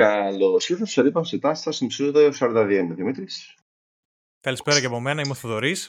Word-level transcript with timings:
Καλώς 0.00 0.68
ήρθατε 0.68 0.90
στο 0.90 1.02
Ρήπαν 1.02 1.40
Τάστα 1.40 1.72
στο 1.72 1.84
επεισόδιο 1.84 2.32
42. 2.38 2.70
Είμαι 2.70 2.92
ο 2.92 2.94
Δημήτρης. 2.94 3.54
Καλησπέρα 4.40 4.80
και 4.80 4.86
από 4.86 5.00
μένα, 5.00 5.20
είμαι 5.20 5.30
ο 5.30 5.34
Θοδωρής. 5.34 5.88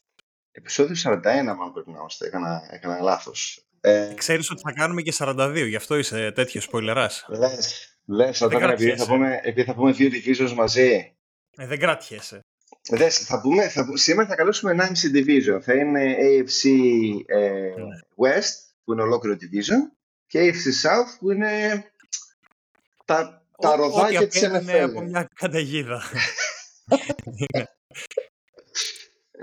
Επεισόδιο 0.52 0.96
41, 1.04 1.22
μάλλον 1.24 1.74
πρέπει 1.74 1.90
να 1.90 1.98
είμαστε. 1.98 2.26
Έκανα, 2.28 2.62
έκανα 2.72 3.00
λάθος. 3.02 3.66
Ε, 3.82 4.14
Ξέρεις 4.16 4.52
ότι 4.52 4.62
θα 4.62 4.72
κάνουμε 4.72 5.02
και 5.02 5.14
42, 5.18 5.66
γι' 5.68 5.76
αυτό 5.76 5.98
είσαι 5.98 6.32
τέτοιος 6.32 6.70
spoilerάς. 6.72 7.26
Λες, 7.28 7.98
λες, 8.06 8.42
όταν 8.42 8.70
επειδή 8.70 8.98
θα, 8.98 9.06
πούμε, 9.06 9.40
επειδή 9.44 9.68
θα 9.68 9.76
πούμε 9.76 9.92
δύο 9.92 10.10
divisions 10.14 10.54
μαζί. 10.54 11.16
Ε, 11.58 11.68
δεν 11.68 11.80
κρατιέσαι. 11.80 12.40
Δες, 12.90 13.18
θα 13.18 13.42
πούμε, 13.42 13.70
θα, 13.70 13.86
σήμερα 13.94 14.28
θα 14.28 14.36
καλέσουμε 14.36 14.76
1,5 14.80 15.16
division. 15.16 15.62
Θα 15.62 15.74
είναι 15.74 16.16
AFC 16.20 16.70
ε, 17.26 17.40
ναι. 17.40 18.00
West, 18.16 18.74
που 18.84 18.94
είναι 18.94 19.02
ολόκληρο 19.02 19.38
division, 19.42 19.96
και 20.28 20.40
AFC 20.40 20.88
South, 20.88 21.18
που 21.20 21.32
είναι 21.32 21.84
τα 23.06 23.41
τα 23.62 23.76
ροδάκια 23.76 24.28
της 24.28 24.44
NFL. 24.44 24.70
από 24.70 25.02
μια 25.02 25.28
καταιγίδα. 25.34 26.02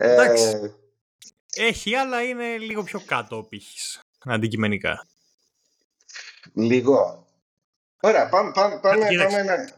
Ε, 0.00 0.12
Εντάξει. 0.12 0.74
Έχει, 1.54 1.94
αλλά 1.94 2.22
είναι 2.22 2.56
λίγο 2.56 2.82
πιο 2.82 3.00
κάτω 3.06 3.36
ο 3.36 3.44
πύχης, 3.44 4.00
αντικειμενικά. 4.24 5.06
Λίγο. 6.54 7.26
Ωραία, 8.00 8.28
πάμε, 8.28 8.50
πάμε, 8.50 8.78
πάμε, 8.80 9.06
πάμε 9.16 9.74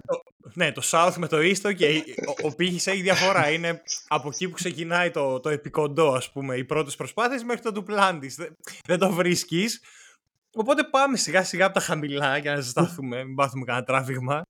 Ναι, 0.54 0.72
το 0.72 0.82
South 0.90 1.14
με 1.16 1.28
το 1.28 1.36
East, 1.36 1.74
και 1.74 2.04
ο, 2.26 2.46
ο 2.46 2.54
πύχης 2.54 2.86
έχει 2.86 3.02
διαφορά. 3.02 3.50
Είναι 3.50 3.82
από 4.08 4.28
εκεί 4.28 4.48
που 4.48 4.54
ξεκινάει 4.54 5.10
το, 5.10 5.40
το 5.40 5.48
επικοντό, 5.48 6.12
ας 6.12 6.32
πούμε, 6.32 6.56
οι 6.56 6.64
πρώτες 6.64 6.96
προσπάθειες 6.96 7.42
μέχρι 7.42 7.62
το 7.62 7.72
του 7.72 7.82
πλάντης. 7.82 8.34
Δεν, 8.34 8.56
δεν 8.86 8.98
το 8.98 9.10
βρίσκεις. 9.10 9.80
Οπότε 10.54 10.84
πάμε 10.84 11.16
σιγά 11.16 11.44
σιγά 11.44 11.64
από 11.64 11.74
τα 11.74 11.80
χαμηλά 11.80 12.38
για 12.38 12.54
να 12.54 12.60
ζητάθουμε, 12.60 13.24
μην 13.24 13.34
πάθουμε 13.34 13.64
κανένα 13.64 13.84
τράφηγμα. 13.84 14.42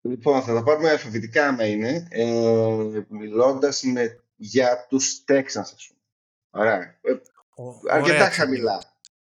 Λοιπόν, 0.00 0.42
θα 0.42 0.54
τα 0.54 0.62
πάρουμε 0.62 0.90
αλφαβητικά 0.90 1.48
άμα 1.48 1.66
είναι, 1.66 2.06
ε, 2.10 3.04
μιλώντας 3.08 3.82
με, 3.82 4.24
για 4.36 4.86
τους 4.88 5.24
Texans, 5.26 5.44
ας 5.56 5.86
πούμε. 5.88 6.00
Ωραία. 6.50 6.98
Ε, 7.00 7.12
αρκετά 7.90 8.14
ωραία, 8.14 8.30
χαμηλά. 8.30 8.74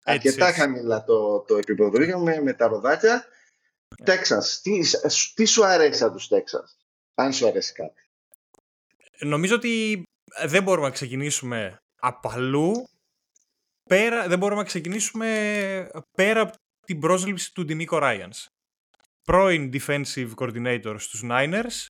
Έτσι, 0.03 0.27
αρκετά 0.27 0.47
έτσι. 0.47 0.59
χαμηλά 0.59 1.03
το, 1.03 1.39
το 1.39 1.57
επίπεδο 1.57 2.19
με, 2.19 2.41
με 2.41 2.53
τα 2.53 2.67
ροδάκια. 2.67 3.25
Texans, 4.05 4.59
τι, 4.61 4.79
τι 5.33 5.45
σου 5.45 5.65
αρέσει 5.65 6.03
από 6.03 6.15
τους 6.15 6.27
Texans, 6.31 6.85
αν 7.15 7.33
σου 7.33 7.47
αρέσει 7.47 7.73
κάτι; 7.73 8.01
Νομίζω 9.19 9.55
ότι 9.55 10.03
δεν 10.45 10.63
μπορούμε 10.63 10.87
να 10.87 10.93
ξεκινήσουμε 10.93 11.77
από 11.99 12.29
αλλού 12.29 12.87
πέρα, 13.89 14.27
δεν 14.27 14.39
μπορούμε 14.39 14.61
να 14.61 14.67
ξεκινήσουμε 14.67 15.89
πέρα 16.17 16.41
από 16.41 16.53
την 16.85 16.99
πρόσληψη 16.99 17.53
του 17.53 17.63
Ντιμίκο 17.63 17.97
Ράιανς. 17.97 18.45
Πρώην 19.21 19.71
defensive 19.73 20.33
coordinator 20.35 20.95
στους 20.99 21.21
Niners, 21.23 21.85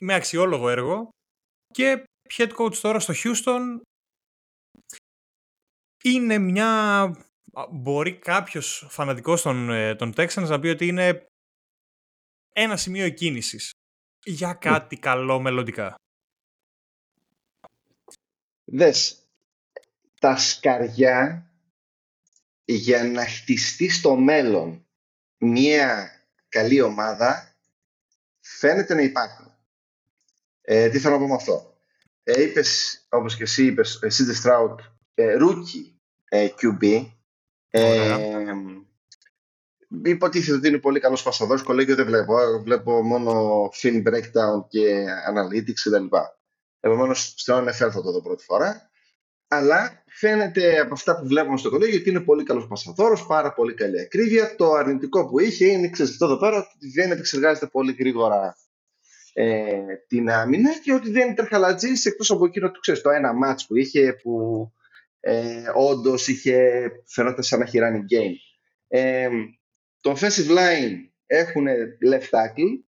με 0.00 0.14
αξιόλογο 0.14 0.68
έργο 0.68 1.08
και 1.72 2.04
head 2.34 2.52
coach 2.56 2.76
τώρα 2.76 3.00
στο 3.00 3.14
Houston 3.16 3.80
είναι 6.04 6.38
μια... 6.38 7.10
Μπορεί 7.70 8.18
κάποιος 8.18 8.86
φανατικός 8.88 9.42
των, 9.42 9.70
ε, 9.70 9.94
των 9.94 10.12
Texans 10.16 10.46
να 10.48 10.60
πει 10.60 10.68
ότι 10.68 10.86
είναι 10.86 11.26
ένα 12.52 12.76
σημείο 12.76 13.04
εκκίνησης 13.04 13.70
για 14.24 14.54
κάτι 14.54 14.96
καλό 14.96 15.40
μελλοντικά. 15.40 15.94
Δες, 18.64 19.25
τα 20.20 20.36
σκαριά 20.36 21.50
για 22.64 23.04
να 23.04 23.26
χτιστεί 23.26 23.88
στο 23.88 24.16
μέλλον 24.16 24.86
μια 25.38 26.10
καλή 26.48 26.80
ομάδα 26.80 27.54
φαίνεται 28.40 28.94
να 28.94 29.00
υπάρχουν. 29.00 29.52
Ε, 30.60 30.88
τι 30.88 30.98
θέλω 30.98 31.14
να 31.14 31.20
πω 31.20 31.26
με 31.28 31.34
αυτό; 31.34 31.78
Ε, 32.22 32.42
είπες, 32.42 33.00
όπως 33.08 33.36
και 33.36 33.42
εσύ 33.42 33.66
είπες, 33.66 33.98
εσύ 34.02 34.24
The 34.28 34.44
Stroud, 34.44 34.76
ε, 35.14 35.36
rookie 35.40 35.94
ε, 36.28 36.48
QB. 36.60 37.06
Ε, 37.70 38.16
υποτίθεται 40.04 40.56
ότι 40.56 40.68
είναι 40.68 40.78
πολύ 40.78 41.00
καλός 41.00 41.22
πασαδόρος, 41.22 41.62
κολέγιο 41.62 41.94
δεν 41.94 42.06
βλέπω. 42.06 42.34
Βλέπω 42.62 43.02
μόνο 43.02 43.62
film 43.82 44.06
breakdown 44.06 44.68
και 44.68 45.06
analytics 45.30 45.80
κτλ. 45.84 46.16
Επομένως, 46.80 47.34
στο 47.36 47.58
NFL 47.58 47.72
θα 47.72 48.02
το 48.02 48.12
δω 48.12 48.22
πρώτη 48.22 48.44
φορά 48.44 48.90
αλλά 49.48 50.04
φαίνεται 50.06 50.78
από 50.78 50.94
αυτά 50.94 51.18
που 51.18 51.26
βλέπουμε 51.26 51.58
στο 51.58 51.70
κολέγιο 51.70 51.98
ότι 51.98 52.10
είναι 52.10 52.20
πολύ 52.20 52.44
καλός 52.44 52.66
πασαδόρο, 52.66 53.24
πάρα 53.28 53.52
πολύ 53.52 53.74
καλή 53.74 54.00
ακρίβεια. 54.00 54.56
Το 54.56 54.72
αρνητικό 54.72 55.28
που 55.28 55.38
είχε 55.40 55.66
είναι, 55.66 55.88
ξέρετε, 55.88 56.14
αυτό 56.14 56.24
εδώ 56.24 56.38
πέρα, 56.38 56.56
ότι 56.56 56.90
δεν 56.94 57.10
επεξεργάζεται 57.10 57.66
πολύ 57.66 57.92
γρήγορα 57.98 58.56
ε, 59.32 59.70
την 60.08 60.30
άμυνα 60.30 60.78
και 60.78 60.92
ότι 60.92 61.10
δεν 61.10 61.30
υπερχαλατζή 61.30 61.88
εκτός 62.04 62.30
από 62.30 62.46
εκείνο 62.46 62.70
του 62.70 62.80
ξέρεις, 62.80 63.00
το 63.00 63.10
ένα 63.10 63.32
match 63.44 63.60
που 63.66 63.76
είχε 63.76 64.12
που 64.22 64.72
ε, 65.20 65.62
όντως 65.74 66.28
είχε 66.28 66.88
φαινόταν 67.06 67.42
σαν 67.42 67.58
να 67.58 67.66
χειράνει 67.66 68.04
game. 68.10 68.34
Ε, 68.88 69.28
το 70.00 70.16
offensive 70.16 70.50
line 70.50 70.96
έχουν 71.26 71.66
left 72.10 72.28
tackle, 72.30 72.80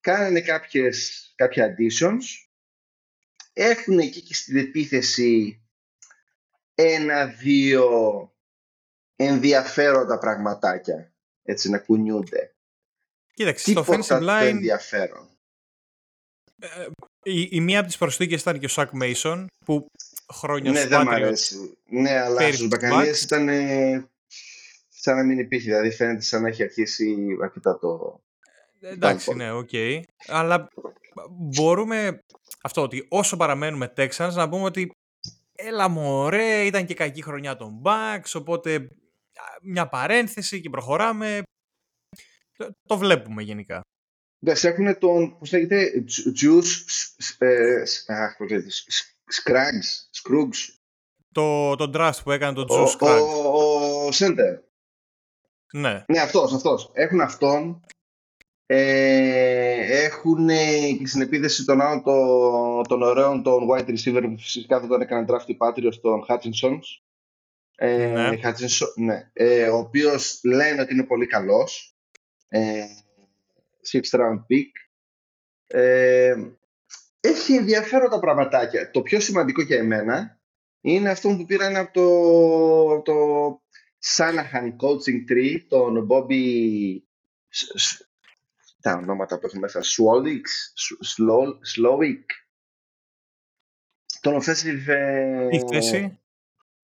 κάνανε 0.00 0.40
κάποιες, 0.40 1.32
κάποια 1.36 1.74
additions, 1.74 2.45
έχουν 3.58 3.98
εκεί 3.98 4.20
και 4.22 4.34
στην 4.34 4.56
επίθεση 4.56 5.60
ένα-δύο 6.74 7.86
ενδιαφέροντα 9.16 10.18
πραγματάκια 10.18 11.12
έτσι 11.42 11.70
να 11.70 11.78
κουνιούνται. 11.78 12.54
Κοίταξε, 13.34 13.70
στο 13.70 13.84
offensive 13.86 14.22
line... 14.22 14.46
ενδιαφέρον. 14.46 15.28
Ε, 16.60 16.86
η, 17.22 17.48
η, 17.50 17.60
μία 17.60 17.78
από 17.78 17.88
τις 17.88 17.98
προσθήκες 17.98 18.40
ήταν 18.40 18.58
και 18.58 18.66
ο 18.66 18.68
Shaq 18.68 18.90
Mason 18.90 19.46
που 19.64 19.86
χρόνια 20.32 20.70
ναι, 20.70 20.86
δεν 20.86 21.02
μ' 21.02 21.08
αρέσει. 21.08 21.78
Ναι, 21.84 22.18
αλλά 22.18 22.52
στους 22.52 22.68
Buccaneers 22.68 23.22
ήταν 23.22 23.48
σαν 24.88 25.16
να 25.16 25.24
μην 25.24 25.38
υπήρχε. 25.38 25.66
Δηλαδή 25.66 25.90
φαίνεται 25.90 26.22
σαν 26.22 26.42
να 26.42 26.48
έχει 26.48 26.62
αρχίσει 26.62 27.16
αρκετά 27.42 27.78
το... 27.78 28.20
Ε, 28.80 28.88
εντάξει, 28.88 29.34
ναι, 29.34 29.52
ok. 29.52 29.68
Okay. 29.72 30.00
Αλλά 30.26 30.68
μπορούμε 31.30 32.24
αυτό 32.62 32.82
ότι 32.82 33.06
όσο 33.08 33.36
παραμένουμε 33.36 33.92
Texans 33.96 34.32
να 34.32 34.48
πούμε 34.48 34.64
ότι 34.64 34.90
έλα 35.56 35.88
μωρέ, 35.88 36.64
ήταν 36.64 36.86
και 36.86 36.94
κακή 36.94 37.22
χρονιά 37.22 37.56
των 37.56 37.82
Bucs, 37.84 38.30
οπότε 38.34 38.88
μια 39.62 39.88
παρένθεση 39.88 40.60
και 40.60 40.70
προχωράμε. 40.70 41.42
Το, 42.86 42.98
βλέπουμε 42.98 43.42
γενικά. 43.42 43.80
Εντάξει, 44.40 44.68
έχουν 44.68 44.98
τον, 44.98 45.38
πώς 45.38 45.52
λέγεται, 45.52 46.04
Juice, 46.40 46.66
ε, 47.38 47.82
Scruggs, 49.34 49.88
Scruggs. 50.22 50.74
Το, 51.32 51.74
το 51.76 51.90
draft 51.94 52.22
που 52.24 52.30
έκανε 52.30 52.54
τον 52.54 52.66
Juice 52.70 52.96
Scruggs. 52.96 53.20
Ο, 53.44 54.06
ο, 54.06 54.08
Center. 54.12 54.58
Ναι. 55.72 56.04
Ναι, 56.08 56.20
αυτός, 56.20 56.52
αυτός. 56.52 56.90
Έχουν 56.92 57.20
αυτόν 57.20 57.84
ε, 58.66 60.04
έχουν 60.04 60.48
και 60.98 61.06
στην 61.06 61.20
επίθεση 61.20 61.64
των 61.64 61.80
άλλων 61.80 62.02
των, 62.02 62.82
των 62.88 63.02
ωραίων 63.02 63.42
των 63.42 63.68
wide 63.70 63.88
receiver 63.88 64.22
που 64.22 64.38
φυσικά 64.38 64.80
δεν 64.80 64.88
τον 64.88 65.00
έκαναν 65.00 65.26
draft 65.28 65.46
οι 65.46 65.56
Patriots 65.58 66.00
τον 66.00 66.24
Hutchinson. 66.28 66.78
Ε, 67.76 68.06
ναι. 68.06 68.38
Hutchinson 68.42 68.92
ναι. 68.94 69.30
Ε, 69.32 69.68
ο 69.68 69.76
οποίος 69.76 70.40
λένε 70.44 70.80
ότι 70.80 70.94
είναι 70.94 71.04
πολύ 71.04 71.26
καλός. 71.26 71.96
Ε, 72.48 72.84
sixth 73.92 74.18
round 74.18 74.38
pick. 74.38 74.70
Ε, 75.66 76.34
έχει 77.20 77.54
ενδιαφέροντα 77.54 78.18
πραγματάκια. 78.18 78.90
Το 78.90 79.02
πιο 79.02 79.20
σημαντικό 79.20 79.62
για 79.62 79.78
εμένα 79.78 80.40
είναι 80.80 81.10
αυτό 81.10 81.28
που 81.28 81.44
πήραν 81.44 81.76
από 81.76 81.92
το, 81.92 83.02
το 83.02 83.14
Sanahan 84.16 84.76
Coaching 84.76 85.30
Tree, 85.32 85.60
τον 85.68 86.08
Bobby 86.10 86.42
τα 88.86 88.94
ονόματα 88.94 89.38
που 89.38 89.46
έχουν 89.46 89.58
μέσα. 89.58 89.82
Σουόλιξ, 89.82 90.72
Σλόικ. 91.60 92.30
Τον 94.20 94.42
offensive... 94.42 94.86
Ε, 94.86 95.48
Τι 95.48 95.58
θέση; 95.68 96.20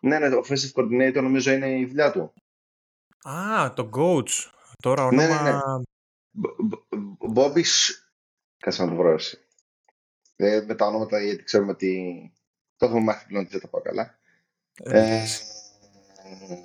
Ναι, 0.00 0.18
ναι, 0.18 0.30
το 0.30 0.42
offensive 0.44 0.72
coordinator 0.74 1.22
νομίζω 1.22 1.52
είναι 1.52 1.78
η 1.78 1.86
δουλειά 1.86 2.12
του. 2.12 2.32
Α, 3.28 3.72
το 3.72 3.90
coach. 3.96 4.50
Τώρα 4.82 5.04
όνομα... 5.04 5.26
Ναι, 5.26 5.34
ναι, 5.34 5.50
ναι. 5.50 5.58
Μπόμπις... 7.28 7.96
Κάτσε 8.58 8.84
να 8.84 8.88
το 8.88 8.96
βρω 8.96 9.12
εσύ. 9.12 9.38
Ε, 10.36 10.64
με 10.66 10.74
τα 10.74 10.86
ονόματα 10.86 11.20
γιατί 11.20 11.42
ξέρουμε 11.42 11.70
ότι 11.70 12.32
το 12.76 12.86
έχουμε 12.86 13.00
μάθει 13.00 13.26
πλέον 13.26 13.42
ότι 13.42 13.52
δεν 13.52 13.60
τα 13.60 13.68
πάω 13.68 13.80
καλά. 13.80 14.18
Ε, 14.74 15.22
ε, 15.22 15.26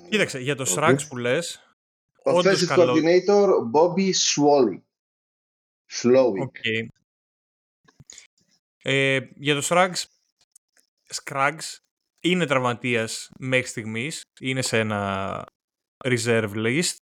κοίταξε, 0.08 0.38
για 0.38 0.56
το 0.56 0.64
okay. 0.68 0.78
Srags 0.78 1.06
που 1.08 1.16
λες, 1.16 1.74
Offensive 2.22 2.64
καλό... 2.66 2.94
coordinator 2.94 3.48
Bobby 3.72 4.10
Swally. 4.12 4.80
Slowing. 5.90 6.42
Okay. 6.42 6.86
Ε, 8.82 9.18
για 9.34 9.54
το 9.54 9.66
Scruggs, 9.68 10.04
Scruggs 11.14 11.76
είναι 12.20 12.46
τραυματίας 12.46 13.30
μέχρι 13.38 13.66
στιγμής. 13.66 14.22
Είναι 14.40 14.62
σε 14.62 14.78
ένα 14.78 15.44
reserve 16.04 16.52
list. 16.54 16.96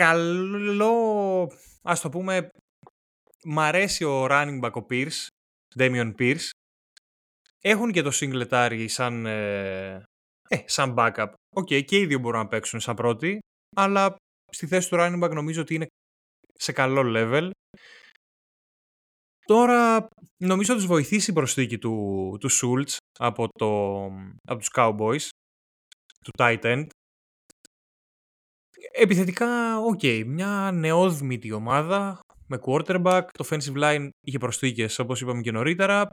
καλό, 0.00 1.52
ας 1.82 2.00
το 2.00 2.08
πούμε, 2.08 2.48
μ' 3.44 3.60
αρέσει 3.60 4.04
ο 4.04 4.26
running 4.30 4.60
back 4.60 4.72
ο 4.72 4.86
Pierce, 4.90 5.26
Dameon 5.78 6.14
Pierce. 6.18 6.48
Έχουν 7.60 7.92
και 7.92 8.02
το 8.02 8.10
Singletary 8.12 8.84
σαν, 8.88 9.26
ε, 9.26 10.04
ε, 10.48 10.62
σαν 10.64 10.94
backup. 10.98 11.32
Ok, 11.56 11.68
okay, 11.70 11.84
και 11.84 11.98
οι 11.98 12.06
δύο 12.06 12.18
μπορούν 12.18 12.40
να 12.40 12.48
παίξουν 12.48 12.80
σαν 12.80 12.94
πρώτη, 12.94 13.38
αλλά 13.76 14.16
στη 14.50 14.66
θέση 14.66 14.88
του 14.88 14.96
running 14.98 15.24
back 15.24 15.30
νομίζω 15.34 15.60
ότι 15.60 15.74
είναι 15.74 15.86
σε 16.60 16.72
καλό 16.72 17.02
level. 17.16 17.50
Τώρα 19.44 20.08
νομίζω 20.36 20.72
ότι 20.72 20.82
τους 20.82 20.90
βοηθήσει 20.90 21.30
η 21.30 21.34
προσθήκη 21.34 21.78
του, 21.78 22.36
του 22.40 22.50
Schultz 22.50 22.96
από, 23.18 23.48
το, 23.48 24.04
από 24.48 24.58
τους 24.58 24.70
Cowboys, 24.74 25.28
του 26.24 26.30
tight 26.38 26.62
end. 26.62 26.86
Επιθετικά, 28.92 29.78
ok, 29.78 30.00
okay, 30.02 30.22
μια 30.26 30.70
νεόδμητη 30.74 31.52
ομάδα 31.52 32.20
με 32.46 32.58
quarterback, 32.62 33.22
το 33.32 33.44
offensive 33.48 33.82
line 33.82 34.08
είχε 34.20 34.38
προσθήκες 34.38 34.98
όπως 34.98 35.20
είπαμε 35.20 35.40
και 35.40 35.52
νωρίτερα. 35.52 36.10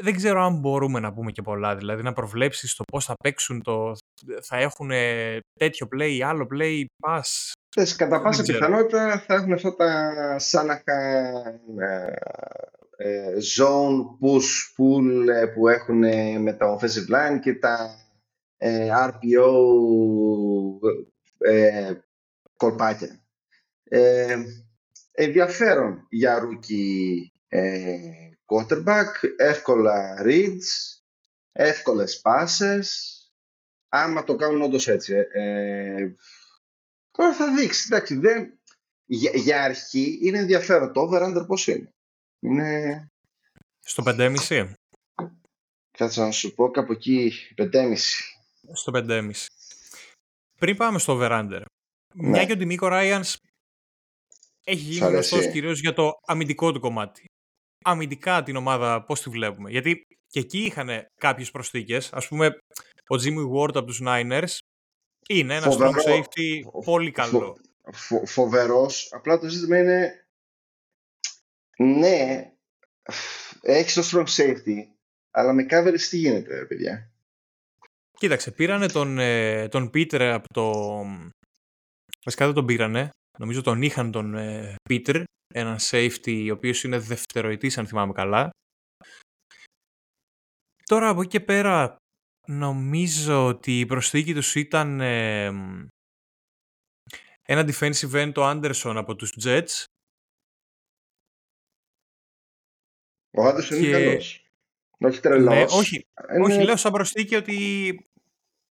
Δεν 0.00 0.16
ξέρω 0.16 0.42
αν 0.42 0.58
μπορούμε 0.58 1.00
να 1.00 1.12
πούμε 1.12 1.30
και 1.30 1.42
πολλά, 1.42 1.76
δηλαδή 1.76 2.02
να 2.02 2.12
προβλέψεις 2.12 2.74
το 2.74 2.84
πώς 2.92 3.04
θα 3.04 3.14
παίξουν, 3.22 3.62
το, 3.62 3.92
θα 4.42 4.56
έχουν 4.56 4.90
τέτοιο 5.58 5.88
play, 5.96 6.20
άλλο 6.20 6.46
play, 6.52 6.84
pass, 7.06 7.52
Πες, 7.76 7.96
κατά 7.96 8.20
πάσα 8.22 8.42
πιθανότητα 8.42 9.18
θα 9.26 9.34
έχουν 9.34 9.52
αυτά 9.52 9.76
τα 9.76 10.38
Shanahan 10.38 11.00
ε, 11.78 12.14
ε, 12.96 13.34
zone 13.58 14.00
push 14.20 14.50
pull 14.76 15.28
ε, 15.28 15.46
που 15.46 15.68
έχουν 15.68 15.98
με 16.42 16.52
τα 16.52 16.78
offensive 16.78 17.14
line 17.14 17.38
και 17.40 17.54
τα 17.54 17.94
RPO 19.08 19.50
κολπάκια. 22.56 23.20
ενδιαφέρον 25.12 26.06
για 26.08 26.38
rookie 26.38 27.32
quarterback, 28.50 29.06
εύκολα 29.36 30.22
reads, 30.24 30.98
εύκολες 31.52 32.20
πάσες, 32.20 33.16
άμα 33.88 34.24
το 34.24 34.36
κάνουν 34.36 34.62
όντως 34.62 34.88
έτσι. 34.88 35.14
Τώρα 37.10 37.34
θα 37.34 37.54
δείξει. 37.54 37.88
Εντάξει, 37.90 38.14
δεν... 38.16 38.60
για, 39.04 39.30
για 39.34 39.62
αρχή 39.62 40.18
είναι 40.22 40.38
ενδιαφέρον. 40.38 40.92
Το 40.92 41.00
over-under 41.00 41.46
πώς 41.46 41.66
είναι; 41.66 41.94
Είναι... 42.40 43.10
Στο 43.80 44.02
5,5. 44.06 44.72
Κάτσε 45.90 46.20
να 46.20 46.30
σου 46.30 46.54
πω 46.54 46.70
κάπου 46.70 46.92
εκεί 46.92 47.32
5,5. 47.56 47.96
Στο 48.72 48.92
5,5. 48.94 49.30
Πριν 50.58 50.76
πάμε 50.76 50.98
στο 50.98 51.18
over-under. 51.18 51.62
Ναι. 52.14 52.28
Μια 52.28 52.46
και 52.46 52.52
ο 52.52 52.56
Ντιμίκο 52.56 52.88
Ράιανς 52.88 53.36
έχει 54.64 54.80
γίνει 54.80 55.06
γνωστός 55.06 55.46
κυρίως 55.46 55.80
για 55.80 55.92
το 55.92 56.12
αμυντικό 56.26 56.72
του 56.72 56.80
κομμάτι. 56.80 57.29
Αμυντικά 57.84 58.42
την 58.42 58.56
ομάδα 58.56 59.04
πώς 59.04 59.22
τη 59.22 59.30
βλέπουμε. 59.30 59.70
Γιατί 59.70 60.02
και 60.26 60.40
εκεί 60.40 60.58
είχαν 60.58 61.06
κάποιες 61.20 61.50
προσθήκες. 61.50 62.12
Α 62.12 62.22
πούμε, 62.28 62.46
ο 63.08 63.14
Jimmy 63.14 63.56
Ward 63.56 63.76
από 63.76 63.84
τους 63.84 64.00
Niners 64.04 64.58
είναι 65.28 65.54
ένας 65.54 65.76
strong 65.78 65.94
safety 66.06 66.82
πολύ 66.84 67.10
καλό. 67.10 67.56
Φο, 67.92 68.26
φοβερός. 68.26 69.08
Απλά 69.12 69.38
το 69.38 69.48
ζήτημα 69.48 69.78
είναι 69.78 70.24
ναι, 71.78 72.50
έχεις 73.60 73.94
το 73.94 74.02
strong 74.12 74.26
safety, 74.36 74.76
αλλά 75.30 75.52
με 75.52 75.66
coverage 75.70 76.00
τι 76.10 76.16
γίνεται, 76.16 76.66
παιδιά; 76.66 77.10
Κοίταξε, 78.20 78.50
πήρανε 78.50 78.86
τον, 78.86 79.18
ε, 79.18 79.68
τον 79.68 79.90
Peter 79.94 80.20
από 80.20 80.48
το... 80.52 80.72
Βασικά 82.24 82.44
δεν 82.44 82.54
τον 82.54 82.66
πήρανε. 82.66 83.10
Νομίζω 83.40 83.62
τον 83.62 83.82
είχαν 83.82 84.10
τον 84.10 84.34
ε, 84.34 84.74
Peter, 84.88 85.22
έναν 85.54 85.76
safety, 85.80 86.48
ο 86.50 86.52
οποίος 86.52 86.84
είναι 86.84 86.98
δευτεροετής, 86.98 87.78
αν 87.78 87.86
θυμάμαι 87.86 88.12
καλά. 88.12 88.50
Τώρα 90.84 91.08
από 91.08 91.20
εκεί 91.20 91.30
και 91.30 91.40
πέρα 91.40 92.00
Νομίζω 92.50 93.46
ότι 93.46 93.80
η 93.80 93.86
προσθήκη 93.86 94.34
τους 94.34 94.54
ήταν 94.54 95.00
ένα 97.42 97.64
defensive 97.68 98.12
end 98.12 98.32
ο 98.36 98.50
Anderson 98.50 98.94
από 98.96 99.16
τους 99.16 99.34
Jets. 99.42 99.84
Ο 103.30 103.48
Anderson 103.48 103.64
και... 103.68 103.76
είναι 103.76 103.90
καλός. 103.90 104.44
Όχι 104.98 105.20
τρελός. 105.20 105.54
Ναι, 105.54 105.62
όχι, 105.62 106.06
όχι, 106.42 106.62
λέω 106.62 106.76
σαν 106.76 106.92
προσθήκη 106.92 107.34
ότι 107.34 107.96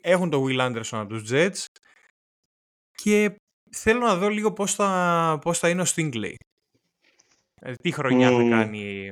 έχουν 0.02 0.30
το 0.30 0.46
Will 0.48 0.60
Anderson 0.60 0.98
από 0.98 1.08
τους 1.08 1.30
Jets 1.32 1.66
και 2.92 3.36
θέλω 3.76 4.00
να 4.00 4.16
δω 4.16 4.30
λίγο 4.30 4.54
πώς 4.54 4.76
θα, 4.76 5.40
πώς 5.42 5.60
θα 5.60 5.70
είναι 5.70 5.82
ο 5.82 5.86
Stingley. 5.88 6.34
Δηλαδή, 7.60 7.78
τι 7.82 7.92
χρονιά 7.92 8.30
mm. 8.30 8.34
θα 8.34 8.50
κάνει. 8.50 9.10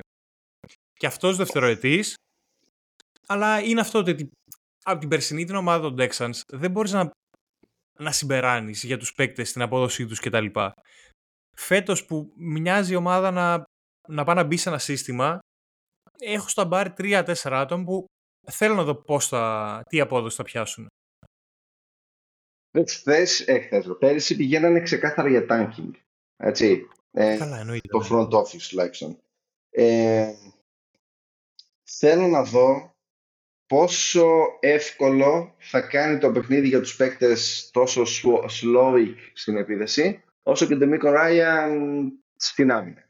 Και 0.92 1.06
αυτός 1.06 1.36
δευτεροετής 1.36 2.14
αλλά 3.30 3.60
είναι 3.60 3.80
αυτό 3.80 3.98
ότι 3.98 4.30
από 4.82 5.00
την 5.00 5.08
περσινή 5.08 5.44
την 5.44 5.54
ομάδα 5.54 5.80
των 5.80 5.96
Texans 5.98 6.40
δεν 6.46 6.70
μπορείς 6.70 6.92
να, 6.92 7.10
να 7.98 8.12
συμπεράνεις 8.12 8.84
για 8.84 8.98
τους 8.98 9.12
παίκτες 9.12 9.52
την 9.52 9.62
απόδοσή 9.62 10.06
τους 10.06 10.20
κτλ. 10.20 10.46
Φέτος 11.56 12.04
που 12.04 12.32
μοιάζει 12.36 12.92
η 12.92 12.96
ομάδα 12.96 13.30
να, 13.30 13.64
να 14.08 14.24
πάει 14.24 14.36
να 14.36 14.44
μπει 14.44 14.56
σε 14.56 14.68
ένα 14.68 14.78
σύστημα 14.78 15.38
έχω 16.18 16.48
στα 16.48 16.64
μπάρι 16.64 16.92
3-4 16.98 17.34
άτομα 17.42 17.84
που 17.84 18.04
θέλω 18.50 18.74
να 18.74 18.84
δω 18.84 18.94
πώς 18.94 19.28
θα, 19.28 19.82
τι 19.88 20.00
απόδοση 20.00 20.36
θα 20.36 20.42
πιάσουν. 20.42 20.86
Χθες, 22.88 23.40
ε, 23.40 23.84
πέρυσι 23.98 24.36
πηγαίνανε 24.36 24.80
ξεκάθαρα 24.80 25.28
για 25.28 25.46
tanking. 25.48 25.90
Έτσι. 26.36 26.88
Ε, 27.12 27.36
Καλά, 27.36 27.58
εννοείται. 27.58 27.88
Το 27.88 27.98
ναι. 27.98 28.06
front 28.10 28.30
office 28.30 28.62
τουλάχιστον. 28.68 29.18
Ε, 29.70 30.32
θέλω 31.82 32.26
να 32.26 32.42
δω 32.42 32.94
πόσο 33.66 34.46
εύκολο 34.60 35.54
θα 35.58 35.80
κάνει 35.80 36.18
το 36.18 36.32
παιχνίδι 36.32 36.68
για 36.68 36.80
τους 36.80 36.96
παίκτες 36.96 37.70
τόσο 37.72 38.02
slow 38.02 39.14
στην 39.32 39.56
επίδεση, 39.56 40.22
όσο 40.42 40.66
και 40.66 40.76
το 40.76 40.86
Μίκο 40.86 41.10
Ράιαν 41.10 42.12
στην 42.36 42.70
άμυνα. 42.70 43.08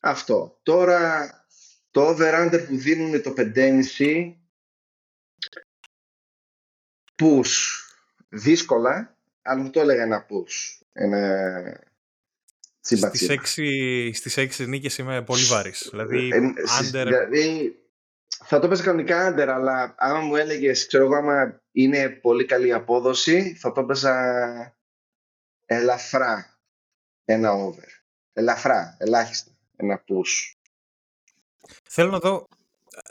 Αυτό. 0.00 0.58
Τώρα, 0.62 1.30
το 1.90 2.08
over-under 2.08 2.64
που 2.68 2.76
δίνουν 2.76 3.22
το 3.22 3.34
5,5 3.36 4.34
push 7.16 7.87
δύσκολα, 8.28 9.16
αλλά 9.42 9.62
δεν 9.62 9.70
το 9.70 9.80
έλεγα 9.80 10.02
ένα 10.02 10.26
push. 10.28 10.82
Ένα 10.92 11.86
στις 12.80 13.30
6, 13.56 14.10
στις 14.14 14.60
6 14.60 14.66
νίκες 14.66 14.98
είμαι 14.98 15.22
πολύ 15.22 15.42
βάρης. 15.42 15.88
Δηλαδή, 15.90 16.28
ε, 16.28 16.38
under... 16.80 17.04
δηλαδή 17.04 17.76
θα 18.44 18.58
το 18.58 18.66
έπαιζα 18.66 18.82
κανονικά 18.82 19.26
άντερ, 19.26 19.50
αλλά 19.50 19.94
άμα 19.98 20.20
μου 20.20 20.36
έλεγες, 20.36 20.86
ξέρω 20.86 21.04
εγώ, 21.04 21.14
άμα 21.14 21.62
είναι 21.72 22.08
πολύ 22.08 22.44
καλή 22.44 22.72
απόδοση, 22.72 23.54
θα 23.54 23.72
το 23.72 23.80
έπαιζα 23.80 24.76
ελαφρά 25.66 26.58
ένα 27.24 27.52
over. 27.52 27.88
Ελαφρά, 28.32 28.96
ελάχιστα 28.98 29.50
ένα 29.76 30.04
push. 30.08 30.52
Θέλω 31.88 32.10
να 32.10 32.18
δω, 32.18 32.44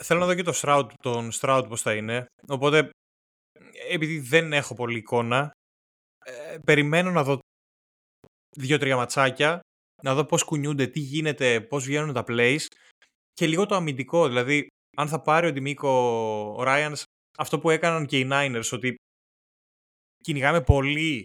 θέλω 0.04 0.20
να 0.20 0.26
δω 0.26 0.34
και 0.34 0.42
το 0.42 0.60
Stroud, 0.62 0.88
τον 1.00 1.30
Stroud 1.40 1.64
πώς 1.68 1.82
θα 1.82 1.94
είναι. 1.94 2.26
Οπότε, 2.46 2.90
επειδή 3.90 4.20
δεν 4.20 4.52
έχω 4.52 4.74
πολύ 4.74 4.98
εικόνα, 4.98 5.50
ε, 6.24 6.58
περιμένω 6.64 7.10
να 7.10 7.22
δω 7.22 7.38
δύο-τρία 8.56 8.96
ματσάκια, 8.96 9.60
να 10.02 10.14
δω 10.14 10.24
πώς 10.24 10.44
κουνιούνται, 10.44 10.86
τι 10.86 11.00
γίνεται, 11.00 11.60
πώς 11.60 11.84
βγαίνουν 11.84 12.12
τα 12.14 12.24
plays 12.26 12.66
και 13.32 13.46
λίγο 13.46 13.66
το 13.66 13.74
αμυντικό, 13.74 14.28
δηλαδή 14.28 14.66
αν 14.96 15.08
θα 15.08 15.22
πάρει 15.22 15.46
ο 15.46 15.52
Ντιμίκο 15.52 15.88
ο 16.56 16.62
Ράιανς 16.62 17.02
αυτό 17.38 17.58
που 17.58 17.70
έκαναν 17.70 18.06
και 18.06 18.18
οι 18.18 18.28
Niners, 18.30 18.70
ότι 18.72 18.94
κυνηγάμε 20.22 20.62
πολύ 20.62 21.22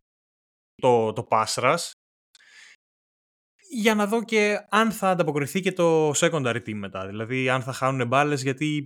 το, 0.76 1.14
το 1.14 1.28
pass 1.30 1.78
για 3.70 3.96
να 3.96 4.08
δω 4.08 4.24
και 4.24 4.66
αν 4.70 4.92
θα 4.92 5.10
ανταποκριθεί 5.10 5.62
και 5.62 5.72
το 5.72 6.12
secondary 6.12 6.62
team 6.66 6.74
μετά. 6.74 7.08
Δηλαδή, 7.08 7.50
αν 7.50 7.62
θα 7.62 7.74
χάνουν 7.74 8.08
μπάλες, 8.08 8.42
γιατί 8.42 8.86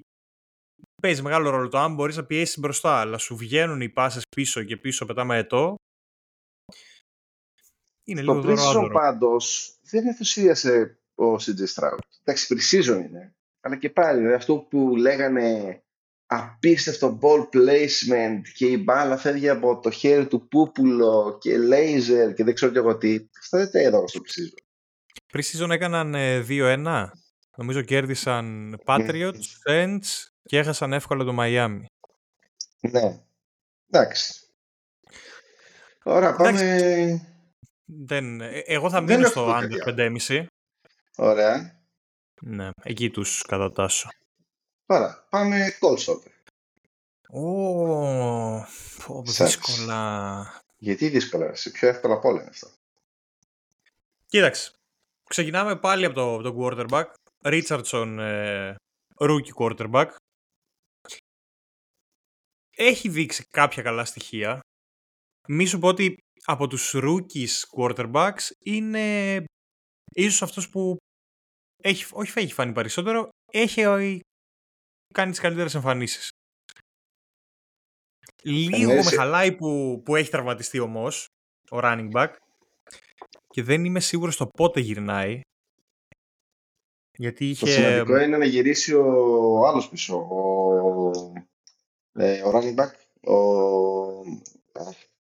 παίζει 1.01 1.21
μεγάλο 1.21 1.49
ρόλο 1.49 1.69
το 1.69 1.77
αν 1.77 1.93
μπορείς 1.93 2.15
να 2.15 2.25
πιέσεις 2.25 2.57
μπροστά, 2.59 2.99
αλλά 2.99 3.17
σου 3.17 3.35
βγαίνουν 3.35 3.81
οι 3.81 3.89
πάσες 3.89 4.23
πίσω 4.35 4.63
και 4.63 4.77
πίσω 4.77 5.05
πετάμε 5.05 5.37
ετώ. 5.37 5.75
Είναι 8.03 8.23
το 8.23 8.33
λίγο 8.33 8.71
Το 8.71 8.89
πάντως 8.91 9.75
δεν 9.81 10.07
ενθουσίασε 10.07 10.99
ο 11.15 11.33
CJ 11.33 11.65
Stroud. 11.73 11.97
Εντάξει, 12.23 12.55
pre 12.73 12.85
είναι 12.85 13.35
αλλά 13.67 13.77
και 13.77 13.89
πάλι 13.89 14.17
δηλαδή 14.17 14.35
αυτό 14.35 14.57
που 14.57 14.95
λέγανε 14.95 15.79
απίστευτο 16.25 17.19
ball 17.21 17.41
placement 17.55 18.41
και 18.53 18.65
η 18.65 18.81
μπάλα 18.83 19.17
φεύγει 19.17 19.49
από 19.49 19.79
το 19.79 19.89
χέρι 19.89 20.27
του 20.27 20.47
Πούπουλο 20.47 21.37
και 21.41 21.57
laser 21.57 22.33
και 22.35 22.43
δεν 22.43 22.53
ξέρω 22.53 22.71
και 22.71 22.77
εγώ 22.77 22.97
τι. 22.97 23.27
Αυτά 23.39 23.57
δεν 23.57 23.71
τα 23.71 23.81
είδα 23.81 24.07
στο 24.07 24.21
pre-season. 24.23 24.57
Pre-season 25.33 25.69
έκαναν 25.69 26.13
2-1. 26.47 27.07
Νομίζω 27.57 27.81
κέρδισαν 27.81 28.75
Patriots, 28.85 29.41
Saints 29.67 30.27
και 30.47 30.57
έχασαν 30.57 30.93
εύκολα 30.93 31.23
το 31.23 31.35
Miami. 31.39 31.83
Ναι. 32.79 33.19
Εντάξει. 33.89 34.33
Ωραία, 36.03 36.35
πάμε... 36.35 37.31
Δεν, 37.85 38.41
ε, 38.41 38.59
εγώ 38.65 38.89
θα 38.89 39.01
μείνω 39.01 39.27
στο 39.27 39.59
under 39.59 40.17
5,5. 40.27 40.45
Ωραία. 41.15 41.81
Ναι, 42.41 42.69
εκεί 42.83 43.09
τους 43.09 43.41
κατατάσσω. 43.41 44.09
Ωραία, 44.85 45.25
πάμε 45.29 45.77
Colts 45.79 46.05
over. 46.05 46.31
Ω, 47.29 48.65
δύσκολα. 49.21 50.63
Γιατί 50.77 51.09
δύσκολα, 51.09 51.55
σε 51.55 51.69
πιο 51.69 51.87
εύκολα 51.87 52.13
από 52.13 52.27
όλα 52.27 52.41
είναι 52.41 52.49
αυτό. 52.49 52.67
Κοίταξε, 54.25 54.71
ξεκινάμε 55.29 55.75
πάλι 55.75 56.05
από 56.05 56.15
το, 56.15 56.41
το 56.41 56.55
quarterback. 56.59 57.05
Richardson, 57.41 58.17
ε, 58.19 58.75
rookie 59.17 59.53
quarterback. 59.59 60.07
Έχει 62.79 63.09
δείξει 63.09 63.43
κάποια 63.49 63.83
καλά 63.83 64.05
στοιχεία. 64.05 64.59
Μη 65.47 65.65
σου 65.65 65.79
πω 65.79 65.87
ότι 65.87 66.17
από 66.45 66.67
τους 66.67 66.93
rookies 66.95 67.49
quarterbacks 67.77 68.49
είναι 68.65 69.43
ίσως 70.13 70.41
αυτός 70.41 70.69
που 70.69 70.95
έχει, 71.83 72.05
όχι 72.11 72.39
έχει 72.39 72.53
φάνει 72.53 72.71
περισσότερο, 72.71 73.29
έχει 73.51 73.81
κάνει 75.13 75.31
τις 75.31 75.39
καλύτερες 75.39 75.75
εμφανίσεις. 75.75 76.29
Λίγο 78.43 78.93
με 78.93 79.03
χαλάει 79.03 79.55
που, 79.55 80.01
που 80.05 80.15
έχει 80.15 80.29
τραυματιστεί 80.29 80.79
όμως 80.79 81.25
ο 81.71 81.77
running 81.81 82.11
back 82.11 82.35
και 83.47 83.63
δεν 83.63 83.85
είμαι 83.85 83.99
σίγουρος 83.99 84.37
το 84.37 84.47
πότε 84.47 84.79
γυρνάει. 84.79 85.41
Γιατί 87.17 87.49
είχε... 87.49 87.65
Το 87.65 87.71
σημαντικό 87.71 88.17
είναι 88.17 88.37
να 88.37 88.45
γυρίσει 88.45 88.93
ο 88.93 89.67
άλλος 89.67 89.89
πίσω, 89.89 90.15
ο, 90.15 91.11
ε, 92.17 92.41
ο 92.41 92.51
running 92.53 92.75
back, 92.75 92.91
ο, 93.31 93.35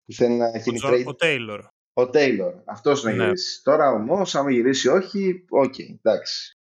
που 0.05 0.13
θέλει 0.13 0.35
να 0.35 0.57
γίνει 0.57 0.79
trade. 0.83 1.03
Ο 1.05 1.15
Taylor. 1.19 1.59
Ο 1.93 2.01
Taylor, 2.01 2.53
αυτός 2.65 3.03
να 3.03 3.11
ναι. 3.11 3.23
γυρίσει. 3.23 3.63
Τώρα 3.63 3.91
όμως, 3.91 4.35
άμα 4.35 4.51
γυρίσει 4.51 4.87
όχι, 4.87 5.45
οκ, 5.49 5.73
okay, 5.73 5.95
εντάξει. 6.01 6.57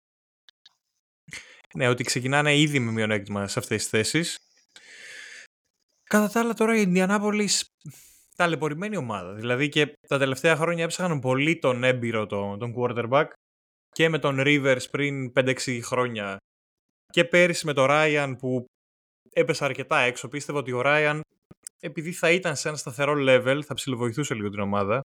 Ναι, 1.74 1.88
ότι 1.88 2.04
ξεκινάνε 2.04 2.58
ήδη 2.58 2.78
με 2.78 2.90
μειονέκτημα 2.90 3.48
σε 3.48 3.58
αυτές 3.58 3.80
τις 3.80 3.88
θέσεις. 3.88 4.38
Κατά 6.04 6.28
τα 6.28 6.40
άλλα 6.40 6.54
τώρα 6.54 6.76
η 6.76 6.82
Ινδιανάπολης 6.84 7.68
ταλαιπωρημένη 8.36 8.96
ομάδα. 8.96 9.32
Δηλαδή 9.32 9.68
και 9.68 9.92
τα 10.08 10.18
τελευταία 10.18 10.56
χρόνια 10.56 10.84
έψαχναν 10.84 11.20
πολύ 11.20 11.58
τον 11.58 11.84
έμπειρο 11.84 12.26
τον, 12.26 12.58
τον 12.58 12.74
quarterback 12.76 13.26
και 13.92 14.08
με 14.08 14.18
τον 14.18 14.36
Rivers 14.38 14.90
πριν 14.90 15.32
5-6 15.36 15.80
χρόνια 15.82 16.36
και 17.06 17.24
πέρυσι 17.24 17.66
με 17.66 17.72
τον 17.72 17.86
Ryan 17.90 18.34
που 18.38 18.64
έπεσε 19.32 19.64
αρκετά 19.64 19.98
έξω. 19.98 20.28
Πίστευα 20.28 20.58
ότι 20.58 20.72
ο 20.72 20.82
Ryan 20.84 21.20
επειδή 21.80 22.12
θα 22.12 22.30
ήταν 22.30 22.56
σε 22.56 22.68
ένα 22.68 22.76
σταθερό 22.76 23.14
level 23.18 23.60
θα 23.66 23.74
ψηλοβοηθούσε 23.74 24.34
λίγο 24.34 24.48
την 24.48 24.60
ομάδα. 24.60 25.00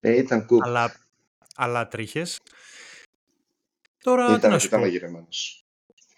Ε, 0.00 0.16
ήταν 0.16 0.46
cool. 0.50 0.58
Αλλά, 0.62 0.94
αλλά 1.56 1.88
τρίχες. 1.88 2.38
Τώρα, 4.02 4.36
ήταν 4.36 4.52
αρκετά 4.52 4.78
μαγειρεμένος. 4.78 5.64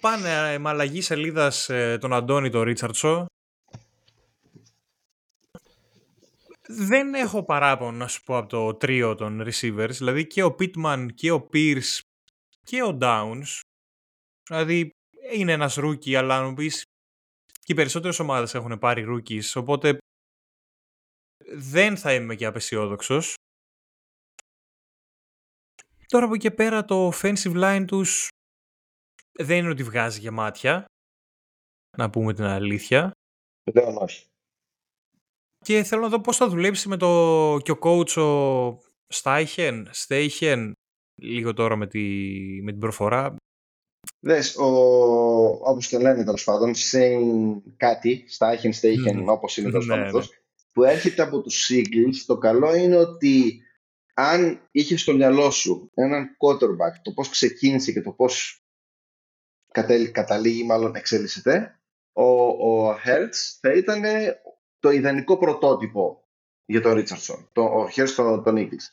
Πάνε 0.01 0.53
ε, 0.53 0.59
με 0.59 0.69
αλλαγή 0.69 1.01
σελίδας 1.01 1.69
ε, 1.69 1.99
τον 2.01 2.13
Αντώνη 2.13 2.51
τον 2.51 2.63
Ρίτσαρτσο 2.63 3.27
δεν 6.71 7.15
έχω 7.15 7.45
παράπονο 7.45 7.97
να 7.97 8.09
σου 8.09 8.23
πω 8.23 8.37
από 8.37 8.49
το 8.49 8.75
τρίο 8.75 9.15
των 9.15 9.43
receivers. 9.43 9.91
Δηλαδή 9.91 10.27
και 10.27 10.43
ο 10.43 10.57
Pittman 10.59 11.07
και 11.15 11.31
ο 11.31 11.49
Pierce 11.53 12.01
και 12.65 12.83
ο 12.83 12.99
Downs. 13.01 13.61
Δηλαδή 14.49 14.91
είναι 15.33 15.53
ένας 15.53 15.79
rookie, 15.81 16.15
αλλά 16.15 16.43
να 16.43 16.55
πεις 16.55 16.85
και 17.69 17.75
οι 17.75 17.77
περισσότερες 17.77 18.19
ομάδες 18.19 18.55
έχουν 18.55 18.79
πάρει 18.79 19.05
rookies, 19.09 19.53
οπότε 19.55 19.99
δεν 21.53 21.97
θα 21.97 22.15
είμαι 22.15 22.35
και 22.35 22.47
απεσιόδοξος. 22.47 23.35
Τώρα 26.07 26.25
από 26.25 26.35
εκεί 26.35 26.51
πέρα 26.51 26.85
το 26.85 27.13
offensive 27.15 27.55
line 27.65 27.85
τους 27.87 28.29
δεν 29.33 29.59
είναι 29.59 29.69
ότι 29.69 29.83
βγάζει 29.83 30.21
γεμάτια, 30.21 30.85
να 31.97 32.11
πούμε 32.11 32.35
την 32.35 32.45
αλήθεια. 32.45 33.11
Δεν 33.71 33.97
όχι. 33.97 34.27
Και 35.59 35.83
θέλω 35.83 36.03
να 36.03 36.09
δω 36.09 36.21
πώς 36.21 36.37
θα 36.37 36.49
δουλέψει 36.49 36.89
με 36.89 36.97
το 36.97 37.59
και 37.63 37.73
ο 37.73 37.79
coach 37.83 38.17
ο 38.17 38.79
Στάιχεν, 39.07 39.89
Στέιχεν, 39.93 40.73
λίγο 41.23 41.55
τώρα 41.55 41.77
με, 41.77 41.87
τη, 41.87 42.01
με 42.63 42.71
την 42.71 42.81
προφορά. 42.81 43.37
Δες, 44.21 44.57
ο, 44.57 44.67
όπως 45.47 45.89
το 45.89 45.99
λένε 45.99 46.25
τέλος 46.25 46.45
πάντων, 46.45 46.75
Σέιν 46.75 47.63
κάτι, 47.77 48.25
Στάιχεν, 48.29 48.73
Στέιχεν, 48.73 49.23
mm. 49.23 49.27
όπως 49.27 49.57
είναι 49.57 49.71
τέλος 49.71 49.87
ναι, 49.87 49.95
πάντων 49.95 50.21
ναι. 50.21 50.27
που 50.73 50.85
έρχεται 50.85 51.23
από 51.23 51.41
τους 51.41 51.71
Eagles, 51.73 52.17
το 52.27 52.39
καλό 52.39 52.75
είναι 52.75 52.97
ότι 52.97 53.63
αν 54.15 54.69
είχες 54.71 55.01
στο 55.01 55.15
μυαλό 55.15 55.51
σου 55.51 55.91
έναν 55.95 56.37
quarterback, 56.39 57.01
το 57.03 57.13
πώς 57.13 57.29
ξεκίνησε 57.29 57.93
και 57.93 58.03
το 58.03 58.13
πώς 58.13 58.63
καταλήγει 60.13 60.65
μάλλον 60.65 60.95
εξέλισσεται, 60.95 61.81
ο, 62.13 62.25
ο 62.49 62.93
Hertz 63.05 63.59
θα 63.61 63.73
ήταν 63.73 64.03
το 64.79 64.91
ιδανικό 64.91 65.39
πρωτότυπο 65.39 66.29
για 66.65 66.81
τον 66.81 66.93
Ρίτσαρdsον, 66.93 67.49
το, 67.53 67.63
ο 67.63 67.89
Χέρς 67.89 68.15
τον, 68.15 68.43
τον 68.43 68.57
Eagles. 68.59 68.87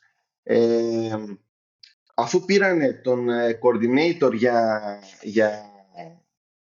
Ε, 0.43 1.15
αφού 2.15 2.45
πήρανε 2.45 2.93
τον 2.93 3.29
ε, 3.29 3.59
coordinator 3.61 4.33
για, 4.33 4.99
για 5.21 5.71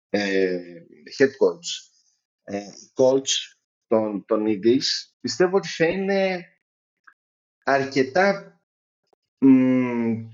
ε, 0.10 0.60
head 1.18 1.30
coach, 1.30 1.92
ε, 2.44 2.62
coach 2.94 3.30
των, 3.88 4.26
των 4.26 4.46
Eagles, 4.48 5.12
πιστεύω 5.20 5.58
ότι 5.58 5.68
θα 5.68 5.86
είναι 5.86 6.46
αρκετά 7.64 8.62
μ, 9.38 10.26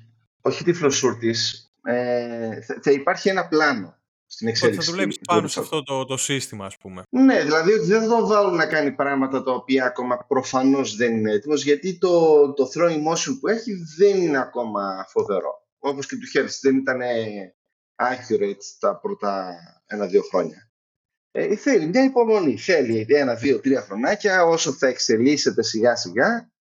όχι 0.42 0.64
τυφλοσούρτης, 0.64 1.72
ε, 1.84 2.62
θα, 2.62 2.80
θα 2.82 2.92
υπάρχει 2.92 3.30
ένα 3.30 3.48
πλάνο 3.48 4.03
στην 4.34 4.48
εξέλιξη. 4.48 4.86
Θα 4.86 4.92
δουλέψει 4.92 5.20
πάνω 5.28 5.48
σε 5.48 5.60
αυτό 5.60 5.84
το, 5.84 6.06
το 6.06 6.18
σύστημα, 6.18 6.66
ας 6.66 6.78
πούμε. 6.78 7.04
Ναι, 7.10 7.44
δηλαδή 7.44 7.72
ότι 7.72 7.86
δεν 7.86 8.02
θα 8.02 8.08
το 8.08 8.28
βάλουν 8.28 8.56
να 8.56 8.66
κάνει 8.66 8.92
πράγματα 8.92 9.44
τα 9.44 9.52
οποία 9.52 9.86
ακόμα 9.86 10.18
προφανώς 10.28 10.96
δεν 10.96 11.18
είναι 11.18 11.32
έτοιμος, 11.32 11.64
γιατί 11.64 11.98
το, 11.98 12.54
το 12.54 12.70
throwing 12.74 13.12
motion 13.12 13.38
που 13.40 13.48
έχει 13.48 13.72
δεν 13.98 14.22
είναι 14.22 14.40
ακόμα 14.40 15.06
φοβερό. 15.10 15.68
Όπως 15.80 16.08
και 16.08 16.16
του 16.16 16.26
Χέρτς 16.26 16.60
δεν 16.60 16.78
ήταν 16.78 17.00
accurate 17.96 18.64
τα 18.80 19.00
πρώτα 19.00 19.56
ένα-δύο 19.86 20.22
χρόνια. 20.22 20.72
Ε, 21.32 21.56
θέλει 21.56 21.86
μια 21.86 22.04
υπομονή. 22.04 22.58
Θέλει 22.58 23.06
ένα, 23.10 23.36
δύο, 23.36 23.60
τρία 23.60 23.82
χρονάκια 23.82 24.44
όσο 24.44 24.72
θα 24.74 24.88
εξελίσσεται 24.88 25.64
σιγά 25.64 25.96
σιγά 25.96 26.52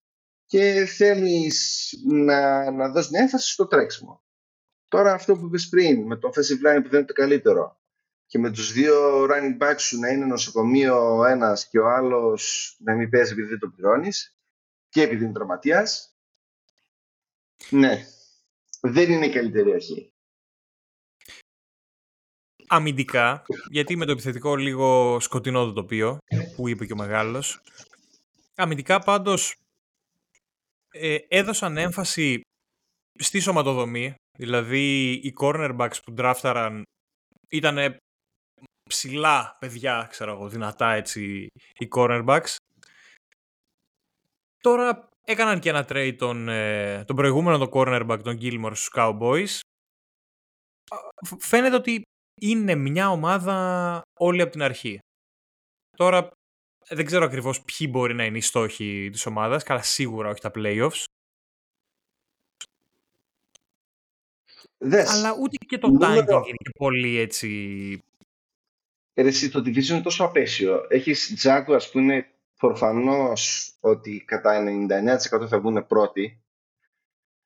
και 0.47 0.85
θέλεις 0.97 1.89
να, 2.07 2.71
να 2.71 2.89
δώσεις 2.89 3.13
έμφαση 3.13 3.53
στο 3.53 3.67
τρέξιμο. 3.67 4.23
Τώρα 4.93 5.13
αυτό 5.13 5.37
που 5.37 5.47
είπες 5.47 5.69
πριν, 5.69 6.07
με 6.07 6.17
τον 6.17 6.31
offensive 6.31 6.67
line 6.67 6.83
που 6.83 6.89
δεν 6.89 6.99
είναι 6.99 7.05
το 7.05 7.13
καλύτερο. 7.13 7.81
Και 8.27 8.39
με 8.39 8.51
τους 8.51 8.73
δύο 8.73 9.25
running 9.25 9.59
backs 9.63 9.79
σου 9.79 9.99
να 9.99 10.09
είναι 10.09 10.25
νοσοκομείο 10.25 11.17
ο 11.17 11.25
ένας 11.25 11.69
και 11.69 11.79
ο 11.79 11.89
άλλος 11.89 12.75
να 12.79 12.95
μην 12.95 13.11
παίζει 13.11 13.33
επειδή 13.33 13.49
δεν 13.49 13.59
το 13.59 13.69
πληρώνεις 13.69 14.37
και 14.89 15.03
επειδή 15.03 15.25
είναι 15.25 15.33
τραυματίας, 15.33 16.17
ναι, 17.71 18.07
δεν 18.81 19.11
είναι 19.11 19.27
η 19.27 19.33
καλύτερη 19.33 19.73
αρχή. 19.73 20.13
Αμυντικά, 22.67 23.45
γιατί 23.71 23.97
με 23.97 24.05
το 24.05 24.13
επιθετικό 24.13 24.57
λίγο 24.57 25.21
σκοτεινό 25.21 25.65
το 25.65 25.73
τοπίο, 25.73 26.19
που 26.57 26.69
είπε 26.69 26.87
και 26.87 26.93
ο 26.93 26.97
μεγάλος, 26.97 27.63
αμυντικά 28.55 28.99
πάντως 28.99 29.57
ε, 30.91 31.17
έδωσαν 31.29 31.77
έμφαση 31.77 32.41
στη 33.19 33.41
σωματοδομή, 33.41 34.15
Δηλαδή 34.39 35.13
οι 35.13 35.35
cornerbacks 35.41 35.97
που 36.05 36.13
ντράφταραν 36.13 36.83
ήταν 37.49 37.97
ψηλά 38.89 39.57
παιδιά, 39.59 40.07
ξέρω 40.11 40.33
εγώ, 40.33 40.49
δυνατά 40.49 40.93
έτσι 40.93 41.47
οι 41.79 41.89
cornerbacks. 41.95 42.57
Τώρα 44.63 45.09
έκαναν 45.25 45.61
και 45.61 45.69
ένα 45.69 45.87
trade 45.89 46.15
τον, 46.19 46.49
ε, 46.49 47.05
τον 47.05 47.17
προηγούμενο 47.17 47.59
το 47.59 47.71
cornerback, 47.73 48.21
τον 48.23 48.39
Gilmore 48.41 48.73
στους 48.75 48.91
Cowboys. 48.95 49.59
Φαίνεται 51.39 51.75
ότι 51.75 52.03
είναι 52.41 52.75
μια 52.75 53.11
ομάδα 53.11 54.01
όλη 54.19 54.43
από 54.43 54.51
την 54.51 54.63
αρχή. 54.63 54.99
Τώρα 55.97 56.29
δεν 56.89 57.05
ξέρω 57.05 57.25
ακριβώς 57.25 57.63
ποιοι 57.63 57.89
μπορεί 57.91 58.15
να 58.15 58.25
είναι 58.25 58.39
οι 58.39 58.41
στόχοι 58.41 59.09
της 59.13 59.27
ομάδας, 59.27 59.63
καλά 59.63 59.83
σίγουρα 59.83 60.29
όχι 60.29 60.41
τα 60.41 60.51
playoffs. 60.55 61.05
Δες. 64.83 65.09
Αλλά 65.09 65.37
ούτε 65.41 65.57
και 65.67 65.79
το 65.79 65.89
Νούμερο... 65.89 66.37
είναι 66.47 66.73
πολύ 66.79 67.19
έτσι... 67.19 68.03
Εσύ, 69.15 69.51
το 69.51 69.59
division 69.59 69.89
είναι 69.89 70.01
τόσο 70.01 70.25
απέσιο. 70.25 70.87
Έχεις 70.89 71.43
Jaguars 71.43 71.89
που 71.93 71.99
είναι 71.99 72.27
προφανώς 72.59 73.73
ότι 73.81 74.25
κατά 74.27 74.65
99% 75.41 75.47
θα 75.49 75.61
βγουν 75.61 75.87
πρώτοι. 75.87 76.43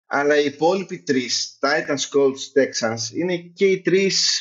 Αλλά 0.07 0.40
οι 0.40 0.45
υπόλοιποι 0.45 0.99
τρεις, 0.99 1.59
Titans, 1.61 2.19
Colts, 2.19 2.61
Texans, 2.61 3.14
είναι 3.14 3.37
και 3.37 3.66
οι 3.66 3.81
τρεις 3.81 4.40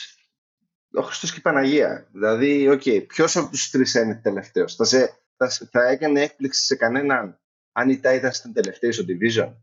ο 0.95 1.01
Χριστός 1.01 1.31
και 1.31 1.39
η 1.39 1.41
Παναγία. 1.41 2.07
Δηλαδή, 2.11 2.69
ok, 2.69 2.81
okay, 2.85 3.05
ποιος 3.07 3.35
από 3.37 3.49
τους 3.49 3.69
τρεις 3.69 3.93
είναι 3.93 4.19
τελευταίος; 4.23 4.75
Θα, 4.75 4.83
σε, 4.83 5.19
θα, 5.37 5.49
θα 5.49 5.87
έκανε 5.87 6.21
έκπληξη 6.21 6.65
σε 6.65 6.75
κανέναν. 6.75 7.39
αν 7.71 7.89
οι 7.89 7.99
Titans 8.03 8.35
ήταν 8.39 8.53
τελευταίοι 8.53 8.91
στο 8.91 9.03
Division; 9.07 9.53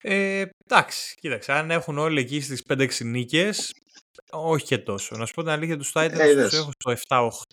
Ε, 0.00 0.44
εντάξει, 0.64 1.14
κοίταξε, 1.20 1.52
αν 1.52 1.70
έχουν 1.70 1.98
όλοι 1.98 2.20
εκεί 2.20 2.40
στις 2.40 2.62
5-6 2.68 3.04
νίκες, 3.04 3.72
όχι 4.30 4.64
και 4.64 4.78
τόσο. 4.78 5.16
Να 5.16 5.26
σου 5.26 5.34
πω 5.34 5.42
την 5.42 5.50
αλήθεια, 5.50 5.76
τους 5.76 5.92
Titans 5.94 6.18
ε, 6.18 6.48
τους 6.48 6.52
έχω 6.52 6.70
στο 6.78 6.92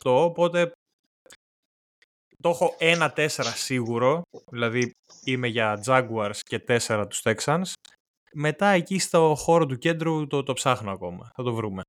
7-8, 0.04 0.26
οπότε 0.26 0.72
το 2.42 2.50
έχω 2.50 2.76
1-4 2.80 3.28
σίγουρο, 3.56 4.22
δηλαδή 4.52 4.92
είμαι 5.24 5.48
για 5.48 5.84
Jaguars 5.86 6.38
και 6.38 6.64
4 6.68 7.06
τους 7.10 7.22
Texans. 7.24 7.74
Μετά 8.34 8.68
εκεί 8.68 9.00
στο 9.00 9.36
χώρο 9.38 9.66
του 9.66 9.78
κέντρου 9.78 10.28
το, 10.28 10.44
το 10.44 10.54
ψάχνω 10.54 10.92
ακόμα, 10.92 11.32
θα 11.36 11.44
το 11.44 11.54
βρούμε. 11.54 11.82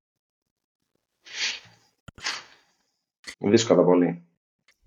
Δύσκολα 3.38 3.84
πολύ. 3.84 4.26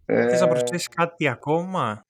Θες 0.06 0.40
να 0.40 0.46
ε, 0.46 0.50
προσθέσεις 0.50 0.88
κάτι 0.88 1.28
ακόμα; 1.28 2.02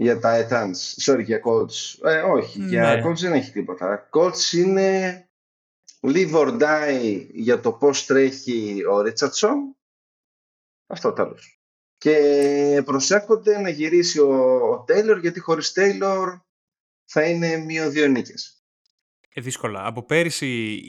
Για 0.00 0.20
Titans, 0.22 1.02
sorry, 1.02 1.24
για 1.24 1.40
Colts. 1.44 2.08
Ε, 2.08 2.20
όχι, 2.20 2.64
για 2.64 2.94
ναι. 2.94 3.02
Colts 3.04 3.16
δεν 3.16 3.32
έχει 3.32 3.52
τίποτα. 3.52 4.08
Colts 4.12 4.52
είναι 4.52 5.28
live 6.00 6.32
or 6.32 6.60
die 6.60 7.26
για 7.32 7.60
το 7.60 7.72
πώς 7.72 8.06
τρέχει 8.06 8.84
ο 8.84 9.00
Ρίτσατσον. 9.00 9.76
Αυτό 10.86 11.12
τέλος. 11.12 11.60
Και 11.98 12.82
προσέχονται 12.84 13.60
να 13.60 13.68
γυρίσει 13.68 14.20
ο 14.20 14.84
Τέιλορ, 14.86 15.18
γιατί 15.18 15.40
χωρίς 15.40 15.72
Τέιλορ 15.72 16.38
θα 17.04 17.28
είναι 17.28 17.56
μείω 17.56 17.90
δύο 17.90 18.06
νίκες. 18.06 18.62
Ε, 19.28 19.40
δύσκολα. 19.40 19.86
Από 19.86 20.02
πέρυσι, 20.02 20.80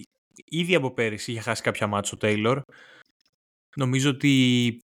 ήδη 0.45 0.75
από 0.75 0.91
πέρυσι 0.91 1.31
είχε 1.31 1.41
χάσει 1.41 1.61
κάποια 1.61 1.87
μάτσο 1.87 2.15
ο 2.15 2.19
Τέιλορ. 2.19 2.61
Νομίζω 3.75 4.09
ότι 4.09 4.79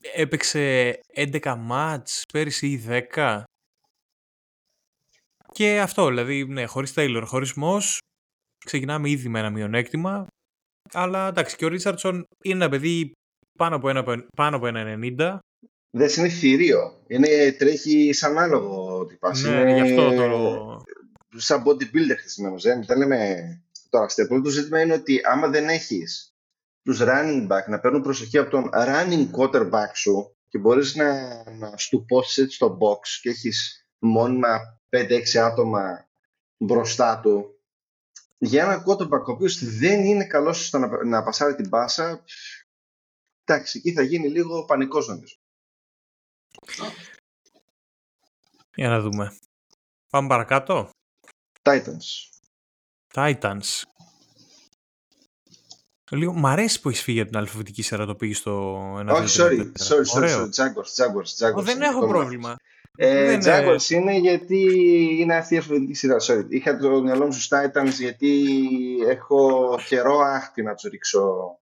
έπαιξε 0.00 0.94
11 1.14 1.54
μάτς 1.58 2.22
πέρυσι 2.32 2.66
ή 2.66 2.84
10. 3.14 3.42
Και 5.52 5.80
αυτό, 5.80 6.08
δηλαδή, 6.08 6.44
ναι, 6.44 6.64
χωρίς 6.64 6.92
Taylor, 6.96 7.22
χωρίς 7.24 7.54
Moss, 7.62 7.98
ξεκινάμε 8.64 9.10
ήδη 9.10 9.28
με 9.28 9.38
ένα 9.38 9.50
μειονέκτημα. 9.50 10.26
Αλλά 10.92 11.28
εντάξει, 11.28 11.56
και 11.56 11.64
ο 11.64 11.68
Ρίτσαρτσον 11.68 12.24
είναι 12.44 12.64
ένα 12.64 12.68
παιδί 12.68 13.12
πάνω 13.58 13.76
από 13.76 13.88
ένα, 13.88 14.26
πάνω 14.36 14.56
από 14.56 14.66
ένα 14.66 14.98
90. 15.18 15.38
Δεν 15.90 16.08
είναι 16.18 16.28
θηρίο. 16.28 17.04
Είναι, 17.06 17.52
τρέχει 17.52 18.12
σαν 18.12 18.38
άλογο 18.38 19.06
τυπάς. 19.06 19.42
Ναι, 19.42 19.60
είναι... 19.60 19.74
γι' 19.74 19.80
αυτό 19.80 20.14
το... 20.14 20.82
Σαν 21.36 21.62
bodybuilder 21.62 22.16
χρησιμοποιημένος. 22.18 22.86
Δεν, 22.86 22.98
λέμε... 22.98 23.60
Τώρα, 23.90 24.08
στο 24.08 24.40
το 24.42 24.50
ζήτημα 24.50 24.80
είναι 24.80 24.92
ότι 24.92 25.20
άμα 25.24 25.48
δεν 25.48 25.68
έχεις 25.68 26.35
τους 26.86 26.98
running 27.00 27.46
back 27.48 27.68
να 27.68 27.80
παίρνουν 27.80 28.02
προσοχή 28.02 28.38
από 28.38 28.50
τον 28.50 28.70
running 28.72 29.30
quarterback 29.30 29.90
σου 29.94 30.36
και 30.48 30.58
μπορείς 30.58 30.94
να, 30.94 31.12
να 31.50 31.74
του 31.90 32.04
πώσεις 32.04 32.54
στο 32.54 32.78
box 32.80 33.00
και 33.20 33.28
έχεις 33.28 33.86
μόνιμα 33.98 34.80
5-6 34.90 35.36
άτομα 35.36 36.08
μπροστά 36.56 37.20
του 37.20 37.60
για 38.38 38.62
ένα 38.62 38.84
quarterback 38.86 39.24
ο 39.26 39.32
οποίος 39.32 39.64
δεν 39.64 40.04
είναι 40.04 40.24
καλός 40.24 40.66
στο 40.66 40.78
να, 40.78 41.04
να 41.04 41.22
πασάρει 41.22 41.54
την 41.54 41.68
πάσα 41.68 42.24
εντάξει, 43.44 43.78
εκεί 43.78 43.92
θα 43.92 44.02
γίνει 44.02 44.28
λίγο 44.28 44.64
πανικός 44.64 45.08
νομίζω. 45.08 45.36
Για 48.74 48.88
να 48.88 49.00
δούμε. 49.00 49.36
Πάμε 50.10 50.28
παρακάτω. 50.28 50.90
Titans. 51.62 52.30
Titans. 53.14 53.82
Λίγο, 56.10 56.32
μ' 56.32 56.46
αρέσει 56.46 56.80
που 56.80 56.88
έχεις 56.88 57.02
φύγει 57.02 57.20
από 57.20 57.30
την 57.30 57.38
αλφαβητική 57.38 57.82
σειρά 57.82 58.06
το 58.06 58.14
πήγες 58.14 58.38
στο 58.38 58.76
ένα 58.98 59.12
Όχι, 59.12 59.40
sorry, 59.40 59.72
sorry, 59.88 60.04
sorry, 60.14 60.28
sorry, 60.28 60.48
Jaguars, 60.56 60.94
Jaguars, 60.96 61.32
Jaguars. 61.38 61.62
Δεν 61.62 61.80
έχω 61.80 62.06
πρόβλημα. 62.06 62.56
Ε, 62.96 63.38
Jaguars 63.42 63.90
είναι 63.90 64.18
γιατί 64.18 64.64
είναι 65.20 65.36
αυτή 65.36 65.54
η 65.54 65.56
αλφαβητική 65.56 65.94
σειρά. 65.94 66.16
Sorry. 66.20 66.44
Είχα 66.48 66.76
το 66.76 67.02
μυαλό 67.02 67.24
μου 67.24 67.32
στους 67.32 67.48
Titans 67.50 67.92
γιατί 67.98 68.56
έχω 69.08 69.78
καιρό 69.88 70.18
άχτη 70.18 70.62
να 70.62 70.74
τους 70.74 70.90
ρίξω. 70.90 71.58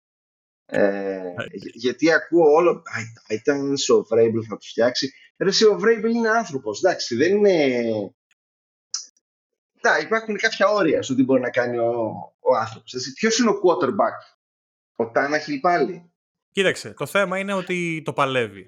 Ε, 0.66 1.20
γιατί 1.74 2.12
ακούω 2.12 2.52
όλο 2.52 2.82
Titans, 3.28 3.96
ο 3.96 4.06
Vrabel 4.10 4.44
θα 4.48 4.56
τους 4.56 4.68
φτιάξει. 4.68 5.12
Ρε, 5.36 5.48
ο 5.48 5.78
Vrabel 5.80 6.14
είναι 6.14 6.28
άνθρωπος, 6.28 6.82
εντάξει, 6.82 7.16
δεν 7.16 7.36
είναι... 7.36 7.74
Να, 9.80 9.98
υπάρχουν 9.98 10.36
κάποια 10.36 10.68
όρια 10.68 11.02
στο 11.02 11.14
τι 11.14 11.24
μπορεί 11.24 11.40
να 11.40 11.50
κάνει 11.50 11.78
ο, 11.78 12.33
ο 12.44 12.56
άνθρωπος. 12.56 13.12
Ποιος 13.14 13.38
είναι 13.38 13.50
ο 13.50 13.54
quarterback; 13.62 14.18
Ο 14.96 15.10
Τάναχιλ 15.10 15.60
πάλι. 15.60 16.12
Κοίταξε, 16.50 16.92
το 16.92 17.06
θέμα 17.06 17.38
είναι 17.38 17.52
ότι 17.52 18.02
το 18.04 18.12
παλεύει. 18.12 18.66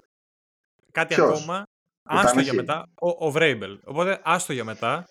Κάτι 0.91 1.21
ακόμα. 1.21 1.63
άστο 2.03 2.39
για 2.39 2.53
μετά. 2.53 2.85
Ο, 3.01 3.25
ο 3.25 3.31
Βρέιμπελ. 3.31 3.79
Οπότε 3.83 4.21
άστο 4.23 4.53
για 4.53 4.63
μετά. 4.63 5.05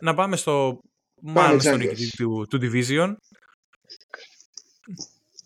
Να 0.00 0.14
πάμε 0.14 0.36
στο 0.36 0.78
μάλλον 1.22 1.60
στον 1.60 1.78
νικητή 1.78 2.10
του, 2.10 2.46
του 2.50 2.58
Division. 2.62 3.14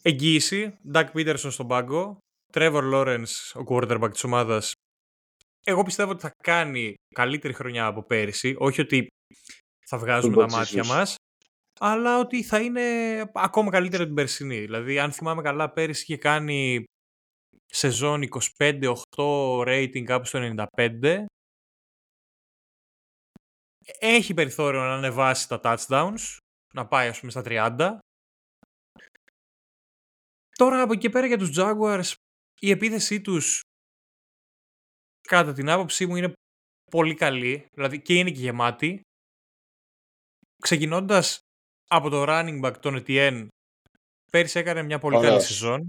Εγγύηση. 0.03 0.79
Doug 0.93 1.07
Peterson 1.13 1.51
στον 1.51 1.67
πάγκο. 1.67 2.19
Trevor 2.53 2.93
Lawrence, 2.95 3.61
ο 3.61 3.63
quarterback 3.69 4.11
της 4.13 4.25
ομάδας. 4.25 4.73
Εγώ 5.65 5.83
πιστεύω 5.83 6.11
ότι 6.11 6.21
θα 6.21 6.31
κάνει 6.43 6.95
καλύτερη 7.15 7.55
χρονιά 7.55 7.87
από 7.87 8.03
πέρυσι. 8.03 8.55
Όχι 8.59 8.81
ότι 8.81 9.07
θα 9.87 9.99
βγάζουμε 9.99 10.37
τα 10.37 10.49
μάτια 10.49 10.85
μας 10.85 11.15
αλλά 11.81 12.19
ότι 12.19 12.43
θα 12.43 12.61
είναι 12.61 13.19
ακόμα 13.35 13.71
καλύτερα 13.71 14.05
την 14.05 14.15
περσινή. 14.15 14.61
Δηλαδή, 14.61 14.99
αν 14.99 15.13
θυμάμαι 15.13 15.43
καλά, 15.43 15.73
πέρυσι 15.73 16.03
είχε 16.03 16.17
κάνει 16.17 16.85
σεζόν 17.67 18.23
25-8 18.59 18.95
rating 19.67 20.03
κάπου 20.05 20.25
στο 20.25 20.55
95. 20.77 21.25
Έχει 23.99 24.35
περιθώριο 24.35 24.81
να 24.81 24.95
ανεβάσει 24.95 25.49
τα 25.49 25.61
touchdowns, 25.63 26.37
να 26.75 26.87
πάει 26.87 27.09
ας 27.09 27.21
πούμε 27.21 27.31
στα 27.31 27.43
30. 27.45 27.99
Τώρα 30.59 30.83
από 30.83 30.93
εκεί 30.93 31.11
πέρα 31.11 31.27
για 31.27 31.39
τους 31.39 31.51
Jaguars, 31.59 32.13
η 32.61 32.71
επίθεσή 32.71 33.21
τους 33.21 33.61
κατά 35.29 35.53
την 35.53 35.69
άποψή 35.69 36.07
μου 36.07 36.17
είναι 36.17 36.33
πολύ 36.91 37.15
καλή, 37.15 37.67
δηλαδή 37.73 38.03
και 38.03 38.15
είναι 38.15 38.31
και 38.31 38.41
γεμάτη. 38.41 39.01
Ξεκινώντας 40.63 41.41
από 41.95 42.09
το 42.09 42.25
running 42.29 42.61
back 42.61 42.73
τον 42.81 43.05
Etienne 43.07 43.47
πέρυσι 44.31 44.59
έκανε 44.59 44.83
μια 44.83 44.99
πολύ 44.99 45.21
καλή 45.21 45.41
σεζόν. 45.41 45.87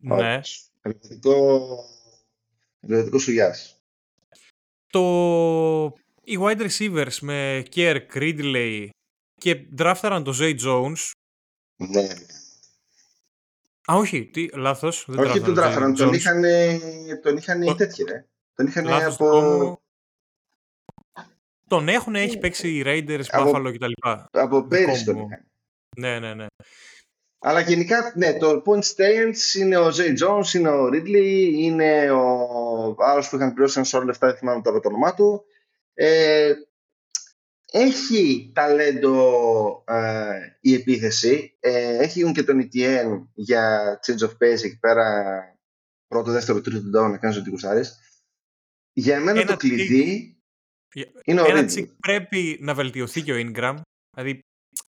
Ναι. 0.00 0.40
Ελευθερικό 2.80 3.18
σουγιάς. 3.18 3.80
Το... 4.86 5.02
Οι 6.24 6.38
wide 6.40 6.68
receivers 6.68 7.18
με 7.20 7.62
Kerr, 7.74 8.00
Ridley 8.12 8.88
και 9.34 9.66
draftαραν 9.78 10.22
το 10.24 10.36
Zay 10.40 10.58
Jones. 10.60 11.10
Ναι. 11.76 12.08
Α, 13.92 13.94
όχι, 13.94 14.26
τι, 14.26 14.48
λάθος. 14.48 15.04
Δεν 15.08 15.18
όχι 15.18 15.40
τον 15.40 15.54
draftαραν, 15.58 15.94
τον 15.96 16.12
είχαν, 16.12 16.42
τον 17.22 17.36
είχαν 17.36 17.62
οι 17.62 17.74
τέτοιοι, 17.74 18.02
ρε. 18.02 18.26
Τον 18.54 18.66
είχαν 18.66 18.88
από... 18.88 19.80
Τον 21.68 21.88
έχουν, 21.88 22.14
έχει 22.14 22.38
παίξει 22.38 22.68
οι 22.68 22.82
Raiders, 22.86 23.24
από, 23.28 23.50
Buffalo 23.50 23.72
κτλ. 23.74 24.08
Από 24.30 24.66
πέρυσι 24.66 25.04
τον 25.04 25.16
είχαν. 25.16 25.46
Ναι, 25.96 26.18
ναι, 26.18 26.34
ναι. 26.34 26.46
Αλλά 27.38 27.60
γενικά, 27.60 28.12
ναι, 28.14 28.38
το 28.38 28.62
point 28.66 28.82
stance 28.82 29.58
είναι 29.58 29.76
ο 29.76 29.86
Zay 29.86 30.14
Jones, 30.24 30.54
είναι 30.54 30.68
ο 30.68 30.86
Ridley, 30.86 31.50
είναι 31.52 32.10
ο 32.10 32.96
άλλος 32.98 33.28
που 33.28 33.36
είχαν 33.36 33.52
πληρώσει 33.52 33.78
ένα 33.78 33.86
σώρο 33.86 34.04
λεφτά, 34.04 34.26
δεν 34.26 34.36
θυμάμαι 34.36 34.62
τώρα 34.62 34.80
το 34.80 34.88
όνομά 34.88 35.14
του. 35.14 35.44
Ε, 35.94 36.52
έχει 37.72 38.52
ταλέντο 38.54 39.84
ε, 39.86 40.56
η 40.60 40.74
επίθεση. 40.74 41.56
Ε, 41.60 41.96
έχει 41.96 42.32
και 42.32 42.42
τον 42.42 42.62
ETN 42.62 43.26
για 43.34 43.98
change 44.06 44.26
of 44.26 44.30
pace 44.30 44.62
εκεί 44.64 44.78
πέρα. 44.78 45.34
Πρώτο, 46.08 46.30
δεύτερο, 46.30 46.60
τρίτο 46.60 47.00
down 47.00 47.10
να 47.10 47.18
κάνεις 47.18 47.36
ό,τι 47.36 47.50
Για 48.92 49.20
μένα 49.20 49.44
το 49.44 49.56
κλειδί 49.56 50.35
είναι 51.24 51.40
ο 51.40 51.44
Ridley. 51.48 51.88
πρέπει 52.00 52.58
να 52.60 52.74
βελτιωθεί 52.74 53.22
και 53.22 53.32
ο 53.32 53.36
Ingram. 53.38 53.80
Δηλαδή 54.10 54.40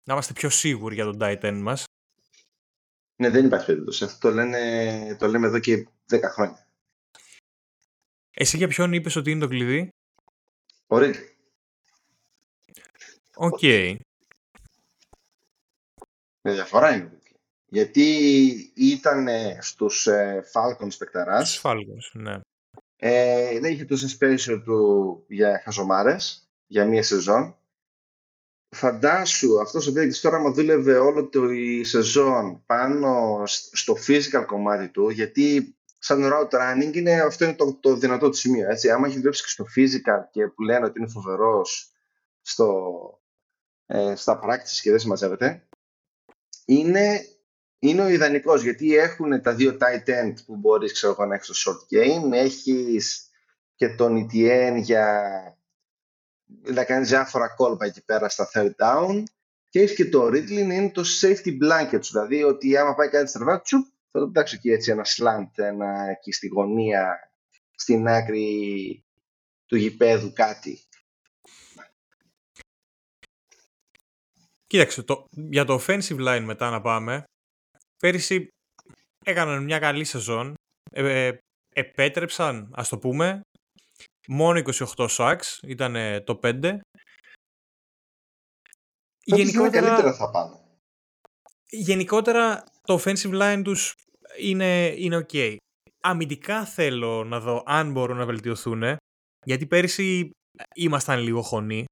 να 0.03 0.13
είμαστε 0.13 0.33
πιο 0.33 0.49
σίγουροι 0.49 0.95
για 0.95 1.03
τον 1.03 1.17
tight 1.21 1.45
end 1.45 1.59
μας. 1.61 1.83
Ναι, 3.15 3.29
δεν 3.29 3.45
υπάρχει 3.45 3.65
περίπτωση. 3.65 4.03
Αυτό 4.03 4.29
το, 4.29 4.33
λένε, 4.35 5.15
το 5.19 5.27
λέμε 5.27 5.47
εδώ 5.47 5.59
και 5.59 5.87
10 6.09 6.19
χρόνια. 6.23 6.67
Εσύ 8.31 8.57
για 8.57 8.67
ποιον 8.67 8.93
είπες 8.93 9.15
ότι 9.15 9.31
είναι 9.31 9.39
το 9.39 9.47
κλειδί; 9.47 9.89
Ωραία. 10.87 11.13
Ok. 13.35 13.59
Okay. 13.61 13.95
Με 16.41 16.53
διαφορά 16.53 16.95
είναι. 16.95 17.17
Γιατί 17.65 18.03
ήταν 18.75 19.27
στους 19.59 20.07
ε, 20.07 20.43
Falcons 20.53 20.97
παικταράς. 20.97 21.49
Στους 21.49 21.61
Falcons, 21.63 22.11
ναι. 22.13 22.39
Ε, 23.05 23.59
δεν 23.59 23.71
είχε 23.71 23.85
το 23.85 23.97
special 24.19 24.61
του 24.63 25.23
για 25.27 25.61
χαζομάρες, 25.63 26.49
για 26.67 26.85
μία 26.85 27.03
σεζόν 27.03 27.57
φαντάσου 28.69 29.61
αυτός 29.61 29.87
ο 29.87 29.93
παίκτης 29.93 30.21
τώρα 30.21 30.39
μα 30.39 30.51
δούλευε 30.51 30.97
όλο 30.97 31.29
το 31.29 31.49
η 31.49 31.83
σεζόν 31.83 32.63
πάνω 32.65 33.41
στο 33.71 33.95
physical 34.07 34.43
κομμάτι 34.45 34.89
του 34.89 35.09
γιατί 35.09 35.75
σαν 35.99 36.31
route 36.33 36.55
running 36.55 36.93
είναι, 36.93 37.21
αυτό 37.21 37.45
είναι 37.45 37.53
το, 37.53 37.77
το 37.79 37.95
δυνατό 37.95 38.29
του 38.29 38.37
σημείο. 38.37 38.69
Έτσι. 38.69 38.89
Άμα 38.89 39.07
έχει 39.07 39.17
δουλέψει 39.17 39.43
και 39.43 39.49
στο 39.49 39.65
physical 39.75 40.21
και 40.31 40.47
που 40.47 40.61
λένε 40.61 40.85
ότι 40.85 40.99
είναι 40.99 41.09
φοβερός 41.09 41.91
στο, 42.41 42.99
ε, 43.85 44.15
στα 44.15 44.39
practice 44.43 44.79
και 44.81 44.89
δεν 44.89 44.99
συμμαζεύεται, 44.99 45.67
είναι, 46.65 47.25
είναι 47.83 48.01
ο 48.01 48.07
ιδανικός 48.07 48.63
γιατί 48.63 48.95
έχουν 48.95 49.41
τα 49.41 49.53
δύο 49.53 49.77
tight 49.79 50.09
end 50.09 50.33
που 50.45 50.55
μπορείς 50.55 50.93
ξέρω, 50.93 51.25
να 51.25 51.35
έχεις 51.35 51.57
στο 51.57 51.71
short 51.71 51.95
game, 51.95 52.31
έχεις 52.31 53.29
και 53.75 53.89
τον 53.89 54.25
ETN 54.25 54.75
για 54.75 55.21
να 56.45 56.83
κάνεις 56.83 57.09
διάφορα 57.09 57.47
κόλπα 57.55 57.85
εκεί 57.85 58.03
πέρα 58.05 58.29
στα 58.29 58.49
third 58.53 58.71
down 58.77 59.23
και 59.69 59.79
έχεις 59.79 59.95
και 59.95 60.09
το 60.09 60.25
Ridley 60.25 60.49
είναι 60.49 60.89
το 60.89 61.03
safety 61.21 61.57
blanket 61.63 62.01
δηλαδή 62.11 62.43
ότι 62.43 62.77
άμα 62.77 62.95
πάει 62.95 63.09
κάτι 63.09 63.29
στραβά, 63.29 63.61
τσουπ, 63.61 63.85
θα 64.11 64.19
το 64.19 64.25
πετάξω 64.25 64.55
εκεί 64.55 64.71
έτσι 64.71 64.91
ένα 64.91 65.05
slant, 65.05 65.49
ένα 65.53 66.09
εκεί 66.09 66.31
στη 66.31 66.47
γωνία, 66.47 67.31
στην 67.75 68.07
άκρη 68.07 69.03
του 69.65 69.75
γηπέδου 69.75 70.33
κάτι. 70.33 70.79
Κοίταξε, 74.67 75.03
το, 75.03 75.27
για 75.29 75.65
το 75.65 75.81
offensive 75.85 76.27
line 76.27 76.43
μετά 76.45 76.69
να 76.69 76.81
πάμε. 76.81 77.23
Πέρυσι 78.03 78.47
έκαναν 79.25 79.63
μια 79.63 79.79
καλή 79.79 80.03
σεζόν. 80.03 80.53
Ε, 80.91 81.27
ε 81.27 81.37
επέτρεψαν, 81.75 82.71
ας 82.75 82.89
το 82.89 82.97
πούμε, 82.97 83.41
μόνο 84.27 84.61
28 84.95 85.07
sacks, 85.07 85.59
ήταν 85.67 86.23
το 86.23 86.39
5. 86.43 86.79
Γενικότερα, 89.23 89.87
καλύτερα 89.87 90.13
θα 90.13 90.31
πάνε. 90.31 90.59
Γενικότερα 91.69 92.63
το 92.81 92.99
offensive 93.03 93.41
line 93.41 93.61
τους 93.63 93.93
είναι, 94.39 94.93
είναι 94.97 95.25
ok. 95.27 95.55
Αμυντικά 96.03 96.65
θέλω 96.65 97.23
να 97.23 97.39
δω 97.39 97.63
αν 97.65 97.91
μπορούν 97.91 98.17
να 98.17 98.25
βελτιωθούν, 98.25 98.83
γιατί 99.45 99.65
πέρυσι 99.65 100.29
ήμασταν 100.75 101.19
λίγο 101.19 101.41
χωνοί. 101.41 101.85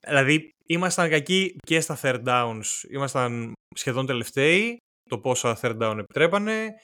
Δηλαδή, 0.00 0.50
ήμασταν 0.66 1.10
κακοί 1.10 1.56
και 1.66 1.80
στα 1.80 1.98
third 2.02 2.24
downs. 2.24 2.64
Ήμασταν 2.90 3.52
σχεδόν 3.74 4.06
τελευταίοι, 4.06 4.76
το 5.10 5.18
πόσα 5.18 5.58
third 5.60 5.78
down 5.82 5.96
επιτρέπανε. 5.98 6.74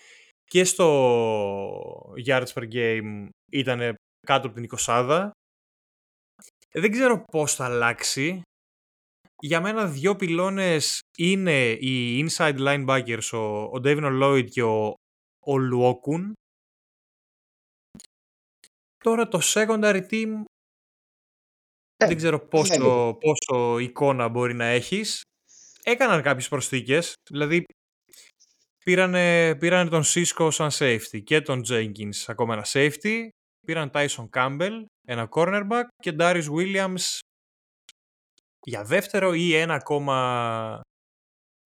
Και 0.44 0.64
στο 0.64 2.14
yards 2.27 2.53
per 2.53 2.72
game 2.72 3.29
ήταν 3.53 3.94
κάτω 4.27 4.46
από 4.46 4.61
την 4.61 4.68
20 4.79 5.31
Δεν 6.72 6.90
ξέρω 6.90 7.25
πώς 7.25 7.55
θα 7.55 7.64
αλλάξει. 7.64 8.42
Για 9.42 9.61
μένα 9.61 9.87
δύο 9.87 10.16
πυλώνες 10.16 11.01
είναι 11.18 11.70
οι 11.70 12.27
inside 12.27 12.59
linebackers, 12.59 13.29
ο, 13.33 13.62
ο 13.62 13.81
Devin 13.85 14.22
Lloyd 14.22 14.46
και 14.51 14.62
ο, 14.62 14.94
ο 15.40 15.57
Λουόκουν. 15.59 16.33
Τώρα 19.05 19.29
το 19.29 19.40
secondary 19.42 20.07
team 20.11 20.42
ε, 21.96 22.07
δεν 22.07 22.16
ξέρω 22.16 22.46
πόσο, 22.46 23.18
πόσο 23.20 23.79
εικόνα 23.79 24.29
μπορεί 24.29 24.55
να 24.55 24.64
έχεις. 24.64 25.22
Έκαναν 25.88 26.22
κάποιες 26.22 26.49
προσθήκες, 26.49 27.14
δηλαδή 27.31 27.64
πήρανε, 28.85 29.57
πήρανε 29.57 29.90
τον 29.90 30.03
Cisco 30.05 30.49
σαν 30.53 30.70
safety 30.72 31.22
και 31.25 31.40
τον 31.40 31.62
Jenkins 31.68 32.25
ακόμα 32.27 32.55
ένα 32.55 32.66
safety, 32.68 33.29
πήραν 33.66 33.90
Tyson 33.92 34.29
Campbell, 34.31 34.85
ένα 35.09 35.29
cornerback 35.31 35.85
και 35.96 36.16
Darius 36.18 36.49
Williams 36.57 37.18
για 38.66 38.85
δεύτερο 38.85 39.35
ή 39.35 39.55
ένα 39.55 39.75
ακόμα 39.75 40.81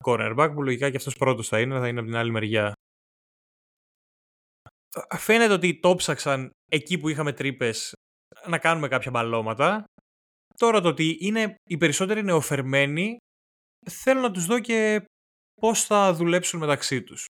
cornerback 0.05 0.51
που 0.55 0.63
λογικά 0.63 0.91
και 0.91 0.97
αυτός 0.97 1.17
πρώτος 1.17 1.49
θα 1.49 1.61
είναι, 1.61 1.79
θα 1.79 1.89
είναι 1.89 1.99
από 1.99 2.09
την 2.09 2.19
άλλη 2.19 2.31
μεριά. 2.31 2.73
Φαίνεται 5.17 5.53
ότι 5.53 5.81
το 5.81 5.95
ψάξαν 5.95 6.51
εκεί 6.73 6.99
που 6.99 7.09
είχαμε 7.09 7.33
τρύπες 7.33 7.93
να 8.47 8.59
κάνουμε 8.59 8.89
κάποια 8.89 9.11
μπαλώματα 9.11 9.85
Τώρα 10.61 10.81
το 10.81 10.89
ότι 10.89 11.17
είναι 11.21 11.55
οι 11.69 11.77
περισσότεροι 11.77 12.23
νεοφερμένοι, 12.23 13.17
θέλω 13.87 14.21
να 14.21 14.31
τους 14.31 14.47
δω 14.47 14.61
και 14.61 15.05
πώς 15.61 15.85
θα 15.85 16.15
δουλέψουν 16.15 16.61
μεταξύ 16.61 17.03
τους. 17.03 17.27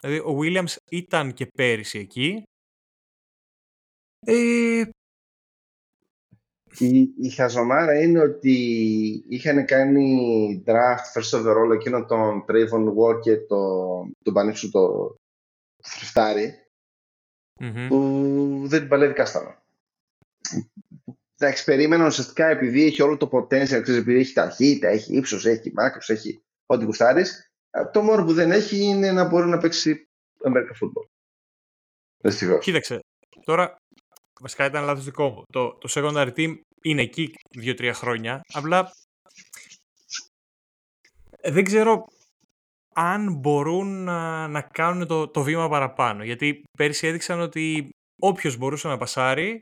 Δηλαδή, 0.00 0.20
ο 0.20 0.38
Williams 0.40 0.76
ήταν 0.90 1.32
και 1.32 1.46
πέρυσι 1.46 1.98
εκεί. 1.98 2.42
Ε... 4.26 4.82
Η, 6.78 7.14
η 7.16 7.30
χαζομάρα 7.30 8.02
είναι 8.02 8.20
ότι 8.20 8.54
είχαν 9.28 9.64
κάνει 9.64 10.64
draft 10.66 11.12
first 11.14 11.38
overall 11.38 11.74
εκείνο 11.74 12.04
τον 12.04 12.44
Trayvon 12.48 12.94
Ward 12.96 13.20
και 13.20 13.36
τον, 13.36 14.12
τον 14.24 14.34
πανίψου 14.34 14.70
το, 14.70 14.88
το 15.76 15.88
θρυφταρι 15.88 16.66
που 17.88 18.62
δεν 18.66 18.80
την 18.80 18.88
παλεύει 18.88 19.14
κάστανα 19.14 19.62
εντάξει, 21.40 21.64
περίμενα 21.64 22.06
ουσιαστικά 22.06 22.46
επειδή 22.46 22.84
έχει 22.84 23.02
όλο 23.02 23.16
το 23.16 23.28
potential, 23.32 23.48
ξέρεις, 23.82 23.96
επειδή 23.96 24.18
έχει 24.18 24.32
ταχύτητα, 24.32 24.88
έχει 24.88 25.16
ύψος, 25.16 25.46
έχει 25.46 25.72
μάκρος, 25.72 26.08
έχει 26.08 26.42
ό,τι 26.66 26.84
γουστάρεις. 26.84 27.50
Το 27.92 28.02
μόνο 28.02 28.24
που 28.24 28.32
δεν 28.32 28.50
έχει 28.50 28.76
είναι 28.76 29.12
να 29.12 29.28
μπορεί 29.28 29.46
να 29.46 29.58
παίξει 29.58 30.08
American 30.44 30.84
football. 30.84 31.06
Δυστυχώς. 32.22 32.64
Κοίταξε, 32.64 32.98
τώρα 33.44 33.76
βασικά 34.40 34.64
ήταν 34.64 34.84
λάθος 34.84 35.04
δικό 35.04 35.28
μου. 35.28 35.42
Το, 35.52 35.74
το 35.74 35.88
secondary 35.90 36.32
team 36.36 36.60
είναι 36.82 37.02
εκεί 37.02 37.34
δύο-τρία 37.50 37.94
χρόνια. 37.94 38.40
Απλά 38.52 38.92
δεν 41.42 41.64
ξέρω 41.64 42.06
αν 42.94 43.34
μπορούν 43.34 44.04
να, 44.04 44.48
να 44.48 44.62
κάνουν 44.62 45.06
το, 45.06 45.28
το 45.28 45.42
βήμα 45.42 45.68
παραπάνω. 45.68 46.24
Γιατί 46.24 46.62
πέρσι 46.78 47.06
έδειξαν 47.06 47.40
ότι 47.40 47.88
όποιος 48.20 48.56
μπορούσε 48.56 48.88
να 48.88 48.96
πασάρει 48.96 49.60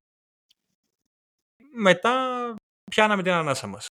μετά 1.79 2.55
πιάναμε 2.91 3.23
την 3.23 3.33
ανάσα 3.33 3.67
μας. 3.67 3.87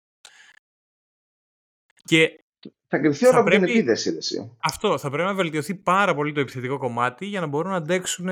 Και 2.03 2.43
θα 2.87 2.97
κρυφθεί 2.97 3.27
ώρα 3.27 3.39
από 3.39 3.49
την 3.49 3.63
επίδεση. 3.63 4.17
Αυτό, 4.57 4.97
θα 4.97 5.09
πρέπει 5.09 5.27
να 5.27 5.33
βελτιωθεί 5.33 5.75
πάρα 5.75 6.15
πολύ 6.15 6.31
το 6.33 6.39
επιθετικό 6.39 6.77
κομμάτι 6.77 7.25
για 7.25 7.39
να 7.39 7.47
μπορούν 7.47 7.71
να 7.71 7.77
αντέξουν 7.77 8.27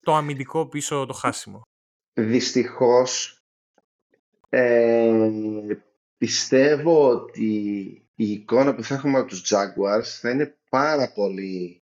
το 0.00 0.14
αμυντικό 0.14 0.66
πίσω 0.66 1.06
το 1.06 1.12
χάσιμο. 1.12 1.62
Δυστυχώς 2.12 3.38
ε, 4.48 5.76
πιστεύω 6.18 7.08
ότι 7.08 7.50
η 8.14 8.30
εικόνα 8.30 8.74
που 8.74 8.82
θα 8.82 8.94
έχουμε 8.94 9.18
από 9.18 9.28
τους 9.28 9.52
Jaguars 9.52 10.04
θα 10.20 10.30
είναι 10.30 10.56
πάρα 10.70 11.12
πολύ 11.12 11.82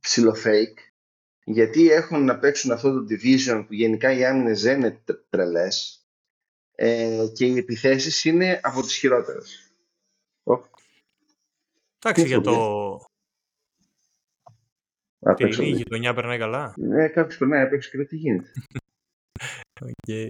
ψηλοφake 0.00 0.93
γιατί 1.44 1.90
έχουν 1.90 2.24
να 2.24 2.38
παίξουν 2.38 2.70
αυτό 2.70 2.92
το 2.92 3.06
division 3.10 3.64
που 3.66 3.74
γενικά 3.74 4.12
οι 4.12 4.24
άμυνες 4.24 4.62
δεν 4.62 4.78
είναι 4.78 5.02
τρελές 5.30 6.06
ε, 6.74 7.26
και 7.34 7.46
οι 7.46 7.58
επιθέσεις 7.58 8.24
είναι 8.24 8.60
από 8.62 8.82
τις 8.82 8.96
χειρότερες. 8.96 9.74
Εντάξει 11.98 12.26
για 12.26 12.40
το... 12.40 12.98
Τι 15.36 15.44
είναι, 15.44 15.66
η 15.66 15.70
γειτονιά 15.70 16.14
περνάει 16.14 16.38
καλά. 16.38 16.74
Ναι, 16.76 17.08
κάποιος 17.08 17.38
περνάει 17.38 17.62
απ' 17.62 17.72
έξω 17.72 17.90
και 17.90 18.04
τι 18.04 18.16
γίνεται. 18.16 18.50
okay. 20.06 20.28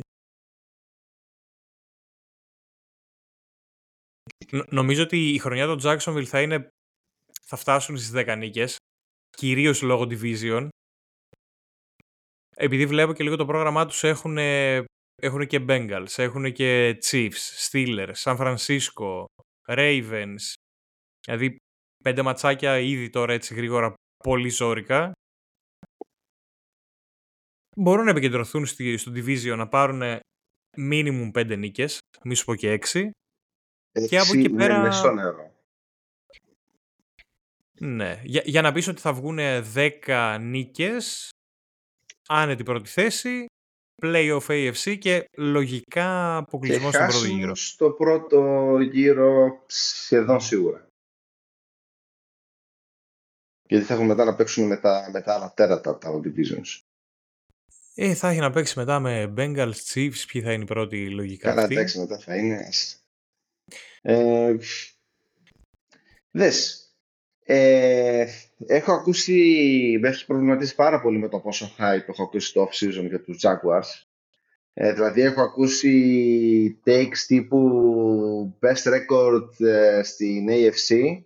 Νομίζω 4.69 5.03
ότι 5.03 5.35
η 5.35 5.39
χρονιά 5.39 5.67
των 5.67 5.79
Jacksonville 5.83 6.25
θα 6.25 6.43
είναι 6.43 6.69
θα 7.43 7.57
φτάσουν 7.57 7.97
στις 7.97 8.13
10 8.15 8.35
νίκες 8.39 8.77
κυρίως 9.31 9.83
λόγω 9.83 10.03
division 10.11 10.69
επειδή 12.55 12.87
βλέπω 12.87 13.13
και 13.13 13.23
λίγο 13.23 13.37
το 13.37 13.47
πρόγραμμά 13.47 13.87
τους 13.87 14.05
έχουν, 14.05 14.39
έχουν 15.15 15.47
και 15.47 15.65
Bengals, 15.69 16.15
έχουν 16.17 16.53
και 16.53 16.99
Chiefs, 17.05 17.71
Steelers, 17.71 18.15
San 18.15 18.37
Francisco, 18.37 19.25
Ravens. 19.67 20.53
Δηλαδή 21.25 21.57
πέντε 22.05 22.23
ματσάκια 22.23 22.79
ήδη 22.79 23.11
τώρα 23.11 23.33
έτσι 23.33 23.55
γρήγορα 23.55 23.95
πολύ 24.25 24.49
ζώρικα. 24.49 25.13
Μπορούν 27.77 28.05
να 28.05 28.11
επικεντρωθούν 28.11 28.67
στο 28.67 29.13
Division 29.15 29.55
να 29.57 29.69
πάρουν 29.69 30.21
minimum 30.77 31.31
πέντε 31.33 31.57
νίκες, 31.57 31.99
μη 32.25 32.35
σου 32.35 32.45
πω 32.45 32.55
και 32.55 32.71
έξι. 32.71 33.11
και 34.09 34.19
από 34.19 34.39
εκεί 34.39 34.51
πέρα... 34.51 34.79
Ναι, 34.79 35.23
νερό. 35.23 35.53
Ναι, 37.81 38.21
για, 38.25 38.43
για 38.45 38.63
να 38.63 38.73
πεις 38.73 38.89
ότι 38.89 39.01
θα 39.01 39.13
βγουν 39.13 39.39
10 39.75 40.39
νίκες, 40.41 41.31
άνετη 42.29 42.63
πρώτη 42.63 42.89
θέση, 42.89 43.47
playoff 44.03 44.47
AFC 44.47 44.99
και 44.99 45.25
λογικά 45.37 46.37
αποκλεισμό 46.37 46.91
στον 46.93 47.07
πρώτο 47.07 47.27
γύρο. 47.27 47.55
στο 47.55 47.91
πρώτο 47.91 48.79
γύρο 48.81 49.63
σχεδόν 49.67 50.41
σίγουρα. 50.41 50.87
Γιατί 53.69 53.85
θα 53.85 53.95
έχουν 53.95 54.07
μετά 54.07 54.25
να 54.25 54.35
παίξουν 54.35 54.67
με 54.67 54.77
τα, 54.77 55.09
με 55.13 55.21
τα 55.21 55.35
άλλα 55.35 55.53
τέρατα 55.55 55.99
τα 55.99 56.21
divisions. 56.25 56.81
Ε, 57.95 58.15
θα 58.15 58.29
έχει 58.29 58.41
να 58.41 58.51
παίξει 58.51 58.79
μετά 58.79 59.01
με 59.01 59.35
Bengals, 59.37 59.75
Chiefs, 59.93 60.25
ποιοι 60.29 60.43
θα 60.43 60.53
είναι 60.53 60.63
οι 60.63 60.67
πρώτοι 60.67 61.11
λογικά 61.11 61.49
Καλά, 61.49 61.63
εντάξει, 61.63 61.99
μετά 61.99 62.19
θα 62.19 62.37
είναι. 62.37 62.69
Ε, 64.03 64.57
δες, 66.31 66.84
Ε, 67.47 68.27
έχω 68.67 68.93
ακούσει, 68.93 69.99
με 70.01 70.09
έχει 70.09 70.27
προβληματίσει 70.27 70.75
πάρα 70.75 71.01
πολύ 71.01 71.19
με 71.19 71.29
το 71.29 71.39
πόσο 71.39 71.71
hype 71.79 72.09
έχω 72.09 72.23
ακούσει 72.23 72.53
το 72.53 72.69
off-season 72.71 73.07
για 73.09 73.21
τους 73.23 73.39
Jaguars. 73.43 74.07
Ε, 74.75 74.93
δηλαδή 74.93 75.21
έχω 75.21 75.43
ακούσει 75.43 76.81
takes 76.87 77.19
τύπου 77.27 78.59
best 78.61 78.93
record 78.93 79.67
ε, 79.67 80.03
στην 80.03 80.47
AFC 80.51 81.23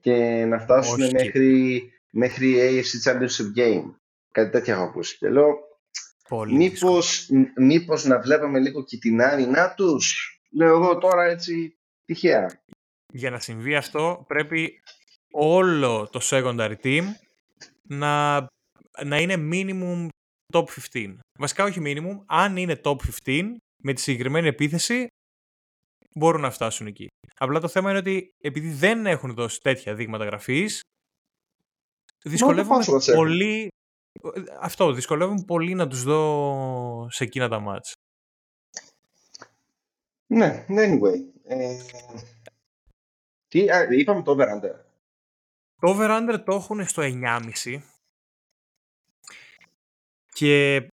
και 0.00 0.44
να 0.48 0.58
φτάσουν 0.58 1.00
Όχι. 1.02 1.12
μέχρι, 1.14 1.82
μέχρι 2.10 2.54
AFC 2.58 3.10
Championship 3.10 3.58
Game. 3.58 3.94
Κάτι 4.32 4.50
τέτοιο 4.50 4.74
έχω 4.74 4.82
ακούσει. 4.82 5.16
Και 5.18 5.28
λέω, 5.28 5.54
Πολύ 6.28 6.56
δύσκολο. 6.68 6.92
μήπως, 6.92 7.28
μ- 7.30 7.60
μήπως 7.60 8.04
να 8.04 8.20
βλέπαμε 8.20 8.58
λίγο 8.58 8.84
και 8.84 8.96
την 8.98 9.22
άνινά 9.22 9.74
τους. 9.76 10.30
Λέω 10.50 10.68
εγώ 10.76 10.98
τώρα 10.98 11.24
έτσι 11.24 11.76
τυχαία. 12.04 12.60
Για 13.12 13.30
να 13.30 13.38
συμβεί 13.38 13.74
αυτό 13.76 14.24
πρέπει 14.28 14.80
όλο 15.32 16.08
το 16.08 16.20
secondary 16.22 16.74
team 16.82 17.04
να, 17.82 18.38
να 19.04 19.20
είναι 19.20 19.34
minimum 19.52 20.08
top 20.52 20.64
15. 20.92 21.16
Βασικά 21.38 21.64
όχι 21.64 21.80
minimum, 21.84 22.22
αν 22.26 22.56
είναι 22.56 22.80
top 22.84 22.96
15 23.24 23.52
με 23.82 23.92
τη 23.92 24.00
συγκεκριμένη 24.00 24.48
επίθεση 24.48 25.06
μπορούν 26.14 26.40
να 26.40 26.50
φτάσουν 26.50 26.86
εκεί. 26.86 27.06
Απλά 27.38 27.60
το 27.60 27.68
θέμα 27.68 27.90
είναι 27.90 27.98
ότι 27.98 28.30
επειδή 28.42 28.70
δεν 28.70 29.06
έχουν 29.06 29.34
δώσει 29.34 29.60
τέτοια 29.60 29.94
δείγματα 29.94 30.24
γραφής 30.24 30.80
δυσκολεύομαι 32.24 32.76
πόσο 32.76 32.92
μας 32.92 33.08
έχουν. 33.08 33.24
πολύ 33.24 33.68
αυτό, 34.60 34.92
δυσκολεύομαι 34.92 35.42
πολύ 35.46 35.74
να 35.74 35.88
τους 35.88 36.02
δω 36.02 37.08
σε 37.10 37.24
εκείνα 37.24 37.48
τα 37.48 37.60
μάτς. 37.60 37.92
Ναι, 40.26 40.64
anyway. 40.68 41.18
Ε, 41.44 41.76
τι, 43.48 43.70
α, 43.70 43.86
είπαμε 43.90 44.22
το 44.22 44.32
over-under. 44.32 44.85
Το 45.80 45.96
over-under 45.96 46.42
το 46.44 46.54
έχουν 46.54 46.86
στο 46.86 47.02
9,5 47.02 47.80
και 50.32 50.88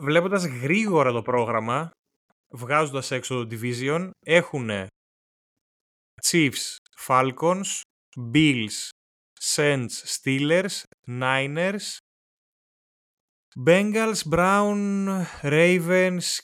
βλέποντας 0.00 0.44
γρήγορα 0.44 1.12
το 1.12 1.22
πρόγραμμα, 1.22 1.90
βγάζοντας 2.48 3.10
έξω 3.10 3.46
το 3.46 3.56
division, 3.56 4.10
έχουν 4.26 4.70
Chiefs, 6.22 6.76
Falcons, 7.06 7.80
Bills, 8.34 8.88
Saints, 9.40 9.88
Steelers, 9.88 10.82
Niners, 11.06 11.96
Bengals, 13.66 14.22
Brown, 14.30 15.24
Ravens, 15.42 16.38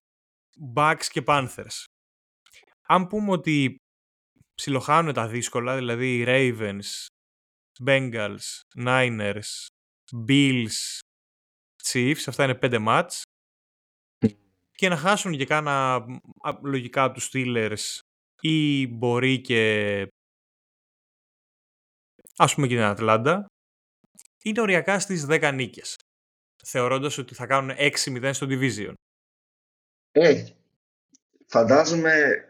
Bucs 0.74 1.04
και 1.10 1.22
Panthers. 1.26 1.84
Αν 2.88 3.06
πούμε 3.06 3.30
ότι 3.30 3.76
ψιλοχάνουν 4.54 5.12
τα 5.12 5.28
δύσκολα, 5.28 5.76
δηλαδή 5.76 6.24
Ravens, 6.26 7.06
Bengals, 7.86 8.60
Niners, 8.84 9.66
Bills, 10.28 10.98
Chiefs, 11.84 12.22
αυτά 12.26 12.44
είναι 12.44 12.54
πέντε 12.54 12.78
ματς, 12.78 13.22
και 14.72 14.88
να 14.88 14.96
χάσουν 14.96 15.36
και 15.36 15.46
κάνα 15.46 15.94
α, 15.94 16.58
λογικά 16.62 17.04
από 17.04 17.14
τους 17.14 17.30
Steelers 17.32 17.98
ή 18.40 18.86
μπορεί 18.86 19.40
και 19.40 20.06
ας 22.36 22.54
πούμε 22.54 22.66
και 22.66 22.74
την 22.74 22.84
Ατλάντα, 22.84 23.46
είναι 24.42 24.60
οριακά 24.60 24.98
στις 24.98 25.26
10 25.28 25.50
νίκες. 25.54 25.96
Θεωρώντας 26.64 27.18
ότι 27.18 27.34
θα 27.34 27.46
κάνουν 27.46 27.76
6-0 27.78 28.30
στο 28.32 28.46
Division. 28.50 28.92
Ε, 30.12 30.44
φαντάζομαι 31.46 32.44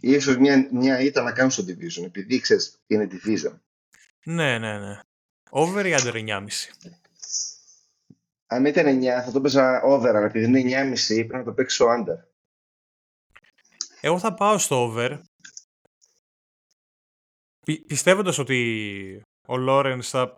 ίσως 0.00 0.36
μια, 0.36 0.68
μια 0.72 1.00
ήττα 1.00 1.22
να 1.22 1.32
κάνουν 1.32 1.50
στο 1.50 1.62
division, 1.62 2.04
επειδή 2.04 2.40
ξέρεις 2.40 2.78
είναι 2.86 3.08
division. 3.10 3.58
Ναι, 4.24 4.58
ναι, 4.58 4.78
ναι. 4.78 5.00
Over 5.50 5.86
ή 5.86 5.94
under 5.98 6.12
9,5. 6.12 6.46
Αν 8.46 8.64
ήταν 8.64 9.00
9 9.00 9.04
θα 9.24 9.30
το 9.32 9.40
παίζα 9.40 9.82
over, 9.82 10.16
αλλά 10.16 10.26
επειδή 10.26 10.60
είναι 10.60 10.94
9,5 10.94 11.14
πρέπει 11.14 11.32
να 11.32 11.44
το 11.44 11.52
παίξω 11.52 11.86
under. 11.88 12.28
Εγώ 14.00 14.18
θα 14.18 14.34
πάω 14.34 14.58
στο 14.58 14.82
over. 14.82 15.20
Πι- 17.60 17.86
πιστεύοντας 17.86 18.38
ότι 18.38 19.22
ο 19.46 19.56
Λόρενς 19.56 20.08
θα... 20.08 20.36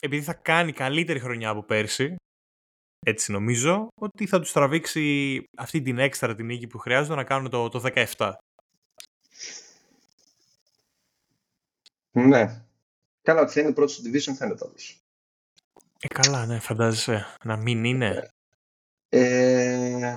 Επειδή 0.00 0.22
θα 0.22 0.34
κάνει 0.34 0.72
καλύτερη 0.72 1.20
χρονιά 1.20 1.48
από 1.48 1.62
πέρσι, 1.62 2.16
έτσι 3.06 3.32
νομίζω, 3.32 3.88
ότι 4.00 4.26
θα 4.26 4.40
τους 4.40 4.52
τραβήξει 4.52 5.44
αυτή 5.56 5.82
την 5.82 5.98
έξτρα 5.98 6.34
την 6.34 6.46
νίκη 6.46 6.66
που 6.66 6.78
χρειάζονται 6.78 7.14
να 7.14 7.24
κάνουν 7.24 7.50
το, 7.50 7.68
το 7.68 7.82
17. 8.16 8.32
Ναι. 12.10 12.64
Καλά, 13.22 13.40
ότι 13.40 13.52
θα 13.52 13.60
είναι 13.60 13.72
πρώτος 13.72 13.94
στο 13.94 14.10
division 14.10 14.36
φαίνεται 14.36 14.64
όμως. 14.64 15.00
Ε, 16.00 16.08
καλά, 16.08 16.46
ναι, 16.46 16.58
φαντάζεσαι. 16.58 17.36
Να 17.44 17.56
μην 17.56 17.84
είναι. 17.84 18.28
Ε, 19.08 20.16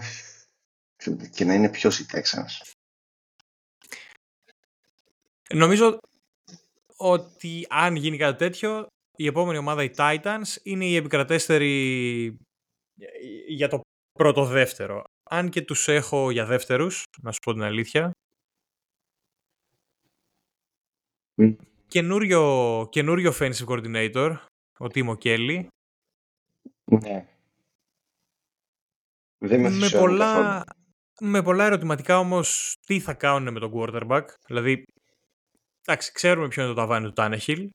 και 1.32 1.46
να 1.46 1.54
είναι 1.54 1.70
ποιος 1.70 2.00
οι 2.00 2.06
Texans. 2.12 2.74
Νομίζω 5.54 6.00
ότι 6.96 7.65
αν 7.70 7.96
γίνει 7.96 8.18
κάτι 8.18 8.38
τέτοιο, 8.38 8.88
η 9.15 9.26
επόμενη 9.26 9.58
ομάδα, 9.58 9.84
οι 9.84 9.91
Titans, 9.96 10.58
είναι 10.63 10.86
η 10.86 10.96
επικρατέστερη 10.96 12.38
για 13.48 13.68
το 13.68 13.82
πρώτο-δεύτερο. 14.12 15.04
Αν 15.30 15.50
και 15.50 15.62
τους 15.62 15.88
έχω 15.88 16.32
για 16.32 16.46
δεύτερους, 16.46 17.04
να 17.22 17.32
σου 17.32 17.39
πω 17.39 17.54
την 17.54 17.62
αλήθεια. 17.62 18.12
Μμ. 21.36 21.54
Καινούριο, 21.88 22.88
καινούριο 22.91 23.34
offensive 23.39 23.65
coordinator, 23.67 24.36
ο 24.78 24.88
Τίμο 24.88 25.15
Κέλλη, 25.15 25.67
Ναι. 26.86 27.28
Δεν 29.38 29.60
με 29.60 29.69
με 29.69 29.76
ενθουσιάζει 29.76 29.98
πολλά, 30.06 30.34
καθόλου. 30.34 30.63
με 31.32 31.41
πολλά 31.41 31.65
ερωτηματικά 31.65 32.19
όμως 32.19 32.78
τι 32.86 33.00
θα 33.00 33.13
κάνουν 33.13 33.54
με 33.54 33.60
τον 33.60 33.71
quarterback. 33.76 34.24
Δηλαδή, 34.48 34.84
εντάξει, 35.86 36.12
ξέρουμε 36.12 36.48
ποιο 36.48 36.63
είναι 36.63 36.74
το 36.74 36.78
ταβάνι 36.80 37.08
του 37.08 37.13
Tannehill. 37.15 37.67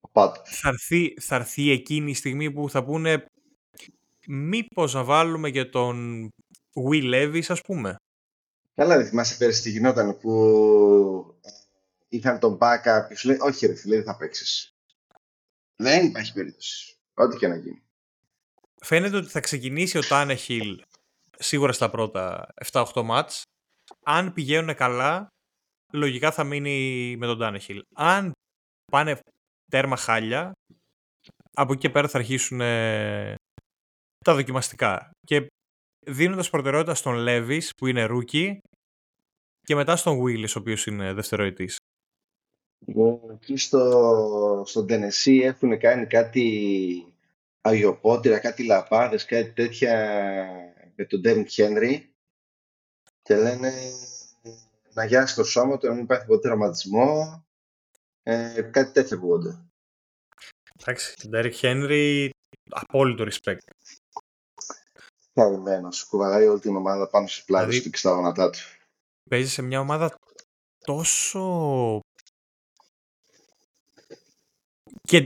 Ο 0.00 0.08
Πάτος. 0.08 0.58
θα 0.58 0.68
έρθει, 0.68 1.14
θα 1.20 1.34
έρθει 1.34 1.70
εκείνη 1.70 2.10
η 2.10 2.14
στιγμή 2.14 2.52
που 2.52 2.70
θα 2.70 2.84
πούνε 2.84 3.26
μήπως 4.26 4.94
να 4.94 5.04
βάλουμε 5.04 5.50
και 5.50 5.64
τον 5.64 6.28
Will 6.90 7.14
Levis 7.14 7.44
ας 7.48 7.60
πούμε. 7.60 7.96
Καλά, 8.74 8.96
δεν 8.96 9.06
θυμάσαι 9.06 9.36
πέρυσι 9.36 9.62
τι 9.62 9.70
γινόταν 9.70 10.18
που 10.18 10.30
ε, 11.44 11.50
είχαν 12.16 12.38
τον 12.38 12.58
backup 12.60 13.06
και 13.08 13.16
σου 13.16 13.28
λέει 13.28 13.36
όχι 13.40 13.66
ρε 13.66 13.74
φίλε 13.74 13.94
δεν 13.94 14.04
θα 14.04 14.16
παίξεις. 14.16 14.68
Δεν 15.76 16.06
υπάρχει 16.06 16.32
περίπτωση. 16.32 16.96
Ό,τι 17.14 17.36
και 17.36 17.48
να 17.48 17.56
γίνει. 17.56 17.82
Φαίνεται 18.80 19.16
ότι 19.16 19.28
θα 19.28 19.40
ξεκινήσει 19.40 19.98
ο 19.98 20.00
Tannehill 20.08 20.78
σίγουρα 21.38 21.72
στα 21.72 21.90
πρώτα 21.90 22.46
7-8 22.72 23.02
μάτς. 23.02 23.42
Αν 24.04 24.32
πηγαίνουν 24.32 24.74
καλά, 24.74 25.26
λογικά 25.92 26.32
θα 26.32 26.44
μείνει 26.44 27.16
με 27.16 27.26
τον 27.26 27.38
Tannehill. 27.40 27.80
Αν 27.94 28.32
πάνε 28.92 29.18
τέρμα 29.70 29.96
χάλια, 29.96 30.52
από 31.56 31.72
εκεί 31.72 31.80
και 31.80 31.90
πέρα 31.90 32.08
θα 32.08 32.18
αρχίσουν 32.18 32.60
ε, 32.60 33.34
τα 34.24 34.34
δοκιμαστικά. 34.34 35.10
Και 35.26 35.46
δίνοντας 36.06 36.50
προτεραιότητα 36.50 36.94
στον 36.94 37.24
Levis 37.28 37.68
που 37.76 37.86
είναι 37.86 38.06
rookie 38.10 38.56
και 39.60 39.74
μετά 39.74 39.96
στον 39.96 40.18
Willis 40.22 40.48
ο 40.48 40.58
οποίος 40.58 40.86
είναι 40.86 41.12
δευτεροετής. 41.12 41.76
Λοιπόν, 42.86 43.30
Εκεί 43.30 43.56
στο, 43.56 44.62
στο 44.66 44.80
Tennessee 44.88 45.40
έχουν 45.42 45.78
κάνει 45.78 46.06
κάτι 46.06 47.14
αγιοπότηρα, 47.60 48.38
κάτι 48.38 48.64
λαπάδες, 48.66 49.24
κάτι 49.24 49.52
τέτοια 49.52 49.92
με 50.96 51.04
τον 51.04 51.20
Derrick 51.24 51.46
Henry 51.56 52.00
και 53.22 53.36
λένε 53.36 53.72
να 54.92 55.04
γιάσει 55.04 55.34
το 55.34 55.44
σώμα 55.44 55.78
του, 55.78 55.86
να 55.86 55.94
μην 55.94 56.06
πάθει 56.06 56.26
ποτέ 56.26 56.48
ρωματισμό. 56.48 57.44
Ε, 58.22 58.62
κάτι 58.62 58.92
τέτοια 58.92 59.16
ακούγονται. 59.16 59.58
Εντάξει, 60.80 61.16
τον 61.16 61.30
Derrick 61.34 61.60
Henry 61.60 62.28
απόλυτο 62.70 63.26
respect. 63.30 63.58
Καημένος, 65.32 66.04
κουβαλάει 66.04 66.46
όλη 66.46 66.60
την 66.60 66.76
ομάδα 66.76 67.08
πάνω 67.08 67.26
στις 67.26 67.44
πλάτες 67.44 67.68
Δηλαδή- 67.68 67.84
του 67.84 67.90
και 67.90 67.98
στα 67.98 68.10
γόνατά 68.10 68.50
του. 68.50 68.58
Παίζει 69.30 69.50
σε 69.50 69.62
μια 69.62 69.80
ομάδα 69.80 70.18
τόσο 70.84 72.00
και 75.08 75.16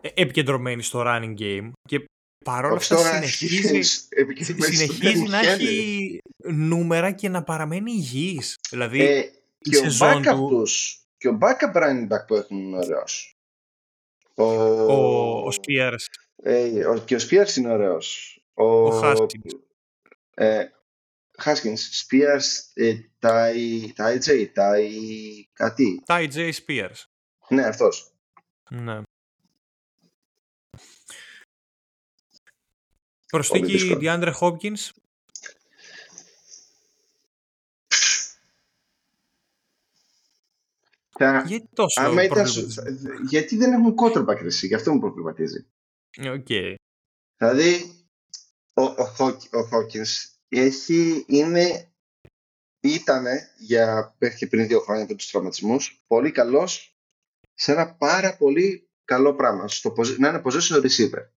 ε, 0.00 0.08
επικεντρωμένη 0.14 0.82
στο 0.82 1.02
running 1.06 1.34
game 1.40 1.70
και 1.88 2.04
παρόλα 2.44 2.74
Όχι 2.74 2.92
αυτά 2.92 2.96
τώρα, 3.10 3.26
συνεχίζει, 3.26 4.06
επικεντρωμένη 4.08 4.74
στον 4.74 4.86
συνεχίζει 4.94 5.22
Derrick 5.26 5.30
να 5.30 5.40
Henry. 5.40 5.44
έχει 5.44 6.18
νούμερα 6.44 7.12
και 7.12 7.28
να 7.28 7.42
παραμένει 7.42 7.92
υγιής. 7.92 8.56
Δηλαδή, 8.70 9.00
Ε, 9.00 9.18
η 9.18 9.70
και 9.70 9.76
ο 9.76 9.80
σεζόν 9.82 10.22
backup 10.22 10.34
του- 10.34 10.48
τους, 10.48 11.00
και 11.18 11.28
ο 11.28 11.38
backup 11.40 11.76
running 11.82 12.02
back 12.08 12.26
που 12.26 12.34
έχουν 12.34 12.56
είναι 12.58 12.76
ωραίος. 12.76 13.32
Ο, 14.34 14.44
ο, 14.44 15.38
ο 15.46 15.48
Spears, 15.48 16.04
ε, 16.42 16.84
ο, 16.86 16.98
και 16.98 17.14
ο 17.14 17.18
Spears 17.30 17.56
είναι 17.56 17.72
ωραίος. 17.72 18.38
Ο, 18.54 18.64
Ο 18.64 19.00
Haskins. 19.02 19.58
Ε, 20.34 20.64
Haskins, 21.44 21.78
Spears, 22.06 22.44
ε, 22.74 22.94
Ty, 23.18 23.54
Tyjae, 23.96 24.46
Ty, 24.54 24.90
κάτι. 25.52 26.02
Tyjae 26.06 26.50
Spears. 26.52 27.02
Ναι, 27.48 27.62
αυτός. 27.66 28.12
Ναι. 28.70 28.94
Πολύ 28.94 29.04
Προσθήκη 33.26 33.72
δύσκολο. 33.72 34.00
DeAndre 34.02 34.32
Hopkins. 34.40 34.90
Θα... 41.20 41.44
Γιατί 41.46 41.68
τόσο 41.74 42.00
Άμα 42.00 42.22
ήταν... 42.22 42.42
προβληματισμό; 42.42 43.18
Γιατί 43.28 43.56
δεν 43.56 43.72
έχουν 43.72 43.94
quarterback 43.98 44.40
εσύ, 44.44 44.66
γι' 44.66 44.74
αυτό 44.74 44.92
μου 44.92 45.00
προβληματίζει. 45.00 45.66
Οκ. 46.18 46.46
Δηλαδή, 47.36 47.94
ο, 48.74 48.82
ο, 48.82 49.04
Χόπ- 49.04 49.54
ο 49.54 49.68
Hopkins 49.72 50.36
έχει, 50.48 51.24
είναι, 51.28 51.92
ήτανε 52.80 53.54
για 53.58 54.16
μέχρι 54.18 54.36
και 54.36 54.46
πριν 54.46 54.66
δύο 54.66 54.80
χρόνια 54.80 55.04
από 55.04 55.14
τους 55.14 55.30
τραυματισμούς, 55.30 56.02
πολύ 56.06 56.32
καλός 56.32 56.97
σε 57.60 57.72
ένα 57.72 57.94
πάρα 57.94 58.36
πολύ 58.36 58.88
καλό 59.04 59.34
πράγμα, 59.34 59.68
στο, 59.68 59.94
posi- 59.96 60.18
να 60.18 60.28
είναι 60.28 60.42
position 60.44 60.86
receiver. 60.86 61.28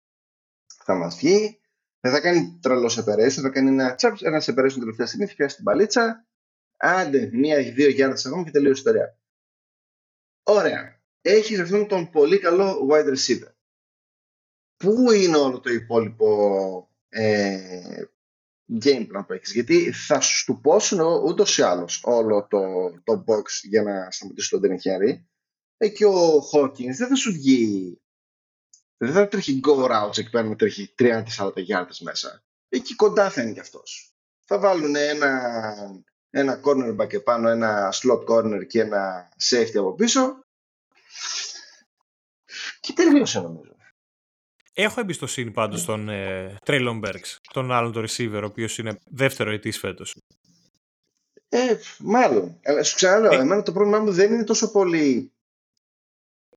Θα 0.85 0.95
μας 0.95 1.17
βγει, 1.17 1.61
δεν 2.01 2.13
θα 2.13 2.21
κάνει 2.21 2.59
τρελός 2.63 3.01
separation, 3.01 3.41
θα 3.43 3.49
κάνει 3.49 3.69
ένα, 3.69 3.95
τσαπ, 3.95 4.17
ένα 4.21 4.43
separation 4.43 4.79
τελευταία 4.79 5.07
στιγμή, 5.07 5.27
θα 5.27 5.35
πιάσει 5.35 5.57
την 5.57 5.65
παλίτσα, 5.65 6.27
άντε, 6.77 7.31
μία 7.33 7.61
ή 7.61 7.71
δύο 7.71 7.89
γιάρδες 7.89 8.27
ακόμα 8.27 8.45
και 8.45 8.51
τελείωσε 8.51 8.71
η 8.71 8.79
ιστορία. 8.79 9.19
Ωραία. 10.43 11.03
Έχεις 11.21 11.61
αυτόν 11.61 11.89
τον 11.89 12.11
πολύ 12.11 12.39
καλό 12.39 12.89
wide 12.91 13.15
receiver. 13.17 13.53
Πού 14.77 15.13
είναι 15.13 15.37
όλο 15.37 15.61
το 15.61 15.71
υπόλοιπο 15.71 16.91
ε, 17.09 18.03
game 18.83 19.07
plan 19.07 19.27
που 19.27 19.33
έχεις; 19.33 19.53
Γιατί 19.53 19.93
θα 19.93 20.21
σου 20.21 20.37
στουπώσουν 20.37 21.01
ούτως 21.01 21.59
ή 21.59 21.63
άλλως 21.63 22.01
όλο 22.05 22.47
το, 22.47 22.61
το 23.05 23.25
box 23.27 23.45
για 23.63 23.83
να 23.83 24.11
σταματήσει 24.11 24.51
τον 24.51 24.61
Derrick 24.65 24.83
Henry. 24.91 25.23
Ε, 25.83 25.89
και 25.89 26.05
ο 26.05 26.43
Hawkins 26.53 26.95
δεν 26.97 27.09
θα 27.09 27.15
σου 27.15 27.33
βγει 27.33 28.01
δεν 28.97 29.13
θα 29.13 29.29
τρέχει 29.29 29.61
go 29.67 29.91
routes 29.91 30.19
εκεί 30.19 30.31
πέρα 30.31 30.49
να 30.49 30.57
τρέχει 30.57 30.95
30-40 30.99 31.53
γιάρδες 31.57 32.01
μέσα. 32.01 32.43
Εκεί 32.69 32.95
κοντά 32.95 33.31
θα 33.31 33.43
είναι 33.43 33.53
κι 33.53 33.61
αυτός. 33.61 34.13
Θα 34.45 34.59
βάλουν 34.59 34.97
ένα, 34.97 36.03
ένα 36.31 36.61
cornerback 36.65 37.13
επάνω, 37.13 37.49
ένα 37.49 37.93
slot 37.93 38.25
corner 38.25 38.67
και 38.67 38.81
ένα 38.81 39.29
safety 39.51 39.77
από 39.77 39.95
πίσω. 39.95 40.45
Και 42.81 42.93
τελείωσε 42.93 43.41
νομίζω. 43.41 43.77
Έχω 44.73 45.01
εμπιστοσύνη 45.01 45.51
πάντως 45.51 45.81
στον 45.81 46.09
ε, 46.09 46.57
Traylon 46.65 47.01
Burks, 47.05 47.37
τον 47.53 47.73
άλλον 47.73 47.93
το 47.93 48.01
receiver, 48.01 48.41
ο 48.43 48.47
οποίος 48.47 48.79
είναι 48.79 48.99
δευτεροετής 49.05 49.79
φέτος. 49.79 50.17
Ε, 51.49 51.77
μάλλον. 51.99 52.61
Αλλά 52.65 52.83
σου 52.83 52.95
ξαναλέω, 52.95 53.33
Ε. 53.33 53.37
εμένα 53.37 53.63
το 53.63 53.73
πρόβλημά 53.73 53.99
μου 53.99 54.13
δεν 54.13 54.33
είναι 54.33 54.45
τόσο 54.45 54.71
πολύ 54.71 55.33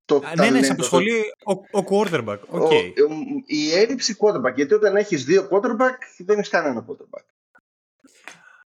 το 0.04 0.16
Α, 0.16 0.20
ναι, 0.20 0.28
ναι, 0.28 0.34
ταλέντο, 0.36 0.64
σε 0.64 0.72
απασχολεί 0.72 1.20
ο, 1.44 1.52
ο 1.52 1.84
quarterback. 1.90 2.38
το- 2.40 2.56
Οκ. 2.56 2.60
ο- 2.60 2.74
ο- 2.74 3.42
η 3.46 3.72
έλλειψη 3.72 4.16
quarterback. 4.18 4.54
Γιατί 4.54 4.74
όταν 4.74 4.96
έχεις 4.96 5.24
δύο 5.24 5.48
quarterback, 5.50 5.96
δεν 6.18 6.38
έχεις 6.38 6.48
κανένα 6.50 6.86
quarterback. 6.88 7.24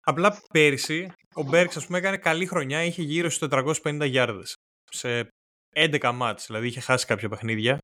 Απλά 0.00 0.38
πέρυσι 0.52 1.12
ο 1.34 1.42
Burks, 1.42 1.76
ας 1.76 1.86
πούμε, 1.86 1.98
έκανε 1.98 2.16
καλή 2.16 2.46
χρονιά, 2.46 2.84
είχε 2.84 3.02
γύρω 3.02 3.28
στους 3.30 3.48
450 3.48 4.04
γιάρδες 4.06 4.54
σε 4.90 5.28
11 5.74 6.12
μάτς, 6.12 6.46
δηλαδή 6.46 6.66
είχε 6.66 6.80
χάσει 6.80 7.06
κάποια 7.06 7.28
παιχνίδια. 7.28 7.78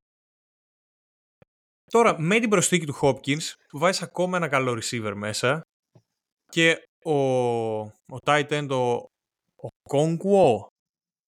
Τώρα, 1.91 2.21
με 2.21 2.41
την 2.41 2.49
προσθήκη 2.51 2.87
του 2.87 2.99
Hopkins, 3.01 3.53
βάζεις 3.73 4.03
ακόμα 4.03 4.37
ένα 4.37 4.49
καλό 4.49 4.73
receiver 4.83 5.13
μέσα 5.15 5.61
και 6.53 6.83
ο, 7.05 7.15
ο 7.81 8.17
tight 8.25 8.49
end, 8.49 8.69
ο, 8.71 8.93
ο 9.67 9.69
Kongwo, 9.91 10.67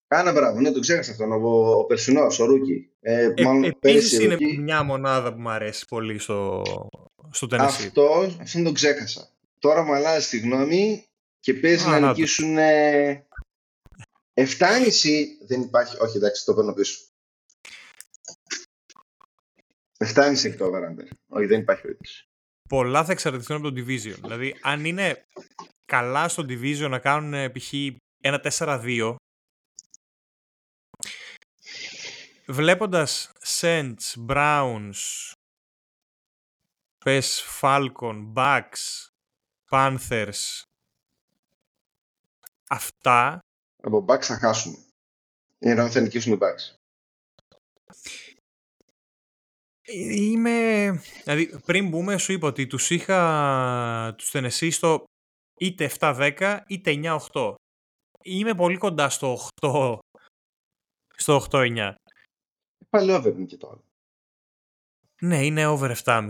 Κάνα 0.09 0.33
μπράβο, 0.33 0.61
ναι, 0.61 0.73
το 0.73 0.81
ξέχασα 0.81 1.11
αυτόν, 1.11 1.33
ο, 1.33 1.37
ο 1.79 1.85
περσινός, 1.85 2.39
ο 2.39 2.45
Ρούκι. 2.45 2.91
Ε, 3.01 3.23
ε, 3.37 3.43
μάλλον 3.43 3.65
επίσης 3.65 3.79
πέρυσι 4.11 4.25
είναι 4.25 4.35
Rookie. 4.35 4.59
μια 4.63 4.83
μονάδα 4.83 5.35
που 5.35 5.41
μου 5.41 5.49
αρέσει 5.51 5.85
πολύ 5.89 6.19
στο, 6.19 6.63
στο 7.31 7.47
Tennessee. 7.51 7.59
Αυτός, 7.59 8.37
αυτόν 8.41 8.65
τον 8.65 8.75
ξέχασα. 8.75 9.29
Τώρα 9.59 9.83
μου 9.83 9.95
αλλάζει 9.95 10.29
τη 10.29 10.39
γνώμη 10.39 11.05
και 11.41 11.55
παίζει 11.55 11.85
Α, 11.87 11.89
να 11.91 11.99
να 11.99 12.01
το. 12.01 12.07
νικήσουν 12.07 12.59
ε, 12.59 13.27
7,5 14.35 14.45
δεν 15.47 15.61
υπάρχει. 15.61 15.97
Όχι, 16.01 16.17
εντάξει, 16.17 16.45
το 16.45 16.55
παίρνω 16.55 16.73
πίσω. 16.73 16.99
7,5 19.99 20.17
έχει 20.33 20.55
το 20.55 20.65
over 20.65 20.81
under. 20.91 21.09
Όχι, 21.29 21.47
δεν 21.47 21.61
υπάρχει 21.61 21.83
περίπτωση. 21.83 22.29
πολλά 22.69 23.05
θα 23.05 23.13
εξαρτηθούν 23.13 23.57
από 23.57 23.73
το 23.73 23.81
division. 23.81 24.15
Δηλαδή, 24.23 24.55
αν 24.63 24.85
είναι 24.85 25.25
καλά 25.85 26.29
στο 26.29 26.43
division 26.49 26.89
να 26.91 26.99
κάνουν 26.99 27.35
ε, 27.35 27.51
π.χ. 27.51 27.73
ένα 28.23 28.41
4-2, 28.59 29.15
βλέποντας 32.49 33.33
Saints, 33.61 34.27
Browns, 34.29 35.33
πες 37.05 37.45
Falcon, 37.61 38.33
Bucks, 38.35 39.09
Panthers, 39.71 40.63
αυτά, 42.69 43.39
Από 43.83 44.05
Bucks 44.09 44.23
θα 44.23 44.39
χάσουμε. 44.39 44.77
Ενώ 45.59 45.91
θα 45.91 46.01
νικήσουν 46.01 46.33
οι 46.33 46.39
Bucks. 46.41 46.75
ε, 49.83 50.15
είμαι... 50.15 50.91
Δηλαδή, 51.25 51.61
πριν 51.65 51.89
μπούμε, 51.89 52.19
σου 52.19 52.33
είπα 52.33 52.47
ότι 52.47 52.67
τους 52.67 52.91
είχα 52.91 54.15
τους 54.19 54.31
Tennessee 54.33 54.73
στο 54.73 55.05
είτε 55.59 55.91
7-10 55.99 56.61
είτε 56.67 57.19
9-8. 57.33 57.55
Είμαι 58.23 58.55
πολύ 58.55 58.77
κοντά 58.77 59.09
στο 59.09 59.39
8, 59.61 59.99
στο 61.17 61.47
8-9. 61.51 61.95
Πάλι 62.97 63.13
over 63.13 63.33
είναι 63.33 63.45
και 63.45 63.57
τώρα. 63.57 63.81
Ναι, 65.21 65.45
είναι 65.45 65.67
over 65.67 65.91
7,5. 66.05 66.29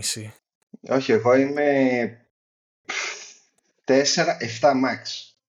Όχι, 0.89 1.13
εγώ 1.13 1.35
είμαι 1.35 2.27
4-7 3.85 4.73
max. 4.85 5.03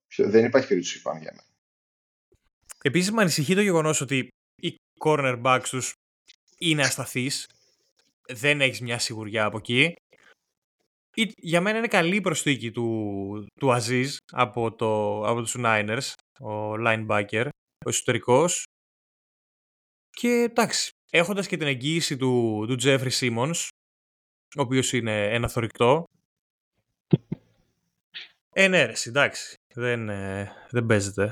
Ποιο- 0.08 0.30
Δεν 0.30 0.46
υπάρχει 0.46 0.68
περίπτωση 0.68 1.02
πάνω 1.02 1.20
για 1.20 1.32
μένα. 1.32 1.44
Επίσης 2.84 3.12
με 3.12 3.22
ανησυχεί 3.22 3.56
το 3.56 3.62
γεγονός 3.62 4.02
ότι 4.02 4.28
οι 4.62 4.76
cornerbacks 5.06 5.66
τους 5.70 5.94
είναι 6.58 6.82
ασταθείς. 6.82 7.46
Δεν 8.30 8.62
έχεις 8.62 8.82
μια 8.82 9.00
σιγουριά 9.00 9.46
από 9.46 9.58
εκεί. 9.58 9.94
Ή- 11.16 11.32
Για 11.36 11.62
μένα 11.62 11.78
είναι 11.78 11.88
καλή 11.88 12.16
η 12.16 12.22
προσθήκη 12.22 12.72
του, 12.72 13.46
του 13.60 13.68
Aziz 13.80 14.08
από, 14.32 14.76
το, 14.76 15.22
από 15.28 15.42
τους 15.42 15.56
Niners, 15.58 16.14
ο 16.40 16.74
linebacker, 16.74 17.50
ο 17.86 17.90
εσωτερικός. 17.90 18.64
Και 20.10 20.28
εντάξει, 20.28 20.90
έχοντας 21.10 21.48
και 21.48 21.58
την 21.58 21.68
εγγύηση 21.68 22.18
του, 22.18 22.66
του 22.68 22.76
Jeffrey 22.80 23.12
Simmons, 23.20 23.68
ο 24.58 24.62
οποίος 24.62 24.94
είναι 24.94 25.34
ένα 25.34 25.48
θορυκτό. 25.48 26.04
Ε, 28.50 28.68
ναι, 28.68 28.86
ρε, 28.86 28.92
εσύ, 28.92 29.10
εντάξει, 29.10 29.56
δεν, 29.74 30.10
ε, 30.10 30.52
δεν 30.70 30.86
παίζεται. 30.86 31.32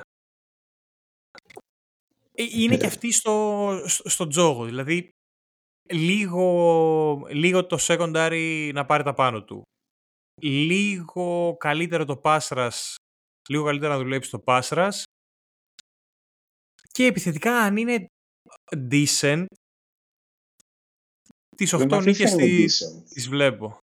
Ε, 2.31 2.43
Είναι 2.43 2.77
και 2.77 2.85
αυτή 2.85 3.11
στο, 3.11 3.83
στο, 3.85 4.09
στο 4.09 4.27
τζόγο, 4.27 4.65
δηλαδή 4.65 5.09
λίγο, 5.89 7.27
λίγο 7.29 7.65
το 7.65 7.77
secondary 7.79 8.71
να 8.73 8.85
πάρει 8.85 9.03
τα 9.03 9.13
πάνω 9.13 9.43
του. 9.43 9.61
Λίγο 10.41 11.55
καλύτερο 11.59 12.05
το 12.05 12.21
pass 12.23 12.39
rush, 12.39 12.95
λίγο 13.49 13.65
καλύτερα 13.65 13.93
να 13.93 13.99
δουλέψει 13.99 14.29
το 14.29 14.43
pass 14.45 14.61
rush. 14.61 15.03
Και 16.91 17.05
επιθετικά 17.05 17.57
αν 17.59 17.77
είναι 17.77 18.05
decent, 18.91 19.45
τις 21.55 21.73
8 21.73 21.79
Εμάς 21.81 22.05
νίκες 22.05 22.35
δεν 22.35 22.45
είναι 22.47 22.55
τις, 22.65 22.83
decent. 22.83 23.03
τις 23.09 23.27
βλέπω. 23.29 23.77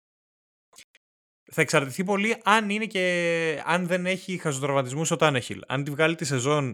Θα 1.54 1.60
εξαρτηθεί 1.62 2.04
πολύ 2.04 2.40
αν 2.44 2.70
είναι 2.70 2.86
και 2.86 3.62
αν 3.64 3.86
δεν 3.86 4.06
έχει 4.06 4.38
χαζοτραυματισμούς 4.38 5.10
ο 5.10 5.16
Τάνεχιλ. 5.16 5.62
Αν 5.66 5.84
τη 5.84 5.90
βγάλει 5.90 6.14
τη 6.14 6.24
σεζόν 6.24 6.72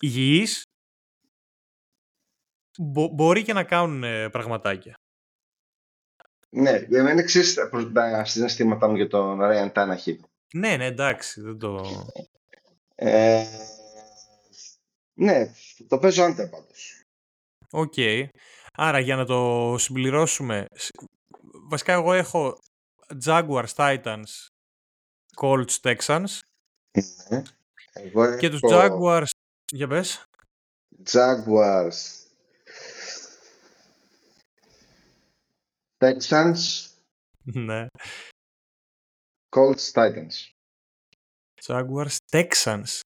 υγιής, 0.00 0.62
μπο- 2.78 3.08
μπορεί 3.08 3.42
και 3.42 3.52
να 3.52 3.64
κάνουν 3.64 4.04
ε, 4.04 4.28
πραγματάκια. 4.30 4.94
Ναι, 6.50 6.78
για 6.88 7.02
μένα 7.02 7.22
ξέρεις 7.24 7.54
τα- 7.54 7.90
τα 7.92 8.24
συναισθήματά 8.24 8.88
μου 8.88 8.96
για 8.96 9.08
τον 9.08 9.38
Ryan 9.42 9.72
Tannehill. 9.72 10.18
Ναι, 10.54 10.76
ναι, 10.76 10.84
εντάξει, 10.86 11.40
δεν 11.40 11.58
το... 11.58 11.84
Ε, 12.94 13.44
ναι, 15.14 15.52
το 15.88 15.98
παίζω 15.98 16.22
under 16.24 16.48
πάντως. 16.48 17.00
Οκ. 17.70 17.94
Άρα 18.80 18.98
για 18.98 19.16
να 19.16 19.24
το 19.24 19.74
συμπληρώσουμε, 19.78 20.66
σ- 20.74 20.90
βασικά 21.68 21.92
εγώ 21.92 22.12
έχω 22.12 22.58
Jaguars, 23.24 23.74
Titans, 23.74 24.46
Colts, 25.40 25.76
Texans 25.82 26.38
Ναι. 27.28 27.42
Εγώ 27.92 28.36
και 28.36 28.48
τους 28.50 28.60
έχω 28.62 28.98
Jaguars, 29.08 29.26
για 29.72 29.88
πες, 29.88 30.24
Jaguars, 31.10 32.26
Texans, 35.98 36.86
ναι, 37.42 37.86
Colts, 39.56 39.92
Titans. 39.92 40.34
Jaguars, 41.66 42.16
Texans. 42.30 43.00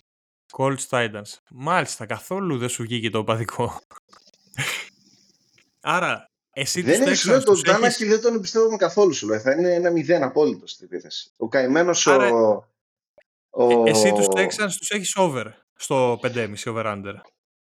Colts 0.57 0.87
Titans. 0.89 1.37
Μάλιστα, 1.51 2.07
καθόλου 2.07 2.59
δεν 2.59 2.69
σου 2.69 2.83
βγήκε 2.83 3.11
το 3.11 3.19
οπαδικό. 3.19 3.81
Άρα, 5.85 6.31
εσύ 6.51 6.81
δεν 6.83 6.95
τους 6.95 7.03
είναι 7.03 7.13
ψηλό, 7.13 7.35
Texans 7.35 7.45
τον 7.45 7.55
τους 7.55 7.63
έχεις... 7.63 7.73
Τάναχιλ 7.75 8.09
δεν 8.09 8.21
τον 8.21 8.35
εμπιστεύομαι 8.35 8.77
καθόλου 8.77 9.13
σου. 9.15 9.29
λέει. 9.29 9.39
Θα 9.39 9.53
είναι 9.53 9.75
ένα 9.75 9.91
μηδέν 9.91 10.23
απόλυτο 10.23 10.67
στην 10.67 10.87
επίθεση. 10.87 11.33
Ο 11.37 11.49
καημένος 11.49 12.07
Άρα, 12.07 12.29
ο. 12.31 12.65
ο... 13.51 13.87
Ε, 13.87 13.91
Εσύ 13.91 14.13
τους 14.13 14.27
Texans 14.27 14.73
τους 14.79 14.91
έχεις 14.91 15.17
over 15.17 15.45
στο 15.75 16.21
5,5 16.23 16.55
over 16.65 16.85
under. 16.87 17.15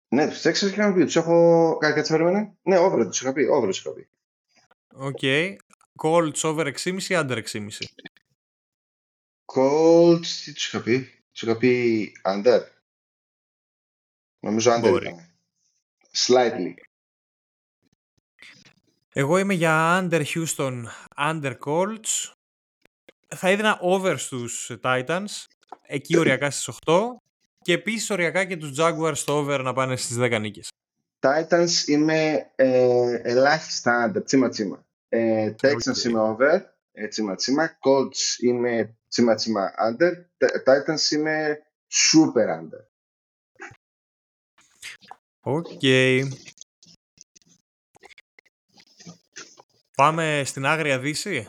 Ναι, 0.08 0.28
τους 0.28 0.40
Texans 0.42 0.70
είχαμε 0.70 0.94
πει. 0.94 1.04
Τους 1.04 1.16
έχω. 1.16 1.76
Κάτι 1.80 1.94
κάτσε 1.94 2.12
περίμενε; 2.12 2.56
Ναι, 2.62 2.78
over 2.78 3.06
τους 3.06 3.20
είχα 3.20 3.32
πει. 3.32 3.42
Over 3.44 3.66
τους 3.66 3.78
είχα 3.78 3.92
πει. 3.92 4.08
OK. 4.94 5.18
Colts 6.02 6.40
over 6.42 6.66
6,5 6.84 6.98
under 7.08 7.42
6,5. 7.42 7.68
Colts, 9.54 10.26
τι 10.44 10.52
τους 10.52 10.66
είχα 10.66 10.82
πει; 10.82 11.22
Τους 11.32 11.42
είχα 11.42 11.56
πει 11.56 12.12
under. 12.24 12.60
Νομίζω 14.40 14.72
under 14.72 14.90
Μπορεί. 14.90 15.06
ήταν. 15.06 15.26
Slightly. 16.26 16.74
Εγώ 19.12 19.38
είμαι 19.38 19.54
για 19.54 20.00
under 20.02 20.24
Houston, 20.34 20.82
under 21.18 21.56
Colts. 21.66 22.32
Θα 23.36 23.48
έδινα 23.48 23.78
over 23.80 24.14
στους 24.18 24.70
Titans. 24.82 25.44
Εκεί 25.82 26.16
οριακά 26.18 26.50
στις 26.50 26.68
8. 26.86 27.00
Και 27.62 27.72
επίσης 27.72 28.10
οριακά 28.10 28.44
και 28.44 28.56
τους 28.56 28.72
Jaguars 28.78 29.12
στο 29.14 29.32
over 29.36 29.60
να 29.62 29.72
πάνε 29.72 29.96
στις 29.96 30.16
10 30.18 30.38
νίκες. 30.40 30.68
Titans 31.20 31.86
είμαι 31.86 32.50
ε, 32.54 33.20
ελάχιστα 33.22 34.12
under. 34.14 34.24
Τσίμα 34.24 34.48
τσίμα. 34.48 34.86
Ε, 35.08 35.54
Texans 35.62 35.88
OK. 35.96 36.04
είμαι 36.04 36.20
over. 36.20 36.60
Ε, 36.92 37.08
τσίμα 37.08 37.34
τσίμα. 37.34 37.68
Colts 37.78 38.42
είμαι 38.42 38.96
τσίμα 39.08 39.34
τσίμα 39.34 39.70
under. 39.88 40.12
Τε- 40.36 40.62
Titans 40.68 41.10
είμαι 41.10 41.58
super 41.88 42.46
under. 42.60 42.84
OK. 45.40 45.66
Πάμε 50.02 50.42
στην 50.44 50.66
Άγρια 50.66 50.98
Δύση; 50.98 51.48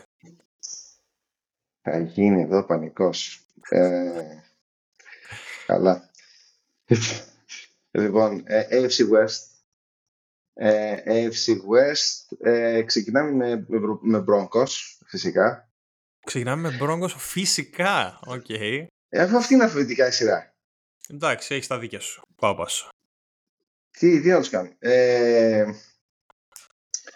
Θα 1.82 1.98
γίνει 1.98 2.42
εδώ 2.42 2.64
πανικός. 2.64 3.46
Ε, 3.68 4.10
καλά. 5.66 6.10
λοιπόν, 7.90 8.42
ε, 8.46 8.66
AFC 8.70 9.10
West. 9.12 9.38
Ε, 10.54 10.96
AFC 11.06 11.50
West. 11.52 12.36
Ε, 12.46 12.82
ξεκινάμε 12.82 13.30
με, 13.30 13.64
με, 13.68 13.78
Bro- 13.78 13.98
με 14.00 14.24
Broncos, 14.28 14.70
φυσικά. 15.06 15.72
Ξεκινάμε 16.24 16.70
με 16.70 16.78
Broncos 16.80 17.10
φυσικά. 17.16 18.20
Οκ. 18.26 18.48
Ε, 18.48 18.86
αφού 19.08 19.36
αυτή 19.36 19.54
είναι 19.54 19.64
αλφαβητικά 19.64 20.06
η 20.06 20.10
σειρά. 20.12 20.54
Εντάξει, 21.08 21.54
έχεις 21.54 21.66
τα 21.66 21.78
δίκια 21.78 22.00
σου. 22.00 22.22
Πάω 22.36 22.54
πάσο. 22.54 22.88
Τι, 23.90 24.20
τι 24.20 24.28
να 24.28 24.38
τους 24.38 24.48
κάνουμε. 24.48 24.76
Ε, 24.78 25.72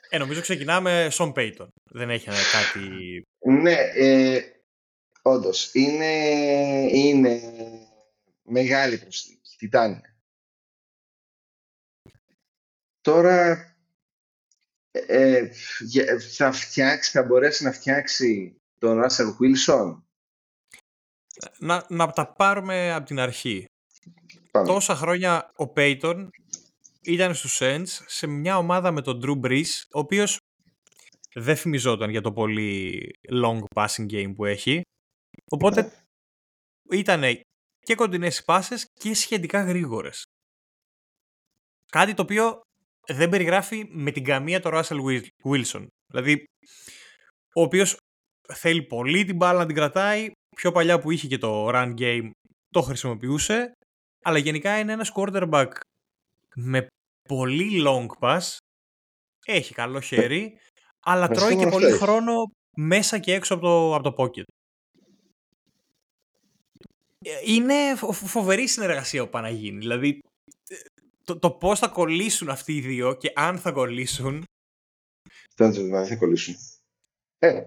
Ε, 0.09 0.19
νομίζω 0.19 0.41
ξεκινάμε 0.41 1.09
Σον 1.11 1.33
Payton. 1.37 1.69
Δεν 1.85 2.11
έχει 2.11 2.29
κάτι... 2.53 2.89
ναι, 3.39 3.77
ε, 3.95 4.41
όντως. 5.23 5.71
Είναι, 5.75 6.13
είναι 6.93 7.41
μεγάλη 8.43 8.99
προσθήκη. 8.99 9.57
Τιτάνια. 9.59 10.17
Τώρα 13.01 13.51
ε, 14.91 15.37
ε, 15.37 15.51
για- 15.81 16.21
θα 16.21 16.53
φτιάξει, 16.53 17.11
θα 17.11 17.23
μπορέσει 17.23 17.65
να 17.65 17.73
φτιάξει 17.73 18.61
τον 18.79 19.03
Russell 19.05 19.27
Wilson; 19.41 20.03
Να, 21.59 21.87
να 21.89 22.11
τα 22.11 22.33
πάρουμε 22.33 22.93
από 22.93 23.07
την 23.07 23.19
αρχή. 23.19 23.65
Πάμε. 24.51 24.67
Τόσα 24.67 24.95
χρόνια 24.95 25.53
ο 25.57 25.73
Payton 25.77 26.29
ήταν 27.13 27.35
στους 27.35 27.59
Saints 27.61 27.87
σε 28.07 28.27
μια 28.27 28.59
ομάδα 28.59 28.91
με 28.91 29.03
τον 29.03 29.21
Drew 29.25 29.41
Brees, 29.47 29.67
ο 29.95 29.99
οποίος 29.99 30.37
δεν 31.35 31.57
θυμιζόταν 31.57 32.11
για 32.11 32.21
το 32.21 32.33
πολύ 32.33 33.11
long 33.31 33.61
passing 33.75 34.07
game 34.11 34.33
που 34.37 34.45
έχει. 34.45 34.83
Οπότε 35.51 36.05
ήταν 36.91 37.23
και 37.79 37.95
κοντινές 37.95 38.39
οι 38.39 38.45
πάσες 38.45 38.85
και 39.01 39.15
σχετικά 39.15 39.63
γρήγορες. 39.63 40.23
Κάτι 41.93 42.15
το 42.15 42.23
οποίο 42.23 42.61
δεν 43.07 43.29
περιγράφει 43.29 43.85
με 43.89 44.11
την 44.11 44.25
καμία 44.25 44.61
το 44.61 44.71
Russell 44.73 45.01
Wil- 45.05 45.27
Wilson. 45.45 45.87
Δηλαδή, 46.13 46.45
ο 47.55 47.63
οποίος 47.63 47.97
θέλει 48.53 48.83
πολύ 48.83 49.25
την 49.25 49.37
μπάλα 49.37 49.59
να 49.59 49.67
την 49.67 49.75
κρατάει, 49.75 50.31
πιο 50.57 50.73
παλιά 50.73 50.99
που 50.99 51.11
είχε 51.11 51.27
και 51.27 51.39
το 51.39 51.69
run 51.69 51.95
game 51.99 52.31
το 52.69 52.83
χρησιμοποιούσε, 52.83 53.73
αλλά 54.25 54.39
γενικά 54.39 54.79
είναι 54.79 54.93
ένας 54.93 55.13
quarterback 55.15 55.71
με 56.55 56.87
πολύ 57.29 57.83
long 57.87 58.07
pass, 58.21 58.57
έχει 59.47 59.75
καλό 59.75 60.01
χέρι, 60.01 60.59
αλλά 61.01 61.29
με 61.29 61.35
τρώει 61.35 61.49
και 61.49 61.53
σίγουρο 61.59 61.71
πολύ 61.71 61.85
αυτό 61.85 61.97
έχεις. 61.97 62.07
χρόνο 62.09 62.33
μέσα 62.77 63.19
και 63.19 63.35
έξω 63.35 63.55
από 63.55 63.63
το, 63.63 63.95
από 63.95 64.11
το 64.15 64.23
pocket. 64.23 64.43
Ε, 67.25 67.41
Είναι 67.45 67.95
φο- 67.97 68.13
φο- 68.13 68.27
φοβερή 68.27 68.69
συνεργασία 68.69 69.25
που 69.25 69.31
πάει 69.31 69.43
να 69.43 69.51
γίνει. 69.51 69.79
Δηλαδή, 69.79 70.19
ε, 70.69 70.77
το, 71.25 71.39
το 71.39 71.51
πώς 71.51 71.79
θα 71.79 71.89
κολλήσουν 71.89 72.49
αυτοί 72.49 72.77
οι 72.77 72.81
δύο 72.81 73.15
και 73.15 73.33
αν 73.35 73.59
θα 73.59 73.73
κολλήσουν, 73.73 74.45
Δεν 75.57 75.71
ξέρω 75.71 75.87
δεν 75.87 76.07
θα 76.07 76.17
κολλήσουν. 76.17 76.55
Ε, 77.39 77.67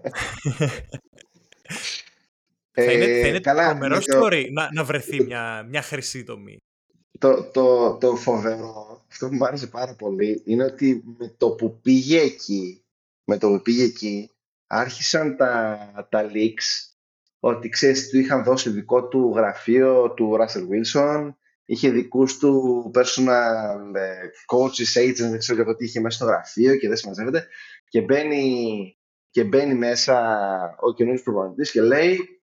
θα 2.74 2.82
είναι, 2.92 3.04
ε, 3.04 3.20
θα 3.22 3.28
είναι 3.28 3.40
καλά, 3.40 3.68
τρομερός 3.68 4.06
με 4.06 4.14
το- 4.14 4.26
story 4.26 4.46
να, 4.52 4.72
να 4.72 4.84
βρεθεί 4.84 5.24
μια, 5.24 5.62
μια 5.62 5.82
χρυσή 5.82 6.24
τομή. 6.24 6.56
το, 7.18 7.50
το, 7.50 7.96
το 7.98 8.16
φοβερό, 8.16 8.91
αυτό 9.12 9.28
που 9.28 9.34
μου 9.34 9.44
άρεσε 9.44 9.66
πάρα 9.66 9.94
πολύ, 9.94 10.42
είναι 10.44 10.64
ότι 10.64 11.02
με 11.18 11.34
το 11.38 11.50
που 11.50 11.80
πήγε 11.80 12.20
εκεί, 12.20 12.84
με 13.24 13.38
το 13.38 13.48
που 13.48 13.62
πήγε 13.62 13.84
εκεί, 13.84 14.30
άρχισαν 14.66 15.36
τα, 15.36 16.06
τα 16.10 16.30
leaks 16.32 16.92
ότι 17.40 17.68
ξέρεις, 17.68 18.08
του 18.08 18.18
είχαν 18.18 18.44
δώσει 18.44 18.70
δικό 18.70 19.08
του 19.08 19.32
γραφείο 19.34 20.12
του 20.14 20.36
Russell 20.40 20.66
Wilson, 20.68 21.34
είχε 21.64 21.90
δικούς 21.90 22.38
του 22.38 22.90
personal 22.94 23.94
ε, 23.94 24.20
coaches, 24.46 25.00
agents, 25.00 25.30
δεν 25.30 25.38
ξέρω 25.38 25.56
και 25.56 25.64
εγώ 25.64 25.76
τι 25.76 25.84
είχε 25.84 26.00
μέσα 26.00 26.16
στο 26.16 26.26
γραφείο 26.26 26.76
και 26.76 26.88
δεν 26.88 26.96
συμμαζεύεται 26.96 27.46
και 27.88 28.00
μπαίνει, 28.00 28.96
και 29.30 29.44
μπαίνει 29.44 29.74
μέσα 29.74 30.16
ο 30.80 30.92
καινούργιος 30.94 31.24
προπονητής 31.24 31.70
και 31.70 31.82
λέει 31.82 32.42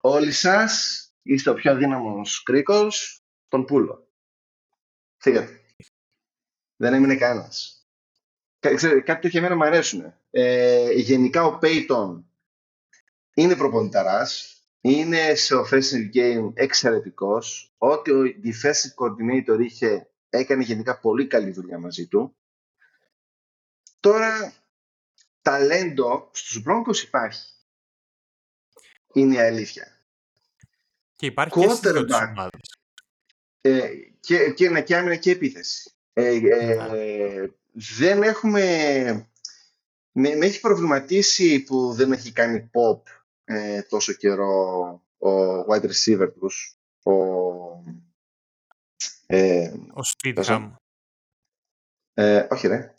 όλοι 0.00 0.32
σας 0.32 1.00
είστε 1.22 1.50
ο 1.50 1.54
πιο 1.54 1.70
αδύναμος 1.70 2.42
κρίκος 2.42 3.24
τον 3.48 3.64
πούλο. 3.64 4.08
Φύγατε. 5.16 5.60
Δεν 6.76 6.94
έμεινε 6.94 7.16
κανένας. 7.16 7.86
Κάτι 8.58 9.20
τέτοια 9.20 9.40
εμένα 9.40 9.56
μου 9.56 9.64
αρέσουν. 9.64 10.14
Ε, 10.30 10.92
γενικά 10.92 11.44
ο 11.44 11.58
Peyton 11.62 12.22
είναι 13.34 13.56
προπονηταράς, 13.56 14.60
είναι 14.80 15.34
σε 15.34 15.54
offensive 15.54 16.14
game 16.14 16.50
εξαιρετικός. 16.54 17.74
Ό,τι 17.78 18.12
ο 18.12 18.22
defensive 18.22 18.94
coordinator 18.96 19.60
είχε 19.60 20.10
έκανε 20.28 20.62
γενικά 20.62 21.00
πολύ 21.00 21.26
καλή 21.26 21.50
δουλειά 21.50 21.78
μαζί 21.78 22.06
του. 22.06 22.36
Τώρα, 24.00 24.52
ταλέντο 25.42 26.30
στους 26.32 26.62
Broncos 26.66 27.02
υπάρχει. 27.06 27.52
Είναι 29.12 29.34
η 29.34 29.38
αλήθεια. 29.38 30.00
Και 31.16 31.26
υπάρχει 31.26 31.60
και 31.60 31.68
στις 31.68 31.80
δύο 31.80 32.04
τις 32.04 32.16
Quarterback. 32.16 32.28
ομάδες. 32.28 32.78
Ε, 33.60 33.88
και, 34.20 34.50
και, 34.50 34.68
ναι, 34.68 34.82
και 34.82 34.96
άμυνα 34.96 35.16
και 35.16 35.30
επίθεση. 35.30 35.95
Ε, 36.18 36.34
ε, 36.36 37.50
δεν 37.72 38.22
έχουμε... 38.22 38.62
Με, 40.12 40.34
με 40.34 40.46
έχει 40.46 40.60
προβληματίσει 40.60 41.62
που 41.62 41.92
δεν 41.92 42.12
έχει 42.12 42.32
κάνει 42.32 42.70
pop 42.72 43.00
ε, 43.44 43.82
τόσο 43.82 44.12
καιρό 44.12 44.54
ο 45.18 45.30
wide 45.60 45.90
receiver 45.90 46.28
τους. 46.40 46.78
Ο, 47.02 47.12
ε, 49.26 49.68
Ο 49.72 50.00
Steedham. 50.16 50.72
ε, 52.14 52.46
όχι 52.50 52.66
ρε. 52.66 52.94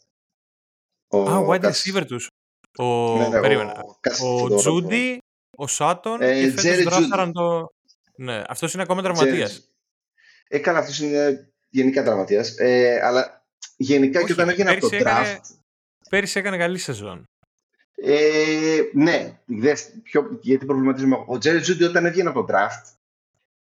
Ο, 1.07 1.21
Α, 1.29 1.37
ο 1.37 1.51
wide 1.53 1.59
Κας- 1.61 1.83
receiver 1.87 2.05
τους. 2.07 2.27
Ο, 2.77 3.17
ναι, 3.17 3.27
ναι, 3.27 3.39
περίμενα. 3.39 3.81
ο, 3.83 3.97
Κας- 3.99 4.21
Ο 4.21 4.47
το- 4.47 4.55
Τζούντι, 4.55 5.17
ο 5.57 5.67
Σάτον 5.67 6.21
Ε, 6.21 6.41
και 6.41 6.49
φέτος 6.51 6.63
Jerry 6.65 6.83
δράσταραν 6.83 7.29
Jeudy. 7.29 7.33
το... 7.33 7.67
Ναι, 8.15 8.41
αυτός 8.47 8.73
είναι 8.73 8.83
ακόμα 8.83 9.01
τραυματίας. 9.01 9.71
Ε, 10.47 10.59
καλά, 10.59 10.79
αυτός 10.79 10.99
είναι 10.99 11.51
γενικά 11.69 12.03
τραυματίας. 12.03 12.57
Ε, 12.57 12.99
αλλά 13.03 13.45
γενικά 13.77 14.17
Όχι, 14.19 14.27
και 14.27 14.33
όταν 14.33 14.49
έγινε 14.49 14.69
από 14.71 14.79
το 14.79 14.89
πέρυσι 14.89 15.09
έκανε- 15.09 15.39
draft, 15.41 15.55
Πέρυσι 16.09 16.39
έκανε 16.39 16.57
καλή 16.57 16.77
σεζόν. 16.77 17.23
Ε, 17.95 18.79
ναι, 18.93 19.39
δες, 19.45 19.89
πιο, 20.03 20.39
γιατί 20.41 20.65
προβληματίζομαι. 20.65 21.23
Ο 21.27 21.37
Τζέρι 21.37 21.59
Τζούντι 21.61 21.83
όταν 21.83 22.05
έβγαινε 22.05 22.29
από 22.29 22.45
το 22.45 22.53
draft, 22.53 22.91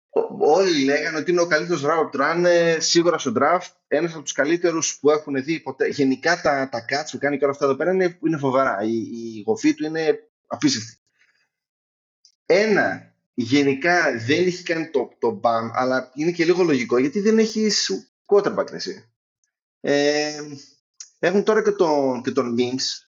ο- 0.10 0.50
όλοι 0.52 0.84
λέγανε 0.84 1.18
ότι 1.18 1.32
είναι 1.32 1.42
ο 1.42 1.48
καλύτερος 1.48 1.84
route 1.86 2.20
run 2.22 2.46
σίγουρα 2.80 3.18
στο 3.18 3.32
draft, 3.40 3.68
ένας 3.88 4.14
από 4.14 4.22
τους 4.24 4.32
καλύτερους 4.32 4.98
που 5.00 5.10
έχουν 5.12 5.44
δει 5.44 5.60
ποτέ. 5.60 5.88
Γενικά 5.88 6.42
τα, 6.42 6.70
τα 6.72 6.86
cuts 6.90 7.08
που 7.12 7.18
κάνει 7.18 7.38
και 7.38 7.44
όλα 7.44 7.54
αυτά 7.54 7.66
εδώ 7.66 7.76
πέρα 7.76 7.92
είναι, 7.92 8.18
είναι 8.26 8.38
φοβερά. 8.38 8.78
Η, 8.84 8.98
η 9.38 9.44
γοφή 9.46 9.74
του 9.74 9.86
είναι 9.86 10.30
απίστευτη. 10.48 10.98
Ένα 12.46 13.15
γενικά 13.36 14.18
δεν 14.18 14.46
έχει 14.46 14.64
κάνει 14.64 14.90
το, 14.90 15.16
το 15.20 15.40
BAM, 15.44 15.70
αλλά 15.74 16.12
είναι 16.16 16.32
και 16.32 16.46
λίγο 16.46 16.64
λογικό 16.64 16.98
γιατί 16.98 17.20
δεν 17.20 17.40
έχεις 17.40 17.92
quarterback 18.26 18.72
εσύ. 18.72 19.10
Ε, 19.80 20.42
έχουν 21.20 21.44
τώρα 21.44 21.64
και 21.64 21.72
τον, 21.72 22.22
και 22.22 22.32
τον 22.32 22.56
Mims 22.60 23.08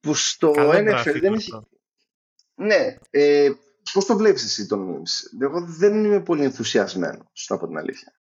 που 0.00 0.14
στο 0.14 0.52
NFL 0.56 1.18
δεν 1.20 1.34
έχει... 1.34 1.50
Ναι, 2.54 2.96
ε, 3.10 3.52
πώς 3.92 4.04
το 4.04 4.16
βλέπεις 4.16 4.44
εσύ 4.44 4.66
τον 4.66 5.02
Mims. 5.02 5.40
Εγώ 5.42 5.60
δεν 5.60 6.04
είμαι 6.04 6.20
πολύ 6.20 6.44
ενθουσιασμένο, 6.44 7.30
στο 7.32 7.54
από 7.54 7.66
την 7.66 7.76
αλήθεια. 7.76 8.20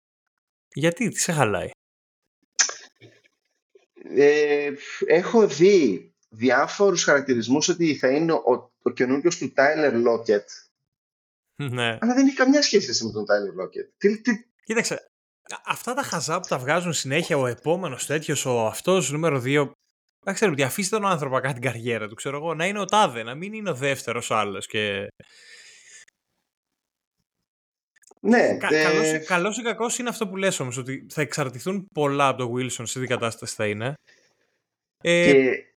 Γιατί, 0.74 1.10
τι 1.10 1.20
σε 1.20 1.32
χαλάει; 1.32 1.70
Ε, 3.94 4.72
έχω 5.06 5.48
δει 5.48 6.15
διάφορους 6.36 7.04
χαρακτηρισμούς 7.04 7.68
ότι 7.68 7.96
θα 7.96 8.10
είναι 8.10 8.32
ο, 8.32 8.72
ο 8.82 8.90
καινούριο 8.90 9.30
του 9.30 9.54
Tyler 9.56 9.94
Lockett. 9.94 10.46
Ναι. 11.56 11.98
Αλλά 12.02 12.14
δεν 12.14 12.28
έχει 12.28 12.36
καμιά 12.36 12.62
σχέση 12.62 13.06
με 13.06 13.12
τον 13.12 13.24
Tyler 13.24 13.64
Lockett. 13.64 13.90
Τι, 13.98 14.22
τι... 14.22 14.32
Κοίταξε, 14.64 15.12
αυτά 15.66 15.94
τα 15.94 16.02
χαζά 16.02 16.40
που 16.40 16.48
τα 16.48 16.58
βγάζουν 16.58 16.94
συνέχεια 16.94 17.38
ο 17.38 17.48
επόμενος 17.48 18.06
τέτοιος, 18.06 18.46
ο 18.46 18.66
αυτός 18.66 19.12
νούμερο 19.12 19.42
2. 19.46 19.72
Δεν 20.20 20.34
ξέρω, 20.34 20.52
ότι 20.52 20.64
αφήστε 20.64 20.96
τον 20.96 21.06
άνθρωπο 21.06 21.36
να 21.36 21.42
κάνει 21.42 21.54
την 21.54 21.64
καριέρα 21.64 22.08
του, 22.08 22.16
ξέρω 22.16 22.38
εγώ, 22.38 22.54
να 22.54 22.66
είναι 22.66 22.80
ο 22.80 22.86
τάδε, 22.86 23.24
να 23.24 23.36
μην 23.36 23.54
είναι 23.54 23.70
ο 23.70 23.74
δεύτερος 23.74 24.32
άλλος. 24.32 24.68
Και... 24.68 25.08
Ναι. 28.20 28.58
Κα, 28.58 28.76
ε... 28.76 29.18
καλός, 29.18 29.58
ή 29.58 29.62
κακός 29.62 29.98
είναι 29.98 30.10
αυτό 30.10 30.28
που 30.28 30.38
λες 30.38 30.60
όμως, 30.60 30.78
ότι 30.78 31.06
θα 31.10 31.22
εξαρτηθούν 31.22 31.88
πολλά 31.94 32.28
από 32.28 32.38
το 32.38 32.54
Wilson 32.56 32.88
σε 32.88 33.00
τι 33.00 33.08
κατάσταση 33.08 33.56
θα 33.56 33.68
είναι. 33.68 33.94
Ε, 35.04 35.32
και 35.32 35.75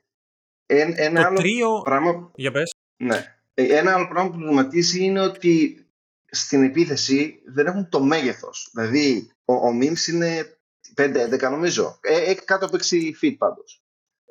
ένα 0.76 1.20
το 1.20 1.26
άλλο 1.26 1.36
τρίο... 1.36 1.80
πράγμα... 1.80 2.30
Για 2.34 2.50
πες. 2.50 2.74
Ναι. 2.96 3.38
Ε, 3.54 3.76
ένα 3.76 3.94
άλλο 3.94 4.08
πράγμα 4.08 4.30
που 4.30 4.36
προβληματίζει 4.36 5.04
είναι 5.04 5.20
ότι 5.20 5.86
στην 6.30 6.62
επίθεση 6.64 7.42
δεν 7.46 7.66
έχουν 7.66 7.88
το 7.88 8.00
μέγεθος. 8.02 8.70
Δηλαδή, 8.72 9.30
ο, 9.44 9.54
ο 9.54 9.78
Mims 9.80 10.08
είναι 10.08 10.58
5-11 10.96 11.40
νομίζω. 11.40 11.98
Ε, 12.00 12.34
κάτω 12.34 12.66
από 12.66 12.76
6 12.76 12.94
feet 13.22 13.34
πάντως. 13.38 13.82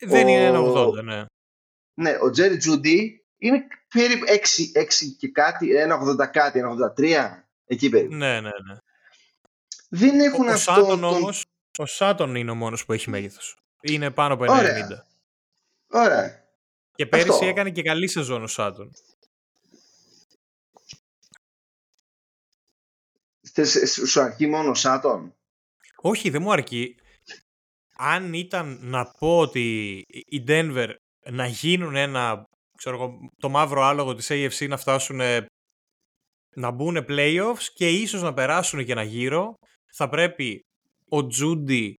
Δεν 0.07 0.25
ο... 0.25 0.29
είναι 0.29 0.51
1,80, 0.53 1.03
ναι. 1.03 1.25
Ναι, 1.93 2.11
ο 2.11 2.31
Jerry 2.37 2.57
Judy 2.67 2.97
είναι 3.37 3.67
περίπου 3.93 4.25
6, 4.25 4.81
6 4.81 4.85
και 5.17 5.27
κάτι, 5.27 5.67
1,80 6.19 6.27
κάτι, 6.31 6.61
1,83. 6.97 7.43
Εκεί 7.65 7.89
περίπου. 7.89 8.15
Ναι, 8.15 8.41
ναι, 8.41 8.49
ναι. 8.67 8.77
Δεν 9.89 10.19
έχουν 10.19 10.47
ο, 10.47 10.51
αυτό. 10.51 10.71
Ο 10.71 10.75
Σάτον 10.75 10.99
τον... 10.99 11.15
όμως, 11.15 11.45
ο 11.77 11.85
Σάτον 11.85 12.35
είναι 12.35 12.51
ο 12.51 12.55
μόνος 12.55 12.85
που 12.85 12.93
έχει 12.93 13.09
μέγεθος. 13.09 13.57
Είναι 13.81 14.11
πάνω 14.11 14.33
από 14.33 14.45
1,90. 14.47 14.53
Ωραία. 15.87 16.05
Ωραία. 16.05 16.45
Και 16.95 17.05
πέρυσι 17.05 17.29
αυτό. 17.29 17.45
έκανε 17.45 17.71
και 17.71 17.81
καλή 17.81 18.07
σεζόν 18.07 18.43
ο 18.43 18.47
Σάτον. 18.47 18.91
Σου 24.05 24.21
αρκεί 24.21 24.47
μόνο 24.47 24.69
ο 24.69 24.73
Sutton. 24.73 25.35
Όχι, 25.95 26.29
δεν 26.29 26.41
μου 26.41 26.51
αρκεί. 26.51 26.95
Αν 27.97 28.33
ήταν 28.33 28.79
να 28.81 29.11
πω 29.19 29.39
ότι 29.39 30.01
οι 30.07 30.43
Denver 30.47 30.93
να 31.31 31.47
γίνουν 31.47 31.95
ένα, 31.95 32.43
ξέρω 32.77 33.17
το 33.37 33.49
μαύρο 33.49 33.83
άλογο 33.83 34.15
της 34.15 34.27
AFC 34.29 34.67
να 34.67 34.77
φτάσουν 34.77 35.21
να 36.55 36.71
μπουν 36.71 37.05
playoffs 37.07 37.63
και 37.73 37.89
ίσως 37.89 38.21
να 38.21 38.33
περάσουν 38.33 38.85
και 38.85 38.91
ένα 38.91 39.03
γύρο, 39.03 39.53
θα 39.93 40.09
πρέπει 40.09 40.59
ο 41.09 41.27
Jeudy 41.27 41.93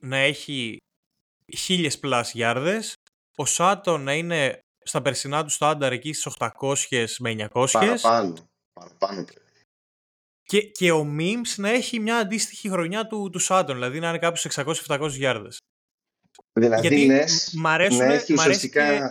να 0.00 0.16
έχει 0.16 0.76
χίλιες 1.56 1.98
plus 1.98 2.32
γιάρδες, 2.32 2.94
ο 3.40 3.46
Sutton 3.46 3.98
να 3.98 4.14
είναι 4.14 4.64
στα 4.82 5.02
περσινά 5.02 5.44
του 5.44 5.50
στάνταρ 5.50 5.92
εκεί 5.92 6.12
στις 6.12 6.36
800 6.38 7.06
με 7.18 7.48
900. 7.52 7.68
Παραπάνω. 7.72 8.34
Παραπάνω. 8.72 9.24
Και, 10.42 10.62
και 10.62 10.92
ο 10.92 11.16
Mims 11.18 11.54
να 11.56 11.68
έχει 11.68 12.00
μια 12.00 12.16
αντίστοιχη 12.16 12.68
χρονιά 12.68 13.06
του, 13.06 13.30
του 13.32 13.38
Σάτον, 13.38 13.74
δηλαδή 13.74 14.00
να 14.00 14.08
είναι 14.08 14.18
κάπου 14.18 14.36
στις 14.36 14.58
600-700 14.88 15.08
γιάρδες. 15.08 15.58
Δηλαδή 16.52 16.86
Γιατί 16.86 17.06
λες, 17.06 17.54
μ' 17.56 17.66
αρέσουν, 17.66 17.98
να 17.98 18.12
έχει 18.12 18.32
ουσιαστικά 18.32 18.84
μ' 18.84 18.88
αρέσει, 18.88 19.08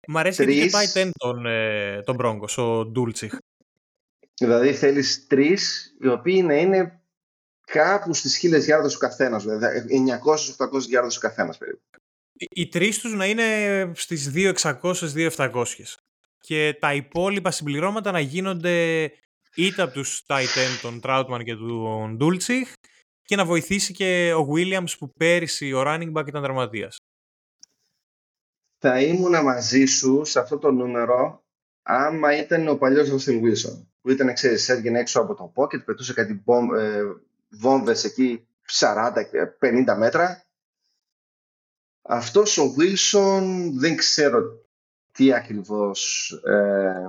και, 0.00 0.12
μ 0.12 0.18
αρέσει 0.18 0.42
τρεις... 0.42 0.64
και 0.64 0.70
πάει 0.70 0.86
τεν 0.86 1.10
τον, 1.18 1.46
ε, 1.46 2.02
τον 2.02 2.14
Μπρόγκος, 2.14 2.58
ο 2.58 2.84
Ντούλτσιχ. 2.84 3.34
Δηλαδή 4.34 4.74
θέλεις 4.74 5.26
τρεις 5.26 5.94
οι 6.00 6.08
οποίοι 6.08 6.42
να 6.46 6.54
είναι 6.54 7.00
κάπου 7.66 8.14
στις 8.14 8.36
χίλιες 8.36 8.64
γιάρδες 8.64 8.94
ο 8.94 8.98
καθένας, 8.98 9.42
δηλαδή 9.42 9.86
900-800 10.76 10.80
γιάρδες 10.80 11.16
ο 11.16 11.20
καθένας 11.20 11.58
περίπου. 11.58 11.82
Οι, 12.36 12.46
οι 12.50 12.68
τρεις 12.68 12.98
τους 12.98 13.12
να 13.12 13.26
είναι 13.26 13.44
στις 13.94 14.32
2.600-2.700 14.34 15.64
και 16.40 16.76
τα 16.80 16.94
υπόλοιπα 16.94 17.50
συμπληρώματα 17.50 18.10
να 18.10 18.20
γίνονται 18.20 19.04
είτε 19.54 19.82
από 19.82 19.92
τους 19.92 20.24
Titan, 20.26 20.78
τον 20.82 21.00
Troutman 21.02 21.40
και 21.44 21.54
τον 21.54 22.18
Dulcich 22.20 22.72
και 23.22 23.36
να 23.36 23.44
βοηθήσει 23.44 23.92
και 23.92 24.32
ο 24.32 24.48
Williams 24.54 24.98
που 24.98 25.12
πέρυσι 25.12 25.72
ο 25.72 25.82
running 25.86 26.12
back 26.12 26.26
ήταν 26.26 26.42
δραματίας. 26.42 26.96
Θα 28.78 29.00
ήμουν 29.00 29.42
μαζί 29.42 29.84
σου 29.84 30.24
σε 30.24 30.38
αυτό 30.38 30.58
το 30.58 30.70
νούμερο 30.70 31.44
άμα 31.82 32.36
ήταν 32.36 32.68
ο 32.68 32.76
παλιός 32.76 33.08
Russell 33.10 33.40
Wilson 33.42 33.86
που 34.00 34.10
ήταν, 34.10 34.34
ξέρεις, 34.34 34.68
έβγαινε 34.68 34.98
έξω 34.98 35.20
από 35.20 35.34
το 35.34 35.52
pocket, 35.54 35.84
πετούσε 35.84 36.12
κάτι 36.12 36.42
μπομ, 36.44 36.74
ε, 36.74 37.00
βόμβες 37.48 38.04
εκεί 38.04 38.46
40-50 38.66 39.96
μέτρα. 39.96 40.45
Αυτός 42.08 42.58
ο 42.58 42.74
Wilson 42.78 43.70
δεν 43.74 43.96
ξέρω 43.96 44.40
τι 45.12 45.32
ακριβώς... 45.32 46.30
Ε, 46.30 47.08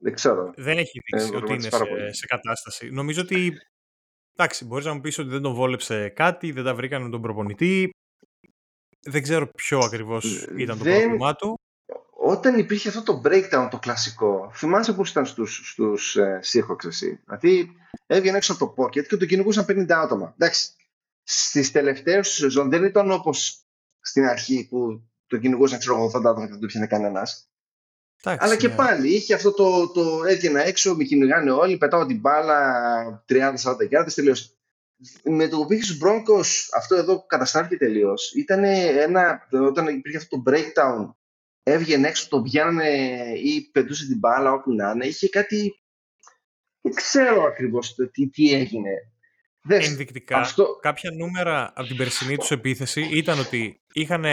δεν 0.00 0.14
ξέρω. 0.14 0.52
Δεν 0.56 0.78
έχει 0.78 1.00
δείξει 1.10 1.30
ε, 1.32 1.36
ότι 1.36 1.52
είναι 1.52 1.60
σε, 1.60 2.12
σε, 2.12 2.26
κατάσταση. 2.26 2.90
Νομίζω 2.90 3.20
ότι, 3.20 3.52
εντάξει, 4.36 4.64
μπορείς 4.64 4.84
να 4.84 4.94
μου 4.94 5.00
πεις 5.00 5.18
ότι 5.18 5.28
δεν 5.28 5.42
τον 5.42 5.54
βόλεψε 5.54 6.08
κάτι, 6.08 6.52
δεν 6.52 6.64
τα 6.64 6.74
βρήκαν 6.74 7.02
με 7.02 7.10
τον 7.10 7.22
προπονητή. 7.22 7.90
Δεν 9.00 9.22
ξέρω 9.22 9.48
ποιο 9.48 9.78
ακριβώς 9.78 10.46
ήταν 10.56 10.78
το 10.78 10.84
πρόβλημά 10.84 11.34
του 11.34 11.60
όταν 12.18 12.58
υπήρχε 12.58 12.88
αυτό 12.88 13.02
το 13.02 13.22
breakdown 13.24 13.68
το 13.70 13.78
κλασικό, 13.78 14.50
θυμάσαι 14.54 14.92
πώς 14.92 15.10
ήταν 15.10 15.26
στους, 15.26 15.70
στους 15.70 16.16
ε, 16.16 16.40
εσύ; 16.86 17.20
Δηλαδή 17.24 17.76
έβγαινε 18.06 18.36
έξω 18.36 18.52
από 18.52 18.66
το 18.66 18.82
pocket 18.82 19.06
και 19.06 19.16
το 19.16 19.26
κυνηγούσαν 19.26 19.64
50 19.68 19.90
άτομα. 19.90 20.34
Εντάξει, 20.38 20.70
στις 21.22 21.70
τελευταίες 21.70 22.28
του 22.28 22.34
σεζόν 22.34 22.70
δεν 22.70 22.84
ήταν 22.84 23.10
όπως 23.10 23.65
στην 24.06 24.24
αρχή 24.24 24.66
που 24.70 25.08
το 25.26 25.36
κυνηγούσαν 25.36 25.78
ξέρω 25.78 26.04
80 26.04 26.08
άτομα 26.14 26.44
και 26.44 26.50
δεν 26.50 26.60
το 26.60 26.66
πιάνε 26.66 26.86
κανένας. 26.86 27.50
Αλλά 28.22 28.56
και 28.56 28.68
ναι. 28.68 28.74
πάλι 28.74 29.08
είχε 29.08 29.34
αυτό 29.34 29.52
το, 29.52 29.88
το 29.88 30.24
έβγαινα 30.24 30.66
έξω, 30.66 30.94
με 30.94 31.04
κυνηγάνε 31.04 31.50
όλοι, 31.50 31.76
πετάω 31.76 32.06
την 32.06 32.20
μπάλα 32.20 33.24
30-40 33.28 33.54
γιάρδες, 33.88 34.14
τελείωσε. 34.14 34.50
Με 35.24 35.48
το 35.48 35.56
που 35.56 35.66
πήγες 35.66 35.84
στους 35.84 35.98
Broncos 36.02 36.46
αυτό 36.76 36.94
εδώ 36.94 37.26
καταστράφηκε 37.26 37.76
τελείως. 37.76 38.32
Ήταν 38.34 38.64
ένα, 38.64 39.48
όταν 39.50 39.86
υπήρχε 39.86 40.16
αυτό 40.16 40.42
το 40.42 40.50
breakdown 40.50 41.14
έβγαινε 41.62 42.08
έξω, 42.08 42.28
το 42.28 42.42
πιάνανε 42.42 42.88
ή 43.42 43.70
πετούσε 43.72 44.06
την 44.06 44.18
μπάλα 44.18 44.52
όπου 44.52 44.74
να 44.74 44.90
είναι. 44.90 45.06
Είχε 45.06 45.28
κάτι... 45.28 45.80
Δεν 46.80 46.94
ξέρω 46.94 47.42
ακριβώς 47.42 47.94
τι, 48.12 48.28
τι 48.28 48.54
έγινε. 48.54 48.90
Δες, 49.62 49.88
Ενδεικτικά, 49.88 50.38
αυτό... 50.38 50.78
κάποια 50.80 51.10
νούμερα 51.10 51.72
από 51.74 51.88
την 51.88 51.96
περσινή 51.96 52.36
τους 52.36 52.50
επίθεση 52.50 53.08
ήταν 53.12 53.38
ότι 53.38 53.80
είχαν 53.96 54.24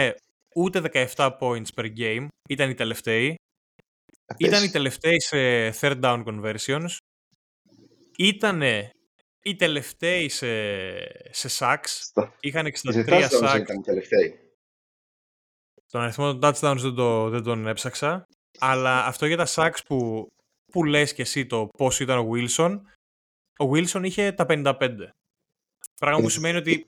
ούτε 0.54 0.90
17 1.16 1.38
points 1.38 1.66
per 1.74 1.96
game, 1.96 2.26
ήταν 2.48 2.70
οι 2.70 2.74
τελευταίοι. 2.74 3.34
Ήταν 4.36 4.64
οι 4.64 4.70
τελευταίοι 4.70 5.20
σε 5.20 5.68
third 5.80 6.00
down 6.00 6.24
conversions. 6.24 6.96
Ήταν 8.18 8.62
οι 9.42 9.56
τελευταίοι 9.56 10.28
σε, 10.28 10.46
σε 11.32 11.48
sacks. 11.58 12.22
Είχαν 12.40 12.66
63 12.66 13.28
sacks. 13.30 13.60
Ήταν 13.60 13.78
οι 13.78 13.82
τελευταίοι. 13.82 14.38
Τον 15.90 16.00
αριθμό 16.00 16.38
των 16.38 16.40
touchdowns 16.42 16.78
δεν, 16.80 16.94
το, 16.94 17.28
δεν 17.28 17.42
τον 17.42 17.66
έψαξα. 17.66 18.24
Αλλά 18.58 19.06
αυτό 19.06 19.26
για 19.26 19.36
τα 19.36 19.46
sacks 19.48 19.78
που, 19.86 20.26
που 20.72 20.84
λες 20.84 21.14
και 21.14 21.22
εσύ 21.22 21.46
το 21.46 21.68
πώς 21.78 22.00
ήταν 22.00 22.18
ο 22.18 22.30
Wilson, 22.32 22.80
ο 23.58 23.70
Wilson 23.72 24.00
είχε 24.04 24.32
τα 24.32 24.46
55. 24.48 25.08
Πράγμα 26.00 26.20
που 26.20 26.28
σημαίνει 26.28 26.56
ότι 26.56 26.86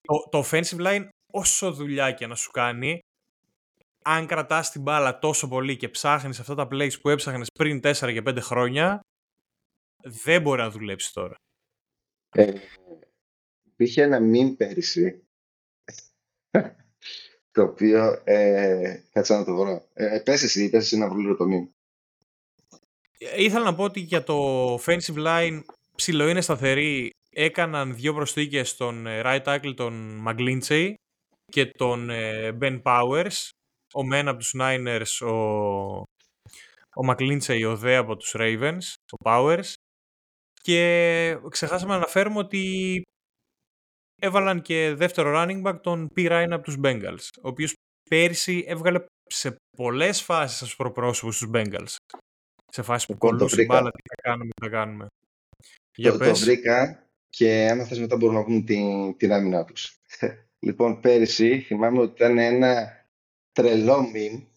το, 0.00 0.28
το 0.30 0.44
offensive 0.46 0.86
line 0.86 1.08
όσο 1.32 1.72
δουλειά 1.72 2.12
και 2.12 2.26
να 2.26 2.34
σου 2.34 2.50
κάνει, 2.50 2.98
αν 4.04 4.26
κρατάς 4.26 4.70
την 4.70 4.82
μπάλα 4.82 5.18
τόσο 5.18 5.48
πολύ 5.48 5.76
και 5.76 5.88
ψάχνεις 5.88 6.40
αυτά 6.40 6.54
τα 6.54 6.68
plays 6.70 7.00
που 7.00 7.08
έψαχνες 7.08 7.48
πριν 7.58 7.80
4 7.84 7.92
και 7.92 8.22
5 8.26 8.38
χρόνια, 8.40 9.00
δεν 10.02 10.42
μπορεί 10.42 10.60
να 10.60 10.70
δουλέψει 10.70 11.12
τώρα. 11.12 11.34
Ε, 12.30 12.52
υπήρχε 13.64 14.02
ένα 14.02 14.18
meme 14.20 14.56
πέρυσι 14.56 15.26
το 17.52 17.62
οποίο 17.62 18.20
ε, 18.24 19.02
κάτσε 19.12 19.34
να 19.34 19.44
το 19.44 19.56
βρω. 19.56 19.88
Ε, 19.92 20.20
πες 20.24 20.42
εσύ, 20.42 20.70
πες 20.70 20.84
εσύ 20.84 20.96
να 20.96 21.08
βρω 21.08 21.36
το 21.36 21.44
meme. 21.44 21.68
Ήθελα 23.36 23.64
να 23.64 23.74
πω 23.74 23.82
ότι 23.82 24.00
για 24.00 24.22
το 24.22 24.74
offensive 24.74 25.26
line 25.26 25.60
ψηλό 25.94 26.28
είναι 26.28 26.40
σταθερή. 26.40 27.10
Έκαναν 27.30 27.94
δύο 27.94 28.14
προσθήκες 28.14 28.68
στον 28.68 29.06
ε, 29.06 29.20
right 29.24 29.42
tackle 29.42 29.74
τον 29.76 30.24
McGlinchey 30.26 30.94
και 31.52 31.66
τον 31.66 32.10
ε, 32.10 32.58
Ben 32.60 32.82
Powers. 32.82 33.48
Ο 33.94 34.04
μεν 34.04 34.28
από 34.28 34.38
τους 34.38 34.54
Niners, 34.58 35.26
ο, 35.26 35.34
ο 36.94 37.04
Μακλίντσεϊ 37.04 37.64
ο 37.64 37.76
Δε 37.76 37.96
από 37.96 38.16
τους 38.16 38.34
Ravens, 38.38 38.94
ο 39.10 39.16
Powers 39.24 39.72
και 40.62 41.38
ξεχάσαμε 41.48 41.90
να 41.90 41.96
αναφέρουμε 41.96 42.38
ότι 42.38 43.02
έβαλαν 44.20 44.62
και 44.62 44.94
δεύτερο 44.94 45.32
running 45.36 45.62
back 45.62 45.78
τον 45.82 46.08
P. 46.16 46.30
Ryan 46.30 46.48
από 46.50 46.62
τους 46.62 46.76
Bengals, 46.82 47.28
ο 47.42 47.48
οποίος 47.48 47.72
πέρσι 48.10 48.64
έβγαλε 48.66 49.04
σε 49.26 49.56
πολλές 49.76 50.22
φάσεις 50.22 50.62
ως 50.62 50.76
προπρόσωπος 50.76 51.36
στους 51.36 51.50
Bengals. 51.52 51.96
Σε 52.72 52.82
φάση 52.82 53.06
που 53.06 53.12
λοιπόν, 53.12 53.30
κολλούσε 53.30 53.64
μπάλα, 53.64 53.90
τι 53.90 54.00
θα 54.08 54.22
κάνουμε, 54.22 54.44
τι 54.44 54.66
θα 54.66 54.70
κάνουμε. 54.70 55.06
Για 55.96 56.12
το, 56.12 56.18
πες. 56.18 56.38
το 56.38 56.44
βρήκα 56.44 57.06
και 57.28 57.68
άμα 57.70 57.84
θες 57.84 57.98
μετά 57.98 58.16
μπορούν 58.16 58.34
να 58.34 58.42
βγουν 58.42 58.64
την, 58.64 59.16
την 59.16 59.32
άμυνά 59.32 59.64
τους. 59.64 59.96
Λοιπόν, 60.58 61.00
πέρυσι 61.00 61.60
θυμάμαι 61.60 62.00
ότι 62.00 62.12
ήταν 62.24 62.38
ένα 62.38 62.92
τρελό 63.52 64.02
μήνυ 64.02 64.48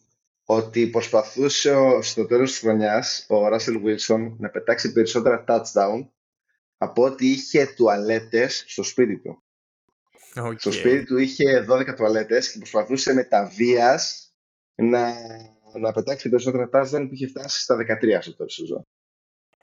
ότι 0.46 0.88
προσπαθούσε 0.88 1.76
στο 2.02 2.26
τέλος 2.26 2.52
της 2.52 2.60
χρονιάς 2.60 3.26
ο 3.30 3.36
Russell 3.48 3.84
Wilson 3.84 4.32
να 4.38 4.50
πετάξει 4.50 4.92
περισσότερα 4.92 5.44
touchdown 5.48 6.08
από 6.78 7.04
ότι 7.04 7.26
είχε 7.26 7.66
τουαλέτες 7.66 8.64
στο 8.68 8.84
σπίτι 8.84 9.18
του. 9.20 9.44
Okay. 10.36 10.56
Στο 10.58 10.72
σπίτι 10.72 11.06
του 11.06 11.18
είχε 11.18 11.66
12 11.70 11.96
τουαλέτες 11.96 12.52
και 12.52 12.58
προσπαθούσε 12.58 13.14
με 13.14 13.24
τα 13.24 13.52
βίας 13.56 14.34
να, 14.76 15.14
να 15.80 15.92
πετάξει 15.92 16.30
περισσότερα 16.30 16.70
touchdown 16.74 17.06
που 17.08 17.14
είχε 17.14 17.28
φτάσει 17.28 17.62
στα 17.62 17.76
13 17.76 18.18
στο 18.22 18.36
τέλος 18.36 18.56
της 18.56 18.68
ζωή. 18.68 18.86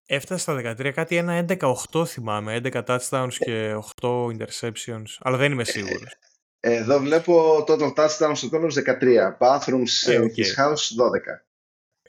Έφτασε 0.07 0.41
στα 0.41 0.75
13, 0.79 0.93
κάτι 0.95 1.17
ένα 1.17 1.45
11-8 1.93 2.07
θυμάμαι, 2.07 2.61
11 2.65 2.85
touchdowns 2.85 3.35
και 3.39 3.75
8 4.01 4.27
interceptions, 4.27 5.17
αλλά 5.19 5.37
δεν 5.37 5.53
είμαι 5.53 5.65
σίγουρος. 5.65 6.19
Εδώ 6.61 6.99
βλέπω 6.99 7.65
total 7.69 7.95
touchdown 7.95 8.33
στο 8.35 8.49
τέλος 8.49 8.77
13. 8.87 9.37
Bathrooms 9.39 10.07
ε, 10.07 10.21
okay. 10.21 10.37
his 10.37 10.55
house 10.57 10.85
12. 10.97 11.45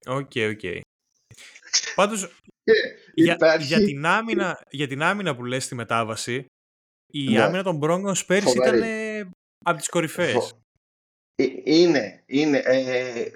OK, 0.05 0.31
okay, 0.33 0.53
OK. 0.53 0.59
Okay. 0.61 0.79
Πάντως, 1.95 2.41
για, 3.13 3.57
για, 3.59 3.79
την 3.79 4.05
άμυνα, 4.05 4.63
για 4.69 4.87
την 4.87 5.01
άμυνα 5.01 5.35
που 5.35 5.45
λες 5.45 5.63
στη 5.63 5.75
μετάβαση, 5.75 6.45
η 7.11 7.29
ναι. 7.29 7.41
άμυνα 7.41 7.63
των 7.63 7.79
Broncos 7.81 8.25
πέρυσι 8.25 8.57
ήταν 8.57 8.83
από 9.65 9.77
τις 9.77 9.89
κορυφαίες. 9.89 10.53
Ε, 11.35 11.45
είναι, 11.63 12.23
είναι, 12.25 12.57
ε, 12.57 13.31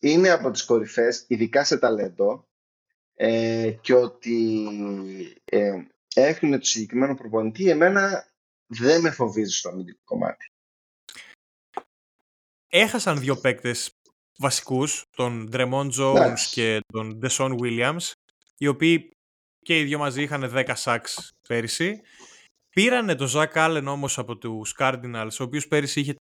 είναι 0.00 0.30
από 0.30 0.50
τις 0.50 0.64
κορυφές, 0.64 1.24
ειδικά 1.28 1.64
σε 1.64 1.78
ταλέντο, 1.78 2.44
ε, 3.14 3.70
και 3.80 3.94
ότι 3.94 4.66
ε, 5.44 5.82
έχουν 6.14 6.50
το 6.50 6.64
συγκεκριμένο 6.64 7.14
προπονητή, 7.14 7.68
εμένα 7.68 8.28
δεν 8.66 9.00
με 9.00 9.10
φοβίζει 9.10 9.56
στο 9.56 9.68
αμυντικό 9.68 10.00
κομμάτι. 10.04 10.46
Έχασαν 12.68 13.20
δύο 13.20 13.36
παίκτες 13.36 13.90
βασικούς, 14.38 15.04
τον 15.16 15.48
Ντρεμόν 15.48 15.90
Jones 15.98 16.38
και 16.50 16.80
τον 16.92 17.20
Deshaun 17.22 17.58
Williams, 17.60 18.12
οι 18.58 18.66
οποίοι 18.66 19.10
και 19.58 19.78
οι 19.78 19.84
δύο 19.84 19.98
μαζί 19.98 20.22
είχαν 20.22 20.52
10 20.54 20.72
σάξ 20.74 21.30
πέρυσι. 21.48 22.00
Πήρανε 22.68 23.14
τον 23.14 23.26
Ζακ 23.26 23.52
Allen 23.54 23.84
όμως 23.86 24.18
από 24.18 24.36
τους 24.36 24.74
Cardinals, 24.78 25.36
ο 25.40 25.42
οποίος 25.42 25.68
πέρυσι 25.68 26.00
είχε 26.00 26.14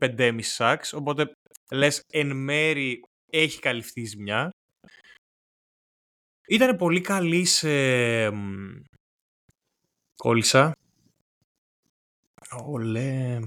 5,5 0.00 0.38
σάξ, 0.42 0.92
οπότε 0.92 1.32
λες 1.70 2.02
εν 2.12 2.36
μέρη 2.36 3.02
έχει 3.30 3.60
καλυφθεί 3.60 4.00
η 4.00 4.04
ζημιά. 4.04 4.50
Ήταν 6.48 6.76
πολύ 6.76 7.00
καλή 7.00 7.44
σε... 7.44 7.68
Κόλλησα. 10.16 10.72
Ολέ. 12.50 13.38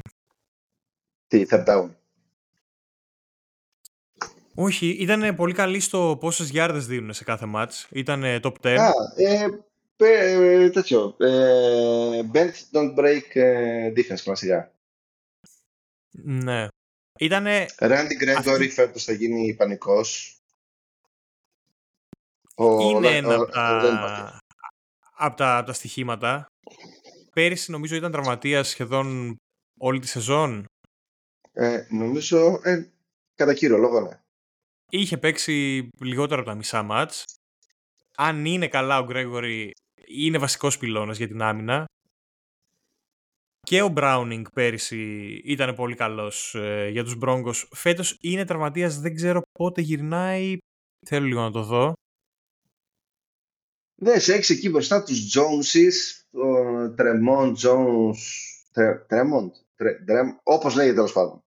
Τι, 1.27 1.45
third 1.49 1.65
down. 1.65 1.89
Όχι, 4.55 4.87
ήταν 4.87 5.35
πολύ 5.35 5.53
καλή 5.53 5.79
στο 5.79 6.17
πόσες 6.19 6.49
γιάρδες 6.49 6.85
δίνουν 6.85 7.13
σε 7.13 7.23
κάθε 7.23 7.45
μάτς. 7.45 7.87
Ήταν 7.91 8.23
top 8.23 8.53
10. 8.61 8.67
Α, 8.67 8.91
ε, 9.15 9.47
ε, 9.97 10.69
τέτοιο. 10.69 11.15
Ε, 11.19 12.21
bend, 12.33 12.51
don't 12.71 12.95
break 12.95 13.21
ε, 13.33 13.91
defense 13.95 14.19
κλασικά. 14.23 14.71
Ναι. 16.11 16.67
Ήτανε... 17.19 17.65
Randy 17.77 18.23
Gregory 18.23 18.51
αυτή... 18.51 18.69
φέτος 18.69 19.03
θα 19.03 19.11
γίνει 19.11 19.53
πανικός. 19.53 20.37
Είναι 22.57 23.15
ένα 23.17 23.35
από 23.35 23.51
τα... 23.51 24.39
από 25.15 25.35
τα, 25.35 25.63
τα 25.65 25.73
στοιχήματα 25.73 26.47
πέρυσι 27.33 27.71
νομίζω 27.71 27.95
ήταν 27.95 28.11
τραυματίας 28.11 28.67
σχεδόν 28.67 29.35
όλη 29.79 29.99
τη 29.99 30.07
σεζόν. 30.07 30.65
Ε, 31.51 31.85
νομίζω, 31.89 32.59
ε, 32.63 32.91
κατά 33.35 33.53
κύριο 33.53 33.77
λόγο, 33.77 34.01
ναι. 34.01 34.19
Είχε 34.89 35.17
παίξει 35.17 35.87
λιγότερο 35.99 36.41
από 36.41 36.49
τα 36.49 36.55
μισά 36.55 36.83
μάτς. 36.83 37.25
Αν 38.17 38.45
είναι 38.45 38.67
καλά 38.67 38.99
ο 38.99 39.05
Γκρέγορη, 39.05 39.71
είναι 40.07 40.37
βασικός 40.37 40.77
πυλώνας 40.77 41.17
για 41.17 41.27
την 41.27 41.41
άμυνα. 41.41 41.85
Και 43.59 43.81
ο 43.81 43.87
Μπράουνινγκ 43.87 44.45
πέρυσι 44.53 45.31
ήταν 45.43 45.75
πολύ 45.75 45.95
καλός 45.95 46.55
ε, 46.55 46.89
για 46.91 47.03
τους 47.03 47.15
Μπρόγκος. 47.15 47.69
Φέτος 47.75 48.17
είναι 48.21 48.45
τραυματίας, 48.45 48.99
δεν 48.99 49.15
ξέρω 49.15 49.41
πότε 49.59 49.81
γυρνάει. 49.81 50.57
Θέλω 51.05 51.25
λίγο 51.25 51.41
να 51.41 51.51
το 51.51 51.63
δω. 51.63 51.93
Ναι, 53.95 54.19
σε 54.19 54.33
έχεις 54.33 54.49
εκεί 54.49 54.69
μπροστά 54.69 55.03
τους 55.03 55.37
Joneses, 55.37 56.25
ο 56.31 56.91
Τρεμόν 56.93 57.55
Jones, 57.63 58.17
Τρεμόν, 59.07 59.51
όπως 60.43 60.75
λέγεται 60.75 60.95
τέλος 60.95 61.13
πάντων. 61.13 61.43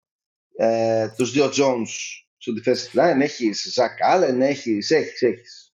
Ε, 0.57 1.09
τους 1.17 1.33
δύο 1.33 1.45
Jones 1.47 1.87
στο 2.37 2.53
defensive 2.53 2.99
line, 2.99 3.21
έχεις 3.21 3.73
Ζακ 3.73 3.99
Allen, 4.15 4.39
έχεις, 4.41 4.91
έχεις, 4.91 5.23
έχεις. 5.23 5.75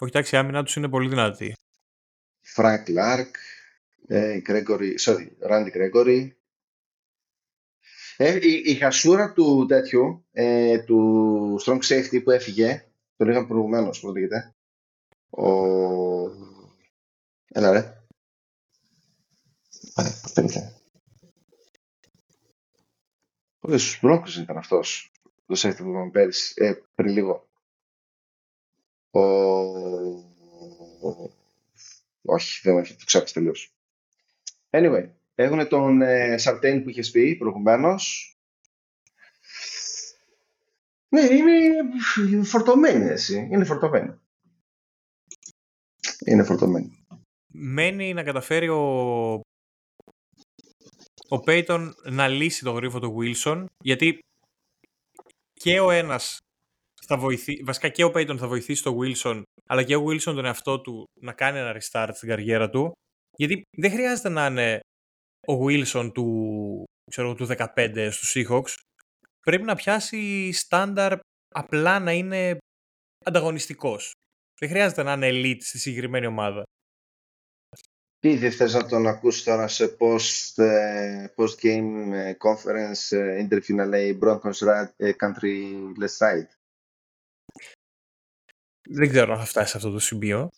Όχι, 0.00 0.10
εντάξει, 0.14 0.34
η 0.34 0.38
άμυνα 0.38 0.62
τους 0.64 0.76
είναι 0.76 0.88
πολύ 0.88 1.08
δυνατή. 1.08 1.54
Frank 2.56 2.84
Clark, 2.86 3.30
ε, 4.06 4.40
Gregory, 4.46 4.94
sorry, 4.98 5.28
Randy 5.50 5.70
Gregory. 5.74 6.28
Ε, 8.16 8.38
η, 8.42 8.62
η, 8.64 8.74
χασούρα 8.74 9.32
του 9.32 9.66
τέτοιου, 9.68 10.26
ε, 10.32 10.78
του 10.78 11.60
strong 11.64 11.78
safety 11.80 12.22
που 12.24 12.30
έφυγε, 12.30 12.84
τον 13.16 13.28
είχαμε 13.28 13.46
προηγουμένως, 13.46 14.00
πώς 14.00 14.12
λέγεται, 15.36 15.42
ο... 15.42 16.52
Έλα 17.48 17.70
ρε. 17.70 18.02
Πάνε, 19.94 20.10
περίτε. 20.34 20.78
Πότε 23.58 23.78
στους 23.78 23.98
Μπρόκους 24.00 24.36
ήταν 24.36 24.56
αυτός. 24.56 25.12
Το 25.46 25.54
σέφτη 25.54 25.82
που 25.82 25.88
είπαμε 25.88 26.10
πέρυσι, 26.10 26.54
ε, 26.56 26.74
πριν 26.94 27.12
λίγο. 27.12 27.48
Ο... 29.10 29.20
Όχι, 32.22 32.60
δεν 32.62 32.72
μου 32.72 32.78
έχει 32.78 32.96
το 32.96 33.04
ξάπεις 33.04 33.32
τελείως. 33.32 33.74
Anyway, 34.70 35.10
έχουν 35.34 35.68
τον 35.68 36.02
ε, 36.02 36.38
Σαρτέιν 36.38 36.82
που 36.82 36.88
είχες 36.88 37.10
πει 37.10 37.36
προηγουμένως. 37.36 38.28
Ναι, 41.08 41.20
είναι 41.20 42.44
φορτωμένη 42.44 43.04
έτσι. 43.04 43.48
Είναι 43.50 43.64
φορτωμένη 43.64 44.18
είναι 46.24 46.44
φορτωμένη. 46.44 47.06
Μένει 47.52 48.14
να 48.14 48.22
καταφέρει 48.22 48.68
ο, 48.68 49.40
ο 51.28 51.40
Πέιτον 51.44 51.94
να 52.10 52.28
λύσει 52.28 52.64
το 52.64 52.70
γρίφο 52.70 53.00
του 53.00 53.16
Wilson, 53.18 53.64
γιατί 53.84 54.18
και 55.52 55.80
ο 55.80 55.90
ένας 55.90 56.38
θα 57.06 57.16
βοηθήσει, 57.18 57.62
βασικά 57.64 57.88
και 57.88 58.04
ο 58.04 58.10
Πέιτον 58.10 58.38
θα 58.38 58.48
βοηθήσει 58.48 58.82
τον 58.82 58.98
Wilson, 59.00 59.42
αλλά 59.66 59.82
και 59.82 59.96
ο 59.96 60.04
Wilson 60.06 60.34
τον 60.34 60.44
εαυτό 60.44 60.80
του 60.80 61.04
να 61.20 61.32
κάνει 61.32 61.58
ένα 61.58 61.76
restart 61.80 62.10
στην 62.12 62.28
καριέρα 62.28 62.70
του, 62.70 62.92
γιατί 63.36 63.62
δεν 63.76 63.90
χρειάζεται 63.90 64.28
να 64.28 64.46
είναι 64.46 64.80
ο 65.46 65.64
Wilson 65.64 66.10
του, 66.14 66.84
ξέρω, 67.10 67.34
του 67.34 67.46
15 67.74 68.08
στους 68.10 68.32
Seahawks, 68.34 68.74
πρέπει 69.40 69.62
να 69.62 69.74
πιάσει 69.74 70.52
στάνταρ 70.52 71.18
απλά 71.54 71.98
να 71.98 72.12
είναι 72.12 72.58
ανταγωνιστικός. 73.24 74.12
Δεν 74.60 74.68
χρειάζεται 74.68 75.02
να 75.02 75.12
είναι 75.12 75.28
elite 75.30 75.62
στη 75.62 75.78
συγκεκριμένη 75.78 76.26
ομάδα. 76.26 76.62
Τι 78.18 78.50
θες 78.50 78.74
να 78.74 78.86
τον 78.86 79.06
ακούσει 79.06 79.44
τώρα 79.44 79.68
σε 79.68 79.96
post, 80.00 80.62
ε, 80.62 81.26
post 81.36 81.58
game 81.62 82.12
ε, 82.12 82.34
conference 82.38 83.16
ε, 83.16 83.46
interview 83.46 83.74
να 83.74 83.84
λέει 83.84 84.18
Broncos 84.22 84.54
country 84.98 85.74
let's 86.00 86.18
ride. 86.18 86.48
Δεν 88.88 89.08
ξέρω 89.08 89.32
αν 89.32 89.38
θα 89.38 89.44
φτάσει 89.44 89.70
σε 89.70 89.76
αυτό 89.76 89.90
το 89.90 89.98
σημείο. 89.98 90.50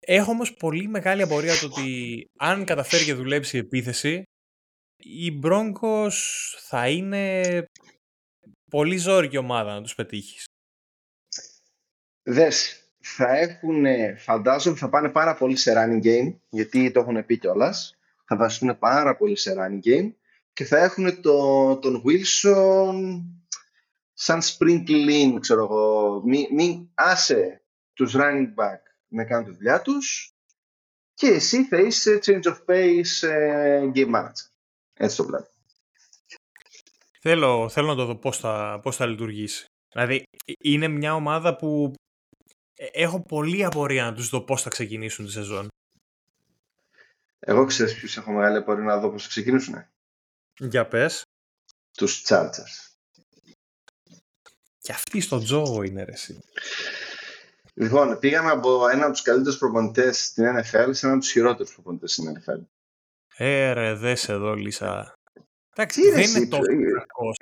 Έχω 0.00 0.30
όμως 0.30 0.54
πολύ 0.54 0.88
μεγάλη 0.88 1.22
απορία 1.22 1.58
το 1.58 1.66
ότι 1.66 2.24
αν 2.38 2.64
καταφέρει 2.64 3.04
και 3.04 3.14
δουλέψει 3.14 3.56
η 3.56 3.60
επίθεση 3.60 4.22
η 4.96 5.40
Broncos 5.42 6.12
θα 6.58 6.88
είναι 6.88 7.64
πολύ 8.70 8.96
ζόρικη 8.96 9.36
ομάδα 9.36 9.74
να 9.74 9.82
τους 9.82 9.94
πετύχεις. 9.94 10.44
Δες, 12.30 12.82
θα 13.00 13.36
έχουν, 13.36 13.84
φαντάζομαι 14.16 14.76
θα 14.76 14.88
πάνε 14.88 15.08
πάρα 15.08 15.34
πολύ 15.34 15.56
σε 15.56 15.72
running 15.76 16.06
game, 16.06 16.34
γιατί 16.48 16.90
το 16.90 17.00
έχουν 17.00 17.26
πει 17.26 17.38
κιόλας. 17.38 17.98
Θα 18.24 18.36
βασιστούν 18.36 18.78
πάρα 18.78 19.16
πολύ 19.16 19.36
σε 19.36 19.54
running 19.56 19.88
game 19.88 20.12
και 20.52 20.64
θα 20.64 20.78
έχουν 20.78 21.20
το, 21.20 21.76
τον 21.76 22.02
Wilson 22.06 23.22
σαν 24.12 24.40
sprinkle 24.42 25.08
in, 25.08 25.40
ξέρω 25.40 25.62
εγώ, 25.62 26.22
μην, 26.24 26.46
μην 26.54 26.88
άσε 26.94 27.62
τους 27.92 28.14
running 28.16 28.54
back 28.54 28.80
να 29.08 29.24
κάνουν 29.24 29.44
τη 29.44 29.56
δουλειά 29.56 29.82
τους 29.82 30.32
και 31.14 31.26
εσύ 31.26 31.64
θα 31.64 31.76
είσαι 31.76 32.18
change 32.24 32.42
of 32.42 32.56
pace 32.66 33.28
ε, 33.28 33.90
game 33.94 34.14
manager. 34.14 34.48
Έτσι 34.94 35.16
το 35.16 35.24
βλέπω. 35.24 35.48
Θέλω, 37.20 37.68
θέλω 37.68 37.86
να 37.86 37.94
το 37.94 38.04
δω 38.04 38.16
πώς 38.16 38.38
θα, 38.38 38.80
πώς 38.82 38.96
θα 38.96 39.06
λειτουργήσει. 39.06 39.64
Δηλαδή, 39.92 40.22
είναι 40.62 40.88
μια 40.88 41.14
ομάδα 41.14 41.56
που 41.56 41.92
ε, 41.92 42.07
έχω 42.78 43.20
πολλή 43.20 43.64
απορία 43.64 44.04
να 44.04 44.14
τους 44.14 44.28
δω 44.28 44.40
πώς 44.40 44.62
θα 44.62 44.70
ξεκινήσουν 44.70 45.24
τη 45.24 45.30
σεζόν. 45.30 45.68
Εγώ 47.38 47.64
ξέρεις 47.64 47.94
ποιους 47.94 48.16
έχω 48.16 48.32
μεγάλη 48.32 48.56
απορία 48.56 48.84
να 48.84 48.98
δω 48.98 49.10
πώς 49.10 49.22
θα 49.22 49.28
ξεκινήσουν. 49.28 49.84
Για 50.58 50.86
πες. 50.86 51.22
Τους 51.92 52.24
Chargers. 52.26 52.88
Και 54.78 54.92
αυτοί 54.92 55.20
στο 55.20 55.38
τζόγο 55.38 55.82
είναι 55.82 56.04
ρε 56.04 56.12
εσύ. 56.12 56.38
Λοιπόν, 57.74 58.18
πήγαμε 58.18 58.50
από 58.50 58.88
ένα 58.88 59.04
από 59.04 59.12
τους 59.12 59.22
καλύτερους 59.22 59.58
προπονητές 59.58 60.24
στην 60.24 60.44
NFL 60.44 60.88
σε 60.90 61.06
ένα 61.06 61.14
από 61.14 61.22
τους 61.22 61.30
χειρότερους 61.30 61.72
προπονητές 61.72 62.12
στην 62.12 62.24
NFL. 62.36 62.60
Ε, 63.36 63.72
ρε, 63.72 63.94
δες 63.94 64.28
εδώ, 64.28 64.54
Λίσα. 64.54 65.12
Εντάξει, 65.74 66.10
δεν 66.10 66.28
είναι 66.28 66.46
τόσο 66.46 66.64
κακός. 66.98 67.36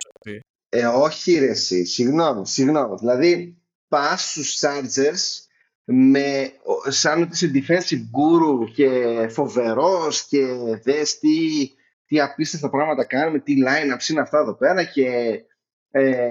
Ε, 0.68 0.86
όχι 0.86 1.38
ρε 1.38 1.50
εσύ, 1.50 1.84
συγγνώμη, 1.84 2.46
συγγνώμη. 2.46 2.96
Δηλαδή, 2.98 3.56
πας 3.88 4.30
στους 4.30 4.60
Chargers 4.60 5.46
με, 5.84 6.52
σαν 6.88 7.22
ότι 7.22 7.30
είσαι 7.32 7.50
defensive 7.54 8.00
guru 8.00 8.70
και 8.74 8.88
φοβερός 9.30 10.26
και 10.26 10.46
δες 10.82 11.18
τι, 11.18 11.38
τι 12.06 12.20
απίστευτα 12.20 12.70
πράγματα 12.70 13.04
κάνουμε, 13.04 13.38
τι 13.38 13.54
line-ups 13.56 14.08
είναι 14.08 14.20
αυτά 14.20 14.38
εδώ 14.38 14.54
πέρα 14.54 14.84
και 14.84 15.40
ε, 15.90 16.28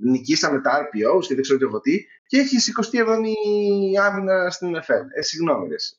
νικήσαμε 0.00 0.60
τα 0.60 0.82
RPOs 0.82 1.26
και 1.26 1.34
δεν 1.34 1.42
ξέρω 1.42 1.58
τι 1.58 1.64
εγώ 1.64 1.80
τι 1.80 2.04
και 2.26 2.38
έχεις 2.38 2.72
27η 2.92 4.00
άμυνα 4.00 4.50
στην 4.50 4.76
NFL. 4.76 5.04
Ε, 5.18 5.22
συγγνώμη 5.22 5.68
ρε 5.68 5.74
εσύ. 5.74 5.96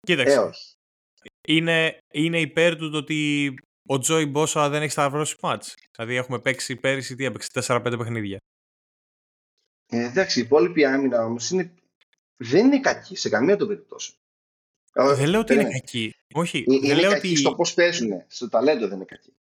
Κοίταξε. 0.00 0.34
Ε, 0.34 0.38
όχι. 0.38 0.74
Είναι, 1.48 1.98
είναι 2.12 2.40
υπέρ 2.40 2.76
του 2.76 2.90
το 2.90 2.96
ότι 2.96 3.54
ο 3.88 3.98
Τζόι 3.98 4.26
Μπόσα 4.26 4.68
δεν 4.68 4.82
έχει 4.82 4.90
σταυρώσει 4.90 5.36
μάτς. 5.42 5.74
Δηλαδή 5.96 6.14
έχουμε 6.16 6.38
παίξει 6.40 6.76
πέρυσι, 6.76 7.14
τι 7.14 7.24
έπαιξε, 7.24 7.48
4-5 7.66 7.94
παιχνίδια. 7.98 8.38
Ε, 9.92 10.04
εντάξει, 10.04 10.38
η 10.38 10.42
υπόλοιπη 10.42 10.84
άμυνα 10.84 11.24
όμως 11.24 11.50
είναι... 11.50 11.74
δεν 12.36 12.66
είναι 12.66 12.80
κακή 12.80 13.16
σε 13.16 13.28
καμία 13.28 13.56
των 13.56 13.68
περιπτώσεων. 13.68 14.18
Δεν 14.92 15.28
λέω 15.28 15.40
ότι 15.40 15.54
είναι 15.54 15.70
κακή. 15.70 16.12
Όχι, 16.34 16.64
είναι, 16.66 16.86
δεν 16.86 16.98
λέω 16.98 17.10
κακή 17.10 17.26
ότι... 17.26 17.36
στο 17.36 17.54
πώς 17.54 17.74
παίζουν. 17.74 18.24
Στο 18.26 18.48
ταλέντο 18.48 18.86
δεν 18.86 18.96
είναι 18.96 19.04
κακή. 19.04 19.32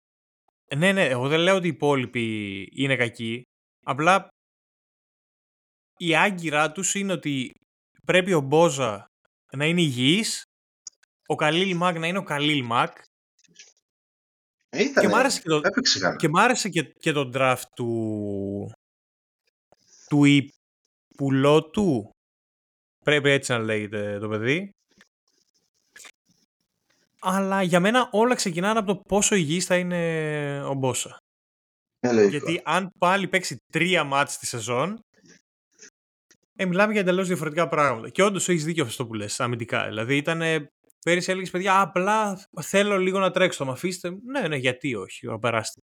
Ναι, 0.76 0.92
ναι, 0.92 1.04
εγώ 1.04 1.28
δεν 1.28 1.40
λέω 1.40 1.56
ότι 1.56 1.66
οι 1.66 1.70
υπόλοιποι 1.70 2.68
είναι 2.74 2.96
κακοί. 2.96 3.42
Απλά 3.84 4.28
η 5.96 6.16
άγκυρά 6.16 6.72
τους 6.72 6.94
είναι 6.94 7.12
ότι 7.12 7.52
πρέπει 8.04 8.32
ο 8.32 8.40
Μπόζα 8.40 9.06
να 9.52 9.66
είναι 9.66 9.80
υγιής, 9.80 10.42
ο 11.26 11.34
Καλίλ 11.34 11.76
Μακ 11.76 11.98
να 11.98 12.06
είναι 12.06 12.18
ο 12.18 12.22
Καλίλ 12.22 12.64
Μακ 12.64 12.96
και 15.00 15.08
μ' 15.08 15.14
άρεσε, 15.14 15.40
και 15.40 15.48
το, 15.48 15.60
και, 16.16 16.28
μ 16.28 16.36
άρεσε 16.36 16.68
και, 16.68 16.82
και 16.82 17.12
το 17.12 17.30
draft 17.34 17.62
του 17.74 18.72
του 20.10 20.24
Ιπουλότου 21.14 22.10
πρέπει 23.04 23.30
έτσι 23.30 23.52
να 23.52 23.58
λέγεται 23.58 24.18
το 24.18 24.28
παιδί 24.28 24.70
αλλά 27.20 27.62
για 27.62 27.80
μένα 27.80 28.08
όλα 28.12 28.34
ξεκινάνε 28.34 28.78
από 28.78 28.94
το 28.94 29.00
πόσο 29.08 29.34
υγιής 29.34 29.66
θα 29.66 29.76
είναι 29.76 30.62
ο 30.64 30.74
Μπόσα. 30.74 31.16
Γιατί 32.28 32.60
αν 32.64 32.90
πάλι 32.98 33.28
παίξει 33.28 33.56
τρία 33.72 34.04
μάτς 34.04 34.38
τη 34.38 34.46
σεζόν, 34.46 35.04
ε, 36.56 36.64
μιλάμε 36.64 36.92
για 36.92 37.00
εντελώς 37.00 37.26
διαφορετικά 37.26 37.68
πράγματα. 37.68 38.08
Και 38.08 38.22
όντως 38.22 38.48
έχεις 38.48 38.64
δίκιο 38.64 38.84
αυτό 38.84 39.06
που 39.06 39.14
λες, 39.14 39.40
αμυντικά. 39.40 39.86
Δηλαδή 39.86 40.16
ήταν. 40.16 40.68
Πέρυσι 41.04 41.30
έλεγες 41.30 41.50
παιδιά, 41.50 41.80
απλά 41.80 42.48
θέλω 42.60 42.98
λίγο 42.98 43.18
να 43.18 43.30
τρέξω. 43.30 43.58
Θα 43.58 43.64
με 43.64 43.70
αφήσετε. 43.70 44.16
Ναι, 44.24 44.48
ναι, 44.48 44.56
γιατί 44.56 44.94
όχι, 44.94 45.26
να 45.26 45.38
περάσετε. 45.38 45.80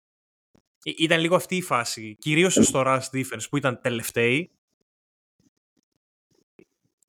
Ήταν 0.83 1.19
λίγο 1.19 1.35
αυτή 1.35 1.55
η 1.55 1.61
φάση. 1.61 2.15
Κυρίως 2.19 2.53
στο 2.53 2.83
Rush 2.85 3.09
Defense 3.11 3.45
που 3.49 3.57
ήταν 3.57 3.79
τελευταίοι. 3.81 4.51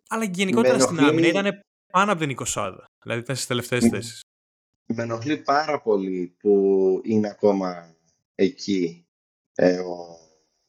Αλλά 0.08 0.24
γενικότερα 0.24 0.78
στην 0.78 1.00
άμυνα 1.00 1.26
ήταν 1.26 1.60
πάνω 1.90 2.12
από 2.12 2.26
την 2.26 2.36
20. 2.46 2.74
Δηλαδή 3.02 3.20
ήταν 3.20 3.36
στις 3.36 3.46
τελευταίες 3.46 3.88
θέσεις. 3.88 4.20
Με 4.86 5.02
ενοχλεί 5.02 5.36
πάρα 5.36 5.80
πολύ 5.80 6.36
που 6.38 7.00
είναι 7.04 7.28
ακόμα 7.28 7.94
εκεί 8.34 9.06
ε, 9.54 9.78
ο 9.78 10.18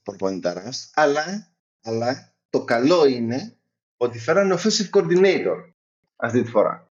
προπονηταράς, 0.04 0.92
αλλά, 0.94 1.54
αλλά 1.82 2.34
το 2.50 2.64
καλό 2.64 3.06
είναι 3.06 3.58
ότι 3.98 4.20
φέρανε 4.20 4.56
offensive 4.58 4.90
coordinator 4.90 5.72
αυτή 6.16 6.42
τη 6.42 6.50
φορά 6.50 6.92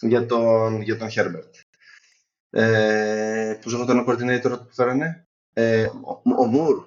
για 0.00 0.26
τον, 0.26 0.80
για 0.80 0.96
τον 0.96 1.08
Herbert. 1.10 1.50
Ε, 2.54 3.58
πώς 3.62 3.72
λέγονταν 3.72 3.98
ο 3.98 4.04
coordinator 4.08 4.58
που 4.58 4.74
φέρανε, 4.74 5.26
ε, 5.52 5.84
ο, 5.84 6.22
ο 6.38 6.46
Μουρ. 6.46 6.86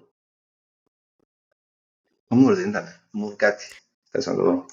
Ο 2.28 2.36
Μουρ 2.36 2.54
δεν 2.54 2.70
ήταν, 2.70 2.86
Μουρ 3.12 3.36
κάτι, 3.36 3.66
θες 4.10 4.26
να 4.26 4.36
το 4.36 4.44
δω. 4.44 4.66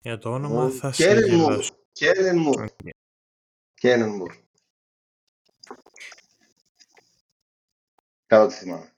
Για 0.00 0.18
το 0.18 0.30
όνομα 0.30 0.62
Μουρ. 0.62 0.72
θα 0.80 0.92
σε 0.92 1.14
γελάσω. 1.14 1.74
Κέρεν 1.92 2.38
Μουρ. 2.38 2.68
Κέρεν 3.74 4.08
Μουρ. 4.08 4.34
Καλά 8.26 8.44
το 8.44 8.50
θυμάμαι. 8.50 8.92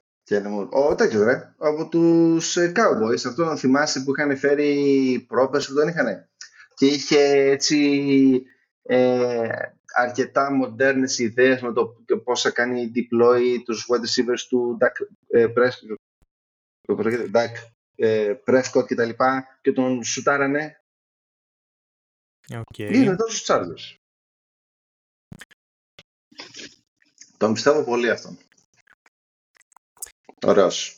Ο 0.69 0.95
τέτοιος 0.95 1.23
ρε, 1.23 1.53
από 1.57 1.87
τους 1.87 2.57
ε, 2.57 2.71
Cowboys, 2.75 3.25
αυτό 3.27 3.45
να 3.45 3.55
θυμάσαι 3.55 3.99
που 4.03 4.11
είχαν 4.11 4.37
φέρει 4.37 5.25
πρόπερς 5.27 5.67
που 5.67 5.73
τον 5.73 5.87
είχαν. 5.87 6.29
Και 6.75 6.85
είχε 6.85 7.19
έτσι 7.29 8.43
ε, 8.83 9.49
αρκετά 9.93 10.51
μοντέρνες 10.51 11.19
ιδέες 11.19 11.61
με 11.61 11.73
το 11.73 11.95
πώς 12.23 12.41
θα 12.41 12.51
κάνει 12.51 12.91
deploy 12.95 13.41
τους 13.65 13.87
wide 13.89 14.01
receivers 14.01 14.39
του 14.49 14.77
Dak 14.81 14.91
ε, 15.27 15.53
Prescott, 15.55 15.97
Dak, 17.31 17.53
ε, 17.95 18.35
Prescott 18.45 18.85
και 18.87 18.95
τα 18.95 19.05
λοιπά 19.05 19.57
και 19.61 19.71
τον 19.71 20.03
σουτάρανε. 20.03 20.81
Okay. 22.47 22.93
Είναι 22.93 23.15
τόσο 23.15 23.37
στους 23.37 23.47
Chargers. 23.49 23.97
Τον 27.37 27.53
πιστεύω 27.53 27.83
πολύ 27.83 28.09
αυτόν. 28.09 28.37
Ωραίος. 30.45 30.97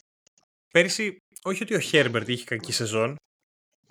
Πέρυσι, 0.71 1.17
όχι 1.43 1.63
ότι 1.63 1.75
ο 1.75 1.79
Herbert 1.91 2.27
είχε 2.27 2.43
κακή 2.43 2.71
σεζόν. 2.71 3.15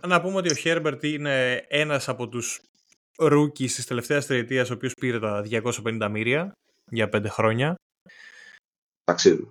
Να 0.06 0.20
πούμε 0.20 0.36
ότι 0.36 0.50
ο 0.50 0.56
Herbert 0.64 1.02
είναι 1.02 1.66
ένας 1.68 2.08
από 2.08 2.28
τους 2.28 2.60
rookies 3.18 3.70
της 3.70 3.86
τελευταίας 3.86 4.26
τριετίας, 4.26 4.70
ο 4.70 4.74
οποίος 4.74 4.94
πήρε 4.94 5.18
τα 5.18 5.42
250 5.50 6.08
μύρια 6.10 6.52
για 6.90 7.08
πέντε 7.08 7.28
χρόνια. 7.28 7.74
Ταξίδι. 9.04 9.50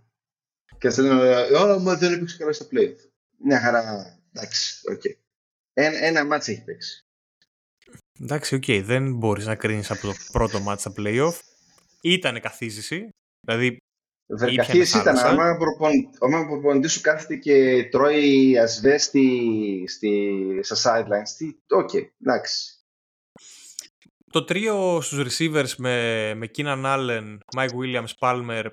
Και 0.77 0.89
σε 0.89 1.01
λένε, 1.01 1.57
«Ω, 1.57 1.79
μα 1.79 1.95
δεν 1.95 2.13
έπαιξε 2.13 2.37
καλά 2.37 2.53
στα 2.53 2.65
play. 2.71 2.95
Μια 3.37 3.59
χαρά, 3.59 3.81
εντάξει, 4.33 4.81
OK. 4.91 5.01
Okay. 5.03 5.15
Ένα, 5.73 5.97
ένα 5.97 6.25
ματς 6.25 6.47
έχει 6.47 6.63
παίξει. 6.63 7.01
Εντάξει, 8.19 8.55
OK, 8.55 8.63
okay. 8.67 8.81
δεν 8.83 9.15
μπορείς 9.15 9.45
να 9.45 9.55
κρίνεις 9.55 9.91
από 9.91 10.01
το 10.01 10.13
πρώτο 10.31 10.59
ματς 10.59 10.81
στα 10.81 10.93
playoff. 10.97 11.39
Ήτανε 12.01 12.39
καθίζηση, 12.39 13.09
δηλαδή 13.45 13.77
Βερκαθής 14.27 14.93
ήταν, 14.93 15.17
άμα 15.17 15.49
ο 16.19 16.47
προπονητής 16.47 16.91
σου 16.91 17.01
κάθεται 17.01 17.35
και 17.35 17.87
τρώει 17.91 18.57
ασβέστη 18.57 19.27
στη, 19.87 20.59
στα 20.61 20.75
sidelines, 20.75 21.53
OK, 21.69 21.89
okay, 21.93 22.07
εντάξει. 22.21 22.72
Το 24.33 24.43
τρίο 24.43 25.01
στους 25.01 25.37
receivers 25.37 25.75
με, 25.77 26.33
με 26.33 26.49
Keenan 26.55 26.83
Allen, 26.85 27.37
Mike 27.55 27.69
Williams, 27.79 28.09
Palmer, 28.19 28.65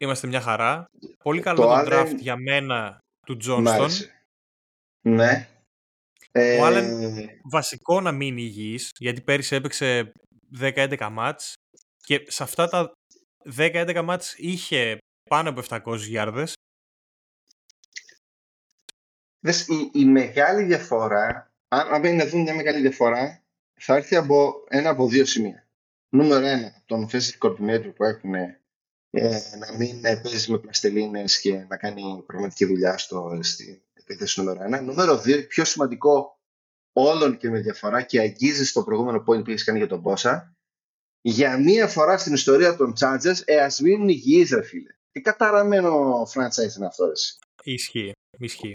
είμαστε 0.00 0.26
μια 0.26 0.40
χαρά. 0.40 0.84
Πολύ 1.24 1.40
καλό 1.40 1.60
το, 1.60 1.66
το 1.66 1.84
draft 1.84 2.16
για 2.16 2.36
μένα 2.36 2.98
του 3.26 3.36
Johnston. 3.44 3.88
Ναι. 5.00 5.48
Ο 6.32 6.66
Allen 6.66 6.82
ε, 7.02 7.26
βασικό 7.50 8.00
να 8.00 8.12
μείνει 8.12 8.42
υγιής, 8.42 8.90
γιατί 8.98 9.20
πέρυσι 9.20 9.54
έπαιξε 9.54 10.12
10-11 10.60 11.08
μάτς 11.12 11.54
και 11.96 12.24
σε 12.26 12.42
αυτά 12.42 12.68
τα 12.68 12.92
10-11 13.56 14.02
μάτς 14.04 14.34
είχε 14.38 14.98
πάνω 15.30 15.50
από 15.50 15.62
700 15.68 15.96
γιάρδες. 15.98 16.52
Δες, 19.40 19.66
η, 19.68 19.90
η 19.92 20.04
μεγάλη 20.04 20.62
διαφορά, 20.62 21.50
αν, 21.68 22.04
αν 22.04 22.16
να 22.16 22.26
δούμε 22.26 22.42
μια 22.42 22.54
μεγάλη 22.54 22.80
διαφορά, 22.80 23.42
θα 23.78 23.96
έρθει 23.96 24.16
από 24.16 24.64
ένα 24.68 24.90
από 24.90 25.08
δύο 25.08 25.24
σημεία. 25.24 25.66
Νούμερο 26.08 26.46
ένα, 26.46 26.82
τον 26.86 27.08
offensive 27.08 27.38
coordinator 27.38 27.92
που 27.94 28.04
έχουν 28.04 28.34
ε, 28.34 29.40
να 29.58 29.76
μην 29.76 30.00
παίζει 30.00 30.50
με 30.50 30.58
πλαστελίνες 30.58 31.40
και 31.40 31.66
να 31.68 31.76
κάνει 31.76 32.22
πραγματική 32.26 32.64
δουλειά 32.64 32.98
στο, 32.98 33.38
στην 33.42 33.80
επίθεση 33.94 34.40
νούμερο 34.40 34.62
ένα. 34.62 34.80
Νούμερο 34.80 35.18
δύο, 35.18 35.46
πιο 35.46 35.64
σημαντικό 35.64 36.38
όλων 36.92 37.36
και 37.36 37.50
με 37.50 37.60
διαφορά 37.60 38.02
και 38.02 38.20
αγγίζει 38.20 38.64
στο 38.64 38.84
προηγούμενο 38.84 39.18
point 39.18 39.44
που 39.44 39.50
έχεις 39.50 39.64
κάνει 39.64 39.78
για 39.78 39.86
τον 39.86 40.00
Μπόσα, 40.00 40.56
για 41.20 41.58
μία 41.58 41.86
φορά 41.86 42.18
στην 42.18 42.34
ιστορία 42.34 42.76
των 42.76 42.92
Chargers, 43.00 43.40
ε, 43.44 43.60
ας 43.60 43.80
μείνουν 43.80 44.08
υγιείς, 44.08 44.50
ρε 44.50 44.62
φίλε. 44.62 44.90
Τι 45.12 45.20
καταραμένο 45.20 46.22
franchise 46.22 46.76
είναι 46.76 46.86
αυτό, 46.86 47.04
εσύ. 47.04 47.38
Ισχύει. 47.62 48.12
Ισχύει. 48.38 48.72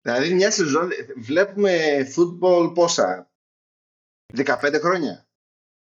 Δηλαδή 0.00 0.34
μια 0.34 0.50
σεζόν, 0.50 0.90
βλέπουμε 1.16 2.06
football 2.16 2.72
πόσα, 2.74 3.30
15 4.36 4.78
χρόνια. 4.80 5.26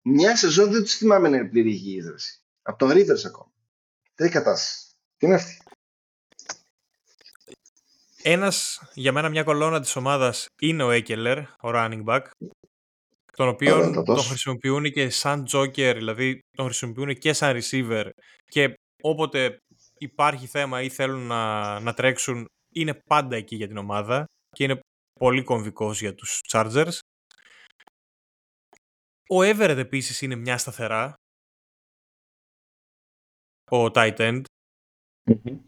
Μια 0.03 0.37
σεζόν 0.37 0.71
δεν 0.71 0.83
τους 0.83 0.95
θυμάμαι 0.95 1.29
να 1.29 1.37
είναι 1.37 1.49
πλήρη 1.49 1.71
υγιής, 1.71 2.45
Από 2.63 2.79
τον 2.79 2.91
Rivers 2.91 3.25
ακόμα. 3.27 3.53
Τι 4.15 4.29
κατάσταση. 4.29 4.95
Τι 5.17 5.27
είναι 5.27 5.35
αυτή; 5.35 5.59
Ένας, 8.23 8.83
για 8.95 9.13
μένα 9.13 9.29
μια 9.29 9.43
κολόνα 9.43 9.81
της 9.81 9.97
ομάδας 9.97 10.47
είναι 10.61 10.83
ο 10.83 10.91
Έκελερ, 10.91 11.39
ο 11.39 11.47
running 11.63 12.05
back, 12.05 12.23
τον 13.33 13.49
οποίο 13.49 14.03
τον 14.05 14.19
χρησιμοποιούν 14.19 14.85
και 14.93 15.11
σαν 15.11 15.47
joker, 15.53 15.93
δηλαδή 15.97 16.39
τον 16.57 16.67
χρησιμοποιούν 16.67 17.15
και 17.15 17.33
σαν 17.33 17.61
receiver 17.61 18.09
και 18.45 18.75
όποτε 19.03 19.57
υπάρχει 19.99 20.47
θέμα 20.47 20.83
ή 20.83 20.89
θέλουν 20.89 21.27
να, 21.27 21.81
να 21.81 21.95
τρέξουν, 21.95 22.47
είναι 22.75 22.95
πάντα 23.07 23.37
εκεί 23.37 23.57
για 23.57 23.67
την 23.67 23.77
ομάδα 23.77 24.25
και 24.49 24.65
είναι 24.65 24.81
πολύ 25.21 25.43
κομβικός 25.43 26.01
για 26.01 26.15
τους 26.15 26.41
Chargers. 26.53 26.99
Ο 29.33 29.43
Everett 29.43 29.76
επίσης 29.76 30.20
είναι 30.20 30.35
μια 30.35 30.59
σταθερά, 30.59 31.14
ο 33.70 33.85
tight 33.85 34.16
end. 34.16 34.43
Mm-hmm. 35.24 35.59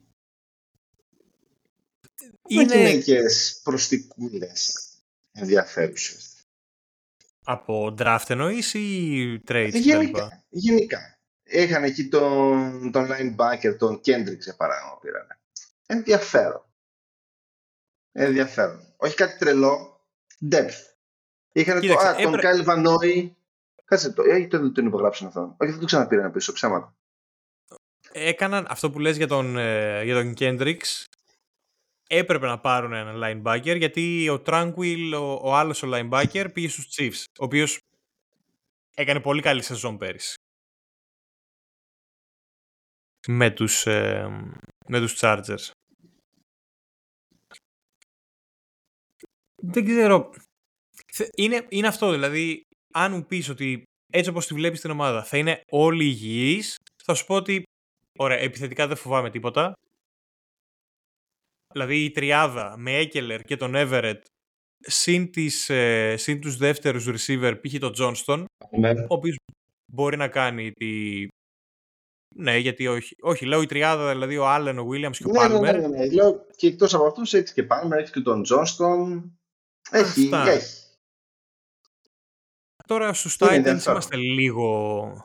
Είναι 2.48 2.76
γυναίκες 2.76 3.60
προστικούλες 3.62 4.88
ενδιαφέρουσες. 5.32 6.46
Από 7.44 7.94
draft 7.98 8.24
εννοείς 8.28 8.74
ή 8.74 9.42
trade 9.46 9.70
γενικά, 9.72 10.44
γενικά. 10.48 11.18
Είχαν 11.42 11.84
εκεί 11.84 12.08
τον, 12.08 12.92
τον 12.92 13.08
linebacker, 13.10 13.76
τον 13.78 14.00
Kendrick 14.04 14.38
σε 14.38 14.54
παράδειγμα 14.54 14.98
πήραν. 14.98 15.26
Ενδιαφέρον. 15.86 16.72
Ενδιαφέρον. 18.12 18.94
Όχι 18.96 19.14
κάτι 19.14 19.38
τρελό. 19.38 20.06
Depth. 20.50 20.94
Είχαν 21.52 21.80
το, 21.80 21.94
α, 21.98 22.14
τον 22.14 22.34
Kyle 22.42 22.64
Van 22.66 22.98
Κάτσε 23.84 24.12
το, 24.12 24.22
γιατί 24.22 24.56
δεν 24.56 24.72
τον 24.72 24.86
υπογράψουν 24.86 25.26
αυτό. 25.26 25.56
Όχι, 25.58 25.70
δεν 25.70 25.80
το 25.80 25.86
ξαναπήραν 25.86 26.32
πίσω, 26.32 26.52
ψέματα. 26.52 26.96
Έκαναν 28.12 28.66
αυτό 28.68 28.90
που 28.90 28.98
λες 28.98 29.16
για 29.16 29.26
τον, 29.26 29.56
ε, 29.56 30.02
για 30.04 30.14
τον 30.14 30.34
Kendricks. 30.38 31.04
Έπρεπε 32.06 32.46
να 32.46 32.60
πάρουν 32.60 32.92
ένα 32.92 33.12
linebacker 33.16 33.76
γιατί 33.78 34.28
ο 34.28 34.42
Tranquil, 34.46 35.12
ο, 35.14 35.48
ο 35.48 35.54
άλλος 35.54 35.82
ο 35.82 35.88
linebacker 35.92 36.50
πήγε 36.52 36.68
στους 36.68 36.88
Chiefs, 36.96 37.24
ο 37.38 37.44
οποίος 37.44 37.78
έκανε 38.94 39.20
πολύ 39.20 39.42
καλή 39.42 39.62
σεζόν 39.62 39.98
πέρυσι. 39.98 40.34
Με 43.26 43.50
τους, 43.50 43.86
ε, 43.86 44.28
με 44.86 45.00
τους 45.00 45.18
Chargers. 45.20 45.70
Δεν 49.56 49.84
ξέρω. 49.84 50.30
Είναι, 51.34 51.66
είναι 51.68 51.86
αυτό, 51.86 52.10
δηλαδή, 52.10 52.62
αν 52.92 53.12
μου 53.12 53.26
πεις 53.26 53.48
ότι 53.48 53.82
έτσι 54.12 54.30
όπως 54.30 54.46
τη 54.46 54.54
βλέπεις 54.54 54.80
την 54.80 54.90
ομάδα 54.90 55.24
θα 55.24 55.36
είναι 55.36 55.60
όλοι 55.70 56.04
υγιείς, 56.04 56.76
θα 57.04 57.14
σου 57.14 57.26
πω 57.26 57.34
ότι, 57.34 57.62
ωραία, 58.18 58.38
επιθετικά 58.38 58.86
δεν 58.86 58.96
φοβάμαι 58.96 59.30
τίποτα. 59.30 59.72
Δηλαδή 61.72 62.04
η 62.04 62.10
τριάδα 62.10 62.76
με 62.78 62.96
Έκελερ 62.96 63.42
και 63.42 63.56
τον 63.56 63.72
Everett 63.74 64.20
συν, 64.78 65.30
τις, 65.30 65.70
ε, 65.70 66.14
συν 66.16 66.40
τους 66.40 66.56
δεύτερους 66.56 67.08
receiver, 67.08 67.54
π.χ. 67.60 67.78
τον 67.78 67.92
Johnston, 67.98 68.44
ναι. 68.70 68.90
ο 68.90 69.14
οποίος 69.14 69.36
μπορεί 69.92 70.16
να 70.16 70.28
κάνει 70.28 70.72
τη... 70.72 71.26
Ναι, 72.34 72.56
γιατί 72.58 72.86
όχι. 72.86 73.16
Όχι, 73.20 73.46
λέω 73.46 73.62
η 73.62 73.66
τριάδα, 73.66 74.10
δηλαδή 74.10 74.38
ο 74.38 74.44
Allen, 74.46 74.76
ο 74.78 74.88
Williams 74.88 75.16
και 75.16 75.24
ο 75.26 75.48
ναι, 75.48 75.58
Ναι, 75.58 75.72
ναι, 75.72 75.88
ναι. 75.88 76.06
Λέω 76.06 76.46
και 76.56 76.66
εκτός 76.66 76.94
από 76.94 77.06
αυτούς 77.06 77.34
έχει 77.34 77.52
και 77.52 77.66
Palmer, 77.70 77.96
έχει 77.96 78.12
και 78.12 78.20
τον 78.20 78.42
Johnston. 78.48 79.22
Έχει, 79.90 80.30
έχει. 80.32 80.81
Τώρα 82.92 83.12
στους 83.12 83.36
Titans 83.38 83.84
είμαστε 83.86 84.16
λίγο, 84.16 85.24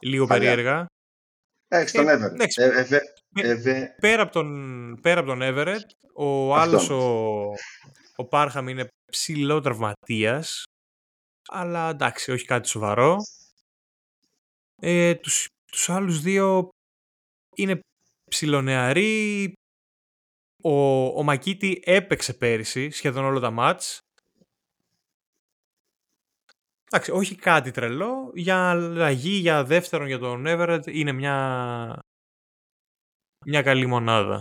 λίγο 0.00 0.26
περίεργα. 0.26 0.86
Έχει 1.68 1.96
τον 1.96 2.08
ε, 2.08 2.14
Everett. 2.16 3.00
Ε, 3.34 3.70
ε, 3.70 3.94
πέρα, 4.00 4.22
από 4.22 4.32
τον, 4.32 4.98
πέρα 5.02 5.20
από 5.20 5.28
τον 5.28 5.40
Everett, 5.42 5.88
ο 6.14 6.54
άλλος 6.54 6.90
ο, 6.90 7.52
ο 8.16 8.24
Πάρχαμ 8.24 8.68
είναι 8.68 8.88
ψηλό 9.12 9.60
τραυματίας, 9.60 10.64
αλλά 11.48 11.88
εντάξει, 11.88 12.32
όχι 12.32 12.44
κάτι 12.44 12.68
σοβαρό. 12.68 13.16
Ε, 14.80 15.14
τους, 15.14 15.46
τους 15.72 15.88
άλλους 15.88 16.20
δύο 16.20 16.68
είναι 17.56 17.80
ψηλονεαροί. 18.30 19.52
Ο, 20.62 21.06
ο 21.06 21.22
Μακίτη 21.22 21.82
έπαιξε 21.84 22.34
πέρυσι 22.34 22.90
σχεδόν 22.90 23.24
όλα 23.24 23.40
τα 23.40 23.50
μάτς. 23.50 23.98
Εντάξει, 26.90 27.10
όχι 27.10 27.34
κάτι 27.34 27.70
τρελό. 27.70 28.30
Για 28.34 28.70
αλλαγή, 28.70 29.36
για 29.36 29.64
δεύτερον 29.64 30.06
για 30.06 30.18
τον 30.18 30.44
Everett 30.46 30.86
είναι 30.86 31.12
μια, 31.12 31.98
μια 33.46 33.62
καλή 33.62 33.86
μονάδα. 33.86 34.40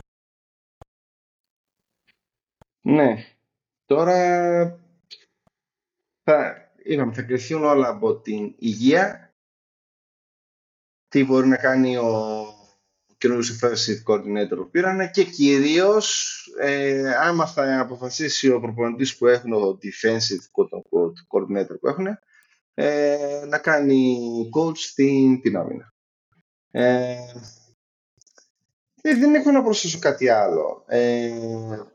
Ναι. 2.82 3.26
Τώρα 3.86 4.16
θα, 6.24 6.70
είπαμε, 6.84 7.14
θα 7.14 7.22
κρυθούν 7.22 7.64
όλα 7.64 7.88
από 7.88 8.20
την 8.20 8.56
υγεία. 8.58 9.34
Τι 11.08 11.26
μπορεί 11.26 11.48
να 11.48 11.58
κάνει 11.58 11.98
ο 11.98 12.46
καινούργιος 13.18 13.60
offensive 13.60 14.04
coordinator 14.12 14.56
που 14.56 14.70
πήρανε 14.70 15.10
και 15.10 15.24
κυρίως 15.24 16.36
ε, 16.60 17.16
άμα 17.16 17.48
θα 17.48 17.80
αποφασίσει 17.80 18.52
ο 18.52 18.60
προπονητής 18.60 19.18
που 19.18 19.28
έχουν, 19.28 19.54
ο 19.54 19.78
defensive 19.82 20.62
coordinator 21.28 21.80
που 21.80 21.88
έχουν, 21.88 22.08
ε, 22.78 23.44
να 23.48 23.58
κάνει 23.58 24.18
coach 24.56 24.78
στην 24.78 25.42
την 25.42 25.58
άμυνα. 25.58 25.94
Ε, 26.72 27.18
ε, 29.02 29.16
δεν 29.16 29.36
έχω 29.36 29.52
να 29.52 29.64
προσθέσω 29.64 30.00
κάτι 30.00 30.30
άλλο. 30.30 30.84
Ε, 30.88 31.86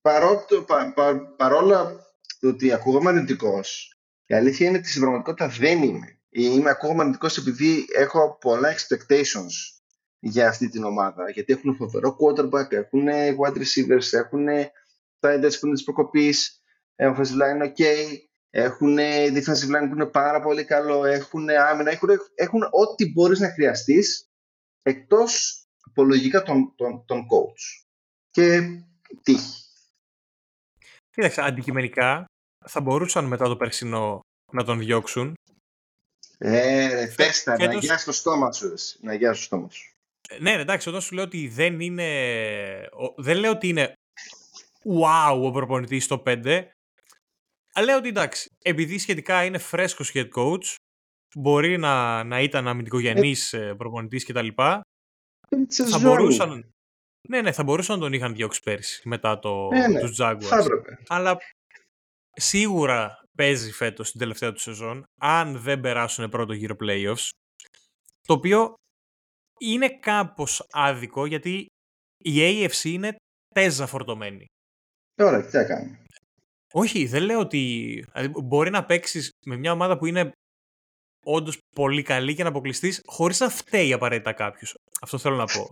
παρό, 0.00 0.44
πα, 0.66 0.92
πα, 0.94 1.34
παρόλο 1.36 2.00
ότι 2.42 2.72
ακούγομαι 2.72 3.10
αρνητικό, 3.10 3.60
η 4.26 4.34
αλήθεια 4.34 4.68
είναι 4.68 4.78
ότι 4.78 4.88
στην 4.88 5.00
πραγματικότητα 5.00 5.48
δεν 5.48 5.82
είμαι. 5.82 6.18
Είμαι 6.28 6.70
ακούγομαι 6.70 7.00
αρνητικό 7.00 7.26
επειδή 7.38 7.86
έχω 7.94 8.38
πολλά 8.40 8.74
expectations 8.74 9.80
για 10.18 10.48
αυτή 10.48 10.68
την 10.68 10.84
ομάδα. 10.84 11.30
Γιατί 11.30 11.52
έχουν 11.52 11.76
φοβερό 11.76 12.16
quarterback, 12.20 12.72
έχουν 12.72 13.06
wide 13.08 13.56
receivers, 13.56 14.12
έχουν 14.12 14.46
τα 15.18 15.30
έντες 15.30 15.58
που 15.58 15.66
είναι 15.66 15.74
της 15.74 15.84
προκοπής, 15.84 16.62
έχουν 16.96 17.24
line 17.24 17.62
ok, 17.62 17.82
έχουν 18.56 18.96
defensive 19.36 19.70
line 19.74 19.86
που 19.88 19.94
είναι 19.94 20.06
πάρα 20.06 20.40
πολύ 20.40 20.64
καλό, 20.64 21.04
έχουν 21.04 21.48
άμυνα, 21.48 21.90
έχουν, 21.90 22.08
έχουν 22.34 22.62
ό,τι 22.70 23.12
μπορείς 23.12 23.40
να 23.40 23.50
χρειαστείς 23.50 24.26
εκτός 24.82 25.62
υπολογικά 25.90 26.42
τον, 26.42 26.74
τον, 26.76 27.04
τον 27.04 27.20
coach. 27.20 27.84
Και 28.30 28.60
τύχη. 29.22 29.62
Κοίταξε, 31.10 31.42
αντικειμενικά 31.42 32.24
θα 32.66 32.80
μπορούσαν 32.80 33.24
μετά 33.24 33.44
το 33.44 33.56
περσινό 33.56 34.20
να 34.52 34.64
τον 34.64 34.78
διώξουν. 34.78 35.34
Ε, 36.38 36.86
ρε, 36.94 37.06
πέστα, 37.06 37.56
να 37.56 37.74
γιάσει 37.74 38.02
στο 38.02 38.12
στόμα 38.12 38.52
σου. 38.52 38.74
Να 39.00 39.14
γιάσει 39.14 39.42
στο 39.42 39.44
στόμα 39.44 39.68
σου. 39.70 39.92
Ε, 40.28 40.38
ναι, 40.38 40.52
εντάξει, 40.52 40.88
όταν 40.88 41.00
σου 41.00 41.14
λέω 41.14 41.24
ότι 41.24 41.48
δεν 41.48 41.80
είναι... 41.80 42.08
Δεν 43.16 43.36
λέω 43.36 43.50
ότι 43.50 43.68
είναι 43.68 43.92
wow 45.00 45.40
ο 45.42 45.50
προπονητής 45.50 46.04
στο 46.04 46.22
5, 46.26 46.36
αλλά 46.46 46.64
λέω 47.82 47.96
ότι 47.96 48.08
εντάξει, 48.08 48.50
επειδή 48.62 48.98
σχετικά 48.98 49.44
είναι 49.44 49.58
φρέσκος 49.58 50.10
head 50.14 50.28
coach, 50.36 50.74
μπορεί 51.36 51.78
να, 51.78 52.24
να 52.24 52.40
ήταν 52.40 52.68
αμυντικογενής 52.68 53.52
ε, 53.52 53.74
προπονητής 53.74 54.24
κτλ. 54.24 54.48
Θα 55.90 55.98
μπορούσαν, 56.00 56.70
ναι, 57.28 57.40
ναι, 57.40 57.52
θα 57.52 57.62
μπορούσαν 57.62 57.96
να 57.96 58.02
τον 58.02 58.12
είχαν 58.12 58.34
διώξει 58.34 58.60
πέρσι 58.60 59.08
μετά 59.08 59.38
το, 59.38 59.68
ναι, 59.68 59.86
ναι, 59.88 60.00
τους 60.00 60.16
Jaguars. 60.20 60.80
Αλλά 61.06 61.38
σίγουρα 62.32 63.18
παίζει 63.36 63.72
φέτος 63.72 64.10
την 64.10 64.20
τελευταία 64.20 64.52
του 64.52 64.60
σεζόν, 64.60 65.04
αν 65.20 65.58
δεν 65.58 65.80
περάσουν 65.80 66.28
πρώτο 66.28 66.52
γύρο 66.52 66.76
playoffs, 66.80 67.28
το 68.20 68.32
οποίο 68.32 68.74
είναι 69.60 69.98
κάπως 69.98 70.66
άδικο 70.70 71.26
γιατί 71.26 71.66
η 72.18 72.34
AFC 72.38 72.84
είναι 72.84 73.16
τέζα 73.54 73.86
φορτωμένη. 73.86 74.46
Τώρα, 75.14 75.44
τι 75.44 75.50
θα 75.50 75.64
κάνει. 75.64 76.03
Όχι, 76.76 77.06
δεν 77.06 77.22
λέω 77.22 77.38
ότι. 77.38 77.58
Δηλαδή, 78.12 78.40
μπορεί 78.42 78.70
να 78.70 78.84
παίξεις 78.84 79.30
με 79.44 79.56
μια 79.56 79.72
ομάδα 79.72 79.98
που 79.98 80.06
είναι 80.06 80.32
όντως 81.24 81.58
πολύ 81.74 82.02
καλή 82.02 82.34
και 82.34 82.42
να 82.42 82.48
αποκλειστείς 82.48 83.00
χωρίς 83.04 83.40
να 83.40 83.48
φταίει 83.48 83.92
απαραίτητα 83.92 84.32
κάποιος. 84.32 84.74
Αυτό 85.00 85.18
θέλω 85.18 85.36
να 85.36 85.44
πω. 85.44 85.70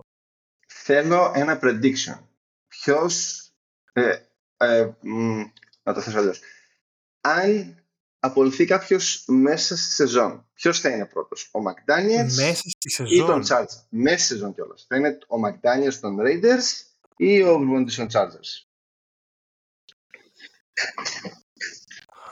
Θέλω 0.67 1.31
ένα 1.35 1.59
prediction. 1.63 2.19
Ποιος. 2.67 3.47
Ε, 3.93 4.15
ε, 4.57 4.89
να 5.83 5.93
το 5.93 6.01
θέσω 6.01 6.17
αλλιώς. 6.17 6.39
Αν 7.21 7.77
απολυθεί 8.19 8.65
κάποιος 8.65 9.23
μέσα 9.27 9.77
στη 9.77 9.91
σεζόν. 9.91 10.47
Ποιος 10.53 10.79
θα 10.79 10.89
είναι 10.89 11.05
πρώτος, 11.05 11.49
ο 11.51 11.59
McDaniels 11.59 12.35
Μέσα 12.35 12.69
στη 12.69 12.89
σεζόν. 12.89 13.17
ή 13.17 13.25
τον 13.25 13.43
Chargers; 13.47 13.85
Μέσα 13.89 14.17
στη 14.17 14.33
σεζόν 14.33 14.53
κιόλας. 14.53 14.85
Θα 14.87 14.95
είναι 14.95 15.17
ο 15.27 15.35
McDaniels 15.47 15.93
των 16.01 16.17
Raiders 16.19 16.85
ή 17.17 17.41
ο 17.41 17.57
προπονητή 17.57 17.95
των 17.95 18.07
Chargers; 18.11 18.72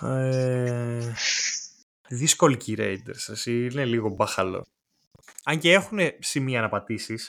Ε, 0.01 1.13
δύσκολη 2.07 2.57
και 2.57 2.71
οι 2.71 2.75
Raiders. 2.79 3.29
Εσύ 3.29 3.65
είναι 3.65 3.85
λίγο 3.85 4.09
μπάχαλο. 4.09 4.65
Αν 5.43 5.59
και 5.59 5.71
έχουν 5.71 5.99
σημεία 6.19 6.61
να 6.61 6.69
πατήσεις. 6.69 7.25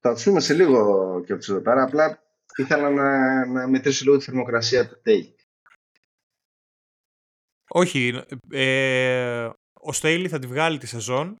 Θα 0.00 0.14
τους 0.14 0.22
πούμε 0.22 0.40
σε 0.40 0.54
λίγο 0.54 1.22
και 1.26 1.32
από 1.32 1.52
εδώ 1.52 1.60
πέρα. 1.60 1.82
Απλά 1.82 2.22
ήθελα 2.56 2.90
να, 2.90 3.46
να 3.46 3.68
μετρήσω 3.68 4.04
λίγο 4.04 4.16
τη 4.16 4.24
θερμοκρασία 4.24 4.88
του 4.88 5.02
take. 5.04 5.34
Όχι. 7.68 8.22
Ε, 8.50 9.50
ο 9.72 9.92
Στέιλι 9.92 10.28
θα 10.28 10.38
τη 10.38 10.46
βγάλει 10.46 10.78
τη 10.78 10.86
σεζόν 10.86 11.36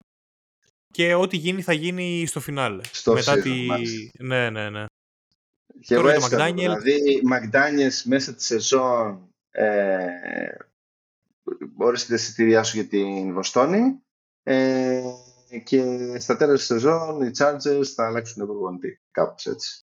και 0.92 1.14
ό,τι 1.14 1.36
γίνει 1.36 1.62
θα 1.62 1.72
γίνει 1.72 2.26
στο 2.26 2.40
φινάλε. 2.40 2.84
Στο 2.84 3.12
Μετά 3.12 3.34
season, 3.34 3.42
τη... 3.42 3.66
μάλιστα. 3.66 4.24
Ναι, 4.24 4.50
ναι, 4.50 4.70
ναι. 4.70 4.84
Και 5.86 5.94
Τώρα 5.94 6.12
εγώ 6.12 6.20
το 6.20 6.24
έτσι 6.26 6.36
θα 6.36 6.46
πω. 6.46 6.52
McDaniel- 6.52 6.80
Δηλαδή, 6.82 7.22
McDaniels 7.32 8.02
μέσα 8.04 8.34
τη 8.34 8.42
σεζόν 8.42 9.34
ε, 9.50 10.56
μπορείς 11.68 12.06
τα 12.06 12.14
εισιτήριά 12.14 12.62
σου 12.62 12.76
για 12.76 12.86
την 12.88 13.32
Βοστόνη 13.32 14.02
ε, 14.42 15.02
και 15.64 15.82
στα 16.18 16.36
τέλη 16.36 16.54
της 16.56 16.64
σεζόν 16.64 17.22
οι 17.22 17.30
Chargers 17.38 17.84
θα 17.94 18.06
αλλάξουν 18.06 18.38
τον 18.38 18.46
προπονητή. 18.46 19.00
Κάπως 19.10 19.46
έτσι. 19.46 19.80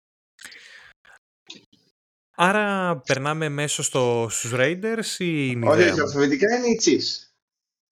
Άρα 2.35 2.97
περνάμε 2.97 3.49
μέσω 3.49 3.83
στο, 3.83 4.27
στους 4.29 4.51
Raiders 4.53 5.05
ή 5.17 5.47
είναι 5.51 5.67
Όχι, 5.67 5.79
ιδέα 5.81 5.91
όχι, 5.91 5.99
μου; 6.01 6.05
αλφαβητικά 6.07 6.55
είναι 6.55 6.67
οι 6.67 6.79
Chiefs. 6.83 7.31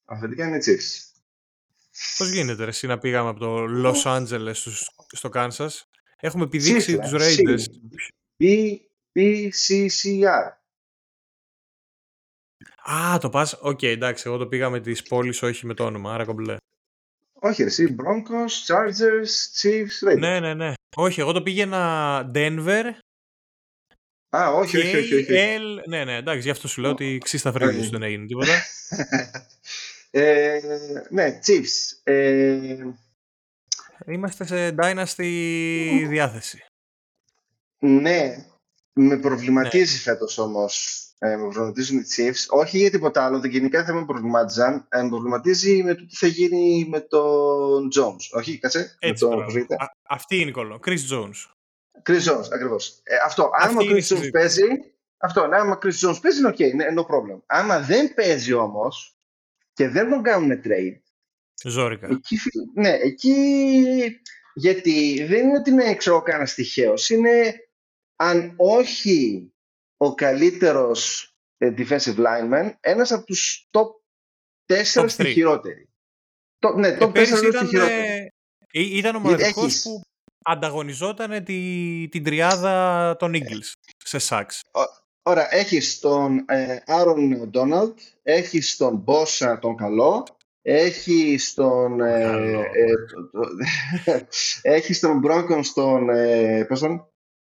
Αλφαβητικά 0.05 0.47
είναι 0.47 0.57
οι 0.57 0.61
Chiefs. 0.65 1.19
Πώς 2.17 2.29
γίνεται 2.29 2.63
ρε, 2.63 2.69
εσύ 2.69 2.87
να 2.87 2.97
πήγαμε 2.99 3.29
από 3.29 3.39
το 3.39 3.65
Los 3.83 4.03
Angeles 4.03 4.51
στους, 4.53 4.89
στο 5.11 5.29
Kansas; 5.33 5.69
Έχουμε 6.21 6.43
επιδείξει 6.43 6.97
Chiefs, 6.97 7.01
τους 7.01 7.11
ρε, 7.11 7.25
Raiders. 7.27 7.63
B, 8.43 8.75
B, 9.15 9.49
C, 9.49 9.87
C, 9.87 10.23
R. 10.23 10.51
Α, 12.91 13.17
το 13.17 13.29
πας. 13.29 13.57
Οκ, 13.61 13.83
εντάξει, 13.83 14.23
εγώ 14.27 14.37
το 14.37 14.47
πήγα 14.47 14.69
με 14.69 14.79
τις 14.79 15.03
πόλεις, 15.03 15.41
όχι 15.41 15.65
με 15.65 15.73
το 15.73 15.85
όνομα, 15.85 16.13
άρα 16.13 16.25
κομπλέ. 16.25 16.55
Όχι, 17.33 17.61
ρε, 17.61 17.67
εσύ, 17.67 17.95
Broncos, 17.99 18.73
Chargers, 18.75 19.61
Chiefs, 19.61 20.09
Raiders. 20.09 20.19
Ναι, 20.19 20.39
ναι, 20.39 20.53
ναι. 20.53 20.73
Όχι, 20.95 21.19
εγώ 21.19 21.31
το 21.31 21.41
πήγαινα 21.41 22.31
Denver 22.33 22.83
Α, 24.37 24.51
όχι, 24.51 24.71
και 24.71 24.77
όχι, 24.77 24.97
όχι. 24.97 25.15
όχι. 25.15 25.57
L... 25.59 25.87
Ναι, 25.87 26.03
ναι, 26.03 26.15
εντάξει, 26.15 26.41
γι' 26.41 26.49
αυτό 26.49 26.67
σου 26.67 26.81
λέω 26.81 26.91
ότι 26.91 27.17
ξυστά 27.23 27.51
φρύδι 27.51 27.79
Όχι. 27.79 27.89
δεν 27.89 28.03
έγινε 28.03 28.25
τίποτα. 28.25 28.51
ε, 30.11 30.59
ναι, 31.09 31.39
Chiefs. 31.45 31.99
Ε, 32.03 32.75
Είμαστε 34.07 34.45
σε 34.45 34.75
Dynasty 34.77 36.05
διάθεση. 36.09 36.63
Ναι, 37.79 38.45
με 38.93 39.17
προβληματίζει 39.17 39.93
Ναι. 39.93 39.99
φέτος 39.99 40.37
όμως. 40.37 40.95
Ε, 41.19 41.35
με 41.35 41.41
προβληματίζουν 41.41 41.97
οι 41.99 42.03
Chiefs. 42.15 42.45
Όχι 42.49 42.77
για 42.77 42.91
τίποτα 42.91 43.25
άλλο, 43.25 43.39
δεν 43.39 43.51
γενικά 43.51 43.83
δεν 43.83 43.95
με 43.95 44.05
προβλημάτιζαν. 44.05 44.87
Ε, 44.89 45.01
με 45.01 45.09
προβληματίζει 45.09 45.83
με 45.83 45.95
το 45.95 46.05
τι 46.05 46.15
θα 46.15 46.27
γίνει 46.27 46.85
με 46.89 46.99
τον 46.99 47.89
Jones. 47.95 48.37
Όχι, 48.37 48.57
κάτσε. 48.57 48.79
με 48.79 49.09
Έτσι, 49.09 49.19
τον, 49.19 49.29
μπράβο. 49.29 49.43
πώς 49.45 49.53
λέγεται. 49.53 49.75
Α, 49.75 49.91
αυτή 50.07 50.35
είναι 50.39 50.49
η 50.49 50.53
κολλό. 50.53 50.79
Chris 50.85 50.97
Jones. 51.13 51.51
Chris 52.09 52.21
Jones, 52.31 52.45
ακριβώς. 52.53 52.99
Ε, 53.03 53.15
αυτό, 53.25 53.43
άμα 53.43 53.55
Αυτή 53.65 53.77
ο 53.77 53.81
είναι 53.81 53.91
η 53.91 53.95
Chris 53.95 53.97
Jones 53.97 54.03
συζήτηση. 54.05 54.31
παίζει, 54.31 54.65
αυτό, 55.17 55.47
ναι, 55.47 55.55
άμα 55.57 55.71
ο 55.75 55.77
Chris 55.81 56.07
Jones 56.09 56.21
παίζει, 56.21 56.39
είναι 56.39 56.49
ok, 56.57 56.75
ναι, 56.75 56.85
no 56.97 57.01
problem. 57.01 57.39
Άμα 57.45 57.79
δεν 57.79 58.13
παίζει 58.13 58.53
όμως 58.53 59.15
και 59.73 59.89
δεν 59.89 60.09
τον 60.09 60.21
κάνουν 60.23 60.61
trade, 60.63 60.99
Ζόρικα. 61.69 62.07
Εκεί, 62.07 62.37
φι- 62.37 62.53
ναι, 62.73 62.89
εκεί 62.89 63.33
γιατί 64.53 65.25
δεν 65.25 65.47
είναι 65.47 65.57
ότι 65.57 65.69
είναι 65.69 65.95
ξέρω 65.95 66.21
κανένα 66.21 66.49
τυχαίο. 66.55 66.93
Είναι 67.09 67.53
αν 68.15 68.53
όχι 68.57 69.51
ο 69.97 70.15
καλύτερος 70.15 71.25
ε, 71.57 71.73
defensive 71.77 72.15
lineman, 72.17 72.71
ένας 72.79 73.11
από 73.11 73.25
τους 73.25 73.67
top 73.71 73.87
4 74.65 75.01
Top 75.01 75.09
στη 75.09 75.23
three. 75.23 75.31
χειρότερη. 75.31 75.89
Το, 76.59 76.73
ναι, 76.77 76.87
Ε, 76.87 76.97
top 76.99 77.03
4 77.07 77.13
πέρυσι 77.13 77.35
στη 77.35 77.47
ήταν, 77.47 77.67
χειρότερη. 77.67 78.07
ε, 78.07 78.25
ή- 78.71 78.97
ήταν 78.97 79.15
ο 79.15 79.19
Γιατί 79.19 79.27
μοναδικός 79.35 79.63
έχεις- 79.65 79.81
που 79.81 80.01
ανταγωνιζόταν 80.43 81.43
τη, 81.43 82.07
την 82.11 82.23
τριάδα 82.23 83.15
των 83.19 83.31
Eagles 83.35 83.71
σε 83.97 84.19
σάξ. 84.19 84.61
Ωραία, 85.23 85.53
έχεις 85.55 85.99
τον 85.99 86.45
ε, 86.47 86.77
Aaron 86.87 87.49
Donald, 87.53 87.93
έχεις 88.23 88.77
τον 88.77 89.03
Bosa 89.07 89.57
τον 89.61 89.75
καλό, 89.75 90.27
έχεις 90.61 91.53
τον... 91.53 92.01
Ε, 92.01 92.21
Καλό. 92.21 92.59
ε, 92.59 92.93
το- 93.13 93.29
το- 93.31 93.47
έχεις 94.61 94.99
τον 94.99 95.21
Broncos 95.25 95.65
τον... 95.73 96.09
Ε, 96.09 96.65
πώς 96.67 96.79
τον... 96.79 97.05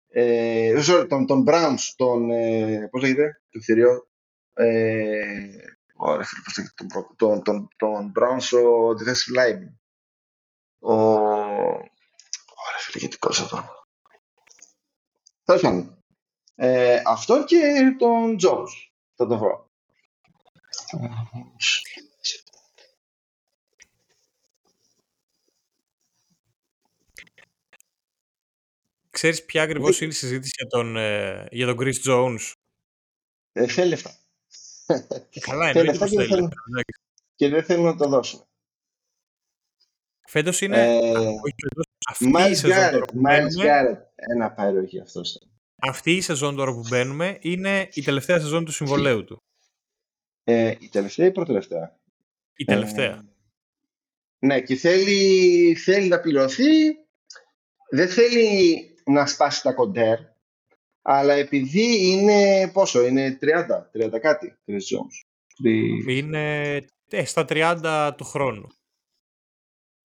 Ε, 0.09 0.73
sorry, 0.87 1.05
τον, 1.09 1.25
τον 1.25 1.43
Browns, 1.47 1.93
τον... 1.95 2.31
Ε, 2.31 2.87
πώς 2.91 3.01
λέγεται, 3.01 3.41
το 3.49 3.59
κτηριό. 3.59 4.07
Ε, 4.53 5.55
ωραία, 5.95 6.23
φίλε, 6.25 6.41
πώς 6.43 6.57
λέγεται, 6.57 6.73
τον, 6.75 6.87
Bron- 6.93 7.15
τον, 7.15 7.43
τον, 7.43 7.67
τον 7.77 8.11
Browns 8.15 8.57
ο 8.63 8.89
defensive 8.89 9.39
line. 9.39 9.67
Ο... 10.79 10.93
Ωραία, 10.93 12.79
φίλε, 12.79 12.99
γιατί 12.99 13.17
κόλλησα 13.17 13.47
τώρα. 13.47 13.69
Τέλος 15.43 15.61
πάντων. 15.61 16.03
Ε, 16.55 17.01
αυτό 17.05 17.43
και 17.43 17.95
τον 17.97 18.35
Jones. 18.41 18.71
Θα 19.15 19.27
το 19.27 19.37
βρω. 19.37 19.69
Ξέρεις 29.25 29.45
ποια 29.45 29.63
ακριβώς 29.63 30.01
είναι 30.01 30.11
η 30.11 30.15
συζήτηση 30.15 30.51
για 30.57 30.67
τον, 30.67 30.97
ε, 30.97 31.47
για 31.51 31.65
τον 31.65 31.77
Chris 31.79 31.93
Jones; 32.05 32.53
Ε, 33.51 33.67
θέλει 33.67 33.89
λεφτά. 33.89 34.17
Καλά, 35.39 35.71
Θέλει 35.71 35.79
εννοείται 35.79 35.81
λεφτά 35.83 35.99
πως 35.99 36.09
και 36.09 36.17
δεν 36.17 36.27
θέλει. 36.27 36.35
θέλουν, 36.35 36.53
και 37.35 37.49
δεν 37.49 37.63
θέλουν 37.63 37.85
να 37.85 37.95
το 37.95 38.07
δώσουν. 38.09 38.47
Φέτος 40.27 40.61
είναι... 40.61 40.77
Ε, 40.77 40.97
α, 40.97 41.19
όχι 41.19 41.55
φέτος, 41.61 41.85
αυτή 42.09 42.25
η 42.25 42.31
Miles 42.35 42.55
σεζόν 42.55 42.91
τώρα 42.91 43.05
Garrett, 43.05 43.07
που 43.07 43.17
Miles 43.17 43.21
μπαίνουμε, 43.21 43.63
Garrett. 43.65 44.01
Ένα 44.15 44.51
πάροχη 44.51 44.99
αυτός. 44.99 45.41
αυτή 45.75 46.11
η 46.11 46.21
σεζόν 46.21 46.55
τώρα 46.55 46.73
που 46.73 46.83
μπαίνουμε 46.89 47.37
είναι 47.41 47.89
η 47.93 48.01
τελευταία 48.01 48.39
σεζόν 48.39 48.65
του 48.65 48.71
συμβολέου 48.71 49.23
του. 49.23 49.43
Ε, 50.43 50.75
η 50.79 50.89
τελευταία 50.89 51.25
ή 51.25 51.29
η 51.29 51.31
πρώτη-τελευταία. 51.31 51.99
Η 52.55 52.63
τελευταία. 52.63 53.11
Ε, 53.11 53.25
ναι, 54.39 54.61
και 54.61 54.75
θέλει, 54.75 55.75
θέλει 55.75 56.07
να 56.07 56.19
πληρωθεί. 56.19 56.93
Δεν 57.89 58.09
θέλει 58.09 58.89
να 59.05 59.25
σπάσει 59.27 59.61
τα 59.61 59.73
κοντέρ. 59.73 60.19
Αλλά 61.01 61.33
επειδή 61.33 62.11
είναι 62.11 62.69
πόσο, 62.73 63.05
είναι 63.05 63.37
30, 63.41 63.89
30 63.93 64.19
κάτι, 64.19 64.57
Chris 64.65 64.73
Jones. 64.73 65.23
Τρι- 65.55 66.07
Είναι 66.17 66.75
ε, 67.09 67.25
στα 67.25 67.45
30 67.49 68.13
του 68.17 68.23
χρόνου. 68.23 68.67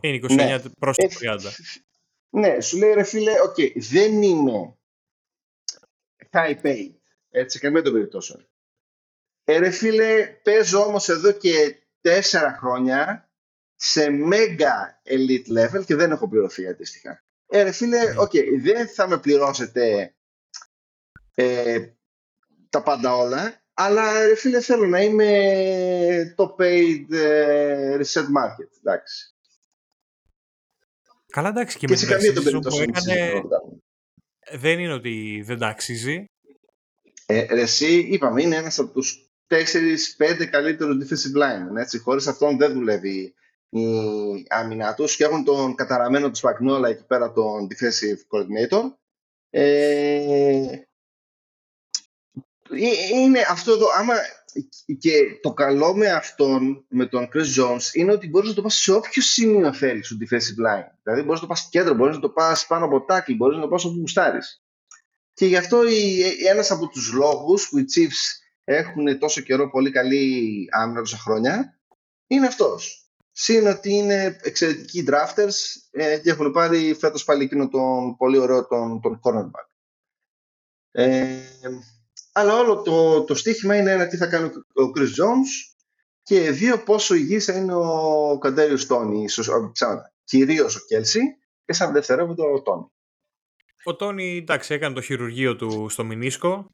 Είναι 0.02 0.16
29 0.16 0.34
Ναι. 0.34 0.58
προς 0.78 0.96
Ε, 0.96 1.06
το 1.08 1.14
30. 1.20 1.38
Ναι, 2.30 2.60
σου 2.60 2.76
λέει 2.78 2.92
ρε 2.92 3.02
φίλε, 3.04 3.40
οκ, 3.40 3.54
δεν 3.74 4.22
είμαι 4.22 4.76
high 6.30 6.60
paid, 6.62 6.94
έτσι, 7.30 7.58
σε 7.58 7.64
καμία 7.64 7.82
των 7.82 7.92
περιπτώσεων. 7.92 8.46
Ε, 9.44 9.58
ρε 9.58 9.70
φίλε, 9.70 10.26
παίζω 10.26 10.84
όμως 10.84 11.08
εδώ 11.08 11.32
και 11.32 11.82
τέσσερα 12.00 12.56
χρόνια 12.60 13.30
σε 13.74 14.06
mega 14.32 15.10
elite 15.12 15.58
level 15.58 15.84
και 15.86 15.94
δεν 15.94 16.10
έχω 16.10 16.28
πληρωθεί 16.28 16.66
αντίστοιχα. 16.66 17.24
Ε, 17.52 17.62
ρε 17.62 17.72
φίλε, 17.72 18.04
Ναι. 18.04 18.14
οκ, 18.20 18.30
δεν 18.62 18.88
θα 18.88 19.08
με 19.08 19.18
πληρώσετε 19.18 20.14
ε, 21.34 21.86
τα 22.68 22.82
πάντα 22.82 23.16
όλα, 23.16 23.62
αλλά 23.74 24.26
ρε 24.26 24.34
φίλε 24.34 24.60
θέλω 24.60 24.86
να 24.86 25.00
είμαι 25.02 26.34
το 26.36 26.56
paid 26.58 27.04
ε, 27.10 27.96
reset 27.96 28.24
market, 28.24 28.70
εντάξει. 28.78 29.34
Καλά 31.26 31.48
εντάξει 31.48 31.78
και, 31.78 31.86
Και 31.86 31.92
με 31.92 31.98
σε 31.98 32.06
την 32.06 32.14
καμία 32.14 32.32
των 32.32 32.42
season 32.42 32.46
που 32.46 32.50
περιπτώσεων 32.50 32.92
δεν 32.92 33.04
έκανε 33.04 33.20
συζητώ 33.20 33.34
να 33.34 33.42
το 33.42 33.48
κάνουμε. 33.48 33.78
δεν 34.60 34.78
είναι 34.78 34.92
ότι 34.92 35.42
δεν 35.46 35.58
τα 35.58 35.66
αξίζει. 35.68 36.24
Ε, 37.26 37.54
ρε, 37.54 37.60
εσύ, 37.60 37.98
είπαμε, 37.98 38.42
είναι 38.42 38.56
ένας 38.56 38.78
από 38.78 38.92
τους 38.92 39.30
4-5 39.48 40.46
καλύτερους 40.50 40.96
defensive 40.96 41.36
linemen. 41.42 41.76
Έτσι. 41.80 41.98
Χωρίς 41.98 42.26
αυτόν 42.26 42.56
δεν 42.56 42.72
δουλεύει 42.72 43.34
η 43.70 44.46
άμυνα 44.48 44.94
τους 44.94 45.16
και 45.16 45.24
έχουν 45.24 45.44
τον 45.44 45.74
καταραμένο 45.74 46.28
του 46.30 46.36
Σπαγνόλα 46.36 46.88
εκεί 46.88 47.04
πέρα 47.06 47.32
τον 47.32 47.66
defensive 47.70 48.18
coordinator. 48.30 48.82
Ε, 49.50 50.84
ε, 52.72 53.08
είναι 53.14 53.40
αυτό 53.48 53.72
εδώ, 53.72 53.86
άμα 53.98 54.14
και 54.98 55.38
το 55.42 55.52
καλό 55.52 55.94
με 55.94 56.10
αυτόν, 56.10 56.84
με 56.88 57.06
τον 57.06 57.28
Chris 57.34 57.58
Jones, 57.58 57.94
είναι 57.94 58.12
ότι 58.12 58.28
μπορείς 58.28 58.48
να 58.48 58.54
το 58.54 58.62
πας 58.62 58.74
σε 58.74 58.92
όποιο 58.92 59.22
σημείο 59.22 59.72
θέλεις 59.72 60.06
στο 60.06 60.16
defensive 60.20 60.66
line. 60.66 60.88
Δηλαδή 61.02 61.22
μπορείς 61.22 61.40
να 61.40 61.46
το 61.46 61.46
πας 61.46 61.68
κέντρο, 61.70 61.94
μπορείς 61.94 62.14
να 62.14 62.20
το 62.20 62.30
πας 62.30 62.66
πάνω 62.66 62.84
από 62.84 63.04
tackle, 63.08 63.36
μπορείς 63.36 63.56
να 63.56 63.62
το 63.62 63.68
πας 63.68 63.84
όπου 63.84 63.98
γουστάρεις. 63.98 64.62
Και 65.32 65.46
γι' 65.46 65.56
αυτό 65.56 65.88
η- 65.88 66.46
ένας 66.46 66.70
από 66.70 66.88
τους 66.88 67.12
λόγους 67.12 67.68
που 67.68 67.78
οι 67.78 67.84
Chiefs 67.94 68.38
έχουν 68.64 69.18
τόσο 69.18 69.40
καιρό 69.40 69.70
πολύ 69.70 69.90
καλή 69.90 70.68
άμυνα 70.70 71.00
τόσα 71.00 71.16
χρόνια, 71.16 71.80
είναι 72.26 72.46
αυτός. 72.46 72.99
Συν 73.32 73.66
ότι 73.66 73.92
είναι 73.92 74.38
εξαιρετικοί 74.42 75.04
drafters 75.08 75.54
ε, 75.90 76.18
και 76.18 76.30
έχουν 76.30 76.52
πάρει 76.52 76.94
φέτος 76.94 77.24
πάλι 77.24 77.44
εκείνο 77.44 77.68
τον 77.68 78.16
πολύ 78.16 78.38
ωραίο 78.38 78.66
τον, 78.66 79.00
τον 79.00 79.20
cornerback. 79.22 79.68
Ε, 80.90 81.38
αλλά 82.32 82.58
όλο 82.58 82.82
το, 82.82 83.24
το 83.24 83.34
στίχημα 83.34 83.76
είναι 83.76 83.92
ένα 83.92 84.06
τι 84.06 84.16
θα 84.16 84.26
κάνει 84.26 84.46
ο 84.54 84.92
Chris 84.96 85.02
Jones 85.02 85.70
και 86.22 86.50
δύο 86.50 86.82
πόσο 86.82 87.14
υγιής 87.14 87.44
θα 87.44 87.52
είναι 87.52 87.74
ο 87.74 88.38
Καντέριο 88.38 88.86
Τόνι, 88.86 89.24
κυρίως 90.24 90.76
ο 90.76 90.80
Κέλσι 90.86 91.20
και 91.64 91.72
σαν 91.72 91.92
δευτερεύοντα 91.92 92.44
ο 92.44 92.62
Τόνι. 92.62 92.86
Ο 93.84 93.96
Τόνι, 93.96 94.36
εντάξει, 94.36 94.74
έκανε 94.74 94.94
το 94.94 95.00
χειρουργείο 95.00 95.56
του 95.56 95.88
στο 95.88 96.04
Μινίσκο. 96.04 96.66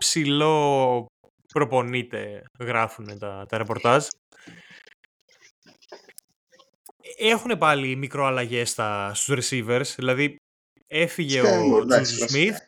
Ψηλό 0.00 1.06
προπονείται, 1.52 2.42
γράφουν 2.58 3.18
τα, 3.18 3.46
τα 3.48 3.58
ρεπορτάζ. 3.58 4.06
Έχουν 7.16 7.58
πάλι 7.58 7.96
μικροαλλαγές 7.96 8.70
στα, 8.70 9.14
στους 9.14 9.50
receivers, 9.50 9.94
δηλαδή 9.96 10.36
έφυγε 10.86 11.40
ο 11.40 11.86
Τζούζου 11.86 12.28
Σμιθ. 12.28 12.58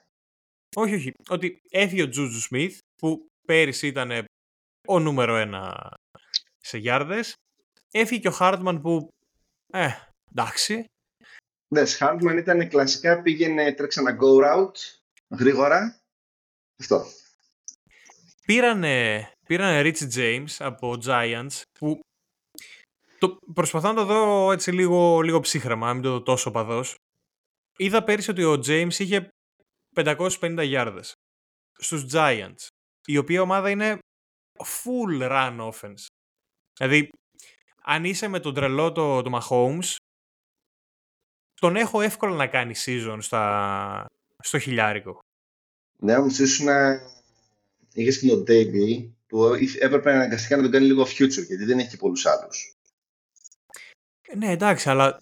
Όχι, 0.76 0.94
όχι, 0.94 1.12
ότι 1.28 1.60
έφυγε 1.70 2.02
ο 2.02 2.08
Τζούζου 2.08 2.40
Σμιθ, 2.40 2.78
που 2.96 3.26
πέρυσι 3.46 3.86
ήταν 3.86 4.24
ο 4.88 4.98
νούμερο 4.98 5.36
ένα 5.36 5.90
σε 6.58 6.78
γιάρδες. 6.78 7.34
Έφυγε 7.90 8.20
και 8.20 8.28
ο 8.28 8.32
Χάρτμαν 8.32 8.80
που, 8.80 9.08
ε, 9.72 9.88
εντάξει, 10.30 10.84
ναι, 11.74 11.86
Χάρτμαν 11.86 12.38
ήταν 12.38 12.68
κλασικά, 12.68 13.22
πήγαινε, 13.22 13.72
τρέξανα 13.72 14.16
go 14.20 14.44
route, 14.44 14.78
γρήγορα. 15.38 16.00
Αυτό. 16.80 17.04
Πήρανε, 18.46 19.28
πήρανε 19.46 19.80
Rich 19.84 20.14
James 20.14 20.56
από 20.58 20.96
Giants, 21.04 21.62
που 21.78 22.00
το, 23.18 23.38
προσπαθώ 23.54 23.88
να 23.88 23.94
το 23.94 24.04
δω 24.04 24.52
έτσι 24.52 24.72
λίγο, 24.72 25.20
λίγο 25.20 25.40
ψύχρεμα, 25.40 25.92
μην 25.92 26.02
το 26.02 26.10
δω 26.10 26.22
τόσο 26.22 26.50
παδός. 26.50 26.94
Είδα 27.76 28.04
πέρυσι 28.04 28.30
ότι 28.30 28.44
ο 28.44 28.52
James 28.52 28.94
είχε 28.98 29.28
550 29.94 30.62
γιάρδες 30.62 31.12
στους 31.78 32.06
Giants, 32.12 32.66
η 33.04 33.16
οποία 33.16 33.42
ομάδα 33.42 33.70
είναι 33.70 33.98
full 34.58 35.30
run 35.30 35.70
offense. 35.70 36.06
Δηλαδή, 36.76 37.08
αν 37.82 38.04
είσαι 38.04 38.28
με 38.28 38.40
τον 38.40 38.54
τρελό 38.54 38.92
το, 38.92 39.22
το 39.22 39.38
Mahomes, 39.40 39.96
τον 41.54 41.76
έχω 41.76 42.00
εύκολα 42.00 42.36
να 42.36 42.46
κάνει 42.46 42.74
season 42.84 43.18
στα, 43.20 44.06
στο 44.38 44.58
χιλιάρικο. 44.58 45.18
Ναι, 45.98 46.16
όμως 46.16 46.38
ήσουν 46.38 46.66
να 46.66 47.00
είχες 47.92 48.18
και 48.18 48.28
τον 48.28 48.44
Davey 48.48 49.08
που 49.26 49.44
έπρεπε 49.78 50.12
αναγκαστικά 50.12 50.56
να 50.56 50.62
τον 50.62 50.70
κάνει 50.70 50.86
λίγο 50.86 51.02
future 51.02 51.46
γιατί 51.46 51.64
δεν 51.64 51.78
έχει 51.78 51.96
πολλούς 51.96 52.26
άλλους. 52.26 52.73
Ναι, 54.36 54.50
εντάξει, 54.50 54.90
αλλά 54.90 55.20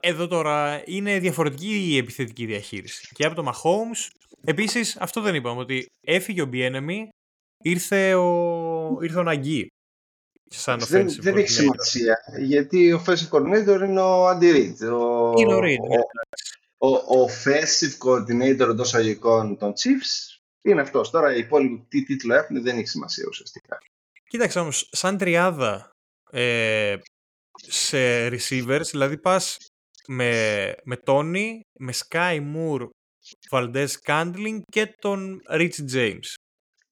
εδώ 0.00 0.26
τώρα 0.26 0.82
είναι 0.84 1.18
διαφορετική 1.18 1.92
η 1.92 1.96
επιθετική 1.96 2.46
διαχείριση. 2.46 3.08
Και 3.14 3.24
από 3.24 3.34
το 3.34 3.52
Mahomes, 3.52 4.08
επίσης 4.44 4.96
αυτό 4.96 5.20
δεν 5.20 5.34
είπαμε, 5.34 5.60
ότι 5.60 5.86
έφυγε 6.00 6.42
ο 6.42 6.48
Bienemy, 6.52 7.08
ήρθε 7.62 8.14
ο, 8.14 8.98
ήρθε 9.02 9.18
ο 9.18 9.22
Ναγκή 9.22 9.66
σαν 10.50 10.78
δεν, 10.80 11.08
δεν 11.18 11.36
έχει 11.36 11.48
σημασία, 11.48 12.16
γιατί 12.38 12.92
ο 12.92 13.04
offensive 13.06 13.28
coordinator 13.30 13.80
είναι 13.84 14.00
ο 14.00 14.28
Andy 14.28 14.54
Reid. 14.54 14.92
Ο, 14.92 15.32
είναι 15.36 15.54
ο 15.54 15.58
Reid. 15.58 15.88
Ναι. 15.88 15.98
Ο, 16.78 16.88
ο, 16.88 17.28
offensive 17.28 18.08
coordinator 18.08 18.68
εντός 18.70 18.94
αγικών 18.94 19.58
των 19.58 19.72
Chiefs 19.72 20.40
είναι 20.62 20.80
αυτός. 20.80 21.10
Τώρα 21.10 21.34
οι 21.34 21.38
υπόλοιποι 21.38 21.86
τι 21.88 22.02
τίτλο 22.02 22.34
έχουν 22.34 22.62
δεν 22.62 22.78
έχει 22.78 22.86
σημασία 22.86 23.24
ουσιαστικά. 23.28 23.78
Κοίταξε 24.28 24.58
όμως, 24.58 24.88
σαν 24.92 25.18
τριάδα 25.18 25.90
ε, 26.30 26.96
σε 27.66 28.28
receivers, 28.28 28.86
δηλαδή 28.90 29.18
πας 29.18 29.56
με, 30.06 30.74
με 30.84 30.98
Tony, 31.04 31.60
με 31.78 31.92
Sky 32.08 32.40
Moore, 32.54 32.88
Valdez 33.50 33.88
Candling 34.06 34.60
και 34.70 34.94
τον 35.00 35.40
Rich 35.50 35.92
James. 35.92 36.34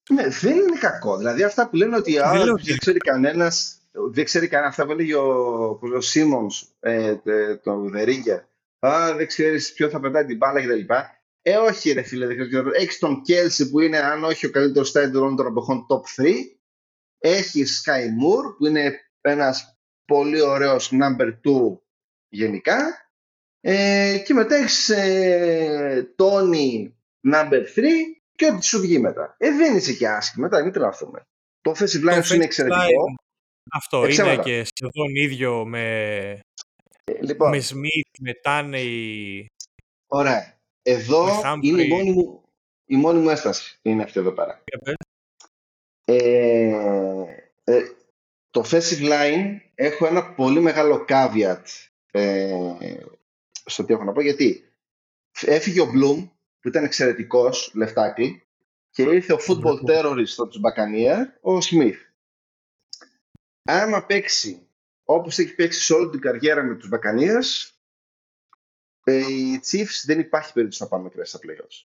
Ναι, 0.09 0.27
δεν 0.27 0.55
είναι 0.55 0.77
κακό. 0.79 1.17
Δηλαδή 1.17 1.43
αυτά 1.43 1.69
που 1.69 1.75
λένε 1.75 1.95
ότι 1.95 2.13
δεν, 2.13 2.57
δεν 2.63 2.77
ξέρει 2.77 2.97
κανένας, 2.97 3.81
δεν 4.11 4.25
ξέρει 4.25 4.47
κανένα 4.47 4.69
αυτά 4.69 4.85
που 4.85 4.91
έλεγε 4.91 5.15
ο, 5.15 5.79
ο 5.95 6.01
Σίμον, 6.01 6.47
ε, 6.79 7.15
το 7.63 7.79
Δερίγκερ. 7.79 8.39
Α, 8.79 9.13
δεν 9.15 9.27
ξέρεις 9.27 9.73
ποιο 9.73 9.89
θα 9.89 9.99
πετάει 9.99 10.25
την 10.25 10.37
μπάλα 10.37 10.61
κτλ. 10.61 10.93
Ε, 11.41 11.55
όχι, 11.55 11.91
ρε 11.91 12.01
φίλε, 12.01 12.27
έχεις 12.73 12.99
τον 12.99 13.21
Κέλσι 13.21 13.69
που 13.69 13.79
είναι, 13.79 13.97
αν 13.97 14.23
όχι 14.23 14.45
ο 14.45 14.49
καλύτερος 14.49 14.89
tight 14.89 15.09
των 15.11 15.47
εποχών, 15.47 15.85
top 15.89 16.21
3. 16.21 16.33
Έχεις 17.19 17.83
Sky 17.85 18.01
Moore 18.01 18.55
που 18.57 18.65
είναι 18.65 18.99
ένας 19.21 19.78
πολύ 20.09 20.41
ωραίος 20.41 20.91
number 20.91 21.27
2 21.27 21.77
γενικά. 22.29 22.77
Ε, 23.61 24.21
και 24.25 24.33
μετά 24.33 24.55
έχεις 24.55 24.89
ε, 24.89 26.15
Tony 26.17 26.91
number 27.33 27.61
3 27.75 27.83
και 28.35 28.45
ό,τι 28.45 28.65
σου 28.65 28.79
βγει 28.79 28.99
μετά. 28.99 29.35
Ε, 29.37 29.51
δεν 29.51 29.75
είσαι 29.75 29.93
και 29.93 30.07
άσχημα, 30.07 30.47
μετά 30.47 30.63
μην 30.63 30.73
τρελαθούμε. 30.73 31.27
Το 31.61 31.71
offensive 31.71 32.09
line 32.09 32.23
σου 32.23 32.35
είναι 32.35 32.43
εξαιρετικό. 32.43 33.03
Αυτό 33.71 34.07
είναι 34.07 34.37
και 34.37 34.65
σχεδόν 34.73 35.15
ίδιο 35.15 35.65
με, 35.65 35.83
ε, 37.03 37.21
λοιπόν, 37.21 37.49
με 37.49 37.57
Smith, 37.57 38.19
με 38.19 38.33
Τάνεϊ. 38.33 39.47
Ωραία. 40.07 40.57
Εδώ 40.81 41.27
είναι 41.61 41.83
η 41.83 41.87
μόνη, 41.87 42.11
μου, 42.11 42.41
η 42.85 42.95
μόνη 42.95 43.19
μου 43.19 43.29
έσταση. 43.29 43.79
Είναι 43.81 44.03
αυτή 44.03 44.19
εδώ 44.19 44.31
πέρα. 44.31 44.63
Ε, 46.05 46.15
ε, 47.63 47.81
το 48.49 48.63
offensive 48.65 49.09
line 49.11 49.57
έχω 49.75 50.05
ένα 50.05 50.33
πολύ 50.33 50.59
μεγάλο 50.59 51.05
caveat 51.07 51.63
ε, 52.11 52.73
στο 53.65 53.85
τι 53.85 53.93
έχω 53.93 54.03
να 54.03 54.11
πω 54.11 54.21
γιατί 54.21 54.73
έφυγε 55.41 55.81
ο 55.81 55.91
Bloom 55.93 56.29
που 56.59 56.67
ήταν 56.67 56.83
εξαιρετικός 56.83 57.71
λεφτάκι 57.73 58.43
και 58.89 59.01
ήρθε 59.01 59.33
ο 59.33 59.39
football 59.47 59.89
terrorist 59.89 60.47
τους 60.49 60.59
Μπακανίερ, 60.59 61.27
ο 61.41 61.61
Σμιθ. 61.61 61.99
Άμα 63.63 64.05
παίξει 64.05 64.69
όπως 65.11 65.37
έχει 65.37 65.55
παίξει 65.55 65.81
σε 65.81 65.93
όλη 65.93 66.09
την 66.09 66.19
καριέρα 66.19 66.63
με 66.63 66.75
τους 66.75 66.89
Μπακανίες, 66.89 67.73
οι 69.05 69.59
Chiefs 69.71 70.03
δεν 70.05 70.19
υπάρχει 70.19 70.53
περίπτωση 70.53 70.83
να 70.83 70.89
πάμε 70.89 71.03
μέχρι 71.03 71.25
στα 71.25 71.39
playoffs. 71.43 71.85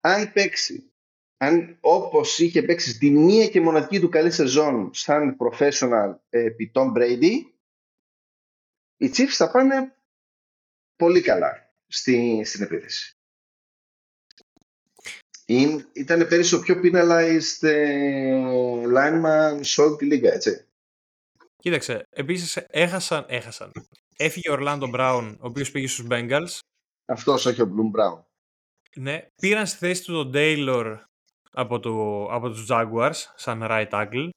Αν 0.00 0.32
παίξει, 0.32 0.92
αν 1.36 1.78
όπως 1.80 2.38
είχε 2.38 2.62
παίξει 2.62 2.98
τη 2.98 3.10
μία 3.10 3.48
και 3.48 3.60
μοναδική 3.60 4.00
του 4.00 4.08
καλή 4.08 4.30
σεζόν 4.30 4.90
σαν 4.94 5.36
professional 5.38 6.14
επί 6.28 6.72
Tom 6.74 6.92
Brady, 6.96 7.32
οι 8.96 9.10
Chiefs 9.16 9.34
θα 9.36 9.50
πάνε 9.50 9.96
πολύ 10.96 11.20
καλά 11.20 11.74
στη, 11.86 12.42
στην 12.44 12.62
επίθεση 12.62 13.14
ήταν 15.92 16.28
πέρυσι 16.28 16.54
ο 16.54 16.60
πιο 16.60 16.80
penalized 16.82 17.68
ε, 17.68 18.82
lineman 18.96 19.58
σε 19.60 19.80
όλη 19.80 19.96
τη 19.96 20.04
λίγα, 20.04 20.32
έτσι. 20.32 20.66
Κοίταξε, 21.56 22.06
επίσης 22.10 22.56
έχασαν, 22.56 23.24
έχασαν. 23.28 23.72
Έφυγε 24.16 24.50
ο 24.50 24.52
Ορλάντο 24.52 24.86
Μπράουν, 24.86 25.38
ο 25.40 25.46
οποίος 25.46 25.70
πήγε 25.70 25.88
στους 25.88 26.06
Bengals. 26.10 26.58
Αυτός, 27.04 27.46
όχι 27.46 27.62
ο 27.62 27.74
Bloom 27.74 28.00
Brown. 28.00 28.22
Ναι, 28.96 29.28
πήραν 29.36 29.66
στη 29.66 29.78
θέση 29.78 30.04
του 30.04 30.12
τον 30.12 30.32
Taylor 30.34 30.98
από, 31.54 31.80
το, 31.80 32.24
από 32.24 32.50
τους 32.50 32.66
Jaguars, 32.70 33.32
σαν 33.36 33.60
right 33.62 33.90
tackle. 33.90 34.28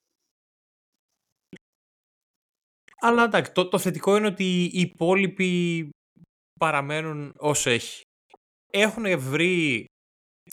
Αλλά 3.00 3.24
εντάξει, 3.24 3.52
το, 3.52 3.68
το 3.68 3.78
θετικό 3.78 4.16
είναι 4.16 4.26
ότι 4.26 4.64
οι 4.64 4.80
υπόλοιποι 4.80 5.88
παραμένουν 6.60 7.32
όσο 7.36 7.70
έχει. 7.70 8.02
Έχουν 8.70 9.20
βρει 9.20 9.84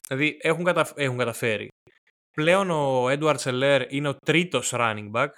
Δηλαδή 0.08 0.36
έχουν, 0.40 0.64
κατα... 0.64 0.92
έχουν 0.96 1.18
καταφέρει. 1.18 1.68
Πλέον 2.30 2.70
ο 2.70 3.04
Edward 3.06 3.36
Seller 3.36 3.86
είναι 3.88 4.08
ο 4.08 4.14
τρίτος 4.14 4.70
running 4.74 5.10
back 5.12 5.28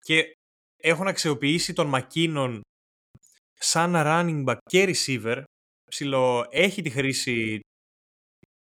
και 0.00 0.32
έχουν 0.76 1.06
αξιοποιήσει 1.06 1.72
τον 1.72 1.92
McKinnon 1.94 2.60
σαν 3.54 3.92
running 3.96 4.44
back 4.44 4.56
και 4.62 4.94
receiver. 4.94 5.42
Ψηλό 5.90 6.46
έχει 6.50 6.82
τη 6.82 6.90
χρήση 6.90 7.60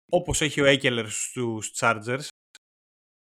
όπως 0.08 0.40
έχει 0.40 0.60
ο 0.60 0.64
Eckler 0.66 1.06
στους 1.08 1.72
Chargers 1.76 2.26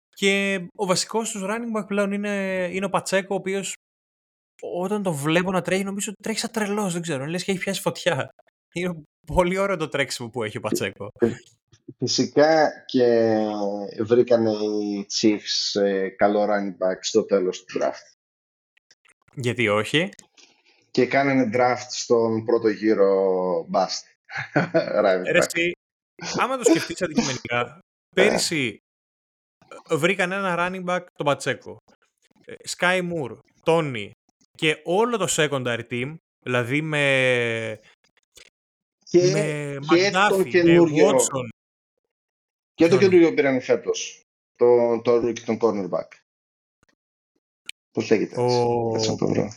και 0.09 0.65
ο 0.75 0.85
βασικός 0.85 1.31
τους 1.31 1.41
running 1.45 1.79
back 1.79 1.87
πλέον 1.87 2.11
είναι, 2.11 2.69
είναι 2.71 2.85
ο 2.85 2.89
Πατσέκο 2.89 3.35
ο 3.35 3.37
οποίος 3.37 3.73
όταν 4.61 5.03
το 5.03 5.13
βλέπω 5.13 5.51
να 5.51 5.61
τρέχει 5.61 5.83
νομίζω 5.83 6.11
ότι 6.11 6.21
τρέχει 6.21 6.39
σαν 6.39 6.51
τρελός, 6.51 6.93
δεν 6.93 7.01
ξέρω, 7.01 7.25
λες 7.25 7.43
και 7.43 7.51
έχει 7.51 7.59
πιάσει 7.59 7.81
φωτιά. 7.81 8.29
Είναι 8.73 9.01
πολύ 9.25 9.57
ωραίο 9.57 9.77
το 9.77 9.87
τρέξιμο 9.87 10.29
που 10.29 10.43
έχει 10.43 10.57
ο 10.57 10.59
Πατσέκο. 10.59 11.11
Φυσικά 11.97 12.71
και 12.85 13.37
βρήκαν 13.99 14.45
οι 14.45 15.05
Chiefs 15.19 15.81
ε, 15.81 16.09
καλό 16.09 16.43
running 16.43 16.85
back 16.85 16.97
στο 16.99 17.25
τέλος 17.25 17.63
του 17.63 17.79
draft. 17.79 18.15
Γιατί 19.33 19.67
όχι; 19.67 20.09
Και 20.91 21.05
κάνανε 21.05 21.49
draft 21.53 21.87
στον 21.89 22.45
πρώτο 22.45 22.69
γύρο 22.69 23.13
bust. 23.73 24.03
Ρε, 25.31 25.39
άμα 26.38 26.57
το 26.57 26.64
σκεφτείς 26.64 27.02
αντικειμενικά, 27.02 27.80
πέρυσι 28.15 28.77
βρήκαν 29.89 30.31
ένα 30.31 30.56
running 30.57 30.85
back, 30.85 31.06
τον 31.14 31.26
Πατσέκο. 31.26 31.77
Ε, 32.45 32.53
Sky 32.77 33.11
Moore, 33.11 33.38
Tony 33.64 34.10
και 34.57 34.81
όλο 34.84 35.18
το 35.18 35.26
secondary 35.30 35.88
team, 35.89 36.15
δηλαδή 36.45 36.81
με, 36.81 37.80
Και, 39.03 39.31
με 39.31 39.77
και 39.88 40.11
τον 40.11 40.22
McDuffie, 40.31 40.38
με 40.38 40.49
καινούριο. 40.49 41.10
Watson. 41.10 41.48
Και 42.73 42.88
το 42.88 42.98
Ποιον; 42.98 43.10
καινούριο 43.10 43.34
πήραν 43.34 43.61
φέτος. 43.61 44.22
Το, 44.56 45.02
το 45.02 45.15
rookie, 45.15 45.39
τον 45.39 45.57
cornerback. 45.61 46.07
Πώς 47.91 48.10
λέγεται. 48.10 48.41
Ο... 48.41 48.45
έτσι. 48.95 49.07
Κάτσε 49.07 49.11
να 49.11 49.18
το 49.18 49.27
βρω. 49.27 49.53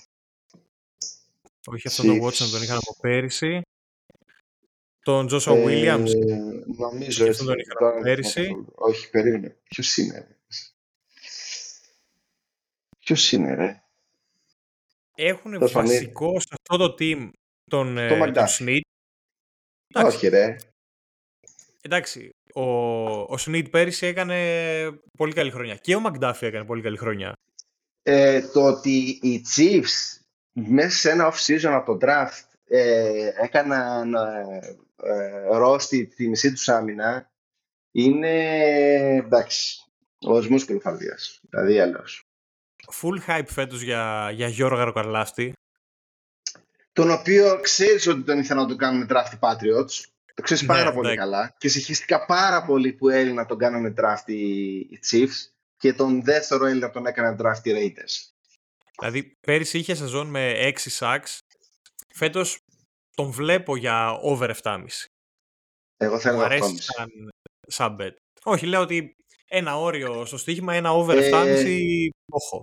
Όχι 1.67 1.89
αυτόν 1.89 2.07
τον 2.07 2.17
Chiefs. 2.17 2.25
Watson, 2.25 2.51
τον 2.51 2.63
είχαν 2.63 2.77
από 2.77 2.97
πέρυσι. 3.01 3.63
Τον 5.05 5.27
Joshua 5.31 5.57
Ε, 5.57 5.65
Williams. 5.67 6.09
Νομίζω 6.77 7.25
Και 7.25 7.29
έτσι. 7.29 7.31
αυτόν 7.31 7.47
τον 7.47 7.59
είχαν 7.59 7.77
Τώρα 7.79 7.89
από 7.93 8.03
δεν 8.03 8.03
πέρυσι. 8.03 8.43
θυμάμαι. 8.45 8.65
Όχι, 8.75 9.11
περίμενε. 9.11 9.57
Ποιος 9.69 9.97
είναι. 9.97 10.37
Ποιος 13.01 13.33
είναι, 13.33 13.55
ρε; 13.55 13.83
Έχουν 15.15 15.53
Τέλος 15.53 15.73
πάντων, 15.73 15.91
βασικό 15.91 16.41
σε 16.41 16.47
αυτό 16.51 16.77
το 16.89 16.95
team 16.99 17.31
τον, 17.71 17.99
ε, 17.99 18.09
τον 18.09 18.19
McDuffie. 18.23 18.59
Snead. 18.59 18.81
Εντάξει, 19.95 20.17
Όχι, 20.17 20.29
ρε. 20.29 20.57
εντάξει, 21.83 22.31
ο, 22.55 22.63
ο 23.21 23.35
Snead 23.47 23.71
πέρυσι 23.71 24.07
έκανε 24.07 24.39
πολύ 25.17 25.33
καλή 25.33 25.51
χρονιά. 25.51 25.75
Και 25.75 25.95
ο 25.97 26.01
McDuffie 26.07 26.43
έκανε 26.43 26.65
πολύ 26.65 26.83
καλή 26.83 26.97
χρονιά. 26.97 27.33
Ε, 28.03 28.43
το 28.43 28.65
ότι 28.67 29.19
οι 29.23 29.45
Chiefs 29.57 30.21
μέσα 30.53 30.97
σε 30.99 31.11
ένα 31.11 31.33
off-season 31.33 31.65
από 31.73 31.97
το 31.97 32.07
draft 32.07 32.43
ε, 32.65 33.31
έκαναν 33.43 34.15
ε, 34.15 34.77
ε, 35.03 35.57
ρόστι 35.57 36.07
τη 36.07 36.29
μισή 36.29 36.53
τους 36.53 36.69
άμυνα 36.69 37.33
είναι 37.91 38.31
εντάξει. 39.17 39.79
Ο 40.27 40.37
οσμούς 40.37 40.65
κρυφαλίας. 40.65 41.41
Δηλαδή 41.51 41.77
έλεος. 41.77 42.23
Full 43.03 43.31
hype 43.31 43.47
φέτος 43.47 43.81
για, 43.83 44.31
για 44.35 44.49
Γιώργο 44.49 44.93
Καρλάστη. 44.93 45.53
Τον 46.93 47.11
οποίο 47.11 47.61
ξέρεις 47.61 48.07
ότι 48.07 48.23
τον 48.23 48.39
ήθελα 48.39 48.61
να 48.61 48.69
τον 48.69 48.77
κάνουν 48.77 49.07
draft 49.11 49.33
οι 49.33 49.39
Patriots. 49.41 50.05
Το 50.35 50.43
ξέρεις 50.43 50.63
Ναι, 50.63 50.69
πάρα 50.69 50.93
πολύ 50.93 51.11
εντάξει. 51.11 51.31
καλά. 51.31 51.55
Και 51.59 51.69
συγχύστηκα 51.69 52.25
πάρα 52.27 52.65
πολύ 52.65 52.93
που 52.93 53.09
Έλληνα 53.09 53.35
να 53.35 53.47
τον 53.47 53.59
κάνανε 53.59 53.95
draft 53.97 54.29
οι, 54.29 54.69
οι 54.71 55.01
Chiefs. 55.11 55.53
Και 55.77 55.93
τον 55.93 56.23
δεύτερο 56.23 56.67
Έλληνα 56.67 56.91
τον 56.91 57.07
έκαναν 57.07 57.37
draft 57.41 57.61
οι 57.67 57.73
Raiders. 57.75 58.33
Δηλαδή 58.99 59.37
πέρυσι 59.41 59.79
είχε 59.79 59.95
σεζόν 59.95 60.27
με 60.27 60.73
6 60.75 60.99
sacks. 60.99 61.39
Φέτος 62.15 62.64
τον 63.15 63.31
βλέπω 63.31 63.77
για 63.77 64.11
over 64.23 64.51
7,5. 64.63 64.85
Εγώ 65.97 66.19
θέλω 66.19 66.35
Μου 66.35 66.41
να 66.41 66.47
αρέσει 66.47 66.77
σαν, 66.83 67.09
σαν 67.67 67.97
bet. 68.01 68.13
Όχι, 68.43 68.67
λέω 68.67 68.81
ότι 68.81 69.15
ένα 69.49 69.79
όριο 69.79 70.25
στο 70.25 70.37
στοίχημα, 70.37 70.75
ένα 70.75 70.91
over 70.91 71.15
Ε, 71.17 71.31
7,5 71.31 72.09
όχο. 72.33 72.63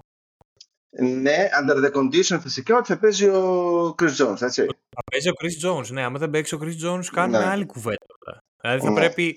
Ναι, 0.99 1.47
under 1.61 1.85
the 1.85 1.91
condition 1.93 2.39
φυσικά 2.41 2.77
ότι 2.77 2.87
θα 2.87 2.99
παίζει 2.99 3.27
ο 3.27 3.95
Chris 4.01 4.15
Jones, 4.17 4.41
έτσι. 4.41 4.65
Θα 4.65 5.03
παίζει 5.11 5.29
ο 5.29 5.33
Chris 5.41 5.67
Jones. 5.67 5.87
Ναι, 5.87 6.03
άμα 6.03 6.19
δεν 6.19 6.29
παίξει 6.29 6.55
ο 6.55 6.59
Chris 6.61 6.85
Jones, 6.87 7.05
κάνουμε 7.11 7.37
Ναι. 7.37 7.45
άλλη 7.45 7.65
κουβέντα. 7.65 8.05
τώρα. 8.25 8.39
Δηλαδή 8.61 8.81
θα 8.81 8.89
Ναι. 8.89 8.95
πρέπει 8.99 9.35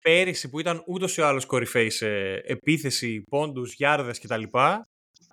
πέρυσι 0.00 0.50
που 0.50 0.60
ήταν 0.60 0.82
ούτως 0.86 1.16
ή 1.16 1.22
άλλως 1.22 1.46
κορυφαίοι 1.46 1.90
σε 1.90 2.08
επίθεση, 2.34 3.22
πόντους, 3.30 3.74
γιάρδες 3.74 4.20
κτλ. 4.20 4.42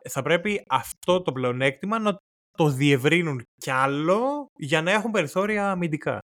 Θα 0.09 0.21
πρέπει 0.21 0.63
αυτό 0.69 1.21
το 1.21 1.31
πλεονέκτημα 1.31 1.99
να 1.99 2.17
το 2.59 2.69
διευρύνουν 2.69 3.43
κι 3.55 3.69
άλλο 3.69 4.51
για 4.57 4.81
να 4.81 4.91
έχουν 4.91 5.11
περιθώρια 5.11 5.71
αμυντικά. 5.71 6.19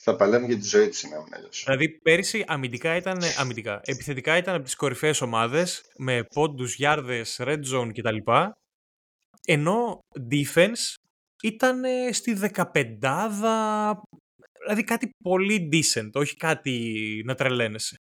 Θα 0.00 0.16
παλεύουν 0.16 0.48
για 0.48 0.58
τη 0.58 0.64
ζωή 0.64 0.88
του 0.88 0.94
σήμερα 0.94 1.24
αλλιώς. 1.30 1.62
Δηλαδή 1.64 1.98
πέρυσι 1.98 2.44
αμυντικά 2.46 2.96
ήταν, 2.96 3.18
αμυντικά, 3.38 3.80
επιθετικά 3.84 4.36
ήταν 4.36 4.54
από 4.54 4.64
τις 4.64 4.74
κορυφαίες 4.74 5.20
ομάδες 5.20 5.84
με 5.96 6.24
πόντους, 6.34 6.74
γιάρδες, 6.74 7.36
red 7.40 7.60
zone 7.72 7.90
κτλ. 7.94 8.16
Ενώ 9.44 9.98
defense 10.30 10.94
ήταν 11.42 11.84
ε, 11.84 12.12
στη 12.12 12.36
15 12.54 13.94
δηλαδή 14.60 14.84
κάτι 14.84 15.10
πολύ 15.24 15.68
decent, 15.72 16.10
όχι 16.12 16.36
κάτι 16.36 17.22
να 17.24 17.34
τρελαίνεσαι. 17.34 17.96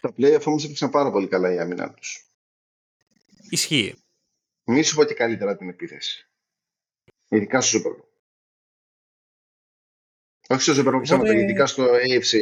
Τα 0.00 0.12
playoff 0.16 0.42
όμως 0.44 0.64
έπαιξαν 0.64 0.90
πάρα 0.90 1.10
πολύ 1.10 1.28
καλά 1.28 1.52
η 1.52 1.58
άμυνα 1.58 1.94
τους. 1.94 2.26
Ισχύει. 3.50 3.94
Μη 4.64 4.82
σου 4.82 4.94
πω 4.94 5.04
και 5.04 5.14
καλύτερα 5.14 5.56
την 5.56 5.68
επίθεση. 5.68 6.26
Ειδικά 7.32 7.60
στο 7.60 7.78
Super 7.78 7.90
Bowl. 7.90 8.04
Όχι 10.48 10.60
στο 10.62 10.72
Super 10.72 10.94
Bowl, 10.94 11.02
ψέματα, 11.02 11.28
Οπότε- 11.28 11.42
ειδικά 11.42 11.66
στο 11.66 11.84
AFC. 11.84 12.38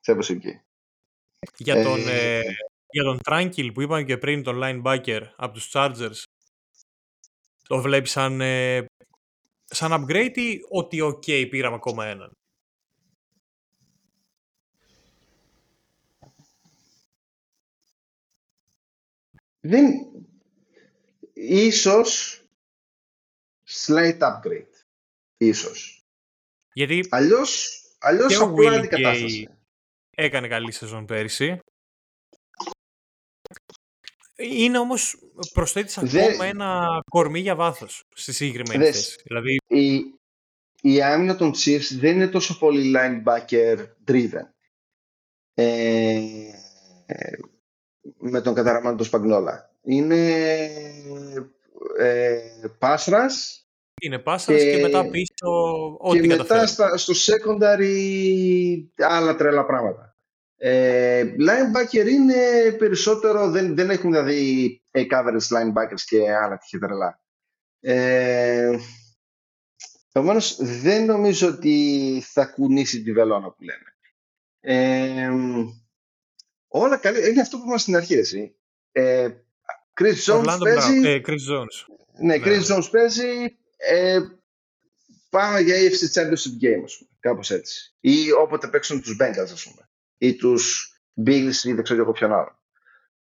Σε 0.00 0.32
εκεί. 0.32 0.60
Για 1.56 1.82
τον, 1.82 2.08
Ε, 2.08 2.38
ε, 2.38 2.42
για 2.90 3.02
τον 3.02 3.18
Tranquil 3.24 3.70
που 3.74 3.80
είπαμε 3.80 4.04
και 4.04 4.18
πριν, 4.18 4.42
τον 4.42 4.60
linebacker 4.62 5.20
από 5.36 5.52
τους 5.54 5.70
Chargers, 5.72 6.22
το 7.62 7.80
βλέπεις 7.80 8.10
σαν, 8.10 8.40
ε, 8.40 8.84
σαν 9.64 9.92
upgrade 9.92 10.36
ή 10.36 10.58
ότι 10.68 10.98
ok 11.02 11.48
πήραμε 11.50 11.74
ακόμα 11.74 12.06
έναν; 12.06 12.32
Δεν... 19.60 19.86
Ίσως 21.32 22.40
slight 23.70 24.18
upgrade. 24.18 24.72
Ίσως. 25.36 26.04
Γιατί 26.72 27.06
Αλλιώς, 27.10 27.80
αλλιώς 27.98 28.36
Και 28.36 28.42
ο 28.42 28.46
απλά 28.46 28.70
Willie 28.72 28.78
αντικατάσταση. 28.78 29.48
έκανε 30.10 30.48
καλή 30.48 30.72
σεζόν 30.72 31.06
πέρυσι. 31.06 31.58
Είναι 34.36 34.78
όμως 34.78 35.16
προσθέτεις 35.52 35.98
Δεν- 36.00 36.30
ακόμα 36.30 36.44
ένα 36.44 36.86
κορμί 37.10 37.40
για 37.40 37.54
βάθος 37.54 38.04
στη 38.14 38.32
συγκεκριμένη 38.32 38.84
Δες. 38.84 38.96
θέση. 38.96 39.18
Δηλαδή, 39.24 39.56
η, 39.66 40.14
η 40.82 41.02
άμυνα 41.02 41.36
των 41.36 41.52
Chiefs 41.56 41.88
δεν 41.98 42.14
είναι 42.14 42.28
τόσο 42.28 42.58
πολύ 42.58 42.94
linebacker 42.96 43.86
driven. 44.06 44.48
Ε, 45.54 46.20
ε, 47.06 47.38
με 48.18 48.40
τον 48.40 48.54
καταραμένο 48.54 48.96
τον 48.96 49.06
Σπαγνόλα. 49.06 49.74
Είναι 49.82 50.38
ε, 51.98 52.40
πάσρας 52.78 53.54
είναι 54.00 54.18
πάσαρας 54.18 54.62
και, 54.62 54.70
και- 54.70 54.82
μετά 54.82 55.10
πίσω 55.10 55.26
και 56.02 56.08
ό,τι 56.08 56.20
μετά 56.26 56.36
καταφέρει. 56.36 56.66
στα, 56.66 56.96
στο 56.96 57.12
secondary 57.14 57.94
άλλα 58.96 59.36
τρελά 59.36 59.66
πράγματα. 59.66 60.16
Ε, 60.56 61.24
linebacker 61.38 62.06
είναι 62.08 62.72
περισσότερο, 62.78 63.50
δεν, 63.50 63.74
δεν 63.74 63.90
έχουν 63.90 64.10
δηλαδή 64.10 64.82
a 64.90 65.00
coverage 65.00 65.56
linebackers 65.56 66.00
και 66.06 66.32
άλλα 66.32 66.58
τέτοια 66.58 66.78
τρελά. 66.78 67.20
Ε, 67.80 68.76
Επομένως, 70.12 70.56
δεν 70.60 71.04
νομίζω 71.04 71.48
ότι 71.48 72.22
θα 72.26 72.46
κουνήσει 72.46 73.02
τη 73.02 73.12
βελόνα 73.12 73.50
που 73.50 73.62
λένε. 73.62 73.94
Ε, 74.60 75.30
όλα 76.68 76.96
καλή. 76.96 77.30
Είναι 77.30 77.40
αυτό 77.40 77.56
που 77.56 77.62
είμαστε 77.64 77.82
στην 77.82 77.96
αρχή, 77.96 78.14
εσύ. 78.14 78.56
Ε, 78.92 79.28
Chris 80.00 80.24
Jones 80.24 80.44
Orlando 80.44 80.62
παίζει. 80.62 81.00
Brown, 81.00 81.04
ε, 81.04 81.20
Chris 81.26 81.52
Jones. 81.52 81.96
Ναι, 82.20 82.36
Ναι. 82.36 82.42
Chris 82.44 82.62
Jones 82.62 82.88
παίζει. 82.90 83.56
Ε, 83.76 84.20
πάμε 85.30 85.60
για 85.60 85.76
AFC 85.76 86.20
Championship 86.20 86.64
Game, 86.64 86.82
ας 86.84 86.96
πούμε. 86.98 87.10
Κάπως 87.20 87.50
έτσι. 87.50 87.94
Ή 88.00 88.32
όποτε 88.32 88.68
παίξουν 88.68 89.00
τους 89.02 89.16
Bengals, 89.20 89.50
ας 89.52 89.64
πούμε. 89.64 89.88
Ή 90.18 90.34
τους 90.34 90.94
Bills 91.26 91.64
ή 91.64 91.72
δεν 91.72 91.82
ξέρω 91.82 92.00
εγώ 92.00 92.12
ποιον 92.12 92.32
άλλο. 92.32 92.58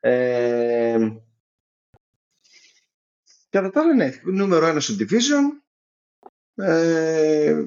Ε, 0.01 1.09
κατά 3.51 3.71
τα 3.71 3.81
άλλα, 3.81 3.95
ναι. 3.95 4.21
Νούμερο 4.23 4.67
ένα 4.67 4.81
στο 4.81 4.95
Division. 4.99 5.63
Ε, 6.55 7.65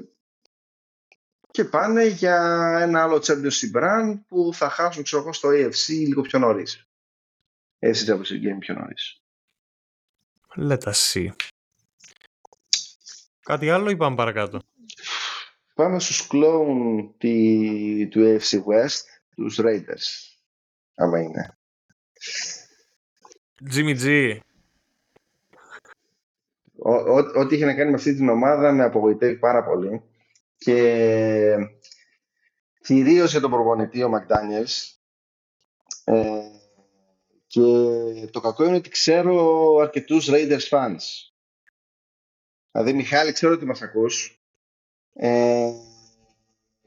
και 1.52 1.64
πάνε 1.64 2.06
για 2.06 2.38
ένα 2.82 3.04
άλλο 3.04 3.16
Championship 3.16 3.82
Run 3.82 4.20
που 4.28 4.50
θα 4.54 4.70
χάσουν, 4.70 5.04
ξέρω 5.04 5.22
εγώ, 5.22 5.34
στο 5.34 5.50
AFC 5.50 5.88
λίγο 5.88 6.22
πιο 6.22 6.40
νωρίς. 6.40 6.91
AFC 7.82 8.06
Championship 8.08 8.42
Game 8.44 8.58
πιο 8.60 8.74
νωρίς. 8.76 9.22
Let 10.58 10.80
us 10.80 10.94
see. 11.14 11.28
Κάτι 13.42 13.70
άλλο 13.70 13.90
ή 13.90 13.96
πάμε 13.96 14.16
παρακάτω; 14.16 14.60
Πάμε 15.76 16.00
στους 16.00 16.28
κλόουν 16.28 17.14
τη, 17.18 18.08
του 18.08 18.20
AFC 18.40 18.58
West, 18.58 19.04
τους 19.36 19.60
Raiders, 19.62 20.36
άμα 20.96 21.20
είναι. 21.22 21.58
Jimmy 23.74 23.98
G. 24.02 24.38
Ό- 26.84 27.12
ό- 27.14 27.32
Ό,τι 27.40 27.56
είχε 27.56 27.66
να 27.66 27.76
κάνει 27.76 27.90
με 27.90 27.96
αυτή 27.96 28.16
την 28.16 28.30
ομάδα 28.30 28.72
με 28.72 28.84
απογοητεύει 28.84 29.38
πάρα 29.40 29.64
πολύ 29.64 30.02
και 30.58 31.56
κυρίως 32.82 33.32
για 33.32 33.40
τον 33.42 33.52
προπονητή 33.52 34.04
ο 34.04 34.10
McDaniels 34.14 34.96
ε, 36.04 36.42
και 37.52 38.28
το 38.32 38.40
κακό 38.42 38.66
είναι 38.66 38.76
ότι 38.76 38.90
ξέρω 38.90 39.76
αρκετούς 39.76 40.30
Raiders 40.32 40.70
fans. 40.70 40.98
Δηλαδή 42.72 42.94
Μιχάλη 42.94 43.32
ξέρω 43.32 43.54
ότι 43.54 43.66
μας 43.66 43.82
ακούς. 43.82 44.42
Ε, 45.14 45.72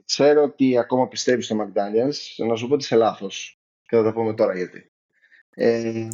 ξέρω 0.05 0.43
ότι 0.43 0.78
ακόμα 0.78 1.09
πιστεύεις 1.09 1.45
στο 1.45 1.57
McDaniels. 1.61 2.47
Να 2.47 2.57
σου 2.57 2.66
πω 2.69 2.74
ότι 2.74 2.82
είσαι 2.82 2.97
λάθος. 2.97 3.61
Και 3.82 3.97
θα 3.97 4.03
τα 4.03 4.12
πούμε 4.12 4.35
τώρα 4.35 4.57
γιατί. 4.57 4.93
Ε, 5.51 6.09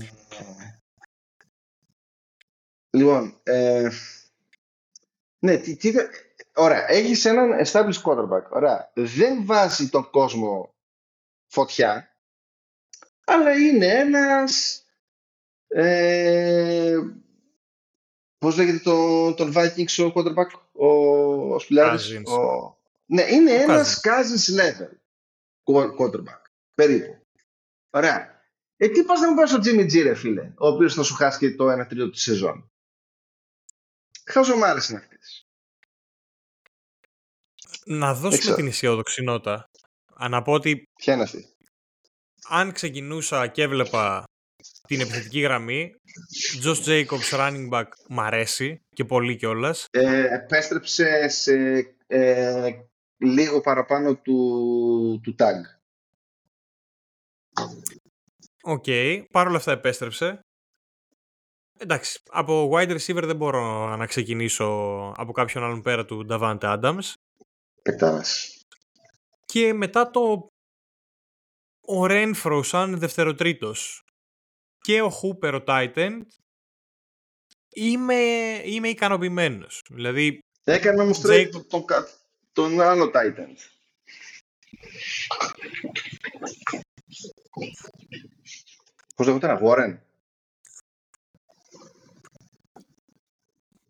λοιπόν, 2.90 3.40
ε, 3.42 3.88
ναι, 5.38 5.56
τι, 5.56 5.76
τι, 5.76 5.92
ωραία, 6.54 6.90
έχεις 6.90 7.24
έναν 7.24 7.50
established 7.66 8.02
quarterback, 8.02 8.48
ωραία, 8.50 8.92
δεν 8.94 9.44
βάζει 9.44 9.88
τον 9.88 10.10
κόσμο 10.10 10.74
φωτιά, 11.46 12.09
αλλά 13.30 13.52
είναι 13.52 13.86
ένας 13.86 14.84
ε, 15.68 16.98
πώς 18.38 18.56
λέγεται 18.56 18.78
το, 18.78 19.34
τον 19.34 19.52
Vikings 19.56 20.10
ο 20.10 20.12
quarterback, 20.14 20.60
ο, 20.72 20.86
ο 21.54 21.58
Σπιλιάδης, 21.58 22.28
ο, 22.28 22.78
ναι, 23.06 23.22
είναι 23.22 23.50
ο 23.50 23.62
ένας 23.62 24.00
Cousins 24.02 24.60
level 24.60 24.90
quarterback, 25.98 26.42
περίπου. 26.74 27.26
Ωραία. 27.90 28.42
Ε, 28.76 28.88
τι 28.88 29.04
πας 29.04 29.20
να 29.20 29.30
μου 29.30 29.36
πας 29.36 29.50
στο 29.50 29.58
Jimmy 29.64 29.84
G, 29.84 30.02
ρε 30.02 30.14
φίλε, 30.14 30.52
ο 30.58 30.66
οποίος 30.66 30.94
θα 30.94 31.02
σου 31.02 31.14
χάσει 31.14 31.38
και 31.38 31.54
το 31.54 31.80
1 31.80 31.86
τρίτο 31.88 32.10
της 32.10 32.22
σεζόν. 32.22 32.70
Χαζομάρες 34.24 34.88
είναι 34.88 34.98
αυτές. 34.98 35.46
Να 37.84 38.14
δώσουμε 38.14 38.54
την 38.54 38.66
αισιόδοξη 38.66 39.22
νότα. 39.22 39.70
Να 40.28 40.42
πω 40.42 40.52
ότι... 40.52 40.88
Ποια 40.96 41.14
είναι 41.14 41.22
αυτή; 41.22 41.56
Αν 42.48 42.72
ξεκινούσα 42.72 43.46
και 43.46 43.62
έβλεπα 43.62 44.24
την 44.86 45.00
επιθετική 45.00 45.40
γραμμή, 45.40 45.94
Josh 46.64 46.84
Jacobs 46.86 47.38
running 47.38 47.68
back 47.70 47.86
μ' 48.08 48.20
αρέσει 48.20 48.82
και 48.94 49.04
πολύ 49.04 49.36
κιόλας. 49.36 49.86
Ε, 49.90 50.34
επέστρεψε 50.34 51.28
σε 51.28 51.54
ε, 52.06 52.70
λίγο 53.16 53.60
παραπάνω 53.60 54.16
του, 54.16 55.20
του 55.22 55.34
tag. 55.38 55.78
OK, 58.62 58.84
okay. 58.86 59.24
παρ' 59.30 59.46
όλα 59.46 59.56
αυτά 59.56 59.72
επέστρεψε. 59.72 60.40
Εντάξει, 61.78 62.20
από 62.30 62.70
wide 62.72 62.98
receiver 62.98 63.22
δεν 63.24 63.36
μπορώ 63.36 63.96
να 63.96 64.06
ξεκινήσω 64.06 64.66
από 65.16 65.32
κάποιον 65.32 65.64
άλλον 65.64 65.82
πέρα 65.82 66.04
του 66.04 66.26
Davante 66.30 66.80
Adams. 66.80 67.12
Πετάς. 67.82 68.58
Και 69.44 69.72
μετά 69.72 70.10
το 70.10 70.46
ο 71.90 72.06
Renfro 72.08 72.60
σαν 72.64 72.98
δευτεροτρίτος 72.98 74.04
και 74.80 75.02
ο 75.02 75.12
Hooper 75.22 75.60
ο 75.60 75.64
Titan 75.66 76.20
είμαι, 77.68 78.14
είμαι 78.64 78.88
ικανοποιημένος. 78.88 79.84
Δηλαδή, 79.90 80.38
Έκανε 80.64 81.02
όμως 81.02 81.20
trade 81.24 81.48
τον, 81.50 81.66
τον, 81.68 81.84
τον 82.52 82.80
άλλο 82.80 83.10
Titan. 83.14 83.54
Πώς 89.16 89.26
λέγονταν, 89.26 89.58
Warren; 89.62 89.98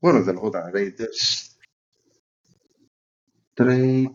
Warren 0.00 0.22
δεν 0.22 0.34
λέγονταν, 0.34 0.72
Raiders. 0.74 1.48
Trade. 3.54 4.14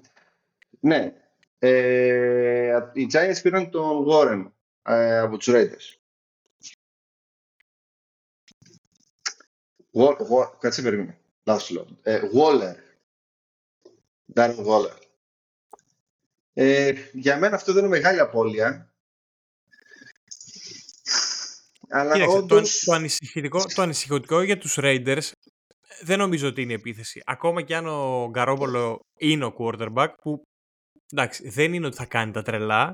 Ναι. 0.79 1.24
Ε, 1.67 2.91
οι 2.93 3.07
Giants 3.13 3.39
πήραν 3.41 3.69
τον 3.69 4.05
Warren 4.09 4.51
ε, 4.83 5.17
από 5.17 5.37
τους 5.37 5.47
Raiders. 5.49 5.97
Κάτσε 10.59 10.81
περίμενε. 10.81 11.19
Λάθος 11.43 11.69
λέω. 11.69 11.87
Ε, 12.01 12.21
Waller. 12.33 12.75
Darren 14.33 14.65
Waller. 14.65 14.97
Ε, 16.53 16.93
για 17.11 17.37
μένα 17.37 17.55
αυτό 17.55 17.73
δεν 17.73 17.85
είναι 17.85 17.95
μεγάλη 17.95 18.19
απώλεια. 18.19 18.93
Αλλά 21.89 22.13
Κοίταξε, 22.13 22.37
όντως... 22.37 22.79
το, 22.79 22.85
το, 22.85 22.91
ανησυχητικό, 22.91 23.65
το 23.75 23.81
ανησυχητικό 23.81 24.41
για 24.41 24.57
τους 24.57 24.77
Raiders 24.81 25.31
δεν 26.01 26.17
νομίζω 26.17 26.47
ότι 26.47 26.61
είναι 26.61 26.73
επίθεση. 26.73 27.21
Ακόμα 27.25 27.61
και 27.61 27.75
αν 27.75 27.87
ο 27.87 28.29
Garoppolo 28.29 28.99
είναι 29.17 29.45
ο 29.45 29.55
quarterback 29.59 30.13
που 30.21 30.47
εντάξει, 31.11 31.49
δεν 31.49 31.73
είναι 31.73 31.85
ότι 31.85 31.95
θα 31.95 32.05
κάνει 32.05 32.31
τα 32.31 32.41
τρελά. 32.41 32.93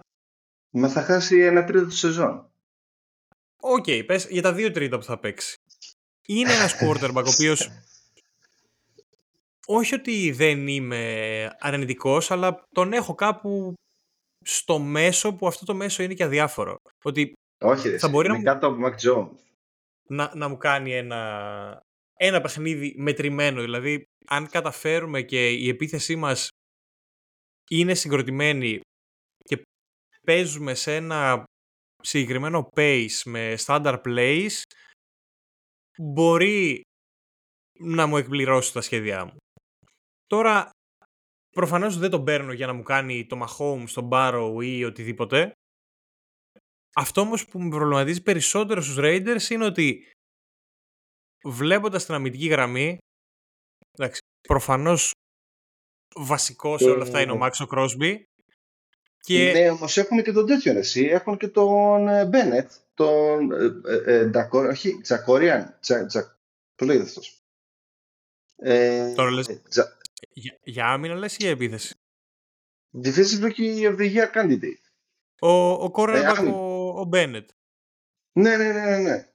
Μα 0.69 0.89
θα 0.89 1.01
χάσει 1.01 1.39
ένα 1.39 1.63
τρίτο 1.63 1.85
τη 1.85 1.95
σεζόν. 1.95 2.51
OK, 3.61 3.83
okay, 3.87 4.03
πες 4.05 4.27
για 4.29 4.41
τα 4.41 4.53
δύο 4.53 4.71
τρίτα 4.71 4.97
που 4.97 5.03
θα 5.03 5.19
παίξει. 5.19 5.55
Είναι 6.27 6.53
ένας 6.53 6.75
quarterback 6.81 7.23
ο 7.25 7.29
οποίος 7.29 7.69
όχι 9.65 9.95
ότι 9.95 10.31
δεν 10.31 10.67
είμαι 10.67 11.55
αρνητικός, 11.59 12.31
αλλά 12.31 12.63
τον 12.71 12.93
έχω 12.93 13.15
κάπου 13.15 13.73
στο 14.45 14.79
μέσο 14.79 15.33
που 15.33 15.47
αυτό 15.47 15.65
το 15.65 15.73
μέσο 15.73 16.03
είναι 16.03 16.13
και 16.13 16.23
αδιάφορο. 16.23 16.77
Ότι 17.03 17.33
όχι, 17.63 17.97
θα 17.97 18.09
μπορεί 18.09 18.27
είναι 18.27 18.37
να, 18.37 18.43
κάτω 18.43 18.67
από 18.67 18.77
Mac 18.85 19.07
Jones. 19.07 19.29
Να, 20.07 20.31
να 20.35 20.47
μου 20.47 20.57
κάνει 20.57 20.93
ένα, 20.93 21.81
ένα 22.13 22.41
παιχνίδι 22.41 22.95
μετρημένο. 22.97 23.61
Δηλαδή, 23.61 24.03
αν 24.27 24.49
καταφέρουμε 24.49 25.21
και 25.21 25.49
η 25.49 25.69
επίθεσή 25.69 26.15
μας 26.15 26.49
είναι 27.71 27.93
συγκροτημένη 27.93 28.79
και 29.37 29.61
παίζουμε 30.25 30.73
σε 30.73 30.95
ένα 30.95 31.43
συγκεκριμένο 32.03 32.69
pace 32.75 33.21
με 33.25 33.55
standard 33.65 34.01
plays, 34.05 34.61
μπορεί 36.01 36.81
να 37.79 38.07
μου 38.07 38.17
εκπληρώσει 38.17 38.73
τα 38.73 38.81
σχέδιά 38.81 39.25
μου. 39.25 39.35
Τώρα, 40.27 40.69
προφανώς 41.49 41.97
δεν 41.97 42.09
τον 42.09 42.23
παίρνω 42.23 42.53
για 42.53 42.67
να 42.67 42.73
μου 42.73 42.83
κάνει 42.83 43.25
το 43.25 43.45
Mahomes, 43.45 43.89
τον 43.93 44.09
Barrow 44.11 44.57
ή 44.63 44.83
οτιδήποτε. 44.83 45.51
Αυτό 46.95 47.21
όμως 47.21 47.45
που 47.45 47.59
με 47.59 47.69
προβληματίζει 47.69 48.21
περισσότερο 48.21 48.81
στους 48.81 48.97
Raiders 48.99 49.49
είναι 49.49 49.65
ότι 49.65 50.11
βλέποντας 51.43 52.05
την 52.05 52.13
αμυντική 52.13 52.47
γραμμή, 52.47 52.97
εντάξει, 53.91 54.19
προφανώς 54.47 55.11
βασικό 56.15 56.77
σε 56.77 56.89
όλα 56.89 57.03
αυτά 57.03 57.21
είναι 57.21 57.31
ο 57.31 57.37
Μάξο 57.37 57.65
Κρόσμπι. 57.65 58.29
Και... 59.21 59.51
Ναι, 59.51 59.69
όμως 59.69 59.97
έχουν 59.97 60.23
και 60.23 60.31
τον 60.31 60.45
τέτοιο 60.45 60.77
εσύ. 60.77 61.05
Έχουν 61.05 61.37
και 61.37 61.47
τον 61.47 62.27
Μπένετ. 62.27 62.71
Τον. 62.93 63.51
Ε, 63.51 64.13
ε, 64.13 64.19
ε 64.19 64.47
όχι, 64.51 65.01
Τζακόριαν. 65.01 65.77
Πώ 66.75 66.85
λέγεται 66.85 67.05
αυτός. 67.05 67.41
Ε, 68.55 69.13
Τώρα 69.13 69.31
λες, 69.31 69.47
ε, 69.47 69.61
τζα... 69.69 69.97
για, 70.33 70.59
για 70.63 70.87
άμυνα 70.87 71.15
λες 71.15 71.33
ή 71.33 71.37
για 71.39 71.49
επίθεση; 71.49 71.95
Defensive 73.03 73.43
Rookie 73.43 73.89
of 73.89 73.97
the 73.97 74.15
Year 74.15 74.31
Candidate. 74.33 74.83
Ο, 75.39 75.71
ο 75.71 76.11
ε, 76.11 76.49
ο, 76.49 76.99
ο 76.99 77.03
Bennett. 77.03 77.49
Ναι, 78.31 78.57
ναι, 78.57 78.71
ναι, 78.71 78.85
ναι. 78.85 78.97
ναι. 78.97 79.29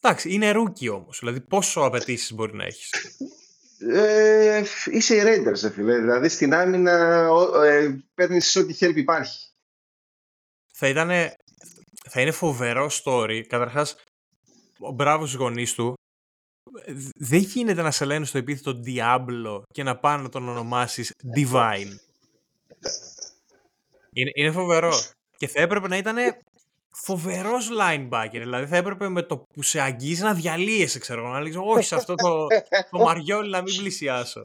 Εντάξει, 0.00 0.32
είναι 0.32 0.50
rookie 0.50 0.88
όμως. 0.88 1.18
Δηλαδή, 1.18 1.40
πόσο 1.40 1.80
απαιτήσεις 1.80 2.32
μπορεί 2.32 2.54
να 2.54 2.64
έχεις; 2.64 2.90
Ε, 3.80 4.62
είσαι 4.84 5.14
οι 5.14 5.22
Raiders, 5.24 5.70
φίλε. 5.72 5.98
Δηλαδή 5.98 6.28
στην 6.28 6.54
άμυνα 6.54 7.28
ε, 7.64 7.96
παίρνεις 8.14 8.56
ό,τι 8.56 8.76
help 8.80 8.96
υπάρχει. 8.96 9.48
Θα 10.72 10.88
ήταν. 10.88 11.10
Θα 12.10 12.20
είναι 12.20 12.30
φοβερό 12.30 12.90
story. 13.04 13.42
Καταρχάς, 13.48 13.96
ο 14.78 14.90
μπράβος 14.90 15.28
στους 15.28 15.40
γονείς 15.40 15.74
του. 15.74 15.94
Δεν 17.16 17.38
γίνεται 17.38 17.82
να 17.82 17.90
σε 17.90 18.04
λένε 18.04 18.24
στο 18.24 18.38
επίθετο 18.38 18.80
Diablo 18.86 19.62
και 19.72 19.82
να 19.82 19.98
πάνε 19.98 20.22
να 20.22 20.28
τον 20.28 20.48
ονομάσεις 20.48 21.12
Divine. 21.36 21.92
Είναι, 24.12 24.30
είναι 24.34 24.50
φοβερό. 24.52 24.92
Και 25.36 25.48
θα 25.48 25.60
έπρεπε 25.60 25.88
να 25.88 25.96
ήταν 25.96 26.16
φοβερός 26.90 27.68
linebacker. 27.80 28.28
Δηλαδή 28.30 28.66
θα 28.66 28.76
έπρεπε 28.76 29.08
με 29.08 29.22
το 29.22 29.44
που 29.54 29.62
σε 29.62 29.80
αγγίζει 29.80 30.22
να 30.22 30.34
διαλύεσαι, 30.34 30.98
ξέρω 30.98 31.28
να 31.28 31.40
λέει 31.40 31.52
Όχι, 31.56 31.86
σε 31.86 31.94
αυτό 31.94 32.14
το, 32.14 32.46
το 32.90 32.98
μαριόλι 33.04 33.50
να 33.50 33.62
μην 33.62 33.76
πλησιάσω. 33.76 34.42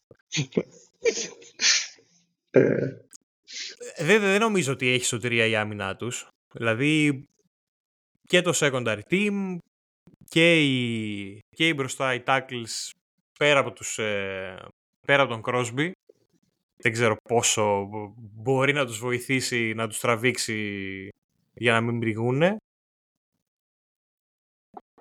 Ε. 2.51 2.87
δεν, 3.97 4.21
δεν 4.21 4.39
νομίζω 4.39 4.71
ότι 4.71 4.87
έχει 4.87 5.05
σωτηρία 5.05 5.45
η 5.45 5.55
άμυνά 5.55 5.95
τους. 5.95 6.27
Δηλαδή 6.53 7.25
και 8.27 8.41
το 8.41 8.51
secondary 8.55 8.99
team 9.09 9.57
και 10.29 10.63
οι, 10.63 11.39
και 11.55 11.67
οι 11.67 11.73
μπροστά 11.75 12.13
οι 12.13 12.23
tackles 12.25 12.89
πέρα 13.39 13.59
από, 13.59 13.71
τους, 13.71 13.97
ε, 13.97 14.65
πέρα 15.07 15.23
από 15.23 15.31
τον 15.31 15.41
Crosby 15.45 15.91
δεν 16.77 16.91
ξέρω 16.91 17.15
πόσο 17.29 17.89
μπορεί 18.17 18.73
να 18.73 18.85
τους 18.85 18.99
βοηθήσει 18.99 19.73
να 19.73 19.87
τους 19.87 19.99
τραβήξει 19.99 21.09
για 21.53 21.71
να 21.71 21.81
μην 21.81 21.99
πληγούν. 21.99 22.57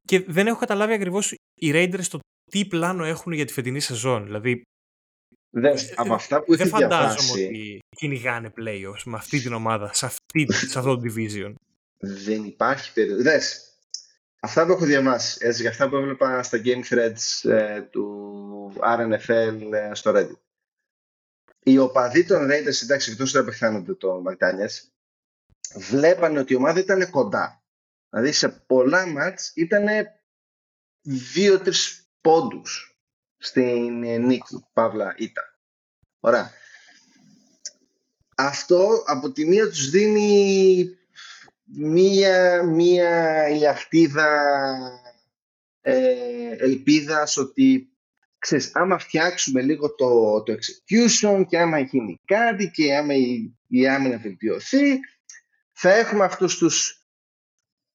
Και 0.04 0.20
δεν 0.20 0.46
έχω 0.46 0.58
καταλάβει 0.58 0.92
ακριβώς 0.92 1.32
οι 1.54 1.70
Raiders 1.74 2.06
το 2.10 2.18
τι 2.50 2.66
πλάνο 2.66 3.04
έχουν 3.04 3.32
για 3.32 3.44
τη 3.44 3.52
φετινή 3.52 3.80
σεζόν. 3.80 4.24
Δηλαδή, 4.24 4.62
δεν, 5.50 5.76
ε, 5.76 5.92
από 5.96 6.14
αυτά 6.14 6.42
που 6.42 6.56
δεν 6.56 6.68
φαντάζομαι 6.68 7.44
ότι 7.44 7.78
κυνηγάνε 7.96 8.52
playoffs 8.56 9.02
με 9.04 9.16
αυτή 9.16 9.40
την 9.40 9.52
ομάδα, 9.52 9.94
σε, 9.94 10.06
αυτή, 10.06 10.52
σε 10.52 10.78
αυτό 10.78 10.96
το 10.96 11.02
division. 11.04 11.54
Δεν 11.98 12.44
υπάρχει 12.44 12.92
περίπτωση. 12.92 13.60
Αυτά 14.40 14.66
που 14.66 14.72
έχω 14.72 14.84
διαβάσει, 14.84 15.38
έτσι, 15.40 15.60
για 15.60 15.70
αυτά 15.70 15.88
που 15.88 15.96
έβλεπα 15.96 16.42
στα 16.42 16.60
game 16.64 16.82
threads 16.90 17.50
ε, 17.50 17.80
του 17.80 18.72
RNFL 18.76 19.72
ε, 19.72 19.94
στο 19.94 20.12
Reddit. 20.14 20.40
Οι 21.62 21.78
οπαδοί 21.78 22.24
των 22.24 22.46
Raiders, 22.46 22.82
εντάξει, 22.82 23.10
εκτός 23.10 23.32
δεν 23.32 23.42
απεχθάνονται 23.42 23.94
το 23.94 24.22
McDaniels, 24.26 24.91
βλέπανε 25.76 26.38
ότι 26.38 26.52
η 26.52 26.56
ομάδα 26.56 26.80
ήταν 26.80 27.10
κοντά. 27.10 27.62
Δηλαδή 28.10 28.32
σε 28.32 28.48
πολλά 28.48 29.06
μάτς 29.06 29.52
ήταν 29.54 29.86
δύο-τρεις 31.02 32.10
πόντους 32.20 32.96
στην 33.36 34.04
ε, 34.04 34.16
νίκη, 34.16 34.64
Παύλα 34.72 35.14
Ήτα. 35.16 35.58
Ωραία. 36.20 36.50
Αυτό 38.36 39.02
από 39.06 39.32
τη 39.32 39.46
μία 39.46 39.68
τους 39.68 39.90
δίνει 39.90 40.96
μία, 41.64 42.62
μία 42.62 43.48
ηλιακτίδα 43.48 44.28
ε, 45.80 46.56
ελπίδας 46.58 47.36
ότι 47.36 47.92
ξέρεις, 48.38 48.70
άμα 48.74 48.98
φτιάξουμε 48.98 49.62
λίγο 49.62 49.94
το, 49.94 50.42
το 50.42 50.52
execution 50.52 51.44
και 51.48 51.58
άμα 51.58 51.78
γίνει 51.78 52.18
κάτι 52.24 52.70
και 52.70 52.96
άμα 52.96 53.14
η, 53.14 53.56
η 53.68 53.88
άμυνα 53.88 54.18
βελτιωθεί, 54.18 55.00
θα 55.84 55.94
έχουμε 55.94 56.24
αυτούς 56.24 56.58
τους 56.58 57.06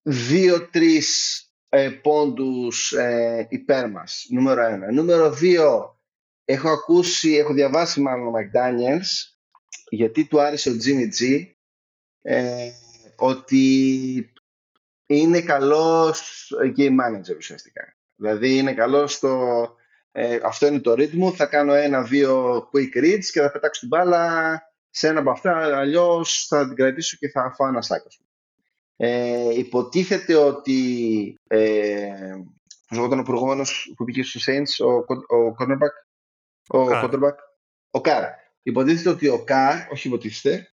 δύο-τρεις 0.02 1.42
ε, 1.70 1.90
πόντους 1.90 2.92
ε, 2.92 3.48
υπέρ 3.50 3.90
μας, 3.90 4.26
νούμερο 4.30 4.62
ένα. 4.62 4.92
Νούμερο 4.92 5.32
δύο, 5.32 6.00
έχω 6.46 6.70
ακούσει, 6.70 7.36
έχω 7.36 7.54
διαβάσει 7.54 8.02
μάλλον 8.02 8.28
ο 8.28 8.32
McDaniels, 8.38 9.38
γιατί 9.90 10.26
του 10.26 10.42
άρεσε 10.42 10.70
ο 10.70 10.74
Jimmy 10.74 11.22
G, 11.22 11.46
ε, 12.22 12.70
ότι 13.16 14.34
είναι 15.06 15.42
καλός 15.42 16.52
game 16.78 16.96
manager 17.00 17.38
ουσιαστικά. 17.38 17.98
Δηλαδή 18.16 18.58
είναι 18.58 18.74
καλός 18.74 19.14
στο 19.14 19.76
ε, 20.12 20.40
αυτό 20.44 20.68
είναι 20.68 20.80
το 20.80 20.94
ρύθμο, 20.94 21.32
θα 21.32 21.46
κάνω 21.46 21.74
ένα-δύο 21.74 22.58
quick 22.74 23.04
reads 23.04 23.26
και 23.32 23.42
θα 23.42 23.52
πετάξω 23.52 23.80
την 23.80 23.90
μπάλα 23.90 24.62
σε 24.98 25.08
ένα 25.08 25.20
από 25.20 25.30
αυτά, 25.30 25.78
αλλιώς 25.78 26.46
θα 26.48 26.66
την 26.66 26.76
κρατήσω 26.76 27.18
και 27.20 27.30
θα 27.30 27.54
φάω 27.56 27.68
ένα 27.68 27.82
σάκος. 27.82 28.22
Ε, 28.96 29.58
υποτίθεται 29.58 30.36
ότι 30.36 31.40
ε, 31.48 32.36
πώς 32.88 33.20
ο 33.20 33.24
προηγούμενος 33.24 33.94
που 33.98 34.04
πήγε 34.04 34.24
στους 34.24 34.46
Saints, 34.48 34.86
ο, 34.86 34.92
ο 35.36 35.56
cornerback, 35.60 35.96
ο 36.68 36.88
quarterback, 36.90 37.36
ο 37.92 38.02
Καρ. 38.02 38.24
Υποτίθεται 38.64 39.10
ότι 39.10 39.28
ο 39.28 39.44
Καρ, 39.44 39.92
όχι 39.92 40.08
υποτίθεται, 40.08 40.72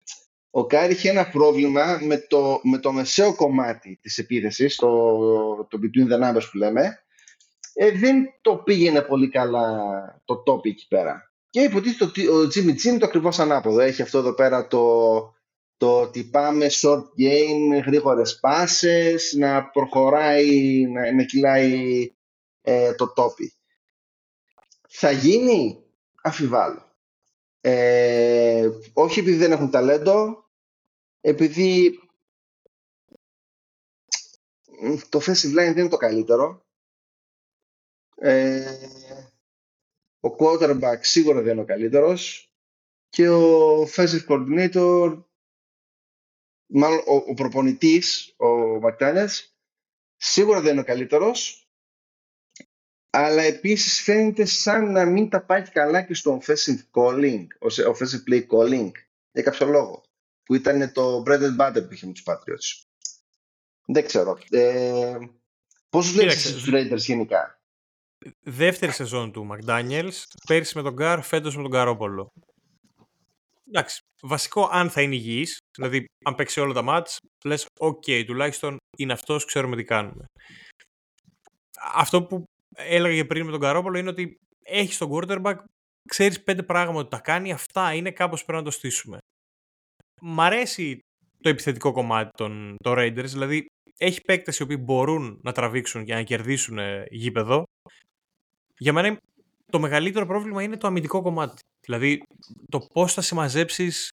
ο 0.49 0.65
Καρ 0.65 0.91
είχε 0.91 1.09
ένα 1.09 1.29
πρόβλημα 1.29 1.99
με 2.01 2.17
το, 2.17 2.59
με 2.63 2.77
το 2.77 2.91
μεσαίο 2.91 3.35
κομμάτι 3.35 3.99
της 4.01 4.17
επίθεσης, 4.17 4.75
το, 4.75 4.87
το 5.69 5.79
between 5.81 6.13
the 6.13 6.23
numbers 6.23 6.47
που 6.51 6.57
λέμε, 6.57 7.03
ε, 7.73 7.91
δεν 7.91 8.25
το 8.41 8.55
πήγαινε 8.55 9.01
πολύ 9.01 9.29
καλά 9.29 9.79
το 10.25 10.43
topic 10.47 10.65
εκεί 10.65 10.87
πέρα. 10.87 11.30
Και 11.51 11.61
υποτίθεται 11.61 12.03
ότι 12.03 12.27
ο 12.27 12.41
Jimmy 12.41 12.75
G 12.75 12.83
είναι 12.83 12.97
το 12.97 13.05
ακριβώς 13.05 13.39
ανάποδο. 13.39 13.79
Έχει 13.79 14.01
αυτό 14.01 14.17
εδώ 14.17 14.33
πέρα 14.33 14.67
το, 14.67 15.35
το 15.77 16.01
ότι 16.01 16.23
πάμε 16.23 16.67
short 16.69 17.03
game, 17.17 17.83
γρήγορες 17.85 18.39
πάσες, 18.39 19.33
να 19.33 19.69
προχωράει, 19.69 20.85
να, 20.87 21.11
να 21.13 21.23
κυλάει 21.23 22.13
ε, 22.61 22.93
το 22.93 23.13
topic. 23.15 23.51
Θα 24.87 25.11
γίνει, 25.11 25.83
αφιβάλλω. 26.21 26.95
Ε, 27.61 28.69
όχι 28.93 29.19
επειδή 29.19 29.37
δεν 29.37 29.51
έχουν 29.51 29.69
ταλέντο, 29.69 30.45
επειδή 31.21 31.99
το 35.09 35.19
offensive 35.19 35.51
line 35.51 35.73
δεν 35.73 35.77
είναι 35.77 35.89
το 35.89 35.97
καλύτερο 35.97 36.65
ε, 38.15 38.77
ο 40.21 40.35
quarterback 40.37 40.97
σίγουρα 40.99 41.41
δεν 41.41 41.51
είναι 41.51 41.61
ο 41.61 41.65
καλύτερος 41.65 42.51
και 43.09 43.29
ο 43.29 43.81
offensive 43.83 44.25
coordinator, 44.27 45.23
μάλλον 46.65 46.99
ο, 47.07 47.15
ο 47.15 47.33
προπονητής, 47.33 48.35
ο 48.37 48.75
McDaniels, 48.75 49.51
σίγουρα 50.17 50.61
δεν 50.61 50.71
είναι 50.71 50.81
ο 50.81 50.83
καλύτερος, 50.83 51.69
αλλά 53.09 53.41
επίσης 53.41 54.01
φαίνεται 54.01 54.45
σαν 54.45 54.91
να 54.91 55.05
μην 55.05 55.29
τα 55.29 55.41
πάει 55.41 55.61
καλά 55.61 56.01
και 56.01 56.13
στο 56.13 56.41
offensive 56.41 56.81
calling, 56.91 57.47
offensive 57.59 58.23
play 58.29 58.47
calling, 58.47 58.91
για 59.31 59.43
κάποιο 59.43 59.67
λόγο, 59.67 60.03
που 60.43 60.55
ήταν 60.55 60.91
το 60.91 61.23
bread 61.27 61.41
and 61.41 61.57
butter 61.57 61.87
που 61.87 61.93
είχε 61.93 62.05
με 62.05 62.11
τους 62.11 62.23
Patriots. 62.25 62.85
Δεν 63.85 64.05
ξέρω. 64.05 64.39
Ε, 64.49 65.17
πώς 65.89 66.11
βλέπεις 66.11 66.53
τους 66.53 66.69
Raiders 66.71 66.97
γενικά; 66.97 67.60
Δεύτερη 68.43 68.91
σεζόν 68.91 69.31
του 69.31 69.47
McDaniels, 69.51 70.23
πέρυσι 70.47 70.77
με 70.77 70.83
τον 70.83 70.93
Carr, 70.93 71.21
φέτος 71.21 71.55
με 71.55 71.61
τον 71.61 71.71
Garoppolo. 71.71 72.27
Εντάξει, 73.67 73.99
βασικό 74.21 74.67
αν 74.71 74.89
θα 74.89 75.01
είναι 75.01 75.15
υγιής, 75.15 75.57
δηλαδή 75.77 76.05
αν 76.25 76.35
παίξει 76.35 76.59
όλα 76.59 76.73
τα 76.73 76.81
ματς, 76.81 77.17
λες 77.45 77.65
οκ, 77.79 78.03
τουλάχιστον 78.25 78.77
είναι 78.97 79.13
αυτός, 79.13 79.45
ξέρουμε 79.45 79.75
τι 79.75 79.83
κάνουμε. 79.83 80.25
Αυτό 81.93 82.23
που 82.23 82.43
έλεγα 82.75 83.27
πριν 83.27 83.45
με 83.45 83.51
τον 83.51 83.59
Garoppolo 83.59 83.97
είναι 83.97 84.09
ότι 84.09 84.35
έχεις 84.65 84.97
τον 84.97 85.09
quarterback, 85.11 85.55
ξέρεις 86.09 86.43
πέντε 86.43 86.63
πράγματα 86.63 86.99
ότι 86.99 87.09
τα 87.09 87.19
κάνει, 87.19 87.51
αυτά 87.51 87.93
είναι 87.93 88.11
κάπως 88.11 88.45
πρέπει 88.45 88.59
να 88.59 88.65
το 88.65 88.71
στήσουμε. 88.71 89.17
Μ' 90.21 90.41
αρέσει 90.41 90.99
το 91.41 91.49
επιθετικό 91.49 91.91
κομμάτι 91.91 92.29
των, 92.37 92.75
των 92.83 92.93
Raiders, 92.97 93.25
δηλαδή 93.25 93.65
έχει 93.97 94.21
παίκτες 94.21 94.59
οι 94.59 94.63
οποίοι 94.63 94.77
μπορούν 94.79 95.39
να 95.43 95.51
τραβήξουν 95.51 96.05
και 96.05 96.13
να 96.13 96.23
κερδίσουν 96.23 96.77
γήπεδο, 97.09 97.63
για 98.81 98.93
μένα 98.93 99.17
το 99.71 99.79
μεγαλύτερο 99.79 100.25
πρόβλημα 100.25 100.63
είναι 100.63 100.77
το 100.77 100.87
αμυντικό 100.87 101.21
κομμάτι. 101.21 101.61
Δηλαδή 101.85 102.23
το 102.69 102.79
πώς 102.93 103.13
θα 103.13 103.21
συμμαζέψεις 103.21 104.09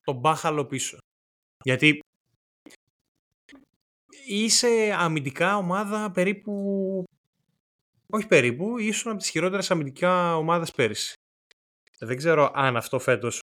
τον 0.00 0.16
μπάχαλο 0.16 0.66
πίσω. 0.66 0.98
Γιατί 1.64 2.00
είσαι 4.26 4.92
αμυντικά 4.96 5.56
ομάδα 5.56 6.10
περίπου. 6.10 7.04
Όχι 8.12 8.26
περίπου, 8.26 8.78
ήσουν 8.78 9.10
από 9.10 9.20
τις 9.20 9.30
χειρότερες 9.30 9.70
αμυντικά 9.70 10.36
ομάδες 10.36 10.70
πέρυσι. 10.70 11.12
Δεν 11.98 12.16
ξέρω 12.16 12.50
αν 12.54 12.76
αυτό 12.76 12.98
φέτος 12.98 13.40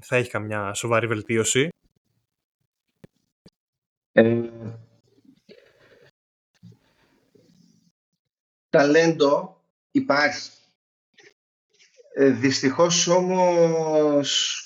θα 0.00 0.16
έχει 0.16 0.30
καμιά 0.30 0.74
σοβαρή 0.74 1.06
βελτίωση. 1.06 1.68
Ε, 4.12 4.50
ταλέντο 8.68 9.59
Υπάρχει. 9.90 10.50
Ε, 12.14 12.30
δυστυχώς 12.30 13.06
όμως 13.06 14.64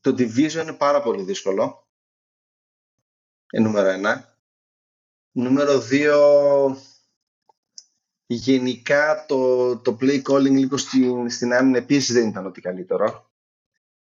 το 0.00 0.10
division 0.10 0.62
είναι 0.62 0.72
πάρα 0.72 1.02
πολύ 1.02 1.22
δύσκολο. 1.22 1.88
Ε, 3.50 3.60
νούμερο 3.60 3.88
ένα. 3.88 4.36
Νούμερο 5.32 5.80
δύο, 5.80 6.18
γενικά 8.26 9.24
το, 9.28 9.76
το 9.78 9.96
play 10.00 10.22
calling 10.22 10.50
λίγο 10.50 10.76
στην, 10.76 11.30
στην 11.30 11.52
άμυνα 11.52 11.78
επίσης 11.78 12.14
δεν 12.14 12.28
ήταν 12.28 12.46
ότι 12.46 12.60
καλύτερο. 12.60 13.30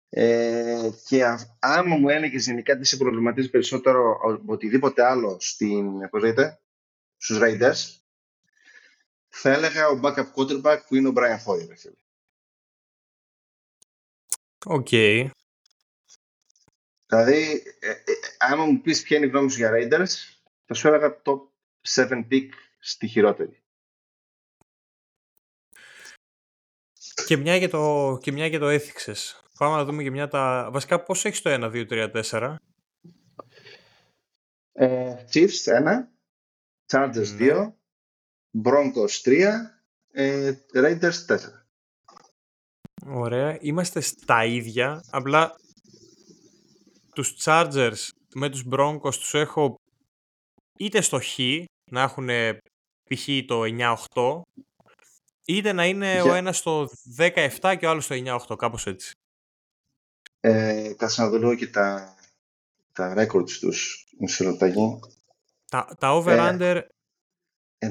Ε, 0.08 0.90
και 1.06 1.24
άμα 1.58 1.96
μου 1.96 2.08
έλεγες 2.08 2.46
γενικά 2.46 2.78
τι 2.78 2.84
σε 2.84 2.96
προβληματίζει 2.96 3.50
περισσότερο 3.50 4.20
από 4.22 4.52
οτιδήποτε 4.52 5.04
άλλο 5.04 5.36
στην, 5.40 6.08
πώς 6.08 6.22
λέγεται, 6.22 6.60
στους 7.16 7.38
Raiders, 7.40 8.03
θα 9.34 9.50
έλεγα 9.50 9.88
ο 9.88 10.00
backup 10.02 10.32
quarterback 10.34 10.80
που 10.86 10.94
είναι 10.94 11.08
ο 11.08 11.12
Brian 11.16 11.44
Hoyer. 11.44 11.92
OK. 14.66 14.88
Δηλαδή, 17.06 17.62
ε, 17.78 17.90
ε, 17.90 18.02
άμα 18.38 18.64
μου 18.64 18.80
πεις 18.80 19.02
ποια 19.02 19.16
είναι 19.16 19.26
η 19.26 19.28
γνώμη 19.28 19.50
σου 19.50 19.56
για 19.56 19.70
Raiders, 19.72 20.40
θα 20.64 20.74
σου 20.74 20.88
έλεγα 20.88 21.22
top 21.24 21.40
7 21.88 22.26
pick 22.30 22.48
στη 22.78 23.06
χειρότερη. 23.06 23.62
Και 27.26 27.36
μια 27.36 27.56
για 27.56 27.68
το, 27.68 28.18
και 28.22 28.32
μια 28.32 28.46
για 28.46 28.58
το 28.58 28.68
έθιξες. 28.68 29.42
Πάμε 29.58 29.76
να 29.76 29.84
δούμε 29.84 30.02
και 30.02 30.10
μια 30.10 30.28
τα... 30.28 30.68
Βασικά 30.72 31.02
πώς 31.02 31.24
έχεις 31.24 31.42
το 31.42 31.50
1, 31.52 31.88
2, 31.88 32.10
3, 32.12 32.22
4. 32.30 32.56
Ε, 34.72 35.24
Chiefs 35.32 35.64
1, 35.64 36.08
Chargers 36.86 37.38
2, 37.38 37.72
Broncos 38.62 39.20
3, 39.22 39.80
ε, 40.10 40.52
Raiders 40.74 41.26
4. 41.26 41.38
Ωραία. 43.06 43.58
Είμαστε 43.60 44.00
στα 44.00 44.44
ίδια. 44.44 45.04
Απλά 45.10 45.54
τους 47.14 47.36
Chargers 47.44 48.08
με 48.34 48.50
τους 48.50 48.64
Broncos 48.70 49.14
τους 49.14 49.34
έχω 49.34 49.74
είτε 50.78 51.00
στο 51.00 51.20
χ, 51.20 51.38
να 51.90 52.02
έχουν 52.02 52.28
π.χ. 53.02 53.28
το 53.46 53.62
9-8, 54.14 54.40
είτε 55.44 55.72
να 55.72 55.86
είναι 55.86 56.22
ο 56.22 56.34
ένας 56.34 56.56
στο 56.58 56.88
17 57.16 57.76
και 57.78 57.86
ο 57.86 57.90
άλλος 57.90 58.04
στο 58.04 58.14
9-8, 58.48 58.56
κάπως 58.58 58.86
έτσι. 58.86 59.10
Ε, 60.40 60.92
κάτσε 60.96 61.22
να 61.22 61.28
δω 61.28 61.54
και 61.54 61.66
τα, 61.66 62.16
τα 62.92 63.14
records 63.16 63.50
τους. 63.50 64.06
Μισό 64.18 64.56
Τα, 65.70 65.96
τα 65.98 66.12
over-under 66.12 66.82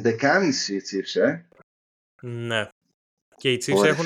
11,5 0.02 0.68
οι 0.68 0.82
Chiefs, 0.90 1.22
ε. 1.22 1.45
Ναι. 2.22 2.70
Και 3.36 3.52
οι 3.52 3.64
Chiefs 3.65 3.84
έχουν 3.84 4.06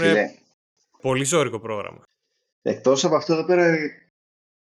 πολύ 1.02 1.24
ζώρικο 1.24 1.60
πρόγραμμα. 1.60 2.04
Εκτός 2.62 3.06
από 3.06 3.16
αυτό 3.16 3.34
εδώ 3.34 3.46
πέρα 3.46 3.78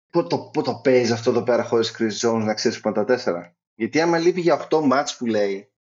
πού 0.10 0.28
το, 0.28 0.38
πού 0.38 0.62
το 0.62 0.80
παίζει 0.84 1.12
αυτό 1.12 1.30
εδώ 1.30 1.44
πέρα 1.44 1.64
χωρίς 1.64 1.96
Chris 1.98 2.28
Jones 2.28 2.44
να 2.44 2.54
ξέρεις 2.54 2.80
που 2.80 2.88
είναι 2.88 2.98
τα 2.98 3.06
τέσσερα. 3.06 3.56
Γιατί 3.76 4.02
άμα 4.02 4.18
λείπει 4.18 4.42
για 4.42 4.68
8 4.70 4.82
μάτς 4.84 5.18
που 5.18 5.26
λέει, 5.26 5.72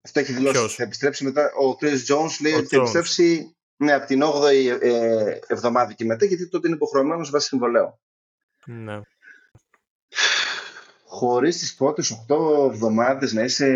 αυτό 0.00 0.20
έχει 0.20 0.32
δηλώσει. 0.32 0.58
Ποιος; 0.58 0.74
Θα 0.74 0.82
επιστρέψει 0.82 1.24
μετά. 1.24 1.52
Ο 1.54 1.76
Chris 1.80 2.14
Jones 2.14 2.36
λέει 2.42 2.52
Ο 2.52 2.56
ότι 2.56 2.66
θα 2.66 2.76
Jones. 2.76 2.80
επιστρέψει 2.80 3.56
ναι, 3.76 3.92
από 3.92 4.06
την 4.06 4.22
8η 4.24 4.78
ε, 4.80 5.38
εβδομάδα 5.46 5.92
και 5.92 6.04
μετά, 6.04 6.24
γιατί 6.24 6.48
τότε 6.48 6.66
είναι 6.66 6.76
υποχρεωμένος 6.76 7.30
βάσει 7.30 7.46
συμβολέου. 7.46 7.98
Ναι. 8.66 9.00
Χωρίς 11.14 11.58
τις 11.58 11.74
πρώτες 11.74 12.10
8 12.10 12.68
εβδομάδες 12.70 13.32
να 13.32 13.42
είσαι, 13.42 13.68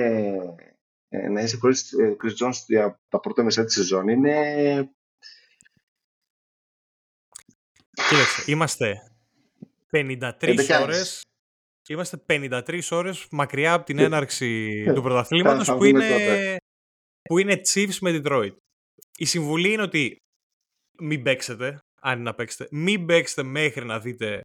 ε, 1.08 1.28
να 1.28 1.40
είσαι 1.40 1.56
χωρίς 1.56 1.94
Chris 2.22 2.44
Jones 2.44 2.62
για 2.66 3.00
τα 3.08 3.20
πρώτα 3.20 3.42
μεσά 3.42 3.64
της 3.64 3.74
σεζόν 3.74 4.08
είναι. 4.08 4.90
Κοίταξε, 8.08 8.50
είμαστε 8.50 9.12
53 9.90 10.48
Εντεκάδες. 10.48 10.82
ώρες 10.82 11.22
Είμαστε 11.88 12.16
53 12.26 12.80
ώρες 12.90 13.26
μακριά 13.30 13.72
από 13.72 13.84
την 13.84 13.98
Ε, 13.98 14.04
έναρξη 14.04 14.84
ε, 14.86 14.92
του 14.92 15.02
πρωταθλήματος 15.02 15.66
θα 15.66 15.72
που 15.72 15.78
δούμε 15.84 15.88
είναι, 15.88 16.08
τότε. 16.08 16.56
που 17.22 17.38
είναι 17.38 17.60
Chiefs 17.72 17.98
με 18.00 18.20
Detroit. 18.22 18.56
Η 19.16 19.24
συμβουλή 19.24 19.72
είναι 19.72 19.82
ότι 19.82 20.16
μην 20.98 21.22
παίξετε, 21.22 21.78
αν 22.00 22.14
είναι 22.14 22.22
να 22.22 22.34
παίξετε, 22.34 22.68
μην 22.70 23.06
παίξετε 23.06 23.42
μέχρι 23.42 23.84
να 23.84 24.00
δείτε 24.00 24.40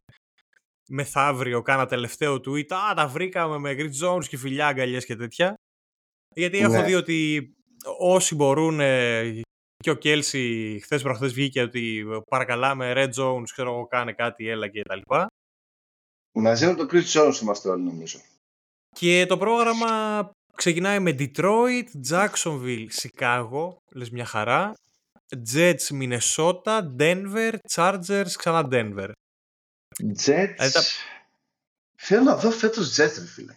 μεθαύριο 0.88 1.62
κάνα 1.62 1.86
τελευταίο 1.86 2.34
tweet 2.34 2.72
«Α, 2.72 2.94
τα 2.94 3.06
βρήκαμε 3.06 3.58
με 3.58 3.74
Grit 3.78 4.06
Jones 4.06 4.24
και 4.28 4.36
φιλιά 4.36 4.66
αγκαλιές 4.66 5.04
και 5.04 5.16
τέτοια». 5.16 5.54
Γιατί 6.34 6.58
έχω 6.58 6.72
Ναι. 6.72 6.82
δει 6.84 6.94
ότι 6.94 7.48
όσοι 7.98 8.34
μπορούν 8.34 8.80
ε, 8.80 9.40
και 9.76 9.90
ο 9.90 9.94
Κέλσι 9.94 10.78
χθες 10.82 11.02
προχθές 11.02 11.32
βγήκε 11.32 11.62
ότι 11.62 12.04
παρακαλάμε 12.30 12.92
Red 12.96 13.10
Jones, 13.22 13.42
ξέρω 13.52 13.70
εγώ, 13.72 13.86
κάνε 13.86 14.12
κάτι, 14.12 14.48
έλα 14.48 14.68
και 14.68 14.82
τα 14.82 14.94
λοιπά. 14.96 15.26
Μαζί 16.32 16.66
με 16.66 16.74
τον 16.74 16.88
Chris 16.90 17.04
Jones 17.12 17.40
είμαστε 17.42 17.68
όλοι 17.68 17.82
νομίζω. 17.82 18.18
Και 18.88 19.26
το 19.28 19.36
πρόγραμμα 19.38 20.30
ξεκινάει 20.54 21.00
με 21.00 21.14
Detroit, 21.18 21.84
Jacksonville, 22.10 22.86
Chicago, 23.02 23.68
λες 23.94 24.10
μια 24.10 24.24
χαρά, 24.24 24.72
Jets, 25.54 25.88
Minnesota, 26.00 26.82
Denver, 26.98 27.52
Chargers, 27.74 28.30
ξανά 28.36 28.68
Denver. 28.70 29.10
Jets. 30.02 30.54
Ε, 30.56 30.70
τα- 30.70 30.82
Θέλω 31.96 32.22
να 32.22 32.36
δω 32.36 32.50
φέτος 32.50 32.88
Jets, 33.00 33.14
ρε 33.18 33.26
φίλε. 33.26 33.54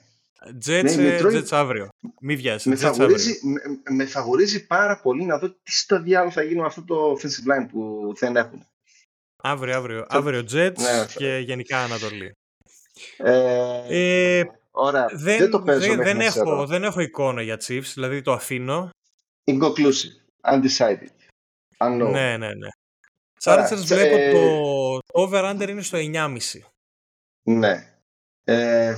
Jets, 0.66 0.84
Ναι, 0.84 0.92
ε, 0.92 1.20
Detroit- 1.22 1.38
Jets 1.38 1.48
αύριο. 1.52 1.88
Μη 2.22 2.36
βιάζει. 2.36 2.70
Με 2.70 2.76
Jets 2.76 2.78
αύριο. 2.84 2.94
φαβορίζει, 2.94 3.40
με, 3.44 3.62
με 3.96 4.06
φαβορίζει 4.06 4.66
πάρα 4.68 5.00
πολύ 5.00 5.24
να 5.26 5.38
δω 5.40 5.50
τι 5.50 5.72
στο 5.72 6.02
διάλογο 6.02 6.32
θα 6.32 6.44
γίνει 6.44 6.60
με 6.60 6.66
αυτό 6.66 6.84
το 6.84 7.12
offensive 7.12 7.52
line 7.52 7.68
που 7.72 8.14
δεν 8.20 8.36
έχουν. 8.36 8.66
Αύριο, 9.44 9.76
αύριο. 9.78 10.06
Αύριο 10.10 10.40
Jets 10.40 10.74
Ναι, 10.78 11.06
και 11.16 11.38
γενικά 11.46 11.78
Ανατολή. 11.84 12.32
Ε, 13.18 14.40
Ε, 14.40 14.44
ωραία. 14.72 15.06
δεν, 15.14 15.38
δεν 15.38 15.50
το 15.50 15.62
παίζω 15.62 15.80
δεν, 15.80 15.90
μέχρι 15.90 16.04
δεν 16.04 16.18
να 16.18 16.24
έχω, 16.24 16.42
ξέρω. 16.44 16.66
δεν 16.66 16.84
έχω 16.84 17.00
εικόνα 17.00 17.42
για 17.42 17.56
Chiefs, 17.68 17.92
δηλαδή 17.94 18.22
το 18.22 18.32
αφήνω. 18.34 18.90
Inconclusive. 19.52 20.52
Undecided. 20.54 21.08
Unknown. 21.78 22.10
Ναι, 22.12 22.38
ναι, 22.38 22.54
ναι. 22.54 22.68
Ωραία, 23.46 23.66
Chargers 23.66 23.84
τσα- 23.84 23.96
βλέπω 23.96 24.16
ε, 24.16 24.32
το, 24.32 25.00
το 25.00 25.22
over-under 25.22 25.66
είναι 25.70 25.82
στο 25.82 25.98
9,5. 26.02 26.38
Ναι. 27.44 28.00
Ε, 28.44 28.96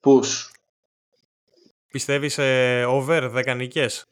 push. 0.00 0.50
Πιστεύεις 1.88 2.38
ε, 2.38 2.84
over 2.84 3.30
10 3.34 3.56
νίκες; 3.56 4.06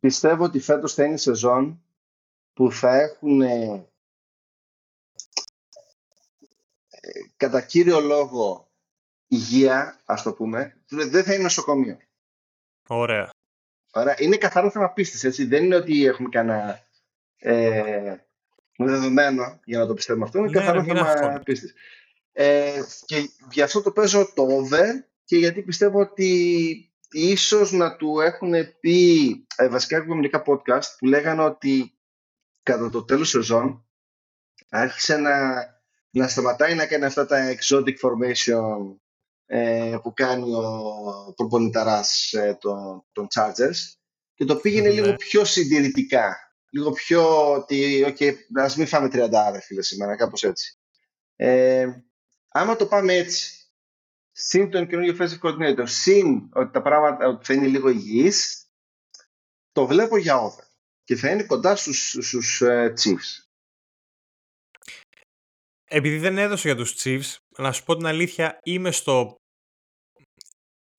Πιστεύω 0.00 0.44
ότι 0.44 0.60
φέτος 0.60 0.94
θα 0.94 1.04
είναι 1.04 1.16
σεζόν 1.16 1.82
που 2.52 2.72
θα 2.72 2.94
έχουν 3.00 3.40
ε, 3.40 3.86
ε, 6.88 7.10
κατά 7.36 7.60
κύριο 7.62 8.00
λόγο 8.00 8.68
υγεία, 9.26 10.00
ας 10.04 10.22
το 10.22 10.32
πούμε, 10.32 10.82
Δε- 10.88 11.04
δεν 11.06 11.24
θα 11.24 11.34
είναι 11.34 11.42
νοσοκομείο. 11.42 11.98
Ωραία. 12.88 13.30
Άρα 13.90 14.14
είναι 14.18 14.36
καθαρό 14.36 14.70
θέμα 14.70 14.92
πίστης, 14.92 15.24
έτσι. 15.24 15.44
Δεν 15.44 15.64
είναι 15.64 15.76
ότι 15.76 16.04
έχουμε 16.06 16.28
κανένα 16.28 16.80
ε, 17.38 18.16
δεδομένο 18.76 19.60
για 19.64 19.78
να 19.78 19.86
το 19.86 19.94
πιστεύουμε 19.94 20.24
αυτό. 20.24 20.38
Είναι 20.38 20.46
Ναι, 20.46 20.52
καθαρό 20.52 20.80
ρε, 20.80 20.84
μην 20.86 20.96
θέμα 20.96 21.08
αγχώνεσαι. 21.10 21.42
πίστης. 21.44 21.74
Ε, 22.32 22.80
και 23.04 23.30
γι' 23.50 23.62
αυτό 23.62 23.82
το 23.82 23.90
παίζω 23.90 24.32
το 24.34 24.42
over 24.42 24.84
και 25.24 25.36
γιατί 25.36 25.62
πιστεύω 25.62 26.00
ότι 26.00 26.92
ίσως 27.10 27.72
να 27.72 27.96
του 27.96 28.20
έχουν 28.20 28.52
πει 28.80 29.46
ε, 29.56 29.68
βασικά 29.68 29.96
έχουμε 29.96 30.14
μερικά 30.14 30.42
podcast 30.46 30.96
που 30.98 31.06
λέγανε 31.06 31.42
ότι 31.42 31.98
κατά 32.62 32.90
το 32.90 33.04
τέλος 33.04 33.28
σεζόν 33.28 33.86
άρχισε 34.68 35.16
να, 35.16 35.64
να 36.10 36.28
σταματάει 36.28 36.74
να 36.74 36.86
κάνει 36.86 37.04
αυτά 37.04 37.26
τα 37.26 37.54
exotic 37.58 37.94
formation 38.02 38.96
ε, 39.52 39.98
που 40.02 40.12
κάνει 40.12 40.54
ο 40.54 41.32
προπονηταράς 41.36 42.32
ε, 42.32 42.56
των, 42.60 43.04
των 43.12 43.26
Chargers 43.34 43.94
και 44.34 44.44
το 44.44 44.56
πήγαινε 44.56 44.88
Ναι. 44.88 44.94
λίγο 44.94 45.14
πιο 45.14 45.44
συντηρητικά. 45.44 46.36
Λίγο 46.70 46.90
πιο 46.90 47.52
ότι, 47.52 48.04
ok, 48.06 48.32
ας 48.54 48.76
μην 48.76 48.86
φάμε 48.86 49.08
30 49.12 49.28
άρε 49.32 49.60
φίλε 49.60 49.82
σήμερα, 49.82 50.16
κάπως 50.16 50.42
έτσι. 50.42 50.78
Ε, 51.36 51.86
άμα 52.48 52.76
το 52.76 52.86
πάμε 52.86 53.14
έτσι, 53.14 53.70
συν 54.32 54.70
τον 54.70 54.86
καινούργιο 54.86 55.16
offensive 55.18 55.38
coordinator, 55.40 55.84
συν 55.84 56.48
ότι 56.52 56.72
τα 56.72 56.82
πράγματα 56.82 57.26
ότι 57.26 57.44
θα 57.44 57.54
είναι 57.54 57.66
λίγο 57.66 57.88
υγιείς, 57.88 58.66
το 59.72 59.86
βλέπω 59.86 60.16
για 60.16 60.36
over. 60.36 60.64
Και 61.04 61.16
θα 61.16 61.30
είναι 61.30 61.42
κοντά 61.42 61.76
στους, 61.76 62.16
στους 62.20 62.60
ε, 62.60 62.92
Chiefs. 63.02 63.44
Επειδή 65.84 66.18
δεν 66.18 66.38
έδωσε 66.38 66.68
για 66.68 66.76
τους 66.76 66.94
Chiefs, 66.98 67.36
να 67.58 67.72
σου 67.72 67.84
πω 67.84 67.96
την 67.96 68.06
αλήθεια, 68.06 68.58
είμαι 68.62 68.90
στο 68.90 69.39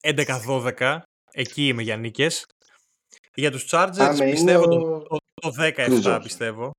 11-12. 0.02 1.00
Εκεί 1.32 1.66
είμαι 1.66 1.82
για 1.82 1.96
νίκες. 1.96 2.44
Για 3.34 3.50
τους 3.50 3.64
Chargers 3.70 3.96
Άμα 3.98 4.14
είναι 4.24 4.30
πιστεύω 4.30 4.64
το, 4.68 4.76
ο- 4.76 5.02
το, 5.02 5.18
το 5.34 5.52
17 5.56 5.74
Chris 5.76 6.02
Johnson. 6.04 6.20
πιστεύω. 6.22 6.70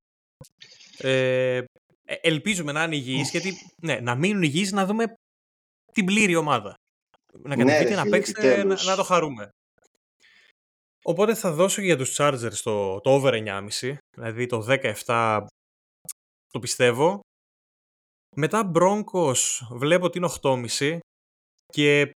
Ε, 0.98 1.56
ε, 1.56 2.14
ελπίζουμε 2.20 2.72
να 2.72 2.82
είναι 2.84 2.96
υγιείς, 2.96 3.30
γιατί 3.30 3.52
ναι, 3.82 4.00
να 4.00 4.14
μείνουν 4.14 4.42
υγιείς 4.42 4.72
να 4.72 4.86
δούμε 4.86 5.14
την 5.92 6.04
πλήρη 6.04 6.36
ομάδα. 6.36 6.74
Να 7.32 7.56
Ναι, 7.56 7.64
κατεβείτε, 7.64 7.88
ρε 7.88 7.94
να 7.94 8.02
φίλε, 8.02 8.16
παίξετε, 8.16 8.40
να, 8.42 8.48
επιτέλους. 8.52 8.86
να 8.86 8.96
το 8.96 9.02
χαρούμε. 9.04 9.48
Οπότε 11.04 11.34
θα 11.34 11.52
δώσω 11.52 11.80
για 11.82 11.96
τους 11.96 12.16
Chargers 12.18 12.52
το, 12.62 13.00
το 13.00 13.10
over 13.10 13.32
9,5, 13.80 13.96
δηλαδή 14.16 14.46
το 14.46 14.66
17 15.06 15.46
το 16.48 16.58
πιστεύω. 16.58 17.20
Μετά 18.36 18.70
Broncos 18.74 19.36
βλέπω 19.70 20.04
ότι 20.06 20.18
είναι 20.18 20.30
8,5 20.42 20.98
και 21.72 22.10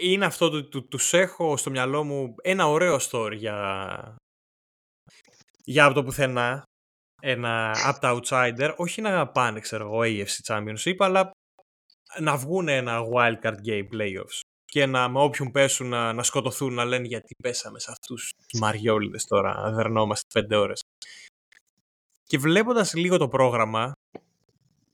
είναι 0.00 0.24
αυτό 0.24 0.50
το 0.50 0.64
του, 0.64 0.88
τους 0.88 1.12
έχω 1.12 1.56
στο 1.56 1.70
μυαλό 1.70 2.04
μου 2.04 2.34
ένα 2.42 2.68
ωραίο 2.68 2.98
story 3.10 3.34
για, 3.36 4.16
για 5.64 5.84
από 5.84 5.94
το 5.94 6.02
πουθενά. 6.02 6.62
Ένα 7.24 7.74
από 7.84 8.00
τα 8.00 8.20
outsider, 8.20 8.74
όχι 8.76 9.00
να 9.00 9.28
πάνε 9.28 9.60
ξέρω 9.60 9.84
εγώ 9.84 10.00
AFC 10.00 10.54
Championship 10.54 10.96
αλλά 10.98 11.30
να 12.20 12.36
βγουν 12.36 12.68
ένα 12.68 13.00
wildcard 13.14 13.56
game 13.66 13.88
playoffs. 13.92 14.40
Και 14.64 14.86
να 14.86 15.08
με 15.08 15.20
όποιον 15.20 15.50
πέσουν 15.50 15.88
να, 15.88 16.12
να 16.12 16.22
σκοτωθούν 16.22 16.74
να 16.74 16.84
λένε 16.84 17.06
γιατί 17.06 17.34
πέσαμε 17.42 17.78
σε 17.78 17.90
αυτούς 17.90 18.32
τους 18.48 18.60
μαριόλιδες 18.60 19.24
τώρα 19.24 19.54
να 19.54 19.70
δερνόμαστε 19.70 20.40
πέντε 20.40 20.56
ώρες 20.56 20.80
και 22.32 22.38
βλέποντας 22.38 22.94
λίγο 22.94 23.16
το 23.16 23.28
πρόγραμμα 23.28 23.92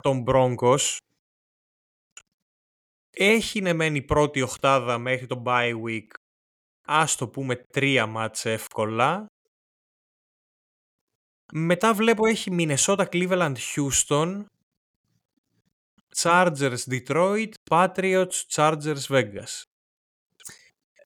των 0.03 0.24
Broncos 0.27 0.97
έχει 3.19 3.61
ναι 3.61 3.73
μεν 3.73 3.95
η 3.95 4.03
πρώτη 4.03 4.43
οχτάδα 4.43 4.99
μέχρι 4.99 5.27
το 5.27 5.43
bye 5.47 5.82
week 5.85 6.07
ας 6.86 7.16
το 7.16 7.28
πούμε 7.28 7.57
τρία 7.57 8.07
μάτς 8.07 8.45
εύκολα. 8.45 9.27
Μετά 11.53 11.95
βλέπω 11.95 12.27
έχει 12.27 12.51
Minnesota, 12.59 13.09
Cleveland, 13.09 13.55
Houston 13.74 14.45
Chargers, 16.16 16.78
Detroit, 16.90 17.51
Patriots, 17.70 18.45
Chargers, 18.55 19.07
Vegas. 19.09 19.62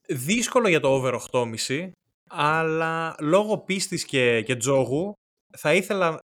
Δύσκολο 0.07 0.67
για 0.67 0.79
το 0.79 0.87
over 0.87 1.19
8,5 1.31 1.91
αλλά 2.29 3.15
λόγω 3.19 3.57
πίστης 3.57 4.05
και, 4.05 4.41
και 4.41 4.55
τζόγου 4.55 5.13
θα 5.57 5.73
ήθελα 5.73 6.19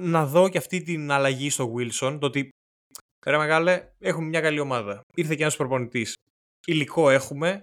να 0.00 0.26
δω 0.26 0.48
και 0.48 0.58
αυτή 0.58 0.82
την 0.82 1.10
αλλαγή 1.10 1.50
στο 1.50 1.74
Wilson, 1.74 2.18
το 2.20 2.26
ότι 2.26 2.48
ρε 3.26 3.36
μεγάλε, 3.36 3.88
έχουμε 3.98 4.26
μια 4.28 4.40
καλή 4.40 4.60
ομάδα. 4.60 5.00
Ήρθε 5.14 5.34
και 5.34 5.42
ένας 5.42 5.56
προπονητής. 5.56 6.14
Υλικό 6.66 7.10
έχουμε. 7.10 7.62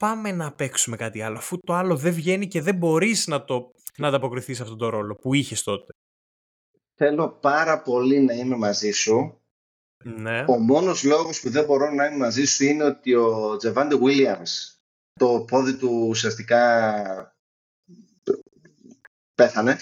Πάμε 0.00 0.32
να 0.32 0.52
παίξουμε 0.52 0.96
κάτι 0.96 1.22
άλλο. 1.22 1.38
Αφού 1.38 1.58
το 1.58 1.72
άλλο 1.72 1.96
δεν 1.96 2.12
βγαίνει 2.12 2.48
και 2.48 2.62
δεν 2.62 2.74
μπορείς 2.74 3.26
να, 3.26 3.44
το, 3.44 3.70
να 3.96 4.08
ανταποκριθείς 4.08 4.56
σε 4.56 4.62
αυτόν 4.62 4.78
τον 4.78 4.88
ρόλο 4.88 5.14
που 5.14 5.34
είχες 5.34 5.62
τότε. 5.62 5.92
Θέλω 6.94 7.28
πάρα 7.28 7.82
πολύ 7.82 8.20
να 8.20 8.34
είμαι 8.34 8.56
μαζί 8.56 8.90
σου. 8.90 9.40
Ναι. 10.04 10.44
Ο 10.48 10.58
μόνος 10.58 11.04
λόγος 11.04 11.40
που 11.40 11.50
δεν 11.50 11.64
μπορώ 11.64 11.90
να 11.90 12.06
είμαι 12.06 12.16
μαζί 12.16 12.44
σου 12.44 12.64
είναι 12.64 12.84
ότι 12.84 13.14
ο 13.14 13.56
Τζεβάντε 13.56 13.96
Williams 14.02 14.78
το 15.12 15.44
πόδι 15.48 15.76
του 15.76 16.06
ουσιαστικά 16.08 17.36
πέθανε. 19.34 19.76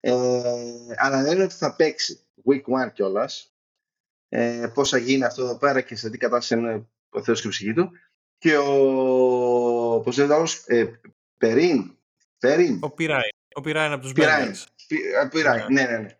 Ε, 0.00 0.12
αλλά 0.96 1.22
λένε 1.22 1.42
ότι 1.42 1.54
θα 1.54 1.76
παίξει 1.76 2.20
week 2.44 2.62
one 2.62 2.92
κιόλας. 2.92 3.53
Ε, 4.36 4.70
πώς 4.74 4.88
θα 4.88 4.98
γίνει 4.98 5.24
αυτό 5.24 5.42
εδώ 5.42 5.58
πέρα 5.58 5.80
και 5.80 5.96
σε 5.96 6.10
τι 6.10 6.18
κατάσταση 6.18 6.60
είναι 6.60 6.86
ο 7.10 7.22
Θεός 7.22 7.40
και 7.40 7.46
η 7.46 7.50
ψυχή 7.50 7.72
του. 7.72 7.90
Και 8.38 8.56
ο, 8.56 10.00
πώς 10.04 10.16
λέγεται 10.16 10.34
άλλος, 10.34 10.62
ε, 10.66 11.00
Περίν, 11.38 11.96
Περίν. 12.38 12.78
Ο 12.82 12.90
Πιράιν. 12.90 13.30
Ο 13.54 13.60
Πιράιν 13.60 13.92
από 13.92 14.02
τους 14.02 14.12
Πιράιν. 14.12 14.52
Bengals. 14.52 14.64
Πι- 14.86 15.30
Πιράιν, 15.30 15.72
ναι, 15.72 15.82
ναι, 15.82 15.98
ναι. 15.98 16.18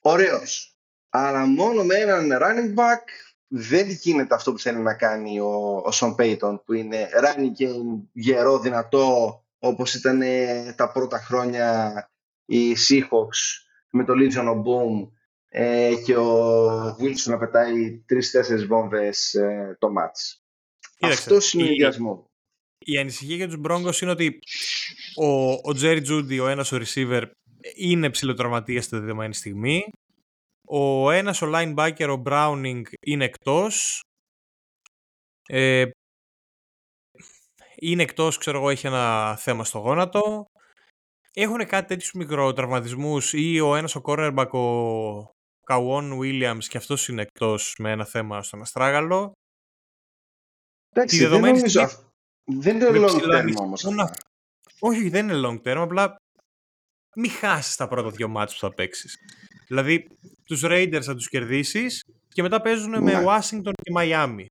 Ωραίος. 0.00 0.76
Αλλά 1.08 1.46
μόνο 1.46 1.84
με 1.84 1.94
έναν 1.94 2.30
running 2.42 2.74
back 2.80 3.04
δεν 3.48 3.88
γίνεται 3.88 4.34
αυτό 4.34 4.52
που 4.52 4.58
θέλει 4.58 4.78
να 4.78 4.94
κάνει 4.94 5.40
ο, 5.40 5.82
ο 5.84 5.90
Σον 5.92 6.14
Πέιτον 6.14 6.62
που 6.64 6.72
είναι 6.72 7.08
running 7.22 7.62
game 7.62 8.08
γερό, 8.12 8.58
δυνατό 8.58 9.44
όπως 9.58 9.94
ήταν 9.94 10.22
ε, 10.22 10.74
τα 10.76 10.92
πρώτα 10.92 11.18
χρόνια 11.18 12.08
οι 12.44 12.72
Seahawks 12.72 13.66
με 13.90 14.04
το 14.04 14.12
Legion 14.16 14.48
of 14.48 14.56
Boom 14.56 15.08
ε, 15.58 15.94
και 16.04 16.16
ο 16.16 16.96
Wilson 16.98 17.24
να 17.24 17.38
πετάει 17.38 17.98
τρεις-τέσσερις 18.06 18.66
βόμβες 18.66 19.34
ε, 19.34 19.76
το 19.80 19.88
match. 19.88 20.40
Κοίταξε, 20.96 21.18
Αυτός 21.22 21.52
είναι 21.52 21.62
ο 21.62 21.66
η- 21.66 21.72
ιδιασμός. 21.72 22.24
Η 22.78 22.98
ανησυχία 22.98 23.36
για 23.36 23.48
τους 23.48 23.60
Broncos 23.64 24.00
είναι 24.02 24.10
ότι 24.10 24.38
ο, 25.16 25.52
ο 25.52 25.70
Jerry 25.80 26.06
Judy, 26.08 26.38
ο 26.42 26.48
ένας 26.48 26.72
ο 26.72 26.78
receiver, 26.82 27.22
είναι 27.76 28.10
ψηλοτραυματίας 28.10 28.84
στη 28.84 28.98
δεδομένη 28.98 29.34
στιγμή. 29.34 29.84
Ο 30.68 31.10
ένας 31.10 31.42
ο 31.42 31.50
linebacker, 31.54 32.16
ο 32.18 32.22
Browning, 32.26 32.82
είναι 33.06 33.24
εκτός. 33.24 34.00
Ε, 35.48 35.84
είναι 37.76 38.02
εκτός, 38.02 38.38
ξέρω 38.38 38.58
εγώ, 38.58 38.70
έχει 38.70 38.86
ένα 38.86 39.36
θέμα 39.36 39.64
στο 39.64 39.78
γόνατο. 39.78 40.44
Έχουν 41.32 41.66
κάτι 41.66 41.86
τέτοιους 41.86 42.12
μικροτραυματισμούς 42.12 43.32
ή 43.32 43.60
ο 43.60 43.74
ένας 43.76 43.94
ο 43.96 44.00
cornerback, 44.04 44.48
ο 44.50 45.34
Καουόν 45.70 46.18
Williams, 46.22 46.64
και 46.68 46.76
αυτός 46.78 47.08
είναι 47.08 47.22
εκτός 47.22 47.74
με 47.78 47.90
ένα 47.90 48.04
θέμα 48.04 48.42
στον 48.42 48.60
αστράγαλο. 48.60 49.32
Εντάξει, 50.90 51.16
τη 51.16 51.22
δεν 51.22 51.30
δεδομένη 51.30 51.56
νομίζω 51.58 51.86
στιγμή- 51.86 52.04
αυ- 52.04 52.60
Δεν 52.62 52.76
είναι 52.76 52.90
με 52.90 52.98
long 52.98 53.06
ψηλά 53.06 53.40
term 53.40 53.44
νησιά. 53.44 53.64
όμως 53.64 53.82
Μόνο 53.84 54.02
αυτά. 54.02 54.16
Όχι, 54.80 55.08
δεν 55.08 55.28
είναι 55.28 55.40
long 55.48 55.62
term, 55.62 55.76
απλά 55.82 56.16
μην 57.16 57.30
χάσεις 57.30 57.76
τα 57.76 57.88
πρώτα 57.88 58.10
δύο 58.10 58.28
μάτς 58.28 58.52
που 58.52 58.58
θα 58.60 58.74
παίξεις. 58.74 59.16
Δηλαδή, 59.66 60.06
τους 60.44 60.62
Raiders 60.64 61.02
θα 61.02 61.14
τους 61.14 61.28
κερδίσεις 61.28 62.02
και 62.28 62.42
μετά 62.42 62.60
παίζουν 62.60 62.90
με 62.90 62.98
Ναι. 63.12 63.24
Washington 63.26 63.72
και 63.82 63.92
Miami. 63.96 64.44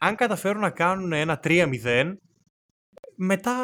Αν 0.00 0.16
καταφέρουν 0.16 0.60
να 0.60 0.70
κάνουν 0.70 1.12
ένα 1.12 1.38
3-0, 1.42 2.16
μετά 3.16 3.54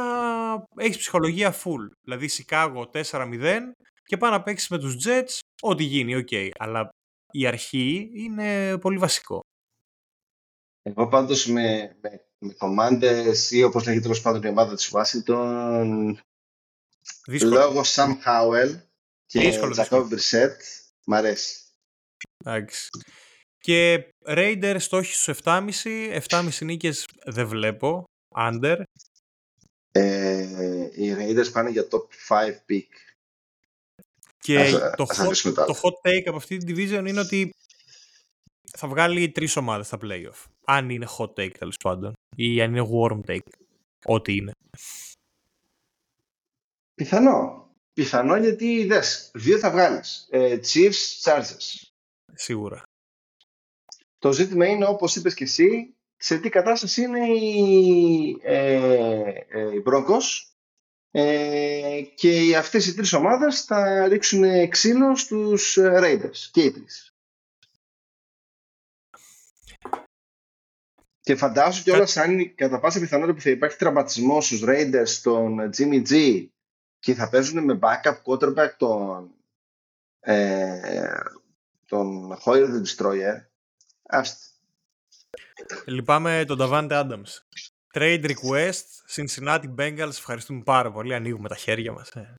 έχεις 0.77 0.97
ψυχολογία 0.99 1.53
full. 1.53 1.89
Δηλαδή, 2.03 2.29
Σικάγο 2.29 2.87
4-0 2.89 3.73
και 4.09 4.17
πας 4.17 4.31
να 4.31 4.43
παίξεις 4.43 4.69
με 4.69 4.79
τους 4.79 4.97
Jets, 5.07 5.39
ό,τι 5.61 5.85
γίνει, 5.85 6.15
οκ. 6.15 6.29
Αλλά 6.59 6.89
η 7.31 7.47
αρχή 7.47 8.11
είναι 8.15 8.79
πολύ 8.79 8.99
βασικό. 8.99 9.41
Εγώ 10.83 11.09
πάντως 11.09 11.47
με, 11.47 11.97
με, 12.01 12.27
με 12.39 12.57
Commanders 12.59 13.51
ή 13.51 13.63
όπως 13.63 13.85
λέγεται 13.85 14.03
τέλος 14.03 14.21
πάντων 14.21 14.43
η 14.43 14.49
ομάδα 14.49 14.75
της 14.75 14.93
Washington 14.95 16.13
Δύσκολο. 17.27 17.55
λόγω 17.55 17.83
Sam 17.85 18.17
Howell 18.27 18.81
και 19.27 19.41
Δύσκολο, 19.41 19.75
Jacoby 19.77 20.09
Brissett 20.09 20.57
μ' 21.05 21.15
αρέσει. 21.15 21.61
Εντάξει. 22.45 22.89
Και 23.59 24.09
Raiders 24.27 24.77
στόχοι 24.79 25.13
στους 25.13 25.39
7,5. 25.45 26.21
7,5 26.29 26.49
νίκες 26.61 27.07
δεν 27.25 27.49
βλέπω. 27.49 28.05
Under. 28.35 28.83
Ε, 29.93 30.43
οι 30.93 31.15
Raiders 31.19 31.53
πάνε 31.53 31.71
για 31.71 31.89
top 31.91 32.07
5 32.29 32.51
pick. 32.69 32.89
Και 34.39 34.59
Ας- 34.59 34.71
το, 34.97 35.03
ας 35.09 35.19
hot, 35.19 35.23
αφήσουμε 35.23 35.55
τα 35.55 35.65
το 35.65 35.73
άλλα. 35.73 35.81
hot 35.83 36.09
take 36.09 36.27
από 36.27 36.37
αυτή 36.37 36.57
τη 36.57 36.73
division 36.73 37.05
είναι 37.09 37.21
ότι 37.21 37.51
θα 38.77 38.89
βγάλει 38.89 39.31
τρεις 39.31 39.57
ομάδες 39.57 39.87
στα 39.87 39.99
playoff. 40.03 40.45
Αν 40.65 40.91
είναι 40.91 41.07
hot 41.19 41.31
take 41.41 41.53
τέλος 41.59 41.77
πάντων. 41.77 42.13
Ή 42.37 42.63
αν 42.63 42.75
είναι 42.75 42.89
warm 42.93 43.31
take. 43.31 43.51
Ό,τι 44.05 44.37
είναι. 44.37 44.53
Πιθανό. 46.95 47.67
Πιθανό 47.93 48.37
γιατί 48.37 48.85
δες, 48.87 49.31
δύο 49.35 49.59
θα 49.59 49.71
βγάλεις. 49.71 50.27
Ε, 50.31 50.59
Chiefs, 50.73 51.23
Chargers. 51.23 51.89
Σίγουρα. 52.35 52.83
Το 54.19 54.33
ζήτημα 54.33 54.67
είναι 54.67 54.87
όπως 54.87 55.17
είπες 55.17 55.35
και 55.35 55.45
εσύ, 55.45 55.95
σε 56.17 56.39
τι 56.39 56.49
κατάσταση 56.49 57.03
είναι 57.03 57.27
οι, 57.29 58.39
ε, 58.43 58.73
ε, 59.49 59.75
οι 59.75 59.83
Broncos 59.87 60.23
ε, 61.11 62.03
και 62.15 62.45
οι- 62.45 62.55
αυτές 62.57 62.87
οι 62.87 62.95
τρεις 62.95 63.13
ομάδες 63.13 63.65
θα 63.65 64.09
ρίξουν 64.09 64.69
ξύλο 64.69 65.17
στους 65.17 65.77
ε, 65.77 65.99
Raiders 66.03 66.39
και 66.51 66.63
οι 66.63 66.71
τρεις. 66.73 67.13
Και 71.21 71.37
φαντάζομαι 71.37 71.83
κιόλας 71.83 72.17
αν 72.17 72.31
είναι 72.33 72.45
κατά 72.45 72.81
πάσα 72.81 73.01
πιθανότητα 73.01 73.35
που 73.37 73.41
θα 73.43 73.51
υπάρχει 73.51 73.77
τραυματισμό 73.77 74.41
στους 74.41 74.63
Raiders 74.65 75.03
στον 75.07 75.71
Jimmy 75.77 76.07
G 76.09 76.47
και 76.99 77.15
θα 77.15 77.29
παίζουν 77.29 77.65
με 77.65 77.79
backup 77.83 78.23
quarterback 78.25 78.71
τον, 78.77 79.31
ε, 80.21 81.13
τον 81.87 82.39
Hoyer 82.45 82.67
the 82.69 82.83
Destroyer. 82.83 83.47
Άστα. 84.03 84.47
Λυπάμαι 85.87 86.45
τον 86.47 86.59
Davante 86.61 86.91
Adams. 86.91 87.39
Trade 87.99 88.25
request, 88.35 88.85
Cincinnati 89.17 89.75
Bengals, 89.79 90.09
ευχαριστούμε 90.09 90.63
πάρα 90.65 90.93
πολύ. 90.93 91.15
Ανοίγουμε 91.15 91.49
τα 91.49 91.57
χέρια 91.57 91.93
μας. 91.93 92.09
ε. 92.11 92.35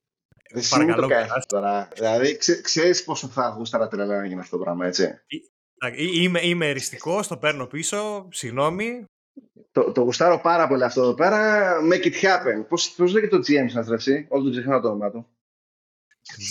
Εσύ 0.52 0.78
μην 0.78 0.88
το 0.88 0.94
Παρακαλώ, 0.96 1.08
κάνεις 1.08 1.28
περάστε. 1.28 1.56
τώρα. 1.56 1.88
Δηλαδή, 1.96 2.38
ξέ, 2.38 2.62
ξέρεις 2.62 3.04
πόσο 3.04 3.28
θα 3.28 3.50
γούσταρα 3.58 3.88
τρελά 3.88 4.18
να 4.20 4.26
γίνει 4.26 4.40
αυτό 4.40 4.58
το 4.58 4.64
πράγμα, 4.64 4.86
έτσι. 4.88 5.04
Εντάξει, 5.04 6.04
ε, 6.04 6.22
Είμαι, 6.22 6.40
είμαι 6.44 6.70
εριστικός, 6.70 7.28
το 7.28 7.38
παίρνω 7.38 7.66
πίσω, 7.66 8.28
συγγνώμη. 8.32 9.04
Το, 9.72 9.92
το 9.92 10.02
γουστάρω 10.02 10.40
πάρα 10.40 10.68
πολύ 10.68 10.84
αυτό 10.84 11.02
εδώ 11.02 11.14
πέρα. 11.14 11.72
Make 11.92 12.04
it 12.06 12.22
happen. 12.22 12.66
Πώς, 12.68 12.92
πώς 12.92 13.12
λέγεται 13.14 13.38
το 13.38 13.44
GM 13.48 13.66
σας, 13.72 13.88
ρε, 13.88 13.96
εσύ. 13.96 14.26
Όλο 14.30 14.44
το 14.44 14.50
ξεχνάω 14.52 14.80
το 14.82 14.88
όνομά 14.88 15.12
του. 15.12 15.28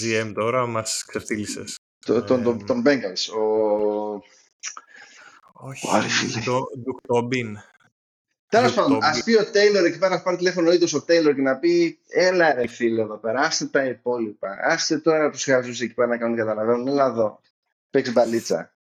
GM 0.02 0.32
τώρα 0.34 0.66
μας 0.66 1.04
ξεφτύλισες. 1.06 1.74
Το, 2.06 2.22
τον, 2.22 2.40
Ε, 2.40 2.42
τον, 2.42 2.66
τον 2.66 2.82
Bengals. 2.86 3.34
Ο... 3.38 3.42
Όχι, 5.52 5.86
Άρε, 5.92 6.08
φίλε. 6.08 6.44
το 6.44 6.58
Duke 6.84 7.14
Tobin. 7.16 7.52
Τέλος 8.48 8.72
Luke 8.72 8.74
πάντων, 8.74 8.96
Tobin. 8.96 9.02
ας 9.02 9.22
πει 9.22 9.34
ο 9.34 9.50
Τέιλορ 9.50 9.84
εκεί 9.84 9.98
πέρα, 9.98 10.14
να 10.14 10.22
πάρει 10.22 10.36
τηλέφωνο 10.36 10.68
ο 10.68 10.72
ίδιος 10.72 10.92
ο 10.94 11.02
Τέιλορ 11.04 11.34
και 11.34 11.40
να 11.42 11.58
πει: 11.58 11.98
Έλα, 12.08 12.54
ρε 12.54 12.66
φίλε 12.66 13.02
εδώ 13.02 13.16
πέρα, 13.18 13.40
άστε 13.40 13.66
τα 13.66 13.84
υπόλοιπα. 13.84 14.56
Άστε 14.62 14.98
τώρα 14.98 15.30
τους 15.30 15.44
χαζού 15.44 15.70
εκεί 15.70 15.94
πέρα 15.94 16.08
να 16.08 16.18
κάνουν 16.18 16.36
καταλαβαίνουν. 16.36 16.86
Έλα 16.88 17.06
εδώ. 17.06 17.40
Παίξει 17.90 18.12
μπαλίτσα. 18.12 18.72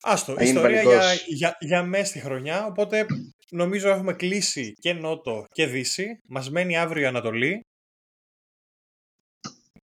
Άστο, 0.00 0.34
Θα 0.34 0.44
γίνει 0.44 0.56
ιστορία 0.56 0.82
για, 0.82 0.98
πανικός. 0.98 1.24
για, 1.26 1.56
για 1.60 1.82
μέσα 1.82 2.04
στη 2.04 2.20
χρονιά, 2.20 2.66
οπότε 2.66 3.06
νομίζω 3.50 3.88
έχουμε 3.88 4.14
κλείσει 4.14 4.72
και 4.80 4.92
Νότο 4.92 5.46
και 5.52 5.66
Δύση. 5.66 6.20
Μας 6.26 6.50
μένει 6.50 6.78
αύριο 6.78 7.02
η 7.02 7.06
Ανατολή. 7.06 7.66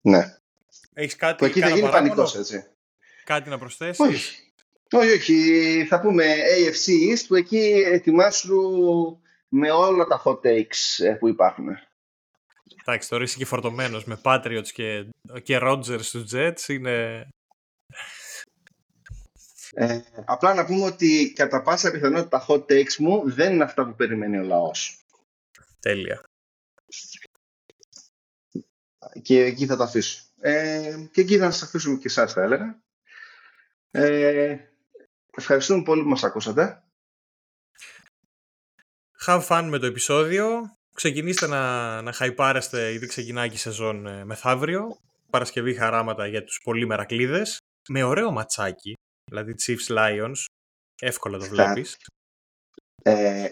Ναι. 0.02 0.36
Έχεις 0.94 1.16
κάτι, 1.16 1.36
Που 1.38 1.46
εκεί 1.46 1.60
θα 1.60 1.66
κάνα 1.66 1.76
γίνει 1.76 1.90
παράπονο; 1.90 2.14
πανικός, 2.14 2.36
έτσι. 2.36 2.66
κάτι 3.24 3.50
να 3.50 3.58
προσθέσεις; 3.58 4.00
Όχι. 4.00 4.49
Όχι, 4.92 5.12
όχι. 5.12 5.86
Θα 5.90 6.02
πούμε 6.02 6.36
AFC 6.58 7.14
East 7.14 7.24
που 7.28 7.36
εκεί 7.36 7.84
ετοιμάσου 7.86 8.62
με 9.50 9.72
όλα 9.72 10.06
τα 10.06 10.22
hot 10.26 10.40
takes 10.42 11.04
ε, 11.04 11.12
που 11.12 11.28
υπάρχουν. 11.28 11.68
Εντάξει, 12.82 13.10
τώρα 13.10 13.24
είσαι 13.24 13.38
και 13.38 13.46
φορτωμένος 13.46 14.06
με 14.06 14.22
Patriots 14.24 14.68
και, 14.74 15.06
και 15.44 15.60
Rodgers 15.62 16.02
στους 16.02 16.24
Jets. 16.34 16.68
Είναι... 16.68 17.28
Ε, 19.74 20.00
απλά 20.26 20.54
να 20.54 20.66
πούμε 20.66 20.86
ότι 20.86 21.34
κατά 21.36 21.62
πάσα 21.62 21.92
πιθανότητα 21.92 22.30
τα 22.30 22.46
hot 22.48 22.66
takes 22.66 22.96
μου 22.98 23.32
δεν 23.32 23.54
είναι 23.54 23.64
αυτά 23.64 23.86
που 23.86 23.96
περιμένει 23.96 24.38
ο 24.38 24.44
λαός. 24.44 25.00
Τέλεια. 25.80 26.22
Και 29.22 29.44
εκεί 29.44 29.66
θα 29.66 29.78
τα 29.78 29.84
αφήσω. 29.84 30.24
Ε, 30.40 31.08
και 31.12 31.22
εκεί 31.22 31.38
θα 31.38 31.52
σας 31.52 31.62
αφήσουμε 31.62 31.98
και 31.98 32.08
εσάς 32.08 32.34
θα 32.34 32.42
έλεγα. 32.42 32.82
Ε, 33.92 34.58
ευχαριστούμε 35.40 35.84
πολύ 35.84 36.02
που 36.04 36.10
μας 36.10 36.24
ακούσατε. 36.24 36.84
Have 39.26 39.48
fun 39.48 39.66
με 39.70 39.78
το 39.80 39.86
επεισόδιο. 39.86 40.62
Ξεκινήστε 40.96 41.48
να, 41.48 42.02
να 42.02 42.12
χαϊπάρεστε, 42.14 42.92
ήδη 42.94 43.08
ξεκινάει 43.08 43.48
και 43.50 43.56
η 43.56 43.58
σεζόν 43.58 44.08
ε, 44.08 44.26
μεθαύριο. 44.26 44.88
Παρασκευή 45.30 45.74
χαράματα 45.74 46.28
για 46.28 46.44
τους 46.44 46.60
πολύ 46.64 46.86
μερακλείδες. 46.86 47.58
Με 47.90 48.04
ωραίο 48.04 48.32
ματσάκι, 48.32 48.94
δηλαδή 49.32 49.56
Chiefs 49.66 49.98
Lions. 49.98 50.36
Εύκολα 51.02 51.38
το 51.38 51.44
Θα- 51.44 51.50
βλέπεις. 51.50 51.98
Ε, 53.04 53.50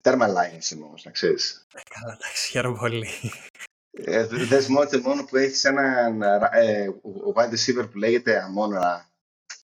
τέρμα 0.00 0.26
Lions 0.28 0.70
είμαι 0.70 0.84
όμως, 0.84 1.04
να 1.04 1.10
ξέρεις. 1.10 1.66
Ε, 1.74 1.80
καλά, 2.00 2.12
εντάξει, 2.14 2.50
χαίρομαι 2.50 2.78
πολύ. 2.78 3.08
Ε, 3.90 4.26
δε- 4.26 4.44
δες 4.44 4.68
μόνο 4.68 4.88
και 4.88 4.96
μόνο 4.98 5.24
που 5.24 5.36
έχεις 5.36 5.64
έναν 5.64 6.22
ε, 6.52 6.88
ο 6.88 7.32
wide 7.36 7.50
receiver 7.54 7.90
που 7.90 7.98
λέγεται 7.98 8.42
Αμόνα. 8.42 9.08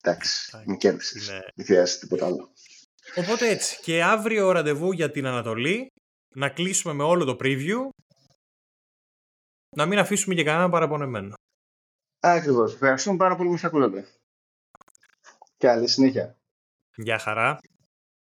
Εντάξει, 0.01 0.49
Εντάξει, 0.53 0.69
με 0.69 0.75
κέρδισες. 0.77 1.27
είναι- 1.27 1.51
Δεν 1.55 1.65
χρειάζεται 1.65 1.99
τίποτα 2.05 2.25
άλλο. 2.25 2.49
Οπότε 3.15 3.49
έτσι, 3.49 3.79
και 3.81 4.03
αύριο 4.03 4.51
ραντεβού 4.51 4.91
για 4.91 5.11
την 5.11 5.25
Ανατολή. 5.25 5.87
Να 6.35 6.49
κλείσουμε 6.49 6.93
με 6.93 7.03
όλο 7.03 7.25
το 7.25 7.35
preview. 7.39 7.89
να 9.75 9.85
μην 9.85 9.99
αφήσουμε 9.99 10.35
και 10.35 10.43
κανέναν 10.43 10.71
παραπονεμένο. 10.71 11.33
Ακριβώς. 12.19 12.73
Ευχαριστούμε 12.73 13.17
πάρα 13.17 13.35
πολύ 13.35 13.47
που 13.47 13.53
μας 13.53 13.63
ακούτε. 13.63 14.07
Καλή 15.57 15.87
συνέχεια. 15.87 16.35
Γεια 16.95 17.19
χαρά. 17.19 17.59